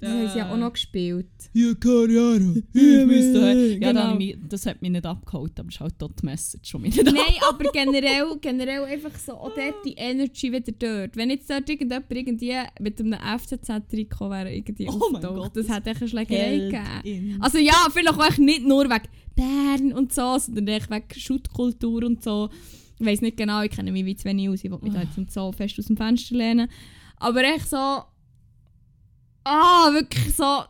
Das 0.00 0.10
haben 0.10 0.28
sie 0.28 0.38
ja 0.38 0.52
auch 0.52 0.56
noch 0.56 0.72
gespielt. 0.72 1.26
Ja, 1.52 1.74
keine 1.74 2.20
Ahnung. 2.20 2.62
Ja, 2.72 3.00
Ich 3.00 3.06
müsste, 3.06 3.38
ja, 3.40 3.74
genau. 3.74 3.86
dann 3.94 3.98
habe 3.98 4.22
ich 4.22 4.36
mich, 4.36 4.48
das 4.48 4.64
hat 4.64 4.80
mich 4.80 4.92
nicht 4.92 5.04
abgeholt, 5.04 5.58
aber 5.58 5.70
es 5.70 5.74
ist 5.74 5.80
halt 5.80 5.94
dort 5.98 6.22
die 6.22 6.26
Message, 6.26 6.70
die 6.70 6.78
mich 6.78 6.94
nicht 6.96 7.04
Nein, 7.04 7.16
aber 7.48 7.64
generell, 7.72 8.26
generell 8.40 8.84
einfach 8.84 9.18
so, 9.18 9.32
auch 9.32 9.52
dort 9.56 9.84
die 9.84 9.94
Energy 9.94 10.52
wieder 10.52 10.70
dort. 10.70 11.16
Wenn 11.16 11.30
jetzt 11.30 11.50
dort 11.50 11.68
irgendjemand 11.68 12.12
irgendwie 12.12 12.54
mit 12.78 13.00
einem 13.00 13.18
FCZ-Trikot 13.18 14.30
wäre, 14.30 14.54
irgendwie 14.54 14.88
Oh 14.88 15.00
mein 15.10 15.16
auftaucht, 15.16 15.34
Gott, 15.34 15.56
das 15.56 15.66
das 15.66 15.76
hätte 15.76 15.90
echt 15.90 16.00
eine 16.02 16.08
Schlägerei 16.08 16.58
gegeben. 17.02 17.38
Also 17.40 17.58
ja, 17.58 17.88
vielleicht 17.90 18.20
auch 18.20 18.38
nicht 18.38 18.64
nur 18.64 18.84
wegen 18.84 19.08
Bern 19.34 19.92
und 19.94 20.12
so, 20.12 20.38
sondern 20.38 20.68
echt 20.68 20.90
wegen 20.90 21.20
Schuttkultur 21.20 22.04
und 22.04 22.22
so. 22.22 22.50
Ich 22.98 23.06
weiß 23.06 23.20
nicht 23.20 23.36
genau, 23.36 23.62
ich 23.62 23.70
kenne 23.70 23.92
mich 23.92 24.04
wie 24.04 24.16
zu 24.16 24.24
wenig 24.24 24.48
aus, 24.48 24.64
ich 24.64 24.70
will 24.70 24.78
mich 24.82 24.92
da 24.92 25.02
jetzt 25.02 25.16
nicht 25.16 25.32
so 25.32 25.52
fest 25.52 25.78
aus 25.78 25.86
dem 25.86 25.96
Fenster 25.96 26.34
lehnen. 26.36 26.68
Aber 27.16 27.42
echt 27.44 27.68
so... 27.68 28.02
Ah, 29.44 29.90
wirklich 29.92 30.34
so... 30.34 30.62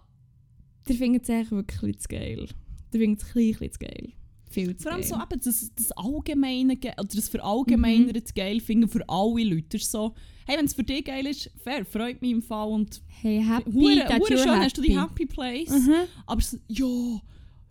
Der 0.89 0.97
findet 0.97 1.25
es 1.25 1.29
echt 1.29 1.51
wirklich 1.51 1.99
zu 1.99 2.09
geil. 2.09 2.49
Der 2.93 3.01
findet 3.01 3.23
es 3.23 3.29
ein 3.29 3.33
bisschen, 3.35 3.73
zu 3.73 3.79
geil. 3.79 4.13
Viel 4.51 4.75
zu 4.77 4.85
Vor 4.85 4.93
allem 4.93 5.03
geil. 5.03 5.11
so 5.11 5.17
eben 5.17 5.41
das, 5.45 5.71
das 5.77 5.93
Allgemeine, 5.93 6.77
ge- 6.77 6.93
oder 6.93 7.09
das 7.15 7.29
Verallgemeinerte 7.29 8.33
geil 8.35 8.61
finden 8.61 8.89
für 8.89 9.07
alle 9.09 9.45
Leute. 9.45 9.67
Das 9.73 9.83
ist 9.83 9.91
so, 9.91 10.15
hey, 10.47 10.57
wenn 10.57 10.65
es 10.65 10.73
für 10.73 10.85
dich 10.85 11.05
geil 11.05 11.27
ist, 11.27 11.51
fair, 11.63 11.85
freut 11.85 12.23
mich 12.23 12.31
im 12.31 12.41
Fall. 12.43 12.69
Und 12.69 13.03
Hey, 13.21 13.43
happy 13.47 13.71
hure, 13.73 14.09
hure 14.19 14.39
schön 14.39 14.49
happy. 14.49 14.65
hast 14.65 14.79
du 14.79 14.83
die 14.83 14.99
Happy 14.99 15.27
Place. 15.27 15.69
Mhm. 15.71 15.93
Aber 16.25 16.41
so, 16.41 16.57
ja, 16.69 17.21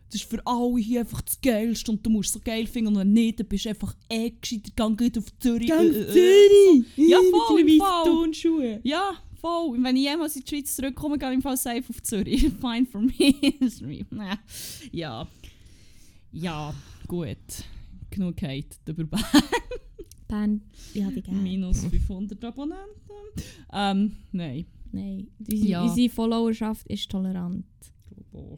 das 0.10 0.22
ist 0.22 0.30
für 0.30 0.46
alle 0.46 0.78
hier 0.78 1.02
einfach 1.02 1.22
das 1.22 1.40
Geilste 1.42 1.92
und 1.92 2.06
du 2.06 2.10
musst 2.10 2.30
es 2.30 2.34
so 2.34 2.40
geil 2.40 2.66
finden 2.68 2.94
und 2.94 3.00
wenn 3.00 3.14
nicht, 3.14 3.40
dann 3.40 3.48
bist 3.48 3.66
du 3.66 3.70
einfach 3.70 3.94
eh 4.10 4.32
gescheiter, 4.32 4.72
gang 4.76 4.98
geht 4.98 5.18
auf 5.18 5.26
Zürich. 5.40 5.70
äh, 5.70 5.88
äh, 5.88 6.84
so. 6.96 7.02
Ja, 7.02 7.20
voll, 7.48 7.60
im 7.62 7.78
Fall. 7.80 8.04
Turnschuhe. 8.06 8.80
Ja, 8.84 9.12
voll. 9.42 9.78
Wenn 9.84 9.96
ich 9.98 10.04
jemals 10.04 10.36
in 10.36 10.44
die 10.44 10.50
Schweiz 10.50 10.76
zurückkomme, 10.76 11.18
gehe 11.18 11.30
ich 11.30 11.36
im 11.36 11.42
Fall 11.42 11.58
safe 11.58 11.84
auf 11.90 12.02
Zürich. 12.04 12.42
Fine 12.62 12.86
for 12.86 13.02
me. 13.02 13.34
Ja. 14.92 15.28
Ja, 16.32 16.74
gut. 17.08 17.38
Genug 18.10 18.42
Hate 18.42 18.68
über 18.88 19.04
Bern. 19.06 19.24
Band, 20.28 20.62
ja, 20.94 21.10
die 21.10 21.22
gerne. 21.22 21.40
Minus 21.40 21.86
500 21.86 22.44
Abonnenten. 22.44 22.84
Ähm, 23.72 24.12
nein. 24.34 24.66
Nein, 24.92 25.28
unsere, 25.40 25.68
Ja. 25.68 25.84
unsere 25.84 26.10
Followerschaft 26.10 26.88
ist 26.88 27.10
tolerant. 27.10 27.66
Oh. 28.34 28.58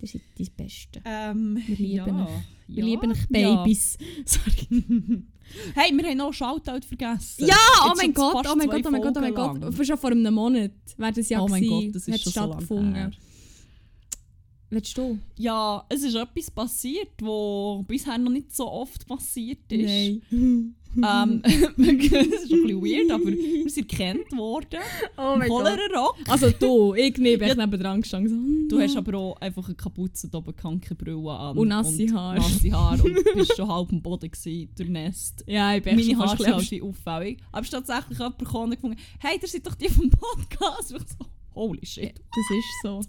Das 0.00 0.14
ist 0.14 0.24
das 0.38 0.50
Beste. 0.50 1.00
Ähm, 1.04 1.60
Wir 1.66 1.76
lieben 1.76 2.18
ja. 2.18 2.24
euch. 2.24 2.30
Wir 2.68 2.78
Ja, 2.78 2.84
lieben 2.84 3.10
euch 3.12 3.18
ja. 3.30 3.56
Babys. 3.56 3.98
Sorry. 4.24 5.22
hey, 5.74 5.96
wir 5.96 6.04
haben 6.08 6.16
noch 6.18 6.32
Shoutout 6.32 6.86
vergessen. 6.86 7.46
Ja, 7.46 7.56
oh 7.84 7.88
Jetzt 7.88 7.96
mein 7.96 8.14
Gott, 8.14 8.46
oh 8.48 8.54
mein 8.56 8.68
Gott, 8.68 8.86
oh 8.86 8.90
mein 8.90 9.02
Gott, 9.02 9.16
oh 9.16 9.20
mein 9.20 9.34
Gott. 9.34 9.60
lang. 9.60 9.84
Schon 9.84 9.98
vor 9.98 10.10
einem 10.10 10.34
Monat 10.34 10.70
wäre 10.96 11.12
das 11.12 11.28
ja 11.28 11.40
Oh 11.40 11.48
mein 11.48 11.62
gewesen. 11.62 11.86
Gott, 11.86 11.94
das 11.96 12.08
ist 12.08 12.14
Hat 12.14 12.20
schon 12.20 12.32
so 12.32 12.40
lange 12.40 12.52
stattgefunden. 12.52 12.94
her. 12.94 13.10
Willst 14.70 14.98
du? 14.98 15.18
Ja, 15.36 15.84
es 15.88 16.02
ist 16.02 16.14
etwas 16.14 16.50
passiert, 16.50 17.08
was 17.20 17.86
bisher 17.86 18.18
noch 18.18 18.30
nicht 18.30 18.54
so 18.54 18.70
oft 18.70 19.06
passiert 19.06 19.60
ist. 19.70 20.20
Nein. 20.30 20.74
Ähm, 20.96 21.42
das 21.44 21.54
ist 21.54 21.78
ein 21.78 21.98
bisschen 21.98 22.82
weird, 22.82 23.10
aber 23.10 23.26
wir 23.26 23.70
sind 23.70 23.92
erkannt 23.92 24.32
worden. 24.36 24.80
Oh 25.16 25.34
Im 25.34 25.42
Cholera 25.42 25.78
Rock. 25.94 26.16
Also 26.28 26.50
du, 26.50 26.94
ich 26.94 27.16
neben 27.18 27.42
Ja. 27.42 27.50
ich 27.52 27.56
neben 27.56 27.80
dran 27.80 28.00
gestanden. 28.00 28.68
So, 28.68 28.76
Du 28.76 28.82
hast 28.82 28.96
aber 28.96 29.16
auch 29.18 29.36
einfach 29.40 29.66
eine 29.66 29.74
Kapuze 29.74 30.28
da 30.28 30.38
oben, 30.38 30.56
keine 30.56 30.80
Brille 30.96 31.30
an. 31.30 31.56
Und 31.56 31.68
nasse 31.68 32.12
Haare. 32.12 32.38
Nasse 32.38 32.72
Haare 32.72 33.02
und 33.02 33.14
bist 33.34 33.56
schon 33.56 33.68
halb 33.68 33.92
am 33.92 34.02
Boden 34.02 34.30
gewesen, 34.30 34.70
durch 34.76 34.88
Nest. 34.88 35.44
Ja, 35.46 35.74
ich 35.76 35.82
bin 35.82 35.98
echt 35.98 36.08
Meine 36.08 36.18
schon 36.18 36.28
Haare 36.46 36.60
sind 36.62 36.80
halt 36.80 36.82
auffällig. 36.82 37.38
Aber 37.52 37.60
es 37.60 37.66
ist 37.66 37.70
tatsächlich 37.70 38.18
jemand 38.18 38.38
gekommen 38.38 38.64
und 38.64 38.74
gefunden, 38.76 38.96
hey, 39.20 39.38
ihr 39.40 39.48
seid 39.48 39.66
doch 39.66 39.74
die 39.74 39.88
vom 39.88 40.10
Podcast. 40.10 40.92
Und 40.92 41.02
ich 41.02 41.08
so, 41.08 41.26
holy 41.54 41.86
shit. 41.86 42.14
Das 42.16 42.56
ist 42.56 42.82
so. 42.82 43.00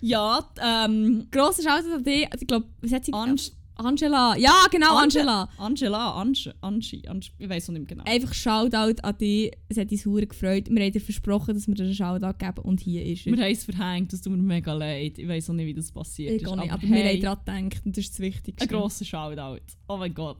Ja, 0.00 0.48
ähm, 0.62 1.26
Grosser 1.30 1.62
Shoutout 1.62 1.94
an 1.94 2.04
dich. 2.04 2.24
Also, 2.26 2.42
ich 2.42 2.46
glaube, 2.48 2.66
was 2.80 2.92
hat 2.92 3.04
sie 3.04 3.12
Anst 3.12 3.54
Angela. 3.80 4.36
Ja, 4.36 4.66
genau, 4.72 4.96
Angela. 4.96 5.48
Angela, 5.56 6.20
Ange, 6.20 6.52
Angie, 6.62 7.06
Angie, 7.06 7.30
ich 7.38 7.48
weiß 7.48 7.68
noch 7.68 7.78
nicht 7.78 7.88
genau. 7.88 8.02
Einfach 8.06 8.34
Shoutout 8.34 9.00
an 9.02 9.18
dich. 9.18 9.52
Es 9.68 9.76
hat 9.78 9.92
uns 9.92 10.04
hure 10.04 10.26
gefreut. 10.26 10.68
Wir 10.68 10.84
haben 10.84 10.90
dir 10.92 11.00
versprochen, 11.00 11.54
dass 11.54 11.68
wir 11.68 11.74
dir 11.76 11.84
einen 11.84 11.94
Shoutout 11.94 12.38
geben 12.38 12.58
und 12.64 12.80
hier 12.80 13.06
ist 13.06 13.24
er. 13.24 13.36
Wir 13.36 13.44
haben 13.44 13.52
es 13.52 13.64
verhängt, 13.64 14.12
das 14.12 14.20
tut 14.20 14.32
mir 14.32 14.38
mega 14.42 14.72
leid. 14.72 15.16
Ich 15.18 15.28
weiß 15.28 15.46
noch 15.48 15.54
nicht, 15.54 15.66
wie 15.66 15.74
das 15.74 15.92
passiert 15.92 16.32
Ich 16.34 16.42
ist. 16.42 16.56
nicht, 16.56 16.72
aber 16.72 16.82
hey, 16.88 17.20
wir 17.20 17.28
haben 17.30 17.44
daran 17.44 17.68
gedacht 17.68 17.86
und 17.86 17.96
das 17.96 18.04
ist 18.04 18.14
das 18.14 18.18
Wichtigste. 18.20 18.64
Ein 18.64 18.68
grosser 18.68 19.04
Shoutout. 19.04 19.60
Oh 19.88 19.96
mein 19.96 20.12
Gott. 20.12 20.38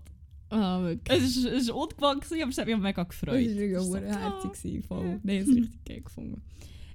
Wirklich. 0.50 1.22
Es 1.22 1.44
war 1.44 1.52
ist 1.52 1.70
ungewohnt, 1.70 2.22
gewesen, 2.22 2.42
aber 2.42 2.50
es 2.50 2.58
hat 2.58 2.66
mich 2.66 2.76
mega 2.76 3.02
gefreut. 3.04 3.34
War 3.34 3.38
Es 3.40 3.84
so, 3.84 3.90
urherzig. 3.92 4.52
gewesen, 4.52 4.82
Voll. 4.82 5.20
Nein, 5.22 5.36
es 5.42 5.48
richtig 5.48 5.84
geil 5.84 6.00
gefunden. 6.00 6.42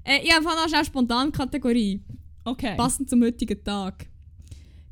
Äh, 0.03 0.19
ich 0.25 0.33
habe 0.33 0.43
noch 0.43 0.67
schnell 0.67 0.83
spontan 0.83 1.31
Kategorie. 1.31 2.01
Okay. 2.45 2.75
Passend 2.75 3.09
zum 3.09 3.23
heutigen 3.23 3.63
Tag. 3.63 4.07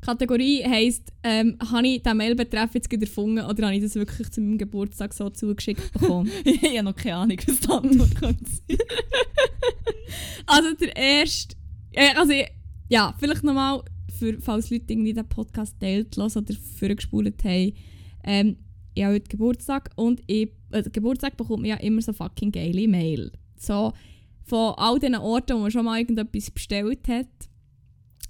Kategorie 0.00 0.64
heisst, 0.64 1.12
ähm, 1.22 1.56
habe 1.70 1.86
ich 1.86 2.02
den 2.02 2.16
Mailbetreff 2.16 2.74
jetzt 2.74 2.90
gerade 2.90 3.04
erfunden 3.04 3.44
oder 3.44 3.66
habe 3.66 3.76
ich 3.76 3.82
das 3.82 3.94
wirklich 3.94 4.30
zu 4.32 4.40
meinem 4.40 4.58
Geburtstag 4.58 5.14
so 5.14 5.30
zugeschickt 5.30 5.92
bekommen? 5.92 6.28
ich 6.44 6.60
habe 6.62 6.82
noch 6.82 6.96
keine 6.96 7.16
Ahnung, 7.16 7.38
was 7.46 7.60
die 7.60 7.68
Antwort 7.68 8.14
könnte 8.16 8.44
sein. 8.44 8.78
also 10.46 10.74
der 10.74 10.96
erste, 10.96 11.54
äh, 11.92 12.16
also 12.16 12.32
ja, 12.88 13.14
vielleicht 13.20 13.44
nochmal, 13.44 13.82
für, 14.18 14.40
falls 14.40 14.70
Leute 14.70 14.92
irgendwie 14.92 15.14
den 15.14 15.28
Podcast 15.28 15.78
teilt 15.78 16.16
hören 16.16 16.32
oder 16.34 16.54
vorgespult 16.78 17.44
haben. 17.44 17.72
Ähm, 18.24 18.56
ich 18.94 19.04
habe 19.04 19.14
heute 19.14 19.28
Geburtstag 19.28 19.90
und 19.94 20.20
ich, 20.26 20.50
äh, 20.72 20.82
Geburtstag 20.82 21.36
bekommt 21.36 21.60
man 21.60 21.70
ja 21.70 21.76
immer 21.76 22.02
so 22.02 22.12
fucking 22.12 22.50
geile 22.50 22.88
Mail. 22.88 23.30
So 23.56 23.92
von 24.44 24.74
all 24.76 24.98
den 24.98 25.14
Orten, 25.14 25.56
wo 25.56 25.60
man 25.60 25.70
schon 25.70 25.84
mal 25.84 25.98
irgendetwas 25.98 26.50
bestellt 26.50 27.08
hat. 27.08 27.28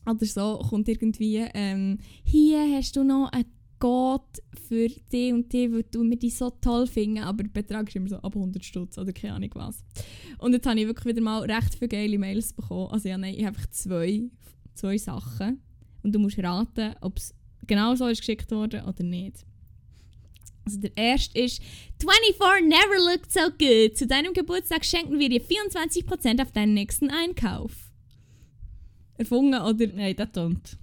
Oder 0.07 0.27
so 0.27 0.59
kommt 0.69 0.89
irgendwie, 0.89 1.47
ähm, 1.55 1.99
hier 2.25 2.77
hast 2.77 2.97
du 2.97 3.05
noch 3.05 3.31
einen 3.33 3.45
Code 3.79 4.25
für 4.69 4.89
die 5.13 5.33
und 5.33 5.53
die, 5.53 5.73
weil 5.73 5.85
du 5.91 6.05
mir 6.05 6.17
die 6.17 6.31
so 6.31 6.51
toll 6.51 6.87
finden, 6.87 7.19
aber 7.19 7.43
der 7.43 7.51
Betrag 7.51 7.89
ist 7.89 7.97
immer 7.97 8.09
so 8.09 8.17
ab 8.17 8.35
100 8.35 8.65
Stutz 8.65 8.97
oder 8.97 9.13
keine 9.13 9.35
Ahnung 9.35 9.51
was. 9.55 9.85
Und 10.39 10.53
jetzt 10.53 10.67
habe 10.67 10.79
ich 10.79 10.87
wirklich 10.87 11.07
wieder 11.07 11.21
mal 11.21 11.41
recht 11.43 11.75
viele 11.75 11.89
geile 11.89 12.19
Mails 12.19 12.53
bekommen. 12.53 12.91
Also 12.91 13.09
ja, 13.09 13.19
nein, 13.19 13.35
ich 13.35 13.45
habe 13.45 13.57
einfach 13.57 13.71
zwei, 13.71 14.23
zwei 14.75 14.99
Sachen. 14.99 15.61
Und 16.03 16.15
du 16.15 16.19
musst 16.19 16.39
raten, 16.39 16.95
ob 17.01 17.17
es 17.17 17.35
genau 17.67 17.95
so 17.95 18.07
ist 18.07 18.21
geschickt 18.21 18.51
worden 18.51 18.85
oder 18.85 19.03
nicht. 19.03 19.45
Also 20.65 20.79
der 20.81 20.97
erste 20.97 21.39
ist 21.39 21.61
24 22.01 22.67
never 22.67 23.11
looked 23.11 23.33
so 23.33 23.41
good. 23.59 23.97
Zu 23.97 24.07
deinem 24.07 24.33
Geburtstag 24.33 24.85
schenken 24.85 25.19
wir 25.19 25.29
dir 25.29 25.41
24% 25.43 26.41
auf 26.43 26.53
deinen 26.53 26.75
nächsten 26.75 27.11
Einkauf. 27.11 27.73
Erfunden 29.15 29.61
oder 29.61 29.87
Nein, 29.89 30.17
das 30.17 30.33
tönt. 30.33 30.79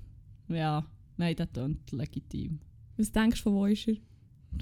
Ja, 0.49 0.85
nein, 1.17 1.35
das 1.35 1.51
tönt 1.51 1.91
legitim. 1.91 2.59
was 2.97 3.11
denkst 3.11 3.39
du, 3.39 3.43
von 3.43 3.53
wo 3.53 3.65
ist 3.65 3.87
er? 3.87 3.95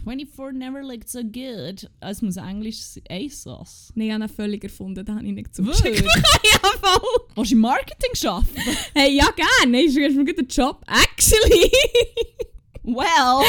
24 0.04 0.58
never 0.58 0.84
looked 0.84 1.10
so 1.10 1.24
good. 1.24 1.90
Es 2.02 2.22
muss 2.22 2.36
Englisch 2.38 2.82
sein. 2.82 3.04
ASOS. 3.10 3.92
Nein, 3.96 4.08
ich 4.08 4.14
habe 4.14 4.24
ihn 4.26 4.30
völlig 4.30 4.64
erfunden, 4.64 5.06
den 5.06 5.16
habe 5.16 5.26
ich 5.26 5.32
nicht 5.34 5.56
zugeschickt. 5.56 6.02
ja, 6.44 6.70
voll. 6.82 7.10
Willst 7.36 7.52
du 7.52 7.56
im 7.56 7.62
Marketing 7.62 8.30
arbeiten? 8.30 8.78
Hey, 8.94 9.16
ja, 9.16 9.30
gerne. 9.32 9.82
Ist 9.84 9.96
mir 9.96 10.26
gut 10.26 10.38
der 10.38 10.46
Job. 10.46 10.84
Actually. 10.88 11.72
Well! 12.88 13.44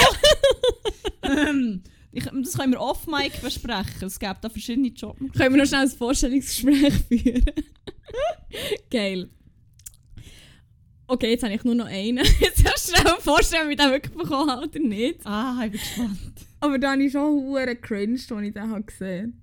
ähm, 1.22 1.82
ich, 2.12 2.24
das 2.24 2.58
können 2.58 2.72
wir 2.72 2.80
off-mic 2.80 3.40
besprechen. 3.40 4.06
Es 4.06 4.18
gibt 4.18 4.42
da 4.42 4.48
verschiedene 4.48 4.88
Jobs. 4.88 5.18
Können 5.36 5.54
wir 5.54 5.62
noch 5.62 5.66
schnell 5.66 5.82
ein 5.82 5.90
Vorstellungsgespräch 5.90 6.94
führen? 7.08 7.44
Geil. 8.90 9.28
Okay, 11.06 11.30
jetzt 11.30 11.42
habe 11.44 11.54
ich 11.54 11.64
nur 11.64 11.74
noch 11.74 11.86
einen. 11.86 12.18
Jetzt 12.40 12.68
hast 12.68 12.90
du 12.90 12.96
schnell 12.96 13.14
vorstellen, 13.20 13.68
wie 13.68 13.72
ich 13.72 13.78
den 13.78 13.90
wirklich 13.90 14.14
bekommen 14.14 14.50
habe 14.50 14.66
oder 14.66 14.78
nicht. 14.78 15.20
Ah, 15.24 15.62
ich 15.64 15.70
bin 15.70 15.80
gespannt. 15.80 16.46
Aber 16.60 16.78
da 16.78 16.92
habe 16.92 17.02
ich 17.02 17.12
schon 17.12 17.32
hure 17.32 17.76
cringe, 17.76 18.14
als 18.14 18.30
ich 18.30 18.52
den 18.52 18.70
habe 18.70 18.82
gesehen 18.82 19.40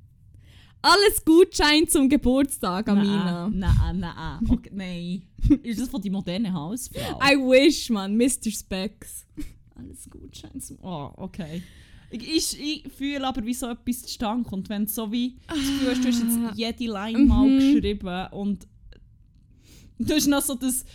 Alles 0.81 1.25
Gutschein 1.25 1.87
zum 1.87 2.07
Geburtstag, 2.07 2.87
Amina. 2.87 3.49
Nein, 3.51 3.99
nein, 3.99 4.39
okay, 4.47 4.69
nein. 4.73 5.23
Ist 5.63 5.81
das 5.81 5.89
von 5.89 6.01
die 6.01 6.11
moderne 6.11 6.53
Hausfrau? 6.53 7.19
I 7.19 7.35
wish, 7.35 7.89
man. 7.89 8.15
Mr. 8.15 8.51
Specs. 8.51 9.25
Alles 9.75 10.09
gut, 10.09 10.35
scheint 10.35 10.63
so. 10.63 10.75
Oh, 10.81 11.11
okay. 11.17 11.61
Ich, 12.11 12.59
ich, 12.59 12.83
fühle 12.93 13.27
aber, 13.27 13.45
wie 13.45 13.53
so 13.53 13.67
etwas 13.67 14.03
zustande 14.03 14.47
kommt, 14.47 14.69
wenn 14.69 14.87
so 14.87 15.11
wie 15.11 15.37
das 15.47 15.57
Gefühl 15.57 15.89
hast, 15.89 16.03
du 16.03 16.07
hast 16.07 16.21
jetzt 16.21 16.57
jede 16.57 16.93
Line 16.93 17.19
mal 17.25 17.47
Mhm. 17.47 17.59
geschrieben 17.59 18.27
und 18.31 18.67
du 19.99 20.13
hast 20.13 20.27
noch 20.27 20.41
so 20.41 20.55
das 20.55 20.85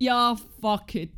ja, 0.00 0.36
fuck 0.60 0.94
it. 0.94 1.10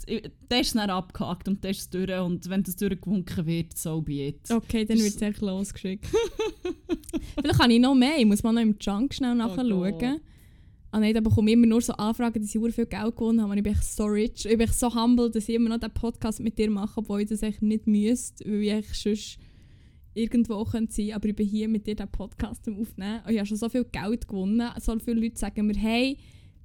Der 0.50 0.60
ist 0.60 0.74
dann 0.74 0.88
abgehakt 0.88 1.46
und 1.48 1.62
der 1.62 1.72
ist 1.72 1.92
durch 1.92 2.10
und 2.18 2.48
wenn 2.48 2.62
das 2.62 2.76
durchgewunken 2.76 3.44
wird, 3.46 3.76
so 3.76 4.00
be 4.00 4.28
it. 4.28 4.50
Okay, 4.50 4.86
dann 4.86 4.98
wird 4.98 5.14
es 5.14 5.20
echt 5.20 5.40
losgeschickt. 5.42 6.06
Vielleicht 7.40 7.58
habe 7.58 7.72
ich 7.72 7.80
noch 7.80 7.94
mehr. 7.94 8.16
Ich 8.18 8.24
muss 8.24 8.42
mal 8.42 8.52
noch 8.52 8.62
im 8.62 8.76
Junk 8.80 9.12
schnell 9.14 9.34
nachschauen. 9.34 9.98
Gott. 9.98 10.20
Ah 10.92 10.98
nein, 10.98 11.14
da 11.14 11.20
bekomme 11.20 11.50
ich 11.50 11.54
immer 11.54 11.66
nur 11.66 11.80
so 11.80 11.92
Anfragen, 11.92 12.40
dass 12.40 12.54
ich 12.54 12.60
sehr 12.60 12.72
viel 12.72 12.86
Geld 12.86 13.16
gewonnen 13.16 13.40
habe. 13.40 13.52
Und 13.52 13.58
ich 13.58 13.64
bin 13.64 13.76
so 13.80 14.06
rich. 14.06 14.44
Ich 14.44 14.58
bin 14.58 14.66
so 14.66 14.92
humble, 14.92 15.30
dass 15.30 15.48
ich 15.48 15.54
immer 15.54 15.68
noch 15.68 15.78
diesen 15.78 15.94
Podcast 15.94 16.40
mit 16.40 16.58
dir 16.58 16.70
mache, 16.70 16.98
obwohl 16.98 17.20
ich 17.20 17.28
das 17.28 17.42
echt 17.42 17.62
nicht 17.62 17.86
müsste, 17.86 18.44
weil 18.44 18.62
ich 18.62 18.72
echt 18.72 18.94
sonst 18.94 19.38
irgendwo 20.14 20.64
könnte 20.64 20.92
sein 20.92 21.12
Aber 21.12 21.28
ich 21.28 21.36
bin 21.36 21.46
hier 21.46 21.68
mit 21.68 21.86
dir 21.86 21.94
diesen 21.94 22.10
Podcast 22.10 22.66
am 22.66 22.80
Aufnehmen. 22.80 23.20
Und 23.24 23.30
ich 23.30 23.38
habe 23.38 23.46
schon 23.46 23.56
so 23.56 23.68
viel 23.68 23.84
Geld 23.84 24.26
gewonnen. 24.26 24.68
So 24.80 24.98
viele 24.98 25.20
Leute 25.20 25.38
sagen 25.38 25.66
mir, 25.66 25.76
hey, 25.76 26.18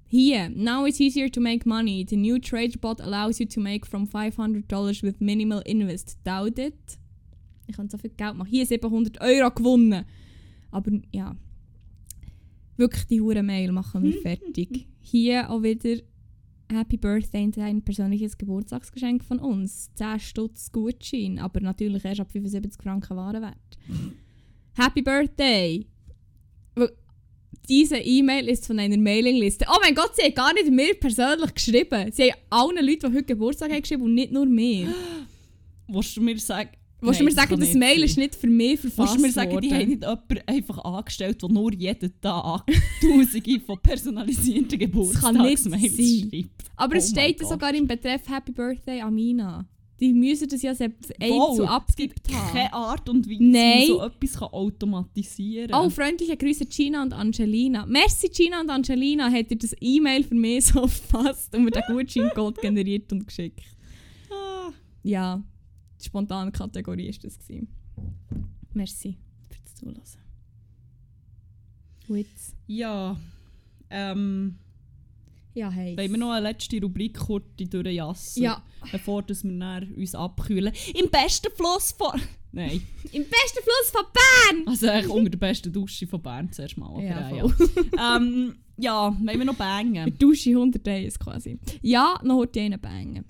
hier, 0.07 0.49
now 0.49 0.85
it's 0.85 0.99
easier 0.99 1.31
to 1.31 1.39
make 1.39 1.67
money. 1.67 2.05
The 2.07 2.15
new 2.15 2.39
trade 2.39 2.79
bot 2.79 3.01
allows 3.01 3.39
you 3.39 3.45
to 3.47 3.59
make 3.59 3.85
from 3.85 4.07
$500 4.07 5.03
with 5.03 5.19
minimal 5.19 5.61
invest. 5.65 6.17
Doubt 6.23 6.57
it. 6.57 6.97
Ich 7.67 7.75
kann 7.75 7.89
so 7.89 7.97
viel 7.97 8.11
Geld 8.11 8.35
machen. 8.35 8.49
Hier 8.49 8.65
700 8.65 9.21
Euro 9.21 9.51
gewonnen. 9.51 10.05
Aber 10.71 10.91
ja, 11.11 11.35
wirklich 12.77 13.05
die 13.07 13.21
hure 13.21 13.43
Mail 13.43 13.71
machen 13.71 14.03
mich 14.03 14.19
fertig. 14.21 14.87
Hier 15.01 15.49
auch 15.49 15.63
wieder 15.63 16.01
Happy 16.71 16.97
Birthday 16.97 17.43
und 17.43 17.57
ein 17.57 17.81
persönliches 17.83 18.37
Geburtstagsgeschenk 18.37 19.23
von 19.23 19.39
uns. 19.39 19.91
10 19.95 20.19
Stutz 20.19 20.71
Gutschein, 20.71 21.39
aber 21.39 21.61
natürlich 21.61 22.03
erst 22.03 22.21
ab 22.21 22.31
75 22.31 22.81
Franken 22.81 23.15
Warenwert. 23.15 23.55
Happy 24.73 25.01
Birthday! 25.01 25.85
Diese 27.67 27.97
E-Mail 27.97 28.47
ist 28.47 28.67
von 28.67 28.77
einer 28.77 28.97
Mailingliste. 28.97 29.65
Oh 29.67 29.77
mein 29.81 29.95
Gott, 29.95 30.15
sie 30.15 30.23
hat 30.23 30.35
gar 30.35 30.53
nicht 30.53 30.69
mir 30.69 30.93
persönlich 30.95 31.53
geschrieben. 31.53 32.11
Sie 32.11 32.31
haben 32.31 32.39
allen 32.49 32.85
Leuten, 32.85 33.11
die 33.11 33.17
heute 33.17 33.23
Geburtstag 33.23 33.71
haben, 33.71 33.81
geschrieben 33.81 34.03
und 34.03 34.13
nicht 34.13 34.31
nur 34.31 34.45
mir. 34.45 34.93
Willst 35.87 36.15
du 36.15 36.21
mir 36.21 36.37
sagen... 36.37 36.69
Willst 37.01 37.19
du 37.19 37.23
mir 37.25 37.31
sagen, 37.31 37.59
das 37.59 37.69
nicht 37.69 37.77
Mail 37.77 38.03
ist 38.03 38.17
nicht 38.17 38.35
für 38.35 38.47
mich 38.47 38.79
verfasst 38.79 38.97
Willst 38.99 39.15
du 39.17 39.21
mir 39.21 39.31
sagen, 39.31 39.49
die 39.61 39.69
worden? 39.69 39.79
haben 39.81 39.89
nicht 39.89 40.01
jemanden 40.01 40.39
einfach 40.47 40.77
angestellt, 40.85 41.41
der 41.41 41.49
nur 41.49 41.73
jeden 41.73 42.21
Tag 42.21 42.63
Tausende 43.01 43.59
von 43.59 43.79
personalisierten 43.79 44.79
Geburtstagsmails 44.79 45.63
schreibt? 45.63 46.51
Aber 46.77 46.95
es 46.95 47.11
Oh 47.11 47.15
mein 47.15 47.23
steht 47.25 47.39
Gott. 47.41 47.49
sogar 47.49 47.73
im 47.75 47.85
Betreff 47.87 48.27
Happy 48.29 48.51
Birthday 48.51 49.01
Amina. 49.01 49.65
Die 49.99 50.11
müssen 50.11 50.49
das 50.49 50.61
ja 50.61 50.75
selbst 50.75 51.13
Wow, 51.21 51.55
zu 51.55 51.63
es 51.63 51.69
abgibt 51.69 52.23
gibt 52.25 52.33
haben. 52.35 52.51
keine 52.53 52.73
Art 52.73 53.07
und 53.07 53.29
Weise, 53.29 53.43
Nein. 53.43 53.53
wie 53.83 53.87
man 53.91 53.97
so 53.99 54.03
etwas 54.03 54.33
kann 54.39 54.49
automatisieren 54.49 55.69
kann. 55.71 55.85
Oh, 55.85 55.89
freundliche 55.89 56.35
Grüße 56.35 56.65
Gina 56.65 57.01
und 57.01 57.13
Angelina. 57.13 57.85
Merci 57.85 58.27
Gina 58.29 58.59
und 58.59 58.69
Angelina, 58.69 59.31
hat 59.31 59.51
ihr 59.51 59.57
das 59.57 59.73
E-Mail 59.79 60.23
für 60.25 60.35
mich 60.35 60.65
so 60.65 60.85
verfasst 60.87 61.55
und 61.55 61.63
mir 61.63 61.71
den 61.71 61.83
Gutscheincode 61.87 62.59
generiert 62.61 63.09
und 63.13 63.25
geschickt. 63.25 63.61
Ah. 64.29 64.71
Ja, 65.03 65.41
die 65.99 66.05
spontane 66.05 66.51
Kategorie 66.51 67.11
war 67.11 67.19
das. 67.21 67.39
Gewesen. 67.39 67.67
Merci 68.73 69.17
für 69.49 69.61
das 69.63 69.75
Zuhören. 69.75 70.01
Witz. 72.07 72.55
Ja, 72.67 73.17
ähm, 73.89 74.57
Ja, 75.53 75.69
hey. 75.71 75.97
wollen 75.97 76.11
wir 76.11 76.17
noch 76.17 76.31
eine 76.31 76.47
letzte 76.49 76.79
Rubrik 76.81 77.17
kurz 77.17 77.45
durchjassen? 77.57 78.43
Ja, 78.43 78.63
Bevor 78.91 79.23
dass 79.23 79.43
wir 79.43 79.87
uns 79.97 80.13
abkühlen. 80.13 80.73
Im 80.93 81.09
besten 81.09 81.51
Fluss 81.55 81.93
von... 81.93 82.21
Nein, 82.51 82.81
im 83.11 83.23
besten 83.23 83.63
Fluss 83.63 83.91
von 83.91 84.05
Bern! 84.13 84.67
also 84.67 84.87
eigentlich 84.87 85.09
unter 85.11 85.29
der 85.29 85.37
besten 85.39 85.73
Dusche 85.73 86.07
von 86.07 86.21
Bern 86.21 86.51
zuerst 86.53 86.77
mal. 86.77 87.03
Ja, 87.03 87.29
ja, 87.29 87.45
ja. 87.99 88.15
ähm, 88.17 88.55
ja, 88.77 89.11
wollen 89.11 89.39
wir 89.39 89.45
noch 89.45 89.55
bangen? 89.55 90.17
Dusche 90.17 90.51
100 90.51 90.85
Days 90.85 91.19
quasi. 91.19 91.59
Ja, 91.81 92.19
noch 92.23 92.37
heute 92.37 92.61
einen 92.61 92.79
bangen. 92.79 93.25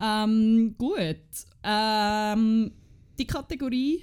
Ähm, 0.00 0.74
gut. 0.78 1.18
Ähm, 1.62 2.70
die 3.18 3.26
Kategorie 3.26 4.02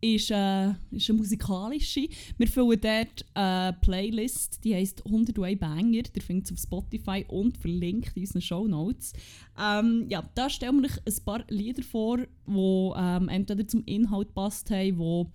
ist, 0.00 0.30
äh, 0.30 0.70
ist 0.90 1.10
eine 1.10 1.18
musikalische. 1.18 2.08
Wir 2.38 2.48
füllen 2.48 2.80
dort 2.80 3.24
eine 3.34 3.76
Playlist, 3.80 4.60
die 4.64 4.74
heisst 4.74 5.04
101 5.04 5.58
Banger. 5.58 6.02
Ihr 6.14 6.22
findet 6.22 6.46
es 6.46 6.52
auf 6.52 6.58
Spotify 6.58 7.24
und 7.28 7.56
verlinkt 7.58 8.16
in 8.16 8.22
unseren 8.22 8.42
Show 8.42 8.66
Notes. 8.66 9.12
Ähm, 9.58 10.06
ja, 10.08 10.22
da 10.34 10.48
stellen 10.48 10.80
wir 10.80 10.88
euch 10.88 10.98
ein 11.06 11.24
paar 11.24 11.44
Lieder 11.48 11.82
vor, 11.82 12.18
die 12.18 12.92
ähm, 12.96 13.28
entweder 13.28 13.66
zum 13.66 13.84
Inhalt 13.84 14.34
passt 14.34 14.70
haben, 14.70 14.98
wo 14.98 15.30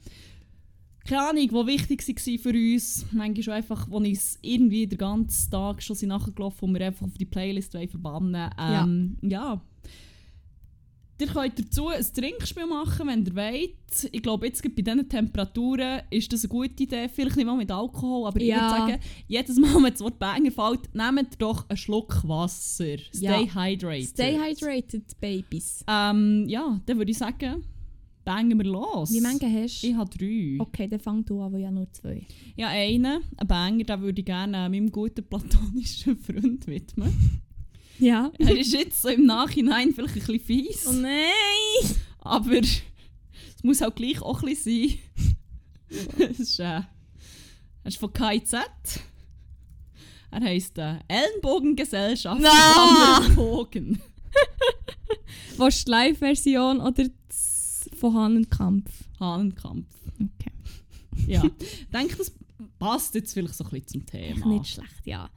keine 1.07 1.21
Ahnung, 1.29 1.47
die 1.47 1.67
wichtig 1.67 2.05
waren 2.07 2.39
für 2.39 2.49
uns. 2.49 3.05
Manchmal 3.11 3.43
schon 3.43 3.53
einfach, 3.53 3.89
wo 3.89 3.97
uns 3.97 4.37
irgendwie 4.41 4.87
den 4.87 4.97
ganzen 4.97 5.51
Tag 5.51 5.81
schon 5.83 5.97
nachgelaufen 6.07 6.69
und 6.69 6.73
wir 6.79 6.85
einfach 6.87 7.05
auf 7.05 7.17
die 7.17 7.25
Playlist 7.25 7.71
verbannen 7.71 8.49
ähm, 8.59 9.17
ja. 9.21 9.61
Ihr 11.17 11.27
könnt 11.27 11.57
dazu 11.57 11.87
ein 11.87 12.03
Trinkspiel 12.13 12.65
machen, 12.65 13.07
wenn 13.07 13.25
ihr 13.25 13.33
wollt. 13.35 14.09
Ich 14.11 14.21
glaube, 14.21 14.47
jetzt 14.47 14.61
bei 14.63 14.81
diesen 14.81 15.07
Temperaturen 15.07 16.01
ist 16.09 16.33
das 16.33 16.43
eine 16.43 16.49
gute 16.49 16.83
Idee. 16.83 17.07
Vielleicht 17.07 17.37
nicht 17.37 17.45
mal 17.45 17.55
mit 17.55 17.71
Alkohol, 17.71 18.27
aber 18.27 18.41
Ja. 18.41 18.55
ich 18.57 18.61
würde 18.61 18.69
sagen, 18.91 18.99
jedes 19.29 19.57
Mal, 19.57 19.75
wenn 19.81 19.91
das 19.93 20.01
Wort 20.01 20.19
Banger 20.19 20.51
fällt, 20.51 20.93
nehmt 20.93 21.41
doch 21.41 21.69
einen 21.69 21.77
Schluck 21.77 22.21
Wasser. 22.27 22.97
Stay 23.13 23.21
Ja. 23.21 23.39
hydrated. 23.63 24.09
Stay 24.09 24.37
hydrated, 24.37 25.17
Babies. 25.21 25.85
Ähm, 25.87 26.49
ja, 26.49 26.81
dann 26.85 26.97
würde 26.97 27.11
ich 27.11 27.17
sagen, 27.17 27.63
bangen 28.25 28.57
wir 28.57 28.65
los. 28.65 29.11
Wie 29.11 29.21
viele 29.21 29.63
hast 29.63 29.83
du? 29.83 29.87
Ich 29.87 29.95
habe 29.95 30.09
drei. 30.09 30.57
Okay, 30.59 30.87
dann 30.87 30.99
fang 30.99 31.23
du 31.23 31.41
an, 31.41 31.53
weil 31.53 31.61
ich 31.61 31.65
habe 31.65 31.75
nur 31.75 31.91
zwei. 31.93 32.25
Ja, 32.55 32.67
einen, 32.69 33.23
einen 33.37 33.47
Banger, 33.47 33.83
den 33.83 34.01
würde 34.01 34.19
ich 34.19 34.25
gerne 34.25 34.69
meinem 34.69 34.91
guten 34.91 35.23
platonischen 35.23 36.17
Freund 36.17 36.67
widmen. 36.67 37.41
Ja. 37.97 38.29
Er 38.37 38.57
ist 38.57 38.73
jetzt 38.73 39.01
so 39.01 39.07
im 39.07 39.25
Nachhinein 39.25 39.93
vielleicht 39.93 40.15
ein 40.15 40.19
bisschen 40.19 40.39
fies. 40.41 40.85
Oh 40.85 40.91
nein! 40.91 41.95
Aber 42.19 42.59
es 42.59 42.83
muss 43.63 43.81
auch 43.81 43.95
gleich 43.95 44.21
auch 44.21 44.43
ein 44.43 44.49
bisschen 44.49 44.99
sein. 45.87 46.17
es 46.29 46.39
ist, 46.41 46.59
äh, 46.59 46.63
er 46.63 46.85
ist 47.85 47.95
von 47.95 48.11
KIZ. 48.11 48.53
Er 50.29 50.41
heisst 50.41 50.77
äh, 50.77 50.95
Ellenbogengesellschaft. 51.07 52.41
Na! 52.41 53.21
Bogen. 53.33 54.01
Was 55.57 55.85
die 55.85 55.91
Live-Version 55.91 56.81
oder 56.81 56.91
das 56.91 57.11
von 57.95 58.13
Hahnenkampf? 58.13 58.91
Hahnenkampf. 59.19 59.87
Okay. 60.15 60.51
Ja. 61.27 61.43
ich 61.45 61.87
denke, 61.93 62.17
das 62.17 62.33
passt 62.77 63.15
jetzt 63.15 63.33
vielleicht 63.33 63.55
so 63.55 63.63
ein 63.63 63.69
bisschen 63.69 63.87
zum 63.87 64.01
Echt 64.01 64.35
Thema. 64.35 64.47
nicht 64.47 64.67
schlecht, 64.73 65.05
ja. 65.05 65.29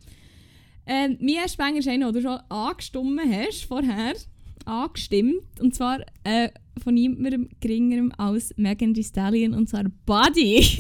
Ähm, 0.87 1.19
Banger 1.57 1.79
ist 1.79 1.87
einer, 1.89 2.11
den 2.13 2.23
du 2.23 2.29
schon 2.29 2.41
angestimmt 2.49 3.21
hast 3.31 3.65
vorher. 3.65 4.15
Angestimmt. 4.65 5.61
Und 5.61 5.75
zwar 5.77 6.01
äh, 6.25 6.51
von 6.83 6.95
niemandem 6.95 7.49
geringerem 7.61 8.13
als 8.19 8.53
Megan 8.57 8.93
Thee 8.93 9.05
Stallion 9.05 9.55
und 9.55 9.69
zwar 9.69 9.85
Buddy. 10.05 10.67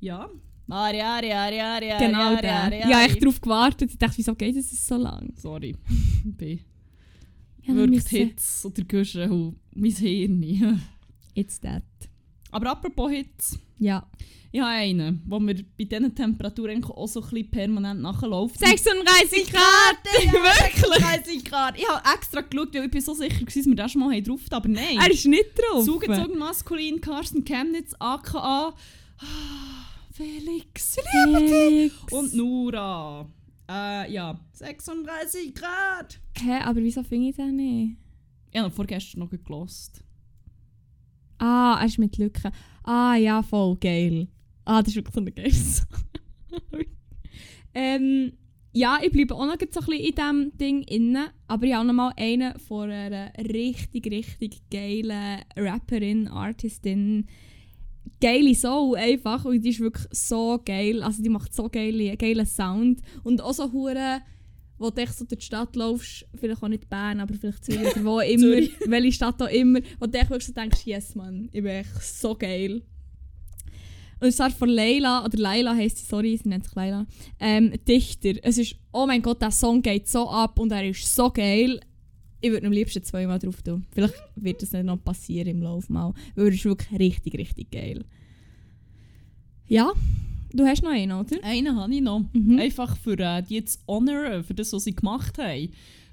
Ja. 0.00 0.28
Ari, 0.70 1.00
Ari, 1.00 1.32
Ari, 1.32 1.60
Ari, 1.60 1.90
Ari, 1.90 2.06
genau 2.06 2.32
Ari, 2.34 2.42
der. 2.42 2.62
Ari, 2.62 2.76
Ich 2.78 2.84
habe 2.84 2.94
Ari. 2.94 3.04
echt 3.06 3.22
darauf 3.22 3.40
gewartet. 3.40 3.90
Ich 3.90 3.98
dachte, 3.98 4.18
wieso 4.18 4.34
geht 4.34 4.56
es 4.56 4.86
so 4.86 4.96
lang? 4.96 5.32
Sorry. 5.36 5.74
Wirklich 7.76 8.04
müssen- 8.04 8.28
Hits 8.28 8.64
oder 8.66 8.82
Guschen 8.84 9.30
und 9.30 9.56
mein 9.74 9.90
Hirn. 9.92 10.82
It's 11.34 11.60
that. 11.60 11.82
Aber 12.50 12.70
apropos 12.70 13.10
Hits. 13.10 13.58
Ja. 13.78 14.06
Ich 14.50 14.60
habe 14.60 14.70
einen, 14.70 15.22
wo 15.26 15.38
mir 15.38 15.54
bei 15.76 15.84
diesen 15.84 16.14
Temperaturen 16.14 16.82
auch 16.82 17.06
so 17.06 17.20
ein 17.20 17.28
bisschen 17.28 17.50
permanent 17.50 18.00
nachläuft. 18.00 18.58
36 18.58 19.46
Grad! 19.52 19.98
Wirklich? 20.04 20.82
30 20.82 21.44
Grad. 21.44 21.78
Ich 21.78 21.86
habe 21.86 22.02
extra 22.14 22.40
geschaut, 22.40 22.74
weil 22.74 22.86
ich 22.86 22.90
bin 22.90 23.00
so 23.02 23.12
sicher 23.12 23.40
war, 23.40 23.44
dass 23.44 23.66
wir 23.66 23.74
das 23.74 23.92
schon 23.92 24.00
mal 24.00 24.22
drauf 24.22 24.40
haben, 24.50 24.54
aber 24.54 24.68
nein. 24.68 24.98
Er 24.98 25.10
ist 25.10 25.26
nicht 25.26 25.50
drauf. 25.54 25.84
Zugezogen 25.84 26.38
maskulin, 26.38 26.98
Carsten 27.00 27.44
Chemnitz, 27.44 27.92
aka 27.98 28.68
ah, 28.68 28.74
Felix 30.12 30.96
Felix. 31.12 31.94
und 32.10 32.34
Nura. 32.34 33.28
Äh, 33.68 34.10
ja, 34.12 34.40
36 34.52 35.54
Grad. 35.54 36.20
Hä, 36.40 36.60
aber 36.64 36.80
wieso 36.80 37.02
finde 37.02 37.28
ich 37.28 37.36
den 37.36 37.56
nicht? 37.56 37.96
Ich 38.50 38.58
habe 38.58 38.70
vorgestern 38.70 39.20
noch 39.20 39.30
gelost. 39.30 40.02
Ah, 41.38 41.76
er 41.80 41.86
ist 41.86 41.98
mit 41.98 42.16
Lücken. 42.16 42.50
Ah, 42.82 43.14
ja, 43.14 43.42
voll 43.42 43.76
geil. 43.76 44.28
Ah, 44.64 44.80
das 44.80 44.88
ist 44.88 44.96
wirklich 44.96 45.14
so 45.14 45.20
eine 45.20 45.32
geile 45.32 45.52
Sache. 45.52 46.04
ähm, 47.74 48.32
ja, 48.72 48.98
ich 49.02 49.12
bleibe 49.12 49.34
auch 49.34 49.46
noch 49.46 49.56
so 49.70 49.80
ein 49.80 49.86
bisschen 49.86 49.92
in 49.92 50.14
diesem 50.14 50.56
Ding 50.56 50.82
inne, 50.82 51.30
aber 51.46 51.66
ich 51.66 51.74
habe 51.74 51.86
noch 51.86 51.94
mal 51.94 52.12
einen 52.16 52.58
von 52.58 52.90
einer 52.90 53.32
richtig, 53.36 54.10
richtig 54.10 54.62
geilen 54.70 55.42
Rapperin, 55.56 56.28
Artistin. 56.28 57.26
Geile 58.20 58.54
Soul 58.54 58.96
einfach 58.96 59.44
und 59.44 59.62
die 59.62 59.70
ist 59.70 59.80
wirklich 59.80 60.06
so 60.10 60.60
geil. 60.64 61.02
Also 61.02 61.22
die 61.22 61.28
macht 61.28 61.54
so 61.54 61.68
geile, 61.68 62.16
geilen 62.16 62.46
Sound 62.46 63.00
und 63.22 63.40
auch 63.40 63.54
so 63.54 63.70
hure 63.72 64.20
wo 64.78 64.90
du 64.90 65.04
so 65.06 65.24
durch 65.24 65.40
die 65.40 65.46
Stadt 65.46 65.74
laufst, 65.76 66.26
vielleicht 66.34 66.62
auch 66.62 66.68
nicht 66.68 66.88
Bern, 66.88 67.20
aber 67.20 67.34
vielleicht 67.34 67.64
Zürich 67.64 67.96
oder 67.96 68.04
wo 68.04 68.20
immer, 68.20 68.66
welche 68.86 69.12
Stadt 69.12 69.42
auch 69.42 69.48
immer, 69.48 69.80
wo 69.98 70.06
du 70.06 70.12
wirklich 70.12 70.46
so 70.46 70.52
denkst, 70.52 70.84
yes 70.84 71.14
man, 71.14 71.48
ich 71.52 71.62
bin 71.62 71.66
echt 71.66 72.02
so 72.02 72.34
geil. 72.34 72.82
Und 74.20 74.28
es 74.28 74.40
ist 74.40 74.58
von 74.58 74.68
Leila, 74.68 75.24
oder 75.24 75.38
Leila 75.38 75.74
heisst 75.74 75.98
sie, 75.98 76.04
sorry, 76.06 76.36
sie 76.36 76.48
nennt 76.48 76.64
sich 76.64 76.74
Leila, 76.74 77.06
ähm, 77.38 77.72
Dichter. 77.86 78.32
Es 78.42 78.58
ist, 78.58 78.74
oh 78.92 79.06
mein 79.06 79.22
Gott, 79.22 79.40
der 79.40 79.52
Song 79.52 79.80
geht 79.80 80.08
so 80.08 80.28
ab 80.28 80.58
und 80.58 80.72
er 80.72 80.88
ist 80.88 81.14
so 81.14 81.30
geil. 81.30 81.80
Ich 82.40 82.50
würde 82.50 82.66
am 82.66 82.72
liebsten 82.72 83.02
zweimal 83.02 83.38
drauf 83.38 83.62
tun. 83.62 83.84
Vielleicht 83.90 84.14
wird 84.36 84.62
das 84.62 84.72
nicht 84.72 84.84
noch 84.84 85.02
passieren 85.02 85.48
im 85.48 85.62
Lauf 85.62 85.88
mal, 85.88 86.14
weil 86.34 86.46
er 86.46 86.52
ist 86.52 86.64
wirklich 86.64 86.98
richtig, 86.98 87.34
richtig 87.34 87.70
geil. 87.70 88.04
Ja, 89.66 89.92
du 90.52 90.64
hast 90.64 90.82
noch 90.82 90.90
einen, 90.90 91.12
oder? 91.12 91.36
Einen 91.42 91.76
habe 91.76 91.94
ich 91.94 92.00
noch. 92.00 92.24
Mhm. 92.32 92.58
Einfach 92.58 92.96
für 92.96 93.18
äh, 93.18 93.42
die 93.42 93.64
zu 93.64 93.78
honorieren, 93.86 94.44
für 94.44 94.54
das, 94.54 94.72
was 94.72 94.84
sie 94.84 94.94
gemacht 94.94 95.36
haben. 95.38 95.70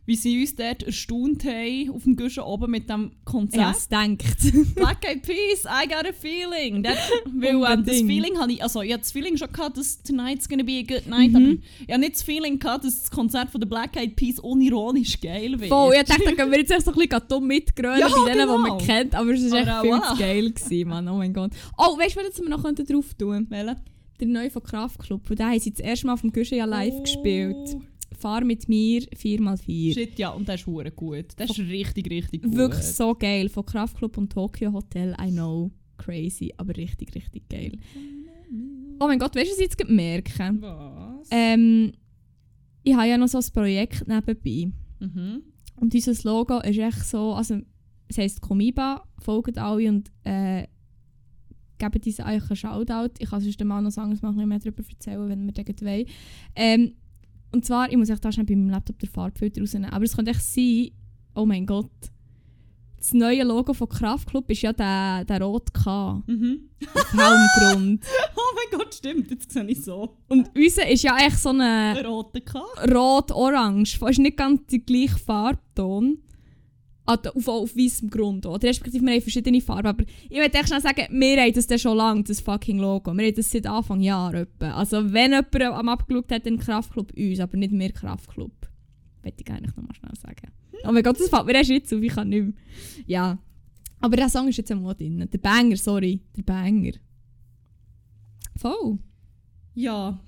Wie 0.08 0.16
sie 0.16 0.40
uns 0.40 0.54
dort 0.56 0.84
erstaunt 0.84 1.44
haben, 1.46 1.90
auf 1.90 2.04
dem 2.04 2.16
Guschen 2.16 2.44
oben 2.44 2.70
mit 2.70 2.88
dem 2.90 3.12
Konzert. 3.26 3.66
hab's 3.66 3.90
gedacht. 3.90 4.76
Black 4.76 5.04
Eyed 5.04 5.24
Peas, 5.24 5.66
I 5.66 5.88
got 5.88 6.06
a 6.08 6.14
feeling. 6.14 6.84
That, 6.84 6.98
weil 7.34 7.56
ähm, 7.74 7.84
das. 7.86 7.98
Feeling 8.02 8.38
habe 8.40 8.52
ich, 8.52 8.62
also 8.62 8.82
ich 8.84 8.92
hatte 8.94 9.02
das 9.02 9.12
Feeling 9.12 9.36
schon 9.36 9.52
gehabt, 9.52 9.78
dass 9.78 10.04
tonight's 10.04 10.48
gonna 10.48 10.62
be 10.64 10.74
a 10.74 10.84
good 10.84 11.08
night, 11.08 11.32
Mhm. 11.32 11.36
aber 11.36 11.56
ich 11.88 11.90
habe 11.92 12.00
nicht 12.02 12.14
das 12.16 12.22
Feeling 12.24 12.60
gehabt, 12.60 12.86
dass 12.86 13.02
das 13.02 13.10
Konzert 13.10 13.50
von 13.50 13.60
der 13.60 13.68
Black 13.68 13.96
Eyed 13.96 14.16
Peas 14.16 14.40
unironisch 14.40 15.20
geil 15.20 15.60
wird. 15.60 15.70
Voll, 15.70 15.96
ich 15.96 16.04
dachte, 16.04 16.24
da 16.24 16.32
können 16.34 16.52
wir 16.52 16.60
jetzt 16.60 16.70
so 16.86 16.92
ein 16.92 16.98
bisschen 16.98 17.22
dumm 17.28 17.48
mitgrölen 17.48 18.00
Ja, 18.00 18.08
bei 18.08 18.32
denen, 18.32 18.48
die 18.48 18.54
genau. 18.54 18.58
man 18.60 18.78
kennt, 18.78 19.16
aber 19.16 19.32
es 19.32 19.52
war 19.52 19.58
echt 19.60 19.82
viel 19.82 19.92
voilà. 19.92 20.10
zu 20.14 20.18
geil, 20.20 20.52
gewesen, 20.52 20.88
Mann. 20.90 21.08
Oh 21.08 21.18
mein 21.18 21.34
Gott. 21.34 21.52
Oh, 21.80 21.98
weißt 21.98 22.16
du, 22.16 22.20
was 22.20 22.40
wir 22.42 22.50
noch 22.50 22.62
könnten 22.64 22.86
drauf 22.86 23.14
tun 23.16 23.48
Welche? 23.50 23.76
Der 24.20 24.28
neue 24.28 24.50
von 24.50 24.64
Kraftklub. 24.64 25.30
Und 25.30 25.40
den 25.40 25.46
haben 25.48 25.60
sie 25.60 25.72
das 25.72 25.80
erste 25.82 26.08
Mal 26.08 26.14
auf 26.14 26.22
dem 26.22 26.32
Guschen 26.32 26.58
ja 26.58 26.64
live 26.66 26.94
Oh. 26.96 27.02
gespielt. 27.02 27.76
Fahr 28.18 28.44
mit 28.44 28.68
mir 28.68 29.02
4x4. 29.02 29.94
Shit, 29.94 30.20
ja, 30.20 30.30
und 30.30 30.48
der 30.48 30.56
ist 30.56 30.68
hure 30.68 30.92
gut. 30.92 31.38
Der 31.38 31.50
ist 31.50 31.60
richtig, 31.60 32.10
richtig 32.10 32.44
gut. 32.44 32.56
Wirklich 32.56 32.84
so 32.84 33.14
geil. 33.16 33.50
Von 33.50 33.66
Kraftklub 33.66 34.18
und 34.18 34.32
Tokyo 34.32 34.74
Hotel. 34.74 35.16
I 35.22 35.32
know. 35.32 35.72
Crazy, 35.98 36.54
aber 36.58 36.76
richtig, 36.76 37.16
richtig 37.16 37.48
geil. 37.50 37.78
Oh 39.00 39.08
mein 39.08 39.20
Gott, 39.20 39.36
weißt 39.36 39.48
du, 39.48 39.52
was 39.52 39.58
ich 39.58 39.66
jetzt 39.66 39.78
gerade 39.78 39.94
merke? 39.94 40.32
Was? 40.62 41.28
Ähm, 41.32 41.92
ich 42.84 42.94
habe 42.94 43.08
ja 43.08 43.18
noch 43.18 43.28
so 43.28 43.38
ein 43.38 43.46
Projekt 43.54 44.08
nebenbei. 44.08 44.72
mhm. 45.00 45.42
Und 45.78 45.94
dieses 45.94 46.24
Logo 46.24 46.60
ist 46.60 46.78
echt 46.78 47.06
so, 47.06 47.34
also 47.34 47.60
es 48.08 48.18
heisst 48.18 48.42
Comiba, 48.42 49.04
folgt 49.20 49.58
alle 49.58 49.90
und 49.90 50.10
äh, 50.24 50.68
geben 51.78 52.02
diese 52.02 52.26
eigentlich 52.26 52.50
einen 52.50 52.56
Shoutout. 52.56 53.14
Ich 53.20 53.30
kann 53.30 53.42
sonst 53.42 53.64
mal 53.64 53.82
noch 53.82 53.92
sagen, 53.92 54.12
noch 54.14 54.24
ein 54.24 54.36
bisschen 54.36 54.50
mehr 54.50 54.60
darüber 54.60 54.84
erzählen, 54.90 55.30
wenn 55.30 55.46
wir 55.46 55.52
das 55.54 55.82
wollen. 55.82 56.06
Ähm, 56.56 56.94
und 57.56 57.66
zwar, 57.66 57.90
ich 57.90 57.98
muss 57.98 58.10
echt 58.10 58.24
da 58.24 58.32
schnell 58.32 58.46
bei 58.46 58.56
meinem 58.56 58.70
Laptop 58.70 59.00
den 59.00 59.10
Farbfilter 59.10 59.62
rausnehmen, 59.62 59.90
aber 59.90 60.04
es 60.06 60.16
könnte 60.16 60.32
echt 60.32 60.42
sein, 60.44 60.90
oh 61.36 61.46
mein 61.46 61.66
Gott, 61.66 61.90
das 62.98 63.14
neue 63.14 63.44
Logo 63.44 63.74
von 63.74 63.88
Kraftklub 63.88 64.50
ist 64.50 64.62
ja 64.64 64.74
der, 64.74 65.26
der 65.26 65.42
rot 65.42 65.74
K 65.74 66.24
Mhm. 66.28 66.70
auf 66.94 67.14
Helmgrund. 67.14 68.04
Oh 68.36 68.52
mein 68.56 68.80
Gott, 68.80 68.94
stimmt, 68.96 69.30
jetzt 69.32 69.52
sehe 69.52 69.66
ich 69.66 69.84
so. 69.84 70.18
Und 70.28 70.50
unser 70.56 70.88
ist 70.90 71.04
ja 71.04 71.16
echt 71.18 71.38
so 71.38 71.50
eine 71.50 71.96
Ein 71.98 72.06
roter 72.06 72.42
K. 72.42 72.60
rot-orange. 72.94 74.00
Ist 74.02 74.20
nicht 74.20 74.38
ganz 74.38 74.66
der 74.68 74.80
gleiche 74.80 75.18
Farbton. 75.18 76.18
Auf, 77.06 77.48
auf 77.48 77.76
weißem 77.76 78.10
Grund. 78.10 78.46
Oder 78.48 78.68
respektive 78.68 79.06
wir 79.06 79.14
haben 79.14 79.22
verschiedene 79.22 79.62
Farben. 79.62 79.88
Aber 79.88 80.04
ich 80.30 80.38
möchte 80.38 80.58
echt 80.58 80.68
schnell 80.68 80.82
sagen, 80.82 81.06
wir 81.10 81.42
haben 81.42 81.54
das 81.54 81.68
dann 81.68 81.78
schon 81.78 81.98
lange, 81.98 82.24
das 82.24 82.42
fucking 82.42 82.80
Logo. 82.80 83.14
Wir 83.14 83.28
haben 83.28 83.36
das 83.36 83.52
seit 83.52 83.68
Anfang 83.68 84.02
Jahr 84.02 84.34
etwa. 84.34 84.72
Also 84.72 85.14
wenn 85.14 85.32
jemand 85.32 85.62
am 85.62 85.90
abgeschaut 85.90 86.32
hat, 86.32 86.46
dann 86.46 86.58
Kraftclub 86.58 87.14
uns, 87.16 87.40
aber 87.40 87.58
nicht 87.58 87.74
mehr 87.74 87.92
Kraftclub. 87.92 88.52
Möchte 89.24 89.44
ich 89.44 89.52
eigentlich 89.52 89.76
nochmal 89.76 89.96
schnell 89.96 90.16
sagen. 90.16 90.52
Oh 90.84 90.92
mein 90.92 91.04
Gott, 91.04 91.20
das 91.20 91.30
fällt 91.30 91.46
mir 91.46 91.54
erst 91.54 91.70
jetzt 91.70 91.94
auf, 91.94 92.02
ich 92.02 92.14
kann 92.14 92.30
nicht 92.30 92.44
mehr. 92.44 92.54
Ja. 93.06 93.38
Aber 94.00 94.16
der 94.16 94.30
Song 94.30 94.48
ist 94.48 94.58
jetzt 94.58 94.72
einmal 94.72 94.96
drin. 94.96 95.28
Der 95.32 95.38
Banger, 95.38 95.78
sorry. 95.78 96.22
Der 96.36 96.44
Banger. 96.44 96.94
Voll. 98.56 99.00
Ja. 99.74 100.20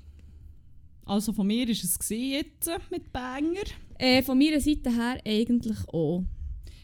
Also 1.06 1.32
von 1.34 1.48
mir 1.48 1.66
war 1.66 1.72
es 1.72 2.00
jetzt 2.10 2.70
mit 2.92 3.12
Banger. 3.12 3.66
Äh, 3.98 4.22
von 4.22 4.38
meiner 4.38 4.60
Seite 4.60 4.92
her 4.92 5.20
eigentlich 5.26 5.78
auch. 5.90 6.24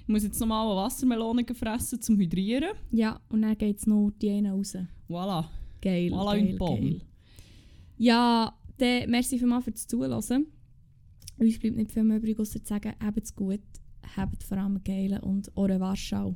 Ich 0.04 0.10
muss 0.10 0.24
jetzt 0.24 0.40
nochmal 0.40 0.68
eine 0.68 0.76
Wassermelone 0.76 1.46
fressen 1.54 2.02
zum 2.02 2.18
Hydrieren. 2.18 2.76
Ja, 2.92 3.22
und 3.30 3.42
dann 3.42 3.58
geht 3.58 3.78
es 3.78 3.88
noch 3.88 4.12
die 4.22 4.32
eine 4.32 4.52
raus. 4.52 4.76
Voilà. 5.10 5.46
Geil, 5.82 6.12
Voilà 6.14 6.32
geil, 6.32 6.58
geil. 6.58 7.02
Ja, 7.98 8.54
dann 8.78 9.10
merci 9.10 9.40
vielmals 9.40 9.64
fürs 9.64 9.88
Zuhören. 9.88 10.48
Uns 11.40 11.60
bleibt 11.60 11.78
nicht 11.78 11.92
viel 11.92 12.04
mehr 12.04 12.18
übrig, 12.18 12.38
außer 12.40 12.62
zu 12.62 12.68
sagen, 12.68 12.94
habt's 13.02 13.34
gut, 13.34 13.62
habt 14.16 14.44
vor 14.44 14.58
allem 14.58 14.84
geil 14.84 15.20
und 15.24 15.52
eure 15.56 15.80
Warschau. 15.80 16.36